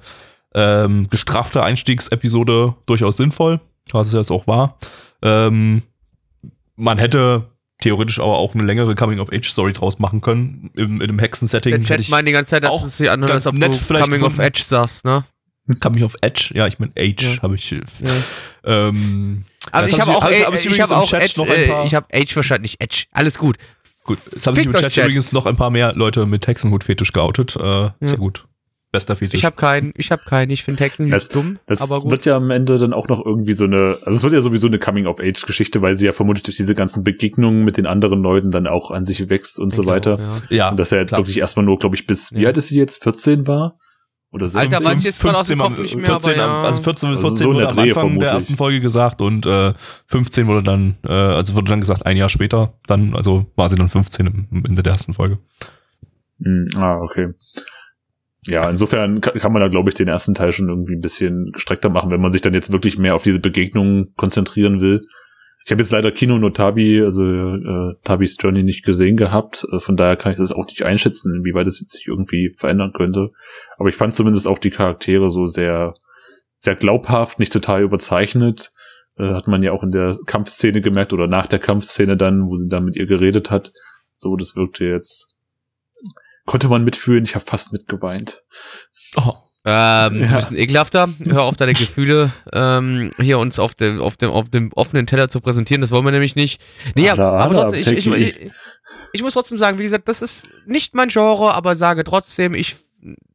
ähm, 0.54 1.08
gestraffte 1.10 1.64
Einstiegsepisode 1.64 2.74
durchaus 2.86 3.16
sinnvoll, 3.16 3.60
was 3.90 4.06
es 4.06 4.12
jetzt 4.12 4.30
auch 4.30 4.46
war. 4.46 4.78
Ähm, 5.22 5.82
man 6.76 6.98
hätte 6.98 7.51
theoretisch 7.82 8.18
aber 8.18 8.38
auch 8.38 8.54
eine 8.54 8.64
längere 8.64 8.94
Coming-of-Age-Story 8.94 9.72
draus 9.74 9.98
machen 9.98 10.20
können, 10.22 10.70
im, 10.74 10.96
in 10.96 11.02
einem 11.02 11.18
Hexen-Setting. 11.18 11.72
Der 11.72 11.82
Chat 11.82 12.00
ich- 12.00 12.08
meint 12.08 12.26
die 12.26 12.32
ganze 12.32 12.50
Zeit, 12.50 12.64
dass 12.64 12.82
es 12.82 12.96
sich 12.96 13.10
anhört, 13.10 13.30
als 13.30 13.46
ob 13.46 13.54
nett 13.54 13.74
du 13.74 13.78
vielleicht 13.78 14.04
Coming 14.04 14.22
of 14.22 14.28
gefunden. 14.28 14.46
Edge 14.48 14.62
sagst, 14.62 15.04
ne? 15.04 15.24
Coming 15.80 16.02
of 16.04 16.14
Edge, 16.22 16.50
ja, 16.54 16.66
ich 16.66 16.78
meine 16.78 16.92
Age 16.98 17.36
Ja. 17.36 17.42
habe 17.42 17.54
ich. 17.56 17.70
äh, 17.72 17.80
Ja. 18.00 18.10
Ähm, 18.88 19.44
Aber 19.70 19.86
ich 19.88 20.00
habe 20.00 20.10
auch, 20.16 20.22
Age- 20.24 20.44
habe 20.44 20.56
ich 20.56 20.66
ich 20.66 20.80
habe 20.80 20.92
im 20.94 20.98
auch 21.00 21.12
Edge, 21.12 21.34
noch 21.36 21.48
ein 21.48 21.54
äh, 21.54 21.66
paar- 21.68 21.84
ich 21.86 21.94
habe 21.94 22.06
Age 22.12 22.32
verstanden, 22.32 22.62
nicht 22.62 22.80
Edge. 22.80 23.04
Alles 23.12 23.38
gut. 23.38 23.56
gut, 24.04 24.18
jetzt 24.32 24.46
haben 24.46 24.54
sich 24.56 24.64
Fickt 24.64 24.74
im 24.74 24.78
euch, 24.78 24.82
Chat, 24.84 24.92
Chat. 24.94 25.04
übrigens 25.04 25.32
noch 25.32 25.46
ein 25.46 25.56
paar 25.56 25.70
mehr 25.70 25.92
Leute 25.94 26.26
mit 26.26 26.46
Hexenhut-Fetisch 26.46 27.12
geoutet. 27.12 27.56
Äh, 27.56 27.90
Sehr 28.00 28.16
gut. 28.16 28.46
Bester 28.92 29.16
Fetisch. 29.16 29.34
Ich 29.38 29.44
habe 29.46 29.56
keinen, 29.56 29.92
ich 29.96 30.10
habe 30.12 30.22
keinen. 30.24 30.50
Ich 30.50 30.64
finde 30.64 30.84
Hexen 30.84 31.08
Das- 31.10 31.30
dumm, 31.30 31.58
Das 31.66 31.80
aber 31.80 32.00
gut. 32.00 32.10
wird 32.10 32.26
ja 32.26 32.36
am 32.36 32.50
Ende 32.50 32.78
dann 32.78 32.92
auch 32.92 33.08
noch 33.08 33.24
irgendwie 33.24 33.54
so 33.54 33.64
eine, 33.64 33.96
also 34.04 34.10
es 34.10 34.22
wird 34.22 34.34
ja 34.34 34.42
sowieso 34.42 34.66
eine 34.66 34.78
Coming-of-Age-Geschichte, 34.78 35.80
weil 35.80 35.96
sie 35.96 36.04
ja 36.06 36.12
vermutlich 36.12 36.42
durch 36.42 36.58
diese 36.58 36.74
ganzen 36.74 37.02
Begegnungen 37.02 37.64
mit 37.64 37.78
den 37.78 37.86
anderen 37.86 38.22
Leuten 38.22 38.50
dann 38.50 38.66
auch 38.66 38.90
an 38.90 39.04
sich 39.06 39.30
wächst 39.30 39.58
und 39.58 39.72
so 39.72 39.80
Ich 39.80 39.86
glaube, 39.86 39.96
weiter. 39.96 40.18
ja. 40.50 40.56
ja, 40.56 40.68
Und 40.70 40.76
dass 40.78 40.92
er 40.92 40.98
jetzt 40.98 41.08
klar. 41.08 41.20
wirklich 41.20 41.38
erstmal 41.38 41.64
nur, 41.64 41.78
glaube 41.78 41.96
ich, 41.96 42.06
bis, 42.06 42.32
wie 42.34 42.42
Ja. 42.42 42.48
alt 42.48 42.58
ist 42.58 42.68
sie 42.68 42.76
jetzt? 42.76 43.02
14 43.02 43.46
war? 43.46 43.78
Oder 44.30 44.48
so? 44.48 44.58
Alter, 44.58 44.82
weiß 44.84 44.98
ich 44.98 45.04
jetzt 45.04 45.20
gerade 45.22 45.38
aus 45.38 45.48
dem 45.48 45.58
Kopf 45.58 45.78
nicht 45.78 45.94
mehr, 45.96 46.06
14, 46.06 46.32
aber 46.40 46.42
ja. 46.42 46.62
Also 46.62 46.82
14, 46.82 47.08
14 47.10 47.24
Also 47.24 47.36
so 47.36 47.44
in 47.44 47.48
wurde 47.54 47.58
der 47.60 47.70
am 47.70 47.78
Anfang 47.78 47.92
vermutlich. 47.94 48.20
der 48.20 48.30
ersten 48.30 48.56
Folge 48.56 48.80
gesagt 48.80 49.20
und 49.22 49.46
äh, 49.46 49.72
15 50.06 50.46
wurde 50.46 50.62
dann, 50.62 50.96
äh, 51.06 51.12
also 51.12 51.54
wurde 51.54 51.68
dann 51.70 51.80
gesagt, 51.80 52.04
ein 52.04 52.16
Jahr 52.18 52.28
später, 52.28 52.74
dann, 52.86 53.14
also 53.14 53.46
war 53.56 53.68
sie 53.70 53.76
dann 53.76 53.88
15 53.88 54.26
im, 54.26 54.48
am 54.52 54.64
Ende 54.66 54.82
der 54.82 54.92
ersten 54.92 55.14
Folge. 55.14 55.38
Hm, 56.44 56.66
ah, 56.76 56.98
okay. 57.02 57.28
Ja, 58.44 58.68
insofern 58.68 59.20
kann, 59.20 59.52
man 59.52 59.60
da, 59.60 59.68
glaube 59.68 59.88
ich, 59.88 59.94
den 59.94 60.08
ersten 60.08 60.34
Teil 60.34 60.50
schon 60.50 60.68
irgendwie 60.68 60.96
ein 60.96 61.00
bisschen 61.00 61.52
gestreckter 61.52 61.90
machen, 61.90 62.10
wenn 62.10 62.20
man 62.20 62.32
sich 62.32 62.40
dann 62.40 62.54
jetzt 62.54 62.72
wirklich 62.72 62.98
mehr 62.98 63.14
auf 63.14 63.22
diese 63.22 63.38
Begegnungen 63.38 64.12
konzentrieren 64.16 64.80
will. 64.80 65.00
Ich 65.64 65.70
habe 65.70 65.80
jetzt 65.80 65.92
leider 65.92 66.10
Kino 66.10 66.38
no 66.38 66.50
Tabi, 66.50 67.00
also 67.02 67.22
äh, 67.24 67.94
Tabis 68.02 68.36
Journey 68.40 68.64
nicht 68.64 68.84
gesehen 68.84 69.16
gehabt, 69.16 69.64
äh, 69.72 69.78
von 69.78 69.96
daher 69.96 70.16
kann 70.16 70.32
ich 70.32 70.38
das 70.38 70.50
auch 70.50 70.66
nicht 70.66 70.82
einschätzen, 70.82 71.36
inwieweit 71.36 71.66
jetzt 71.66 71.88
sich 71.88 72.08
irgendwie 72.08 72.52
verändern 72.58 72.92
könnte. 72.92 73.30
Aber 73.78 73.88
ich 73.88 73.94
fand 73.94 74.16
zumindest 74.16 74.48
auch 74.48 74.58
die 74.58 74.70
Charaktere 74.70 75.30
so 75.30 75.46
sehr, 75.46 75.94
sehr 76.56 76.74
glaubhaft, 76.74 77.38
nicht 77.38 77.52
total 77.52 77.82
überzeichnet. 77.82 78.72
Äh, 79.16 79.34
hat 79.34 79.46
man 79.46 79.62
ja 79.62 79.70
auch 79.70 79.84
in 79.84 79.92
der 79.92 80.16
Kampfszene 80.26 80.80
gemerkt 80.80 81.12
oder 81.12 81.28
nach 81.28 81.46
der 81.46 81.60
Kampfszene 81.60 82.16
dann, 82.16 82.48
wo 82.48 82.56
sie 82.56 82.68
dann 82.68 82.84
mit 82.84 82.96
ihr 82.96 83.06
geredet 83.06 83.52
hat. 83.52 83.72
So, 84.16 84.34
das 84.34 84.56
wirkte 84.56 84.84
jetzt 84.84 85.31
konnte 86.46 86.68
man 86.68 86.84
mitfühlen. 86.84 87.24
Ich 87.24 87.34
habe 87.34 87.44
fast 87.44 87.72
mitgeweint. 87.72 88.40
Oh. 89.16 89.34
Ähm, 89.64 90.14
Du 90.14 90.24
Ja. 90.26 90.36
bist 90.36 90.50
ein 90.50 90.56
ekelhafter. 90.56 91.08
Hör 91.24 91.42
auf 91.42 91.56
deine 91.56 91.72
Gefühle 91.74 92.32
ähm, 92.52 93.12
hier 93.20 93.38
uns 93.38 93.58
auf 93.60 93.74
dem, 93.74 94.00
auf, 94.00 94.16
dem, 94.16 94.30
auf 94.30 94.48
dem 94.48 94.72
offenen 94.72 95.06
Teller 95.06 95.28
zu 95.28 95.40
präsentieren. 95.40 95.80
Das 95.80 95.92
wollen 95.92 96.04
wir 96.04 96.10
nämlich 96.10 96.34
nicht. 96.34 96.60
Nee, 96.96 97.10
Ada, 97.10 97.30
aber 97.38 97.54
trotzdem, 97.54 97.80
ich, 97.80 97.88
ich, 97.88 98.06
ich, 98.08 98.50
ich 99.12 99.22
muss 99.22 99.34
trotzdem 99.34 99.58
sagen, 99.58 99.78
wie 99.78 99.84
gesagt, 99.84 100.08
das 100.08 100.20
ist 100.20 100.48
nicht 100.66 100.94
mein 100.94 101.10
Genre, 101.10 101.54
aber 101.54 101.76
sage 101.76 102.02
trotzdem, 102.02 102.54
ich 102.54 102.76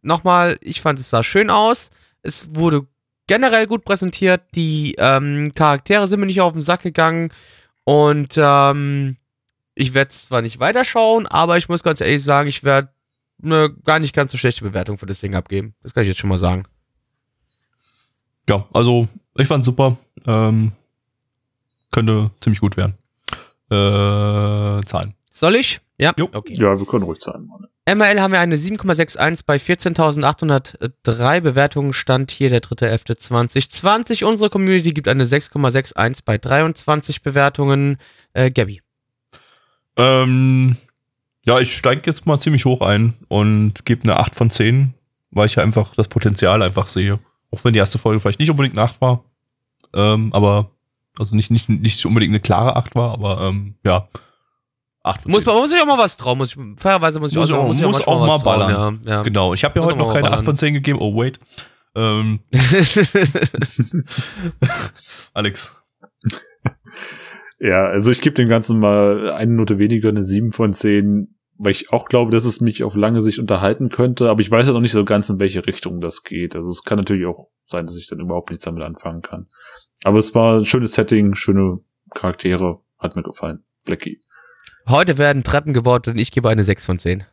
nochmal, 0.01 0.58
ich 0.62 0.82
fand 0.82 0.99
es 0.99 1.10
sah 1.10 1.24
schön 1.24 1.49
aus. 1.49 1.91
Es 2.24 2.53
wurde 2.55 2.88
generell 3.28 3.66
gut 3.68 3.86
präsentiert. 3.86 4.41
Die 4.53 4.95
ähm, 4.97 5.53
Charaktere 5.55 6.08
sind 6.10 6.20
mir 6.20 6.26
nicht 6.26 6.41
auf 6.41 6.53
den 6.53 6.62
Sack 6.62 6.82
gegangen. 6.84 7.32
Und 7.86 8.34
ähm, 8.36 9.16
ich 9.76 9.93
werde 9.93 10.10
zwar 10.10 10.41
nicht 10.41 10.60
weiterschauen, 10.60 11.26
aber 11.26 11.58
ich 11.58 11.70
muss 11.70 11.84
ganz 11.84 12.01
ehrlich 12.01 12.24
sagen, 12.24 12.49
ich 12.49 12.64
werde 12.66 12.89
eine 13.43 13.73
gar 13.85 13.99
nicht 13.99 14.15
ganz 14.15 14.31
so 14.31 14.38
schlechte 14.38 14.63
Bewertung 14.63 14.97
für 14.97 15.05
das 15.05 15.19
Ding 15.19 15.35
abgeben. 15.35 15.75
Das 15.83 15.93
kann 15.93 16.03
ich 16.03 16.09
jetzt 16.09 16.19
schon 16.19 16.29
mal 16.29 16.38
sagen. 16.38 16.65
Ja, 18.49 18.65
also 18.73 19.07
ich 19.35 19.47
fand's 19.47 19.65
super. 19.65 19.97
Ähm, 20.25 20.71
könnte 21.91 22.31
ziemlich 22.41 22.61
gut 22.61 22.77
werden. 22.77 22.97
Äh, 23.69 24.83
Zahlen. 24.85 25.13
Soll 25.31 25.55
ich? 25.55 25.81
Ja, 25.99 26.13
Jo. 26.17 26.29
okay. 26.33 26.53
Ja, 26.53 26.77
wir 26.77 26.85
können 26.85 27.03
ruhig 27.03 27.19
zahlen. 27.19 27.47
Mann. 27.47 27.67
MRL 27.89 28.19
haben 28.21 28.33
wir 28.33 28.39
eine 28.41 28.57
7,61 28.57 29.41
bei 29.45 29.57
14.803 29.57 31.41
Bewertungen. 31.41 31.93
Stand 31.93 32.31
hier 32.31 32.49
der 32.49 32.61
3.11.2020. 32.61 34.25
Unsere 34.25 34.49
Community 34.49 34.91
gibt 34.93 35.07
eine 35.07 35.25
6,61 35.25 36.19
bei 36.25 36.38
23 36.38 37.21
Bewertungen. 37.21 37.97
Äh, 38.33 38.51
Gabby. 38.51 38.81
Ähm, 39.95 40.75
ja, 41.47 41.59
ich 41.59 41.75
steige 41.77 42.01
jetzt 42.05 42.25
mal 42.25 42.39
ziemlich 42.39 42.65
hoch 42.65 42.81
ein 42.81 43.13
und 43.29 43.85
gebe 43.85 44.03
eine 44.03 44.17
8 44.19 44.35
von 44.35 44.49
10, 44.49 44.93
weil 45.31 45.45
ich 45.45 45.55
ja 45.55 45.63
einfach 45.63 45.93
das 45.95 46.07
Potenzial 46.07 46.61
einfach 46.61 46.87
sehe. 46.87 47.19
Auch 47.51 47.63
wenn 47.63 47.73
die 47.73 47.79
erste 47.79 47.97
Folge 47.97 48.19
vielleicht 48.19 48.39
nicht 48.39 48.51
unbedingt 48.51 48.77
eine 48.77 48.83
8 48.85 48.99
war. 49.01 49.23
Ähm, 49.95 50.31
aber, 50.33 50.71
also 51.17 51.35
nicht, 51.35 51.49
nicht, 51.49 51.69
nicht 51.69 52.05
unbedingt 52.05 52.31
eine 52.31 52.41
klare 52.41 52.75
8 52.75 52.95
war, 52.95 53.13
aber 53.13 53.39
ähm, 53.41 53.75
ja. 53.85 54.07
8 55.03 55.21
von 55.21 55.31
10. 55.31 55.31
Muss 55.31 55.45
man 55.45 55.55
muss 55.55 55.73
ich 55.73 55.81
auch 55.81 55.85
mal 55.85 55.97
was 55.97 56.17
trauen. 56.17 56.37
Muss 56.37 56.49
ich, 56.53 56.57
fairerweise 56.75 57.19
muss 57.21 57.31
ich 57.31 57.37
Muss 57.37 57.51
auch, 57.51 57.59
auch- 57.59 57.67
muss 57.67 57.79
ich 57.79 57.85
muss 57.85 57.95
manchmal 57.97 58.15
auch 58.15 58.19
mal 58.19 58.27
was 58.35 58.43
trauen, 58.43 58.59
ballern. 58.59 58.99
Ja, 59.05 59.11
ja. 59.13 59.23
Genau, 59.23 59.53
ich 59.53 59.63
habe 59.63 59.79
ja 59.79 59.85
heute 59.85 59.97
noch 59.97 60.07
auch 60.09 60.13
keine 60.13 60.29
mal 60.29 60.39
8 60.39 60.43
von 60.45 60.57
10 60.57 60.73
gegeben. 60.73 60.99
Oh, 60.99 61.15
wait. 61.15 61.39
Ähm, 61.95 62.39
Alex. 65.33 65.75
Ja, 67.59 67.85
also 67.85 68.11
ich 68.11 68.21
gebe 68.21 68.35
dem 68.35 68.49
Ganzen 68.49 68.79
mal 68.79 69.31
eine 69.31 69.53
Note 69.53 69.79
weniger, 69.79 70.09
eine 70.09 70.23
7 70.23 70.51
von 70.51 70.73
10, 70.73 71.35
weil 71.58 71.72
ich 71.72 71.91
auch 71.91 72.08
glaube, 72.08 72.32
dass 72.32 72.45
es 72.45 72.62
mich 72.62 72.84
auf 72.84 72.95
lange 72.95 73.22
Sicht 73.22 73.39
unterhalten 73.39 73.89
könnte, 73.89 74.30
aber 74.30 74.41
ich 74.41 74.51
weiß 74.51 74.68
ja 74.68 74.74
noch 74.74 74.82
nicht 74.82 74.91
so 74.91 75.05
ganz, 75.05 75.30
in 75.30 75.39
welche 75.39 75.66
Richtung 75.66 76.01
das 76.01 76.24
geht. 76.24 76.55
Also 76.55 76.70
es 76.70 76.84
kann 76.84 76.97
natürlich 76.97 77.26
auch 77.26 77.49
sein, 77.66 77.88
dass 77.88 77.97
ich 77.97 78.08
dann 78.08 78.20
überhaupt 78.20 78.49
nichts 78.49 78.66
damit 78.66 78.84
anfangen 78.84 79.22
kann. 79.22 79.47
Aber 80.03 80.20
es 80.20 80.36
war 80.36 80.60
ein 80.60 80.66
schönes 80.66 80.93
Setting, 80.93 81.36
schöne 81.36 81.80
Charaktere, 82.14 82.80
hat 82.99 83.16
mir 83.16 83.24
gefallen. 83.24 83.64
Blackie. 83.84 84.22
Heute 84.88 85.18
werden 85.18 85.43
Treppen 85.43 85.74
gebaut 85.74 86.08
und 86.08 86.18
ich 86.18 86.32
gebe 86.32 86.49
eine 86.49 86.64
6 86.64 86.86
von 86.86 86.99
10. 86.99 87.26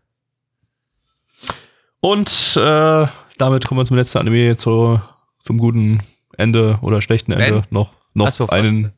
Und 2.00 2.56
äh, 2.56 3.06
damit 3.38 3.66
kommen 3.66 3.80
wir 3.80 3.86
zum 3.86 3.96
letzten 3.96 4.18
Anime, 4.18 4.56
zu, 4.56 5.00
zum 5.40 5.58
guten 5.58 6.00
Ende 6.36 6.78
oder 6.82 7.00
schlechten 7.00 7.32
Ende. 7.32 7.60
Ben? 7.60 7.66
Noch, 7.70 7.94
noch 8.14 8.30
so, 8.32 8.48
einen, 8.48 8.92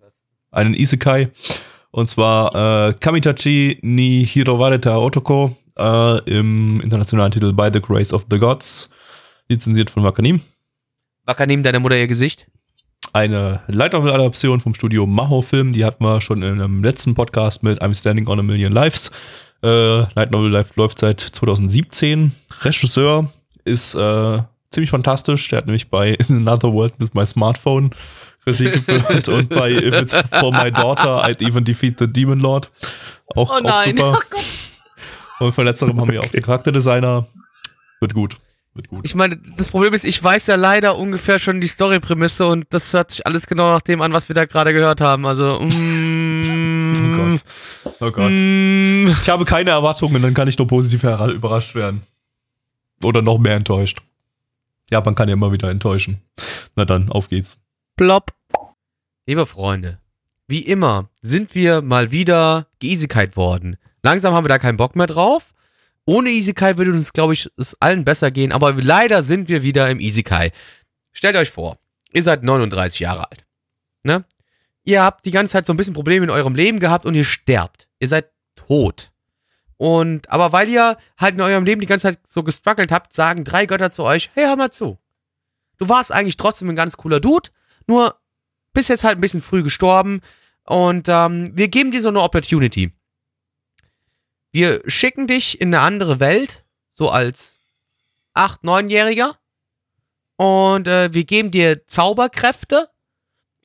einen 0.51 0.75
Isekai. 0.75 1.31
Und 1.97 2.11
zwar 2.11 2.91
äh, 2.91 2.93
Kamitachi 2.93 3.79
ni 3.81 4.27
Hirowareta 4.27 4.99
Otoko 4.99 5.57
äh, 5.79 6.19
im 6.31 6.79
internationalen 6.83 7.33
Titel 7.33 7.55
By 7.55 7.71
the 7.73 7.81
Grace 7.81 8.13
of 8.13 8.27
the 8.31 8.39
Gods, 8.39 8.91
lizenziert 9.49 9.89
von 9.89 10.05
Wakanim. 10.05 10.43
Wacker 11.25 11.47
neben 11.47 11.63
deiner 11.63 11.81
Mutter 11.81 11.97
ihr 11.97 12.07
Gesicht. 12.07 12.49
Eine 13.15 13.61
Light 13.69 13.95
Novel-Adaption 13.95 14.61
vom 14.61 14.75
Studio 14.75 15.07
Maho 15.07 15.41
Film, 15.41 15.73
die 15.73 15.87
hatten 15.87 16.05
wir 16.05 16.21
schon 16.21 16.43
in 16.43 16.61
einem 16.61 16.85
letzten 16.85 17.15
Podcast 17.15 17.63
mit 17.63 17.81
I'm 17.81 17.99
Standing 17.99 18.29
on 18.29 18.41
a 18.41 18.43
Million 18.43 18.75
Lives. 18.75 19.11
Äh, 19.63 20.01
Light 20.15 20.33
Novel 20.33 20.51
Live 20.51 20.77
läuft 20.77 20.99
seit 20.99 21.21
2017. 21.21 22.33
Regisseur 22.61 23.33
ist 23.65 23.95
äh, 23.95 24.43
ziemlich 24.71 24.91
fantastisch. 24.91 25.49
Der 25.49 25.57
hat 25.57 25.67
nämlich 25.67 25.89
bei 25.89 26.11
In 26.29 26.37
Another 26.47 26.75
World 26.75 26.93
with 26.99 27.15
My 27.15 27.25
Smartphone 27.25 27.89
Regie 28.47 28.71
geführt 28.71 29.29
und 29.29 29.49
bei 29.49 29.71
If 29.73 29.95
It's 29.95 30.15
For 30.39 30.53
My 30.53 30.71
Daughter 30.71 31.25
I'd 31.25 31.41
Even 31.47 31.65
Defeat 31.65 31.99
the 31.99 32.07
Demon 32.11 32.39
Lord. 32.41 32.71
Auch, 33.35 33.51
Oh 33.57 33.61
nein. 33.61 34.01
auch 34.01 34.15
super. 34.17 34.21
Und 35.41 35.53
von 35.55 35.65
letzterem 35.67 36.01
haben 36.01 36.11
wir 36.11 36.23
auch 36.23 36.29
den 36.31 36.43
Charakterdesigner. 36.43 37.27
Wird 38.01 38.15
gut. 38.15 38.37
Wird 38.75 38.89
gut. 38.89 39.01
Ich 39.05 39.15
meine, 39.15 39.39
das 39.57 39.69
Problem 39.69 39.93
ist, 39.95 40.05
ich 40.05 40.23
weiß 40.23 40.47
ja 40.47 40.55
leider 40.57 40.97
ungefähr 40.97 41.39
schon 41.39 41.61
die 41.61 41.67
Story-Prämisse 41.67 42.47
und 42.47 42.67
das 42.71 42.93
hört 42.93 43.11
sich 43.11 43.27
alles 43.27 43.47
genau 43.47 43.71
nach 43.73 43.81
dem 43.83 44.01
an, 44.03 44.13
was 44.13 44.29
wir 44.29 44.35
da 44.35 44.45
gerade 44.45 44.73
gehört 44.73 45.01
haben. 45.01 45.27
Also, 45.27 45.61
mm, 45.61 47.41
Oh 48.01 48.11
Gott. 48.11 48.31
mm, 48.31 49.09
Ich 49.23 49.29
habe 49.29 49.45
keine 49.45 49.71
Erwartungen, 49.71 50.21
dann 50.23 50.35
kann 50.35 50.49
ich 50.49 50.59
nur 50.59 50.69
positiv 50.69 51.03
überrascht 51.05 51.75
werden. 51.75 52.03
Oder 53.03 53.23
noch 53.23 53.39
mehr 53.39 53.57
enttäuscht. 53.57 54.01
Ja, 54.91 55.01
man 55.05 55.15
kann 55.15 55.29
ja 55.29 55.35
immer 55.35 55.53
wieder 55.53 55.71
enttäuschen. 55.71 56.21
Na 56.77 56.85
dann, 56.85 57.11
auf 57.11 57.29
geht's. 57.29 57.57
plopp. 57.97 58.33
Liebe 59.29 59.45
Freunde, 59.45 59.99
wie 60.47 60.61
immer 60.61 61.11
sind 61.21 61.57
wir 61.57 61.83
mal 61.83 62.13
wieder 62.13 62.69
geisigkeit 62.81 63.37
worden. 63.37 63.77
Langsam 64.05 64.33
haben 64.33 64.45
wir 64.45 64.49
da 64.49 64.61
keinen 64.61 64.77
Bock 64.77 64.95
mehr 64.95 65.09
drauf. 65.09 65.53
Ohne 66.05 66.31
Isekai 66.31 66.77
würde 66.77 66.93
uns, 66.93 67.13
glaube 67.13 67.33
ich, 67.33 67.51
es 67.57 67.77
allen 67.81 68.05
besser 68.05 68.31
gehen, 68.31 68.53
aber 68.53 68.73
leider 68.75 69.25
sind 69.25 69.49
wir 69.49 69.65
wieder 69.65 69.91
im 69.91 69.99
Isekai. 69.99 70.53
Stellt 71.11 71.35
euch 71.35 71.51
vor, 71.51 71.77
ihr 72.13 72.23
seid 72.23 72.45
39 72.45 73.01
Jahre 73.01 73.29
alt. 73.29 73.45
Ne? 74.05 74.25
Ihr 74.85 75.03
habt 75.03 75.25
die 75.27 75.33
ganze 75.33 75.55
Zeit 75.55 75.67
so 75.67 75.73
ein 75.73 75.77
bisschen 75.77 75.95
Probleme 75.95 76.23
in 76.23 76.31
eurem 76.31 76.55
Leben 76.55 76.79
gehabt 76.79 77.05
und 77.05 77.17
ihr 77.17 77.25
sterbt. 77.25 77.89
Ihr 77.99 78.07
seid 78.07 78.31
tot. 78.55 79.11
Und, 79.77 80.31
aber 80.31 80.53
weil 80.53 80.69
ihr 80.69 80.99
halt 81.19 81.35
in 81.35 81.41
eurem 81.41 81.65
Leben 81.65 81.81
die 81.81 81.89
ganze 81.89 82.05
Zeit 82.05 82.21
so 82.29 82.45
gestruggelt 82.45 82.93
habt, 82.93 83.13
sagen 83.13 83.43
drei 83.43 83.67
Götter 83.67 83.91
zu 83.91 84.05
euch, 84.05 84.31
hey, 84.35 84.45
hör 84.45 84.55
mal 84.55 84.71
zu. 84.71 85.01
Du 85.79 85.89
warst 85.89 86.13
eigentlich 86.13 86.37
trotzdem 86.37 86.71
ein 86.71 86.77
ganz 86.77 86.97
cooler 86.97 87.19
Dude, 87.19 87.51
nur 87.89 88.15
bist 88.77 88.91
jetzt 88.91 89.05
halt 89.05 89.17
ein 89.17 89.23
bisschen 89.23 89.41
früh 89.41 89.63
gestorben 89.63 90.21
und 90.65 91.09
ähm, 91.09 91.51
wir 91.55 91.69
geben 91.69 91.91
dir 91.91 92.03
so 92.03 92.11
eine 92.11 92.21
Opportunity. 92.21 92.93
Wir 94.53 94.83
schicken 94.87 95.27
dich 95.27 95.61
in 95.61 95.75
eine 95.75 95.83
andere 95.83 96.21
Welt, 96.21 96.67
so 96.93 97.11
als 97.11 97.59
8-, 98.35 98.63
9-Jähriger 98.63 99.35
und 100.37 100.87
äh, 100.87 101.13
wir 101.15 101.25
geben 101.25 101.51
dir 101.51 101.87
Zauberkräfte 101.87 102.91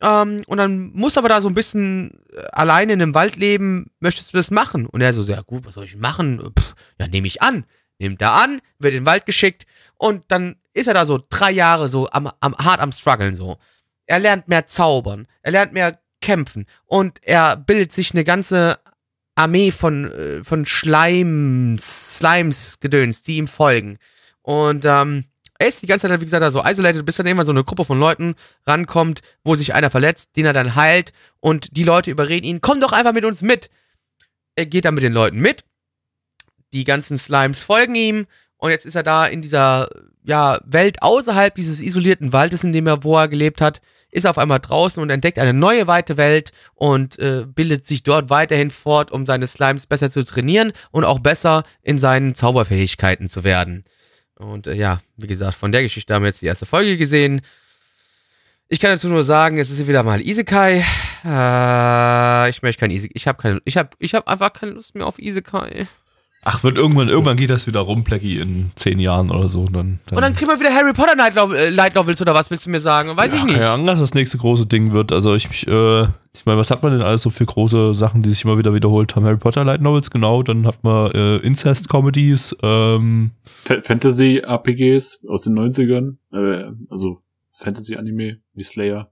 ähm, 0.01 0.43
und 0.47 0.57
dann 0.57 0.91
musst 0.93 1.17
aber 1.17 1.27
da 1.27 1.41
so 1.41 1.49
ein 1.49 1.55
bisschen 1.55 2.23
äh, 2.31 2.43
alleine 2.53 2.93
in 2.93 3.01
einem 3.01 3.13
Wald 3.13 3.35
leben, 3.35 3.91
möchtest 3.99 4.31
du 4.31 4.37
das 4.37 4.49
machen? 4.49 4.85
Und 4.85 5.01
er 5.01 5.13
so, 5.13 5.23
ja 5.23 5.41
gut, 5.41 5.65
was 5.65 5.75
soll 5.75 5.83
ich 5.83 5.97
machen? 5.97 6.39
Pff, 6.57 6.73
ja, 6.99 7.07
nehme 7.07 7.27
ich 7.27 7.41
an. 7.41 7.65
Nimmt 7.99 8.21
er 8.21 8.31
an, 8.31 8.61
wird 8.79 8.93
in 8.93 9.01
den 9.01 9.05
Wald 9.05 9.25
geschickt 9.25 9.65
und 9.97 10.23
dann 10.29 10.55
ist 10.73 10.87
er 10.87 10.93
da 10.93 11.05
so 11.05 11.21
drei 11.29 11.51
Jahre 11.51 11.89
so 11.89 12.09
am, 12.09 12.31
am, 12.39 12.55
hart 12.55 12.79
am 12.79 12.93
struggeln 12.93 13.35
so. 13.35 13.57
Er 14.05 14.19
lernt 14.19 14.47
mehr 14.47 14.67
zaubern, 14.67 15.27
er 15.41 15.51
lernt 15.51 15.73
mehr 15.73 15.99
kämpfen 16.21 16.65
und 16.85 17.19
er 17.23 17.57
bildet 17.57 17.91
sich 17.93 18.13
eine 18.13 18.23
ganze 18.23 18.79
Armee 19.35 19.71
von, 19.71 20.11
äh, 20.11 20.43
von 20.43 20.65
Schleims, 20.65 22.17
Slimes 22.17 22.79
gedöns, 22.79 23.23
die 23.23 23.37
ihm 23.37 23.47
folgen. 23.47 23.97
Und 24.41 24.85
ähm, 24.85 25.25
er 25.57 25.67
ist 25.67 25.81
die 25.81 25.87
ganze 25.87 26.07
Zeit, 26.07 26.19
wie 26.19 26.25
gesagt, 26.25 26.41
da 26.41 26.51
so 26.51 26.63
isolated, 26.63 27.05
bis 27.05 27.17
dann 27.17 27.27
irgendwann 27.27 27.45
so 27.45 27.51
eine 27.51 27.63
Gruppe 27.63 27.85
von 27.85 27.99
Leuten 27.99 28.35
rankommt, 28.65 29.21
wo 29.43 29.55
sich 29.55 29.73
einer 29.73 29.91
verletzt, 29.91 30.35
den 30.35 30.45
er 30.45 30.53
dann 30.53 30.75
heilt 30.75 31.13
und 31.39 31.77
die 31.77 31.83
Leute 31.83 32.11
überreden 32.11 32.47
ihn, 32.47 32.61
komm 32.61 32.79
doch 32.79 32.91
einfach 32.93 33.13
mit 33.13 33.25
uns 33.25 33.41
mit. 33.41 33.69
Er 34.55 34.65
geht 34.65 34.85
dann 34.85 34.95
mit 34.95 35.03
den 35.03 35.13
Leuten 35.13 35.39
mit. 35.39 35.63
Die 36.73 36.83
ganzen 36.83 37.17
Slimes 37.17 37.63
folgen 37.63 37.95
ihm 37.95 38.25
und 38.61 38.69
jetzt 38.69 38.85
ist 38.85 38.93
er 38.93 39.01
da 39.01 39.25
in 39.25 39.41
dieser 39.41 39.89
ja, 40.23 40.59
Welt 40.65 41.01
außerhalb 41.01 41.55
dieses 41.55 41.81
isolierten 41.81 42.31
Waldes, 42.31 42.63
in 42.63 42.73
dem 42.73 42.85
er, 42.85 43.03
wo 43.03 43.17
er 43.17 43.27
gelebt 43.27 43.59
hat, 43.59 43.81
ist 44.11 44.27
auf 44.27 44.37
einmal 44.37 44.59
draußen 44.59 45.01
und 45.01 45.09
entdeckt 45.09 45.39
eine 45.39 45.53
neue 45.53 45.87
weite 45.87 46.15
Welt 46.15 46.51
und 46.75 47.17
äh, 47.17 47.45
bildet 47.47 47.87
sich 47.87 48.03
dort 48.03 48.29
weiterhin 48.29 48.69
fort, 48.69 49.09
um 49.09 49.25
seine 49.25 49.47
Slimes 49.47 49.87
besser 49.87 50.11
zu 50.11 50.23
trainieren 50.23 50.73
und 50.91 51.05
auch 51.05 51.17
besser 51.17 51.63
in 51.81 51.97
seinen 51.97 52.35
Zauberfähigkeiten 52.35 53.29
zu 53.29 53.43
werden. 53.43 53.83
Und 54.35 54.67
äh, 54.67 54.75
ja, 54.75 55.01
wie 55.17 55.27
gesagt, 55.27 55.55
von 55.55 55.71
der 55.71 55.81
Geschichte 55.81 56.13
haben 56.13 56.21
wir 56.21 56.29
jetzt 56.29 56.43
die 56.43 56.47
erste 56.47 56.67
Folge 56.67 56.97
gesehen. 56.97 57.41
Ich 58.67 58.79
kann 58.79 58.91
dazu 58.91 59.07
nur 59.07 59.23
sagen, 59.23 59.57
es 59.57 59.71
ist 59.71 59.87
wieder 59.87 60.03
mal 60.03 60.21
Isekai. 60.21 60.85
Äh, 61.25 62.49
ich 62.51 62.61
möchte 62.61 62.79
kein 62.79 62.91
Isekai. 62.91 63.13
Ich 63.15 63.27
habe 63.27 63.41
keine, 63.41 63.59
ich 63.65 63.77
habe, 63.77 63.89
ich 63.97 64.13
habe 64.13 64.27
einfach 64.27 64.53
keine 64.53 64.73
Lust 64.73 64.93
mehr 64.93 65.07
auf 65.07 65.17
Isekai. 65.17 65.87
Ach, 66.43 66.63
wird 66.63 66.75
irgendwann, 66.75 67.07
irgendwann 67.07 67.37
geht 67.37 67.51
das 67.51 67.67
wieder 67.67 67.81
rum, 67.81 68.03
Plecky, 68.03 68.39
in 68.39 68.71
zehn 68.75 68.99
Jahren 68.99 69.29
oder 69.29 69.47
so. 69.47 69.65
Dann, 69.65 69.99
dann 70.07 70.15
Und 70.17 70.21
dann 70.23 70.33
kriegen 70.35 70.49
wir 70.49 70.59
wieder 70.59 70.73
Harry 70.73 70.91
Potter 70.91 71.15
Light, 71.15 71.35
Novel, 71.35 71.55
äh, 71.55 71.69
Light 71.69 71.93
Novels 71.93 72.19
oder 72.19 72.33
was 72.33 72.49
willst 72.49 72.65
du 72.65 72.71
mir 72.71 72.79
sagen? 72.79 73.15
Weiß 73.15 73.31
ich 73.33 73.41
Ja, 73.41 73.45
nicht. 73.45 73.55
Keine 73.55 73.69
Ahnung, 73.69 73.85
was 73.87 73.99
das 73.99 74.13
nächste 74.15 74.39
große 74.39 74.65
Ding 74.65 74.91
wird. 74.91 75.11
Also 75.11 75.35
ich, 75.35 75.67
äh, 75.67 76.01
ich 76.33 76.45
meine, 76.45 76.57
was 76.57 76.71
hat 76.71 76.81
man 76.81 76.93
denn 76.93 77.01
alles 77.03 77.21
so 77.21 77.29
für 77.29 77.45
große 77.45 77.93
Sachen, 77.93 78.23
die 78.23 78.31
sich 78.31 78.43
immer 78.43 78.57
wieder 78.57 78.73
wiederholt 78.73 79.15
haben? 79.15 79.23
Harry 79.25 79.37
Potter 79.37 79.63
Light 79.63 79.81
Novels, 79.81 80.09
genau. 80.09 80.41
Dann 80.41 80.65
hat 80.65 80.83
man 80.83 81.11
äh, 81.11 81.37
Incest-Comedies. 81.37 82.55
Ähm, 82.63 83.31
Fa- 83.43 83.81
Fantasy-RPGs 83.83 85.19
aus 85.29 85.43
den 85.43 85.53
90ern, 85.59 86.15
äh, 86.33 86.71
also 86.89 87.21
Fantasy-Anime 87.59 88.37
wie 88.55 88.63
Slayer. 88.63 89.10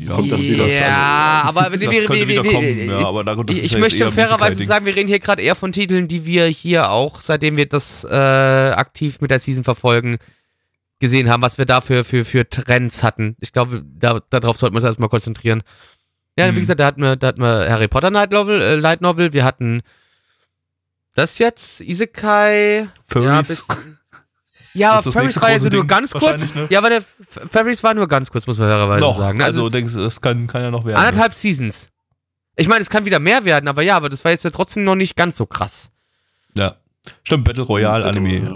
Ja, 0.00 0.14
Kommt 0.14 0.32
das 0.32 0.42
wieder? 0.42 0.66
Ja, 0.66 1.42
aber 1.44 1.72
wir, 1.72 1.78
das 1.78 1.90
wir, 1.90 2.06
könnte 2.06 2.14
wir, 2.14 2.28
wieder 2.28 2.44
wir, 2.44 2.52
kommen. 2.52 2.88
Ja, 2.88 3.06
aber 3.06 3.24
da, 3.24 3.34
das 3.36 3.56
ich, 3.56 3.72
ja 3.72 3.78
möchte 3.78 4.10
fairerweise 4.10 4.62
sagen, 4.64 4.84
wir 4.86 4.94
reden 4.94 5.08
hier 5.08 5.18
gerade 5.18 5.40
eher 5.42 5.54
von 5.54 5.72
Titeln, 5.72 6.08
die 6.08 6.26
wir 6.26 6.46
hier 6.46 6.90
auch, 6.90 7.20
seitdem 7.20 7.56
wir 7.56 7.66
das 7.66 8.04
äh, 8.04 8.08
aktiv 8.14 9.20
mit 9.20 9.30
der 9.30 9.38
Season 9.40 9.64
verfolgen, 9.64 10.18
gesehen 11.00 11.28
haben, 11.30 11.42
was 11.42 11.58
wir 11.58 11.64
da 11.66 11.80
für, 11.80 12.04
für, 12.04 12.24
für 12.24 12.48
Trends 12.48 13.02
hatten. 13.02 13.36
Ich 13.40 13.52
glaube, 13.52 13.82
da, 13.98 14.20
darauf 14.30 14.56
sollten 14.56 14.74
wir 14.74 14.78
uns 14.78 14.84
erstmal 14.86 15.08
konzentrieren. 15.08 15.62
Ja, 16.38 16.50
Mhm. 16.50 16.56
wie 16.56 16.60
gesagt, 16.60 16.80
da 16.80 16.86
hatten 16.86 17.02
wir, 17.02 17.16
da 17.16 17.28
hatten 17.28 17.40
wir 17.42 17.68
Harry 17.70 17.88
Potter 17.88 18.10
Night 18.10 18.30
Novel, 18.32 18.60
äh, 18.60 18.74
Light 18.74 19.00
Novel, 19.00 19.32
wir 19.32 19.44
hatten 19.44 19.82
das 21.14 21.38
jetzt, 21.38 21.80
Isekai. 21.80 22.80
Ja, 22.80 22.88
Furries. 23.06 23.48
bis, 23.48 23.66
ja 24.74 25.00
nächste 25.04 25.40
war 25.40 25.50
ja 25.50 25.58
so 25.58 25.68
nur 25.68 25.86
ganz 25.86 26.12
kurz. 26.12 26.54
ne? 26.54 26.66
Ja, 26.70 26.78
aber 26.80 26.90
der 26.90 26.98
F- 26.98 27.50
Furries 27.50 27.82
war 27.82 27.94
nur 27.94 28.06
ganz 28.08 28.30
kurz, 28.30 28.46
muss 28.46 28.58
man 28.58 28.68
fairerweise 28.68 29.00
Noch, 29.00 29.18
sagen. 29.18 29.38
ne? 29.38 29.44
also 29.44 29.66
ist 29.66 29.74
denkst 29.74 29.94
du, 29.94 30.00
das 30.00 30.20
kann, 30.20 30.46
kann 30.46 30.62
ja 30.62 30.70
noch 30.70 30.84
werden. 30.84 30.98
anderthalb 30.98 31.34
Seasons. 31.34 31.88
Ich 32.56 32.68
meine, 32.68 32.80
es 32.82 32.90
kann 32.90 33.04
wieder 33.04 33.18
mehr 33.18 33.44
werden, 33.44 33.66
aber 33.68 33.82
ja, 33.82 33.96
aber 33.96 34.08
das 34.08 34.24
war 34.24 34.30
jetzt 34.32 34.44
ja 34.44 34.50
trotzdem 34.50 34.84
noch 34.84 34.94
nicht 34.94 35.16
ganz 35.16 35.36
so 35.36 35.46
krass. 35.46 35.90
Ja. 36.56 36.76
Stimmt, 37.22 37.44
Battle 37.44 37.64
Royale 37.64 38.04
Battle 38.04 38.20
Anime. 38.20 38.48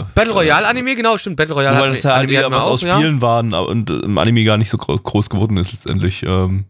Äh, 0.00 0.04
Battle 0.14 0.32
Royale 0.32 0.66
Anime, 0.66 0.94
genau, 0.96 1.18
stimmt, 1.18 1.36
Battle 1.36 1.54
Royale 1.54 1.80
weil 1.80 1.90
das 1.90 2.02
ja 2.02 2.12
halt 2.12 2.24
Anime 2.28 2.40
eher 2.40 2.50
was 2.50 2.64
auch, 2.64 2.70
aus 2.70 2.82
ja. 2.82 2.96
Spielen 2.96 3.20
waren 3.20 3.52
aber- 3.52 3.68
und 3.68 3.90
im 3.90 4.16
Anime 4.18 4.44
gar 4.44 4.56
nicht 4.56 4.70
so 4.70 4.78
gro- 4.78 4.96
groß 4.98 5.28
geworden 5.30 5.56
ist 5.58 5.72
letztendlich. 5.72 6.22
Ähm, 6.22 6.64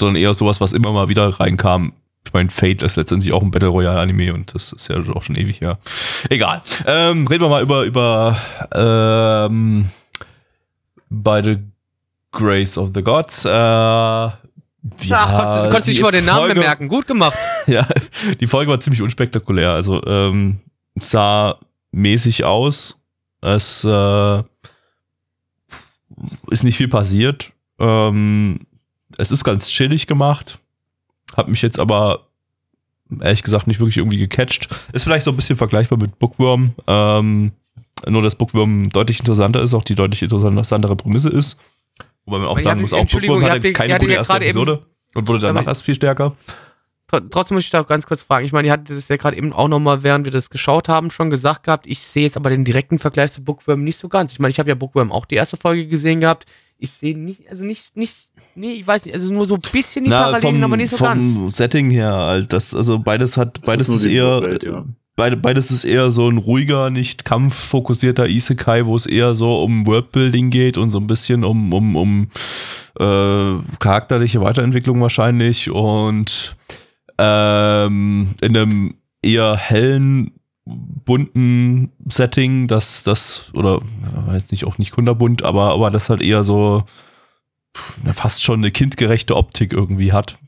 sondern 0.00 0.16
eher 0.16 0.34
sowas, 0.34 0.60
was 0.60 0.72
immer 0.72 0.90
mal 0.92 1.08
wieder 1.08 1.28
reinkam. 1.38 1.92
Ich 2.24 2.32
meine, 2.32 2.50
Fate 2.50 2.82
ist 2.82 2.96
letztendlich 2.96 3.32
auch 3.32 3.42
ein 3.42 3.50
Battle 3.50 3.68
Royale 3.68 4.00
Anime 4.00 4.32
und 4.32 4.54
das 4.54 4.72
ist 4.72 4.88
ja 4.88 4.96
auch 5.12 5.22
schon 5.22 5.36
ewig 5.36 5.60
her. 5.60 5.78
Egal. 6.30 6.62
Ähm, 6.86 7.26
reden 7.26 7.42
wir 7.44 7.48
mal 7.48 7.62
über, 7.62 7.82
über 7.84 8.36
ähm, 8.74 9.88
bei 11.10 11.42
The 11.42 11.58
Grace 12.30 12.78
of 12.78 12.90
the 12.94 13.02
Gods. 13.02 13.44
Äh, 13.44 13.48
ja, 13.50 14.36
Ach, 15.12 15.38
konntest, 15.38 15.58
du 15.58 15.62
konntest 15.64 15.88
nicht 15.88 16.02
mal 16.02 16.10
den 16.10 16.24
Namen 16.24 16.38
Folge- 16.38 16.54
bemerken. 16.54 16.88
Gut 16.88 17.06
gemacht. 17.06 17.36
ja, 17.66 17.86
die 18.40 18.46
Folge 18.46 18.70
war 18.70 18.80
ziemlich 18.80 19.02
unspektakulär. 19.02 19.70
Also 19.72 20.04
ähm, 20.06 20.60
sah 20.96 21.56
mäßig 21.92 22.44
aus. 22.44 22.98
Es 23.40 23.84
äh, 23.84 24.42
ist 26.50 26.64
nicht 26.64 26.76
viel 26.76 26.88
passiert. 26.88 27.52
Ähm, 27.78 28.60
es 29.18 29.30
ist 29.32 29.44
ganz 29.44 29.68
chillig 29.68 30.06
gemacht. 30.06 30.58
Hab 31.36 31.48
mich 31.48 31.62
jetzt 31.62 31.78
aber 31.78 32.26
ehrlich 33.20 33.42
gesagt 33.42 33.66
nicht 33.66 33.80
wirklich 33.80 33.98
irgendwie 33.98 34.18
gecatcht. 34.18 34.68
Ist 34.92 35.04
vielleicht 35.04 35.24
so 35.24 35.30
ein 35.30 35.36
bisschen 35.36 35.56
vergleichbar 35.56 35.98
mit 35.98 36.18
Bookworm. 36.18 36.72
Ähm, 36.86 37.52
nur, 38.06 38.22
dass 38.22 38.34
Bookworm 38.34 38.90
deutlich 38.90 39.20
interessanter 39.20 39.60
ist, 39.62 39.74
auch 39.74 39.84
die 39.84 39.94
deutlich 39.94 40.22
interessantere 40.22 40.96
Prämisse 40.96 41.28
ist. 41.28 41.60
Wobei 42.24 42.38
man 42.38 42.46
auch 42.46 42.52
Aber 42.52 42.60
ihr 42.60 42.64
sagen 42.64 42.80
muss, 42.80 42.92
auch 42.92 43.04
Bookworm 43.06 43.42
hatte 43.44 43.72
keine 43.72 43.90
ihr 43.90 43.94
hattet 43.94 44.06
gute 44.08 44.12
erste 44.14 44.32
gerade 44.32 44.44
eben- 44.46 44.50
Episode 44.58 44.86
und 45.14 45.28
wurde 45.28 45.38
danach 45.40 45.66
erst 45.66 45.82
viel 45.82 45.94
stärker. 45.94 46.34
Tr- 47.10 47.28
Trotzdem 47.30 47.56
muss 47.56 47.64
ich 47.64 47.70
da 47.70 47.82
ganz 47.82 48.06
kurz 48.06 48.22
fragen. 48.22 48.46
Ich 48.46 48.52
meine, 48.52 48.68
ihr 48.68 48.72
hattet 48.72 48.90
das 48.96 49.08
ja 49.08 49.16
gerade 49.16 49.36
eben 49.36 49.52
auch 49.52 49.68
nochmal, 49.68 50.02
während 50.02 50.24
wir 50.24 50.32
das 50.32 50.48
geschaut 50.50 50.88
haben, 50.88 51.10
schon 51.10 51.28
gesagt 51.30 51.64
gehabt. 51.64 51.86
Ich 51.86 52.00
sehe 52.00 52.22
jetzt 52.24 52.36
aber 52.36 52.48
den 52.50 52.64
direkten 52.64 52.98
Vergleich 52.98 53.32
zu 53.32 53.44
Bookworm 53.44 53.84
nicht 53.84 53.98
so 53.98 54.08
ganz. 54.08 54.32
Ich 54.32 54.38
meine, 54.38 54.50
ich 54.50 54.58
habe 54.58 54.70
ja 54.70 54.74
Bookworm 54.74 55.12
auch 55.12 55.26
die 55.26 55.34
erste 55.34 55.56
Folge 55.58 55.86
gesehen 55.86 56.20
gehabt. 56.20 56.46
Ich 56.78 56.90
sehe 56.90 57.16
nicht, 57.16 57.48
also 57.50 57.64
nicht, 57.64 57.96
nicht, 57.96 58.28
nee, 58.54 58.72
ich 58.72 58.86
weiß 58.86 59.06
nicht, 59.06 59.14
also 59.14 59.32
nur 59.32 59.46
so 59.46 59.54
ein 59.54 59.60
bisschen 59.72 60.04
die 60.04 60.10
Parallelen, 60.10 60.62
aber 60.62 60.76
nicht 60.76 60.90
so 60.90 60.96
vom 60.96 61.06
ganz. 61.06 61.56
Setting 61.56 61.90
her, 61.90 62.12
halt, 62.12 62.52
das, 62.52 62.74
also 62.74 62.98
beides 62.98 63.36
hat, 63.36 63.58
Das 63.58 63.66
beides 63.66 63.88
ist 63.88 64.04
ist, 64.04 64.12
eher, 64.12 64.42
Welt, 64.42 64.62
ja. 64.64 64.84
beide, 65.16 65.36
beides 65.36 65.70
ist 65.70 65.84
eher 65.84 66.10
so 66.10 66.28
ein 66.28 66.38
ruhiger, 66.38 66.90
nicht 66.90 67.24
kampffokussierter 67.24 68.28
Isekai, 68.28 68.86
wo 68.86 68.96
es 68.96 69.06
eher 69.06 69.34
so 69.34 69.62
um 69.62 69.86
Worldbuilding 69.86 70.50
geht 70.50 70.78
und 70.78 70.90
so 70.90 70.98
ein 70.98 71.06
bisschen 71.06 71.44
um, 71.44 71.72
um, 71.72 71.96
um 71.96 72.28
äh, 72.98 73.62
charakterliche 73.78 74.40
Weiterentwicklung 74.40 75.00
wahrscheinlich 75.00 75.70
und 75.70 76.56
ähm, 77.18 78.34
in 78.40 78.56
einem 78.56 78.94
eher 79.22 79.56
hellen, 79.56 80.32
bunten 80.64 81.90
Setting, 82.08 82.68
das, 82.68 83.02
das, 83.02 83.50
oder 83.54 83.80
ja, 84.28 84.34
jetzt 84.34 84.52
nicht 84.52 84.64
auch 84.64 84.78
nicht 84.78 84.92
kunderbunt, 84.92 85.42
aber, 85.42 85.72
aber 85.72 85.90
das 85.90 86.08
halt 86.08 86.22
eher 86.22 86.44
so 86.44 86.84
na, 86.84 86.84
fast 88.12 88.42
schon 88.42 88.60
eine 88.60 88.70
kindgerechte 88.70 89.36
Optik 89.36 89.72
irgendwie 89.72 90.12
hat. 90.12 90.38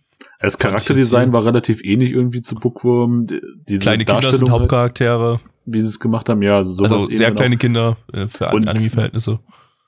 Das 0.40 0.58
Charakterdesign 0.58 1.32
war 1.32 1.44
relativ 1.44 1.82
ähnlich 1.82 2.10
irgendwie 2.12 2.42
zu 2.42 2.54
Bookworm. 2.56 3.26
Die- 3.26 3.40
Diese 3.68 3.80
Kleine 3.80 4.04
Kinder 4.04 4.20
sind 4.20 4.24
Darstellung 4.24 4.50
halt, 4.52 4.60
Hauptcharaktere, 4.62 5.40
wie 5.64 5.80
sie 5.80 5.86
es 5.86 5.98
gemacht 6.00 6.28
haben, 6.28 6.42
ja, 6.42 6.62
sowas 6.64 6.92
also 6.92 7.10
sehr 7.10 7.28
eben 7.28 7.36
kleine 7.36 7.54
auch. 7.54 7.58
Kinder 7.60 7.96
äh, 8.12 8.26
für 8.28 8.48
Und- 8.50 8.68
Anime-Verhältnisse. 8.68 9.40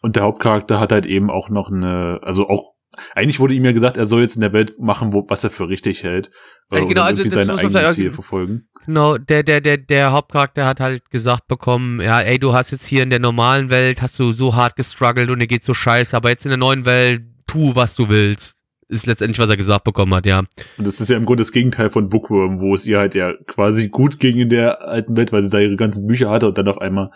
Und 0.03 0.17
der 0.17 0.23
Hauptcharakter 0.23 0.79
hat 0.81 0.93
halt 0.93 1.05
eben 1.07 1.31
auch 1.31 1.49
noch 1.51 1.71
eine, 1.71 2.21
also 2.23 2.49
auch, 2.49 2.75
eigentlich 3.15 3.41
wurde 3.41 3.55
ihm 3.55 3.65
ja 3.65 3.73
gesagt, 3.73 3.97
er 3.97 4.07
soll 4.07 4.23
jetzt 4.23 4.37
in 4.37 4.41
der 4.41 4.53
Welt 4.53 4.79
machen, 4.79 5.13
wo, 5.13 5.25
was 5.29 5.43
er 5.45 5.51
für 5.51 5.69
richtig 5.69 6.03
hält. 6.05 6.31
Ja, 6.71 6.81
Und 6.83 6.89
genau, 6.89 7.03
also 7.03 7.23
das 7.25 7.33
seine 7.35 7.53
muss 7.53 7.63
man 7.63 7.71
vielleicht- 7.73 7.95
Ziele 7.95 8.13
verfolgen. 8.13 8.69
Genau, 8.87 9.19
der, 9.19 9.43
der, 9.43 9.61
der, 9.61 9.77
der 9.77 10.13
Hauptcharakter 10.13 10.65
hat 10.65 10.81
halt 10.81 11.11
gesagt 11.11 11.49
bekommen, 11.49 12.01
ja, 12.01 12.21
ey, 12.21 12.39
du 12.39 12.55
hast 12.55 12.71
jetzt 12.71 12.87
hier 12.87 13.03
in 13.03 13.11
der 13.11 13.19
normalen 13.19 13.69
Welt, 13.69 14.01
hast 14.01 14.19
du 14.19 14.33
so 14.33 14.55
hart 14.55 14.77
gestruggelt 14.77 15.31
und 15.31 15.41
dir 15.41 15.49
geht's 15.49 15.67
so 15.67 15.75
scheiße, 15.75 16.17
aber 16.17 16.31
jetzt 16.31 16.47
in 16.47 16.51
der 16.51 16.59
neuen 16.59 16.85
Welt, 16.85 17.23
tu, 17.47 17.75
was 17.75 17.97
du 17.97 18.09
willst. 18.09 18.57
Ist 18.89 19.07
letztendlich, 19.07 19.41
was 19.41 19.51
er 19.51 19.57
gesagt 19.57 19.83
bekommen 19.83 20.15
hat, 20.15 20.27
ja. 20.27 20.45
Und 20.79 20.87
das 20.87 21.01
ist 21.01 21.09
ja 21.09 21.17
im 21.17 21.25
Grunde 21.25 21.41
das 21.41 21.51
Gegenteil 21.51 21.91
von 21.91 22.09
Bookworm, 22.09 22.61
wo 22.61 22.73
es 22.73 22.87
ihr 22.87 22.99
halt 22.99 23.17
ja 23.17 23.33
quasi 23.49 23.89
gut 23.89 24.21
ging 24.21 24.37
in 24.37 24.49
der 24.49 24.87
alten 24.87 25.17
Welt, 25.17 25.33
weil 25.33 25.43
sie 25.43 25.51
da 25.51 25.59
ihre 25.59 25.75
ganzen 25.75 26.07
Bücher 26.07 26.31
hatte 26.31 26.47
und 26.47 26.57
dann 26.57 26.69
auf 26.69 26.79
einmal 26.79 27.11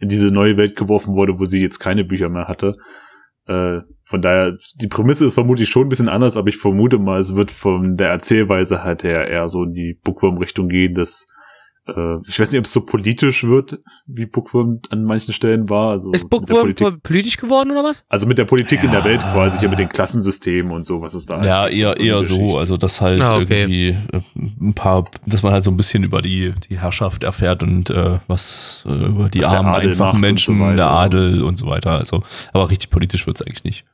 in 0.00 0.10
diese 0.10 0.26
neue 0.26 0.58
Welt 0.58 0.76
geworfen 0.76 1.14
wurde, 1.14 1.38
wo 1.38 1.46
sie 1.46 1.62
jetzt 1.62 1.78
keine 1.78 2.04
Bücher 2.04 2.30
mehr 2.30 2.46
hatte. 2.46 2.76
Äh, 3.46 3.80
von 4.04 4.22
daher, 4.22 4.56
die 4.76 4.86
Prämisse 4.86 5.24
ist 5.24 5.34
vermutlich 5.34 5.68
schon 5.68 5.86
ein 5.86 5.88
bisschen 5.88 6.08
anders, 6.08 6.36
aber 6.36 6.48
ich 6.48 6.56
vermute 6.56 6.98
mal, 6.98 7.20
es 7.20 7.36
wird 7.36 7.50
von 7.50 7.96
der 7.96 8.08
Erzählweise 8.08 8.84
halt 8.84 9.02
her 9.02 9.28
eher 9.28 9.48
so 9.48 9.64
in 9.64 9.74
die 9.74 9.98
Bookworm-Richtung 10.02 10.68
gehen, 10.68 10.94
dass 10.94 11.26
äh, 11.86 12.16
ich 12.26 12.38
weiß 12.40 12.50
nicht, 12.50 12.58
ob 12.58 12.64
es 12.66 12.72
so 12.72 12.80
politisch 12.82 13.44
wird, 13.44 13.78
wie 14.06 14.26
Bookworm 14.26 14.80
an 14.90 15.04
manchen 15.04 15.32
Stellen 15.34 15.68
war. 15.68 15.90
Also 15.90 16.12
Ist 16.12 16.28
Bookworm 16.30 16.60
Politik, 16.74 17.02
politisch 17.02 17.36
geworden 17.36 17.70
oder 17.70 17.84
was? 17.84 18.04
also 18.08 18.26
mit 18.26 18.38
der 18.38 18.44
Politik 18.46 18.82
in 18.82 18.90
der 18.90 19.00
Ja. 19.00 19.04
Welt 19.06 19.20
quasi, 19.20 19.58
hier 19.58 19.68
mit 19.68 19.78
den 19.78 19.88
Klassensystemen 19.88 20.72
und 20.72 20.86
so, 20.86 21.00
was 21.02 21.14
es 21.14 21.26
da 21.26 21.44
Ja, 21.44 21.60
halt 21.62 21.74
eher, 21.74 21.94
so 21.94 22.02
eher 22.02 22.22
so, 22.22 22.58
also 22.58 22.76
dass 22.76 23.00
halt 23.00 23.20
Ah, 23.20 23.36
okay. 23.36 23.62
irgendwie 23.62 23.88
äh, 24.16 24.20
ein 24.60 24.74
paar, 24.74 25.04
dass 25.26 25.42
man 25.42 25.52
halt 25.52 25.64
so 25.64 25.70
ein 25.70 25.76
bisschen 25.76 26.04
über 26.04 26.22
die, 26.22 26.54
die 26.70 26.78
Herrschaft 26.80 27.24
erfährt 27.24 27.62
und 27.62 27.90
äh, 27.90 28.18
was 28.28 28.84
äh, 28.86 28.92
über 29.06 29.28
die 29.28 29.40
Was 29.40 29.48
armen, 29.48 29.74
einfachen 29.74 30.20
Menschen, 30.20 30.58
so 30.58 30.76
der 30.76 30.90
Adel 30.90 31.42
und 31.42 31.56
so 31.56 31.66
weiter. 31.66 31.92
Also, 31.98 32.22
aber 32.52 32.70
richtig 32.70 32.90
politisch 32.90 33.26
wird's 33.26 33.42
eigentlich 33.42 33.64
nicht. 33.64 33.84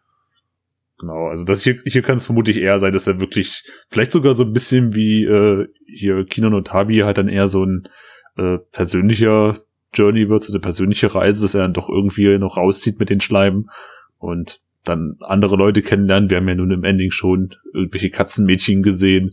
Genau, 1.00 1.28
also 1.28 1.44
das 1.44 1.62
hier, 1.62 1.78
hier 1.86 2.02
kann 2.02 2.18
es 2.18 2.26
vermutlich 2.26 2.58
eher 2.58 2.78
sein, 2.78 2.92
dass 2.92 3.06
er 3.06 3.20
wirklich, 3.20 3.64
vielleicht 3.88 4.12
sogar 4.12 4.34
so 4.34 4.44
ein 4.44 4.52
bisschen 4.52 4.94
wie 4.94 5.24
äh, 5.24 5.66
hier 5.86 6.26
Kino 6.26 6.50
no 6.50 6.60
Tabi 6.60 6.98
halt 6.98 7.16
dann 7.16 7.28
eher 7.28 7.48
so 7.48 7.64
ein 7.64 7.88
äh, 8.36 8.58
persönlicher 8.70 9.58
Journey 9.94 10.28
wird, 10.28 10.42
so 10.42 10.52
eine 10.52 10.60
persönliche 10.60 11.14
Reise, 11.14 11.40
dass 11.40 11.54
er 11.54 11.62
dann 11.62 11.72
doch 11.72 11.88
irgendwie 11.88 12.36
noch 12.36 12.58
rauszieht 12.58 12.98
mit 12.98 13.08
den 13.08 13.22
Schleimen 13.22 13.70
und 14.18 14.60
dann 14.84 15.16
andere 15.20 15.56
Leute 15.56 15.80
kennenlernen. 15.80 16.28
Wir 16.28 16.36
haben 16.36 16.48
ja 16.48 16.54
nun 16.54 16.70
im 16.70 16.84
Ending 16.84 17.10
schon 17.10 17.54
irgendwelche 17.72 18.10
Katzenmädchen 18.10 18.82
gesehen, 18.82 19.30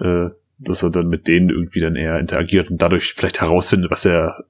äh, 0.00 0.30
dass 0.58 0.82
er 0.82 0.90
dann 0.90 1.06
mit 1.06 1.28
denen 1.28 1.50
irgendwie 1.50 1.80
dann 1.80 1.94
eher 1.94 2.18
interagiert 2.18 2.68
und 2.68 2.82
dadurch 2.82 3.14
vielleicht 3.14 3.40
herausfindet, 3.40 3.92
was 3.92 4.04
er 4.04 4.44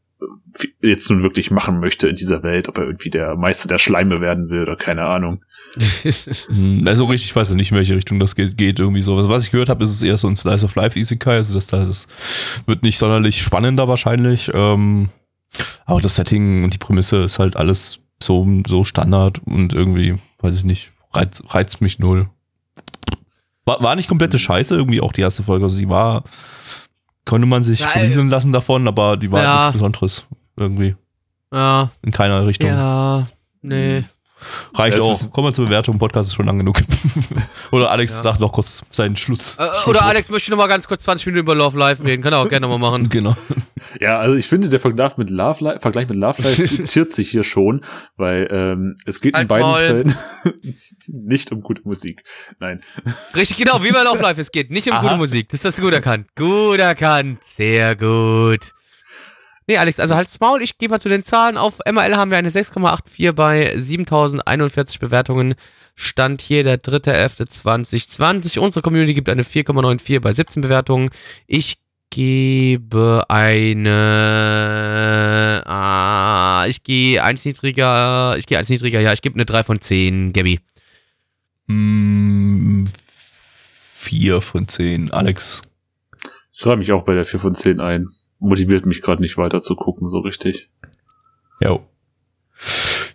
jetzt 0.82 1.10
nun 1.10 1.22
wirklich 1.22 1.50
machen 1.50 1.80
möchte 1.80 2.08
in 2.08 2.16
dieser 2.16 2.42
Welt, 2.42 2.68
ob 2.68 2.78
er 2.78 2.84
irgendwie 2.84 3.10
der 3.10 3.36
Meister 3.36 3.68
der 3.68 3.78
Schleime 3.78 4.20
werden 4.20 4.48
will 4.48 4.62
oder 4.62 4.76
keine 4.76 5.04
Ahnung. 5.04 5.44
Also 6.84 7.04
richtig 7.04 7.34
weiß 7.36 7.48
man 7.48 7.56
nicht, 7.56 7.70
in 7.70 7.76
welche 7.76 7.94
Richtung 7.94 8.18
das 8.18 8.34
geht, 8.34 8.56
geht 8.56 8.80
irgendwie 8.80 9.02
so. 9.02 9.16
Also 9.16 9.28
was 9.28 9.44
ich 9.44 9.52
gehört 9.52 9.68
habe, 9.68 9.84
ist 9.84 9.90
es 9.90 10.02
eher 10.02 10.18
so 10.18 10.26
ein 10.26 10.34
Slice 10.34 10.64
of 10.64 10.74
Life 10.74 10.98
Isekai, 10.98 11.36
also 11.36 11.54
das, 11.54 11.68
das 11.68 12.08
wird 12.66 12.82
nicht 12.82 12.98
sonderlich 12.98 13.40
spannender 13.40 13.86
wahrscheinlich. 13.86 14.50
Ähm, 14.52 15.10
aber 15.84 16.00
das 16.00 16.16
Setting 16.16 16.64
und 16.64 16.74
die 16.74 16.78
Prämisse 16.78 17.22
ist 17.22 17.38
halt 17.38 17.56
alles 17.56 18.00
so, 18.22 18.46
so 18.66 18.84
Standard 18.84 19.40
und 19.44 19.72
irgendwie, 19.72 20.18
weiß 20.40 20.56
ich 20.56 20.64
nicht, 20.64 20.92
reizt, 21.12 21.42
reizt 21.54 21.80
mich 21.80 21.98
null. 21.98 22.28
War, 23.64 23.82
war 23.82 23.96
nicht 23.96 24.08
komplette 24.08 24.38
Scheiße, 24.38 24.74
irgendwie 24.74 25.00
auch 25.00 25.12
die 25.12 25.20
erste 25.20 25.42
Folge. 25.42 25.64
Also 25.64 25.76
sie 25.76 25.88
war, 25.88 26.24
konnte 27.24 27.46
man 27.46 27.62
sich 27.64 27.80
Ja, 27.80 27.90
berieseln 27.94 28.28
lassen 28.28 28.52
davon, 28.52 28.86
aber 28.88 29.16
die 29.16 29.30
war 29.30 29.42
Ja. 29.42 29.58
nichts 29.60 29.72
Besonderes. 29.72 30.26
Irgendwie. 30.56 30.96
ja, 31.52 31.90
In 32.02 32.12
keiner 32.12 32.46
Richtung. 32.46 32.68
ja, 32.68 33.26
nee. 33.62 34.04
Reicht 34.74 34.96
Es 34.96 35.02
auch. 35.02 35.30
Kommen 35.30 35.48
wir 35.48 35.52
zur 35.52 35.66
Bewertung. 35.66 35.98
Podcast 35.98 36.30
ist 36.30 36.34
schon 36.36 36.46
lang 36.46 36.58
genug. 36.58 36.80
Oder 37.70 37.90
Alex 37.90 38.12
Ja. 38.14 38.22
sagt 38.22 38.40
noch 38.40 38.52
kurz 38.52 38.82
seinen 38.90 39.16
Schluss. 39.16 39.56
Äh, 39.58 39.64
Schlusswort. 39.64 39.86
oder 39.88 40.02
Alex 40.04 40.30
möchte 40.30 40.50
noch 40.50 40.58
mal 40.58 40.66
ganz 40.66 40.86
kurz 40.88 41.02
20 41.04 41.26
Minuten 41.26 41.40
über 41.44 41.54
Love 41.54 41.78
Live 41.78 42.02
reden. 42.02 42.22
Kann 42.22 42.32
er 42.32 42.38
auch 42.40 42.48
gerne 42.48 42.66
mal 42.68 42.78
machen. 42.78 43.08
Genau. 43.20 43.36
Ja, 43.98 44.18
also 44.20 44.36
ich 44.36 44.46
finde, 44.46 44.68
der 44.68 44.78
Vergleich 44.78 45.16
mit 45.16 45.30
Love 45.30 45.64
Life, 45.64 45.80
Vergleich 45.80 46.08
mit 46.08 46.16
Love 46.16 46.42
Life 46.42 46.62
zitiert 46.66 47.12
sich 47.14 47.30
hier 47.30 47.44
schon, 47.44 47.82
weil 48.16 48.46
ähm, 48.50 48.96
es 49.06 49.20
geht 49.20 49.32
in 49.34 49.38
Halt's 49.38 49.48
beiden 49.48 49.66
Maul. 49.66 49.86
Fällen 49.86 50.16
nicht 51.06 51.50
um 51.50 51.62
gute 51.62 51.82
Musik. 51.84 52.22
Nein. 52.60 52.80
Richtig, 53.34 53.56
genau, 53.56 53.82
wie 53.82 53.90
bei 53.90 54.02
Love 54.02 54.22
Live 54.22 54.38
es 54.38 54.52
geht. 54.52 54.70
Nicht 54.70 54.86
um 54.88 54.94
Aha. 54.94 55.02
gute 55.02 55.16
Musik. 55.16 55.48
Das 55.48 55.64
hast 55.64 55.78
du 55.78 55.82
gut 55.82 55.92
erkannt. 55.92 56.26
Gut 56.36 56.78
erkannt. 56.78 57.40
Sehr 57.44 57.96
gut. 57.96 58.60
Nee, 59.70 59.78
Alex, 59.78 60.00
also 60.00 60.16
halt's 60.16 60.40
Maul. 60.40 60.62
Ich 60.62 60.78
gehe 60.78 60.88
mal 60.88 61.00
zu 61.00 61.08
den 61.08 61.22
Zahlen. 61.22 61.56
Auf 61.56 61.78
MRL 61.88 62.16
haben 62.16 62.32
wir 62.32 62.38
eine 62.38 62.50
6,84 62.50 63.30
bei 63.30 63.72
7041 63.76 64.98
Bewertungen. 64.98 65.54
Stand 65.94 66.42
hier 66.42 66.64
der 66.64 66.82
3.11.2020. 66.82 68.58
Unsere 68.58 68.82
Community 68.82 69.14
gibt 69.14 69.28
eine 69.28 69.44
4,94 69.44 70.18
bei 70.18 70.32
17 70.32 70.60
Bewertungen. 70.60 71.10
Ich 71.46 71.78
gebe 72.10 73.22
eine. 73.28 73.62
Ah, 75.66 76.64
ich 76.66 76.82
gehe 76.82 77.22
eins 77.22 77.44
niedriger. 77.44 78.34
Ich 78.38 78.46
gehe 78.46 78.58
eins 78.58 78.70
niedriger, 78.70 78.98
ja. 78.98 79.12
Ich 79.12 79.22
gebe 79.22 79.36
eine 79.36 79.44
3 79.44 79.62
von 79.62 79.80
10, 79.80 80.32
Gabby. 80.32 80.58
Mm, 81.68 82.86
Vier 83.94 84.40
von 84.40 84.66
zehn. 84.66 85.12
Alex. 85.12 85.62
Ich 86.52 86.58
schreibe 86.58 86.78
mich 86.78 86.90
auch 86.90 87.04
bei 87.04 87.14
der 87.14 87.24
4 87.24 87.38
von 87.38 87.54
10 87.54 87.78
ein. 87.78 88.08
Motiviert 88.40 88.86
mich 88.86 89.02
gerade 89.02 89.22
nicht 89.22 89.36
weiter 89.36 89.60
zu 89.60 89.76
gucken, 89.76 90.08
so 90.08 90.18
richtig. 90.20 90.66
Jo. 91.60 91.84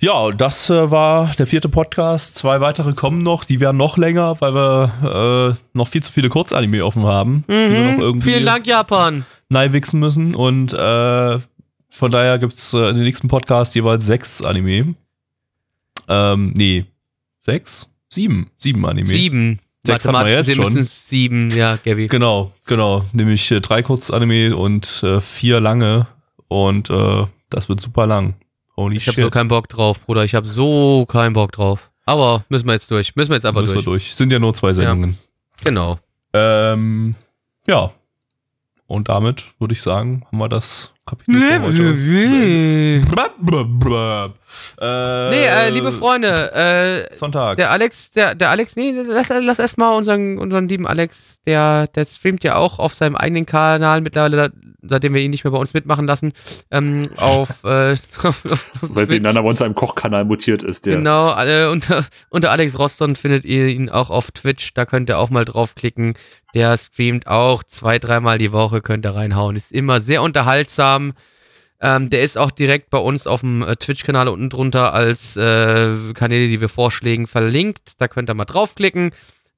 Ja, 0.01 0.31
das 0.31 0.69
äh, 0.69 0.91
war 0.91 1.31
der 1.37 1.47
vierte 1.47 1.67
Podcast. 1.69 2.35
Zwei 2.35 2.61
weitere 2.61 2.93
kommen 2.93 3.21
noch. 3.23 3.43
Die 3.43 3.59
werden 3.59 3.77
noch 3.77 3.97
länger, 3.97 4.39
weil 4.39 4.53
wir 4.53 5.55
äh, 5.57 5.77
noch 5.77 5.87
viel 5.87 6.03
zu 6.03 6.11
viele 6.11 6.29
Kurzanime 6.29 6.85
offen 6.85 7.05
haben, 7.05 7.43
die 7.47 7.53
wir 7.53 7.91
noch 7.93 7.99
irgendwie 7.99 8.29
Mhm. 8.29 8.33
Vielen 8.33 8.45
Dank, 8.45 8.67
Japan. 8.67 9.25
wichsen 9.49 9.99
müssen. 9.99 10.35
Und 10.35 10.73
äh, 10.73 11.39
von 11.89 12.11
daher 12.11 12.37
gibt's 12.39 12.73
äh, 12.73 12.89
in 12.89 12.95
den 12.95 13.03
nächsten 13.05 13.29
Podcast 13.29 13.73
jeweils 13.73 14.05
sechs 14.05 14.41
Anime. 14.43 14.95
Ähm, 16.07 16.53
nee, 16.55 16.85
sechs? 17.39 17.89
Sieben. 18.09 18.51
Sieben 18.57 18.85
Anime. 18.85 19.07
Sieben. 19.07 19.59
Sechs 19.85 20.05
Mathematisch 20.05 20.31
jetzt 20.31 20.39
gesehen 20.47 20.55
schon. 20.55 20.63
müssen 20.65 20.81
es 20.81 21.09
sieben, 21.09 21.51
ja, 21.51 21.77
Gabby. 21.77 22.07
Genau, 22.07 22.51
genau. 22.65 23.05
Nämlich 23.13 23.51
äh, 23.51 23.61
drei 23.61 23.83
Kurzanime 23.83 24.55
und 24.55 25.03
äh, 25.03 25.21
vier 25.21 25.59
lange. 25.59 26.07
Und 26.47 26.89
äh, 26.89 27.25
das 27.49 27.69
wird 27.69 27.81
super 27.81 28.05
lang. 28.07 28.35
Holy 28.77 28.97
Ich 28.97 29.07
habe 29.07 29.21
so 29.21 29.29
keinen 29.29 29.47
Bock 29.47 29.69
drauf, 29.69 29.99
Bruder. 30.01 30.23
Ich 30.23 30.35
habe 30.35 30.47
so 30.47 31.05
keinen 31.05 31.33
Bock 31.33 31.51
drauf. 31.51 31.89
Aber 32.05 32.45
müssen 32.49 32.67
wir 32.67 32.73
jetzt 32.73 32.91
durch. 32.91 33.15
Müssen 33.15 33.29
wir 33.29 33.35
jetzt 33.35 33.45
einfach 33.45 33.61
Müssen 33.61 33.75
wir 33.75 33.83
durch. 33.83 34.05
durch. 34.05 34.15
Sind 34.15 34.31
ja 34.31 34.39
nur 34.39 34.53
zwei 34.53 34.73
Sendungen. 34.73 35.17
Genau. 35.63 35.97
Ähm, 36.33 37.15
ja. 37.67 37.91
Und 38.87 39.09
damit 39.09 39.45
würde 39.59 39.73
ich 39.73 39.81
sagen, 39.81 40.23
haben 40.27 40.37
wir 40.37 40.49
das. 40.49 40.91
Nee. 41.27 43.01
Äh, 44.81 45.45
äh, 45.45 45.69
liebe 45.69 45.91
Freunde, 45.91 46.51
äh, 46.53 47.15
Sonntag. 47.15 47.57
der 47.57 47.69
Alex, 47.69 48.09
der, 48.11 48.33
der 48.33 48.49
Alex, 48.49 48.75
nee, 48.75 48.91
lass, 48.91 49.29
lass 49.29 49.59
erstmal 49.59 49.95
unseren, 49.95 50.39
unseren 50.39 50.67
lieben 50.67 50.87
Alex, 50.87 51.39
der, 51.45 51.87
der 51.87 52.05
streamt 52.05 52.43
ja 52.43 52.55
auch 52.55 52.79
auf 52.79 52.95
seinem 52.95 53.15
eigenen 53.15 53.45
Kanal 53.45 54.01
mittlerweile, 54.01 54.51
seitdem 54.87 55.13
wir 55.13 55.21
ihn 55.21 55.31
nicht 55.31 55.43
mehr 55.43 55.51
bei 55.51 55.57
uns 55.57 55.73
mitmachen 55.73 56.07
lassen, 56.07 56.33
ähm, 56.71 57.09
auf, 57.17 57.63
äh, 57.63 57.95
Seitdem 58.81 59.23
Nana 59.23 59.41
One 59.41 59.55
zu 59.55 59.63
einem 59.63 59.75
Kochkanal 59.75 60.25
mutiert 60.25 60.63
ist, 60.63 60.85
der. 60.85 60.97
Genau, 60.97 61.35
äh, 61.37 61.67
unter, 61.67 62.05
unter 62.29 62.51
Alex 62.51 62.77
Roston 62.77 63.15
findet 63.15 63.45
ihr 63.45 63.67
ihn 63.67 63.89
auch 63.89 64.09
auf 64.09 64.31
Twitch, 64.31 64.73
da 64.73 64.85
könnt 64.85 65.09
ihr 65.09 65.17
auch 65.17 65.29
mal 65.29 65.45
draufklicken. 65.45 66.15
Der 66.53 66.77
streamt 66.77 67.27
auch 67.27 67.63
zwei, 67.63 67.99
dreimal 67.99 68.37
die 68.37 68.51
Woche, 68.51 68.81
könnt 68.81 69.05
ihr 69.05 69.13
reinhauen. 69.15 69.55
Ist 69.55 69.71
immer 69.71 69.99
sehr 69.99 70.21
unterhaltsam. 70.21 71.13
Ähm, 71.81 72.09
der 72.09 72.21
ist 72.21 72.37
auch 72.37 72.51
direkt 72.51 72.89
bei 72.89 72.97
uns 72.97 73.27
auf 73.27 73.41
dem 73.41 73.61
äh, 73.61 73.75
Twitch-Kanal 73.75 74.29
unten 74.29 74.49
drunter 74.49 74.93
als 74.93 75.35
äh, 75.35 76.13
Kanäle, 76.13 76.47
die 76.47 76.61
wir 76.61 76.69
vorschlägen, 76.69 77.27
verlinkt. 77.27 77.93
Da 77.97 78.07
könnt 78.07 78.29
ihr 78.29 78.33
mal 78.33 78.45
draufklicken. 78.45 79.11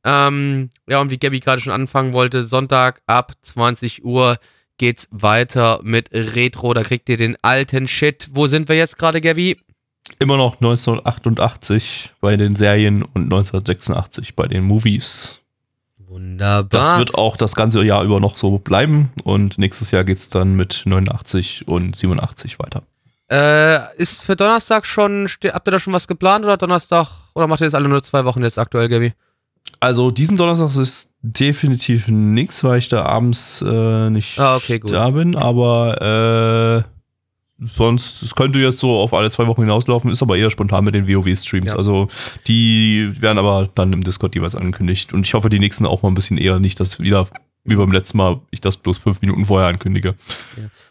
Ähm, 0.04 0.70
ja, 0.88 1.00
und 1.00 1.12
wie 1.12 1.18
Gabby 1.18 1.40
gerade 1.40 1.62
schon 1.62 1.74
anfangen 1.74 2.14
wollte, 2.14 2.44
Sonntag 2.44 3.02
ab 3.06 3.34
20 3.42 4.04
Uhr 4.04 4.38
geht's 4.78 5.08
weiter 5.12 5.80
mit 5.84 6.10
Retro. 6.12 6.74
Da 6.74 6.84
kriegt 6.84 7.10
ihr 7.10 7.18
den 7.18 7.38
alten 7.42 7.88
Shit. 7.88 8.30
Wo 8.32 8.48
sind 8.48 8.70
wir 8.70 8.76
jetzt 8.76 8.98
gerade, 8.98 9.22
Gabby? 9.22 9.58
Immer 10.20 10.38
noch 10.38 10.56
1988 10.56 12.14
bei 12.22 12.38
den 12.38 12.56
Serien 12.56 13.04
und 13.04 13.24
1986 13.24 14.36
bei 14.36 14.48
den 14.48 14.64
Movies. 14.64 15.42
Wunderbar. 15.98 16.66
Das 16.70 16.98
wird 17.00 17.16
auch 17.16 17.36
das 17.36 17.56
ganze 17.56 17.84
Jahr 17.84 18.04
über 18.04 18.20
noch 18.20 18.38
so 18.38 18.58
bleiben. 18.58 19.12
Und 19.24 19.58
nächstes 19.58 19.92
Jahr 19.92 20.04
geht's 20.04 20.30
dann 20.30 20.56
mit 20.56 20.84
89 20.86 21.68
und 21.68 21.96
87 21.96 22.60
weiter. 22.60 22.84
Äh, 23.30 23.96
ist 23.98 24.24
für 24.24 24.38
Donnerstag 24.38 24.86
schon, 24.86 25.28
habt 25.28 25.68
ihr 25.68 25.72
da 25.72 25.80
schon 25.80 25.92
was 25.92 26.08
geplant 26.08 26.46
oder 26.46 26.56
Donnerstag, 26.56 27.10
oder 27.36 27.48
macht 27.48 27.60
ihr 27.60 27.66
das 27.66 27.74
alle 27.74 27.90
nur 27.90 28.02
zwei 28.02 28.24
Wochen 28.24 28.42
jetzt 28.42 28.58
aktuell, 28.58 28.88
Gabi? 28.88 29.14
Also 29.80 30.10
diesen 30.12 30.38
Donnerstag 30.38 30.76
ist 30.82 31.14
definitiv 31.22 32.08
nichts, 32.08 32.64
weil 32.64 32.80
ich 32.80 32.88
da 32.88 33.04
abends 33.06 33.62
äh, 33.62 34.10
nicht 34.10 34.40
Ah, 34.40 34.56
okay, 34.56 34.80
gut. 34.80 34.92
da 34.92 35.10
bin, 35.12 35.36
aber 35.36 36.84
äh, 36.84 37.64
sonst, 37.66 38.24
es 38.24 38.36
könnte 38.36 38.60
jetzt 38.60 38.80
so 38.80 38.96
auf 38.98 39.14
alle 39.14 39.30
zwei 39.30 39.46
Wochen 39.48 39.62
hinauslaufen, 39.62 40.12
ist 40.12 40.22
aber 40.22 40.38
eher 40.38 40.50
spontan 40.50 40.84
mit 40.84 40.96
den 40.96 41.08
WoW-Streams. 41.08 41.74
Ja. 41.74 41.78
Also 41.78 42.08
die 42.48 43.12
werden 43.20 43.38
aber 43.38 43.70
dann 43.76 43.94
im 43.94 44.04
Discord 44.04 44.36
jeweils 44.36 44.56
angekündigt. 44.56 45.14
Und 45.14 45.26
ich 45.26 45.34
hoffe, 45.34 45.50
die 45.50 45.60
nächsten 45.60 45.86
auch 45.86 46.02
mal 46.02 46.10
ein 46.10 46.16
bisschen 46.16 46.38
eher 46.38 46.60
nicht, 46.60 46.80
dass 46.80 47.00
wieder 47.00 47.28
wie 47.64 47.76
beim 47.76 47.92
letzten 47.92 48.18
Mal 48.18 48.40
ich 48.52 48.62
das 48.62 48.78
bloß 48.78 48.98
fünf 49.00 49.22
Minuten 49.22 49.46
vorher 49.46 49.68
ankündige. 49.68 50.16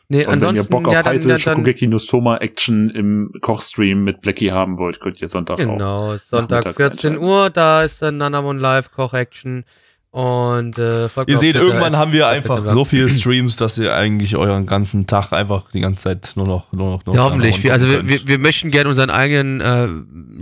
Nee, 0.08 0.18
Und 0.18 0.26
wenn 0.26 0.40
ihr 0.40 0.48
ansonsten, 0.48 0.70
Bock 0.70 0.88
auf 0.88 0.94
ja, 0.94 1.02
dann, 1.02 1.14
heiße 1.14 1.28
ja, 1.28 1.38
Shokugeki 1.38 1.88
no 1.88 1.98
Soma 1.98 2.36
Action 2.36 2.90
im 2.90 3.32
Kochstream 3.40 4.04
mit 4.04 4.20
Blackie 4.20 4.52
haben 4.52 4.78
wollt, 4.78 5.00
könnt 5.00 5.20
ihr 5.20 5.28
Sonntag 5.28 5.54
auch. 5.54 5.58
Genau, 5.58 6.16
Sonntag 6.16 6.64
nachmittags 6.64 6.76
14 7.00 7.10
einschalten. 7.14 7.26
Uhr, 7.28 7.50
da 7.50 7.82
ist 7.82 8.02
dann 8.02 8.16
Nanamon 8.18 8.58
Live 8.58 8.92
Koch 8.92 9.14
Action 9.14 9.64
und 10.12 10.78
äh, 10.78 11.08
Ihr 11.26 11.36
seht, 11.36 11.56
irgendwann 11.56 11.92
äh, 11.92 11.96
haben 11.98 12.12
wir 12.12 12.26
einfach 12.28 12.70
so 12.70 12.86
viele 12.86 13.10
Streams, 13.10 13.56
dass 13.58 13.76
ihr 13.76 13.94
eigentlich 13.94 14.34
euren 14.36 14.64
ganzen 14.64 15.06
Tag 15.06 15.32
einfach 15.32 15.70
die 15.72 15.80
ganze 15.80 16.04
Zeit 16.04 16.32
nur 16.36 16.46
noch, 16.46 16.72
nur 16.72 16.92
noch, 16.92 17.04
nur 17.04 17.14
Ja, 17.14 17.20
noch 17.24 17.30
hoffentlich. 17.32 17.62
Wir, 17.62 17.72
also 17.74 17.86
wir, 17.86 17.96
könnt. 17.96 18.08
wir, 18.08 18.26
wir 18.28 18.38
möchten 18.38 18.70
gerne 18.70 18.88
unseren 18.88 19.10
eigenen 19.10 19.60
äh, 19.60 19.88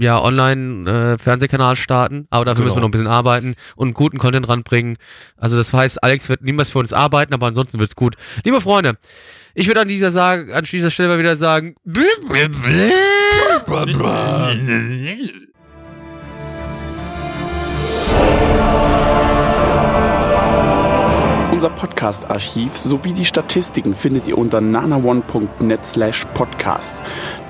ja, 0.04 0.22
Online-Fernsehkanal 0.22 1.74
starten, 1.74 2.26
aber 2.30 2.44
dafür 2.44 2.58
Genau. 2.62 2.64
müssen 2.66 2.76
wir 2.76 2.80
noch 2.82 2.88
ein 2.88 2.92
bisschen 2.92 3.06
arbeiten 3.08 3.54
und 3.74 3.94
guten 3.94 4.18
Content 4.18 4.48
ranbringen. 4.48 4.96
Also 5.36 5.56
das 5.56 5.72
heißt, 5.72 6.04
Alex 6.04 6.28
wird 6.28 6.42
niemals 6.42 6.70
für 6.70 6.78
uns 6.78 6.92
arbeiten, 6.92 7.34
aber 7.34 7.46
ansonsten 7.48 7.80
wird's 7.80 7.96
gut. 7.96 8.14
Liebe 8.44 8.60
Freunde, 8.60 8.94
ich 9.54 9.66
würde 9.68 9.80
an 9.80 9.88
dieser, 9.88 10.10
Sag 10.10 10.52
an 10.52 10.64
dieser 10.64 10.90
Stelle 10.90 11.10
mal 11.10 11.18
wieder 11.18 11.36
sagen, 11.36 11.76
Unser 21.52 21.70
Podcast-Archiv 21.70 22.76
sowie 22.76 23.12
die 23.12 23.24
Statistiken 23.24 23.94
findet 23.94 24.26
ihr 24.26 24.36
unter 24.36 24.60
nanaone.net 24.60 25.84
slash 25.84 26.24
podcast. 26.34 26.96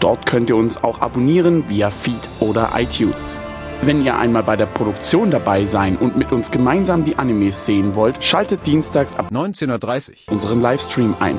Dort 0.00 0.26
könnt 0.26 0.50
ihr 0.50 0.56
uns 0.56 0.76
auch 0.84 1.00
abonnieren 1.00 1.68
via 1.68 1.90
Feed 1.90 2.28
oder 2.40 2.70
iTunes. 2.76 3.38
Wenn 3.82 4.04
ihr 4.04 4.16
einmal 4.16 4.42
bei 4.42 4.56
der 4.56 4.66
Produktion 4.66 5.30
dabei 5.30 5.64
sein 5.64 5.96
und 5.96 6.16
mit 6.16 6.32
uns 6.32 6.50
gemeinsam 6.50 7.04
die 7.04 7.16
Animes 7.16 7.66
sehen 7.66 7.94
wollt, 7.94 8.22
schaltet 8.22 8.66
dienstags 8.66 9.16
ab 9.16 9.30
19.30 9.32 10.30
unseren 10.30 10.60
Livestream 10.60 11.16
ein. 11.18 11.38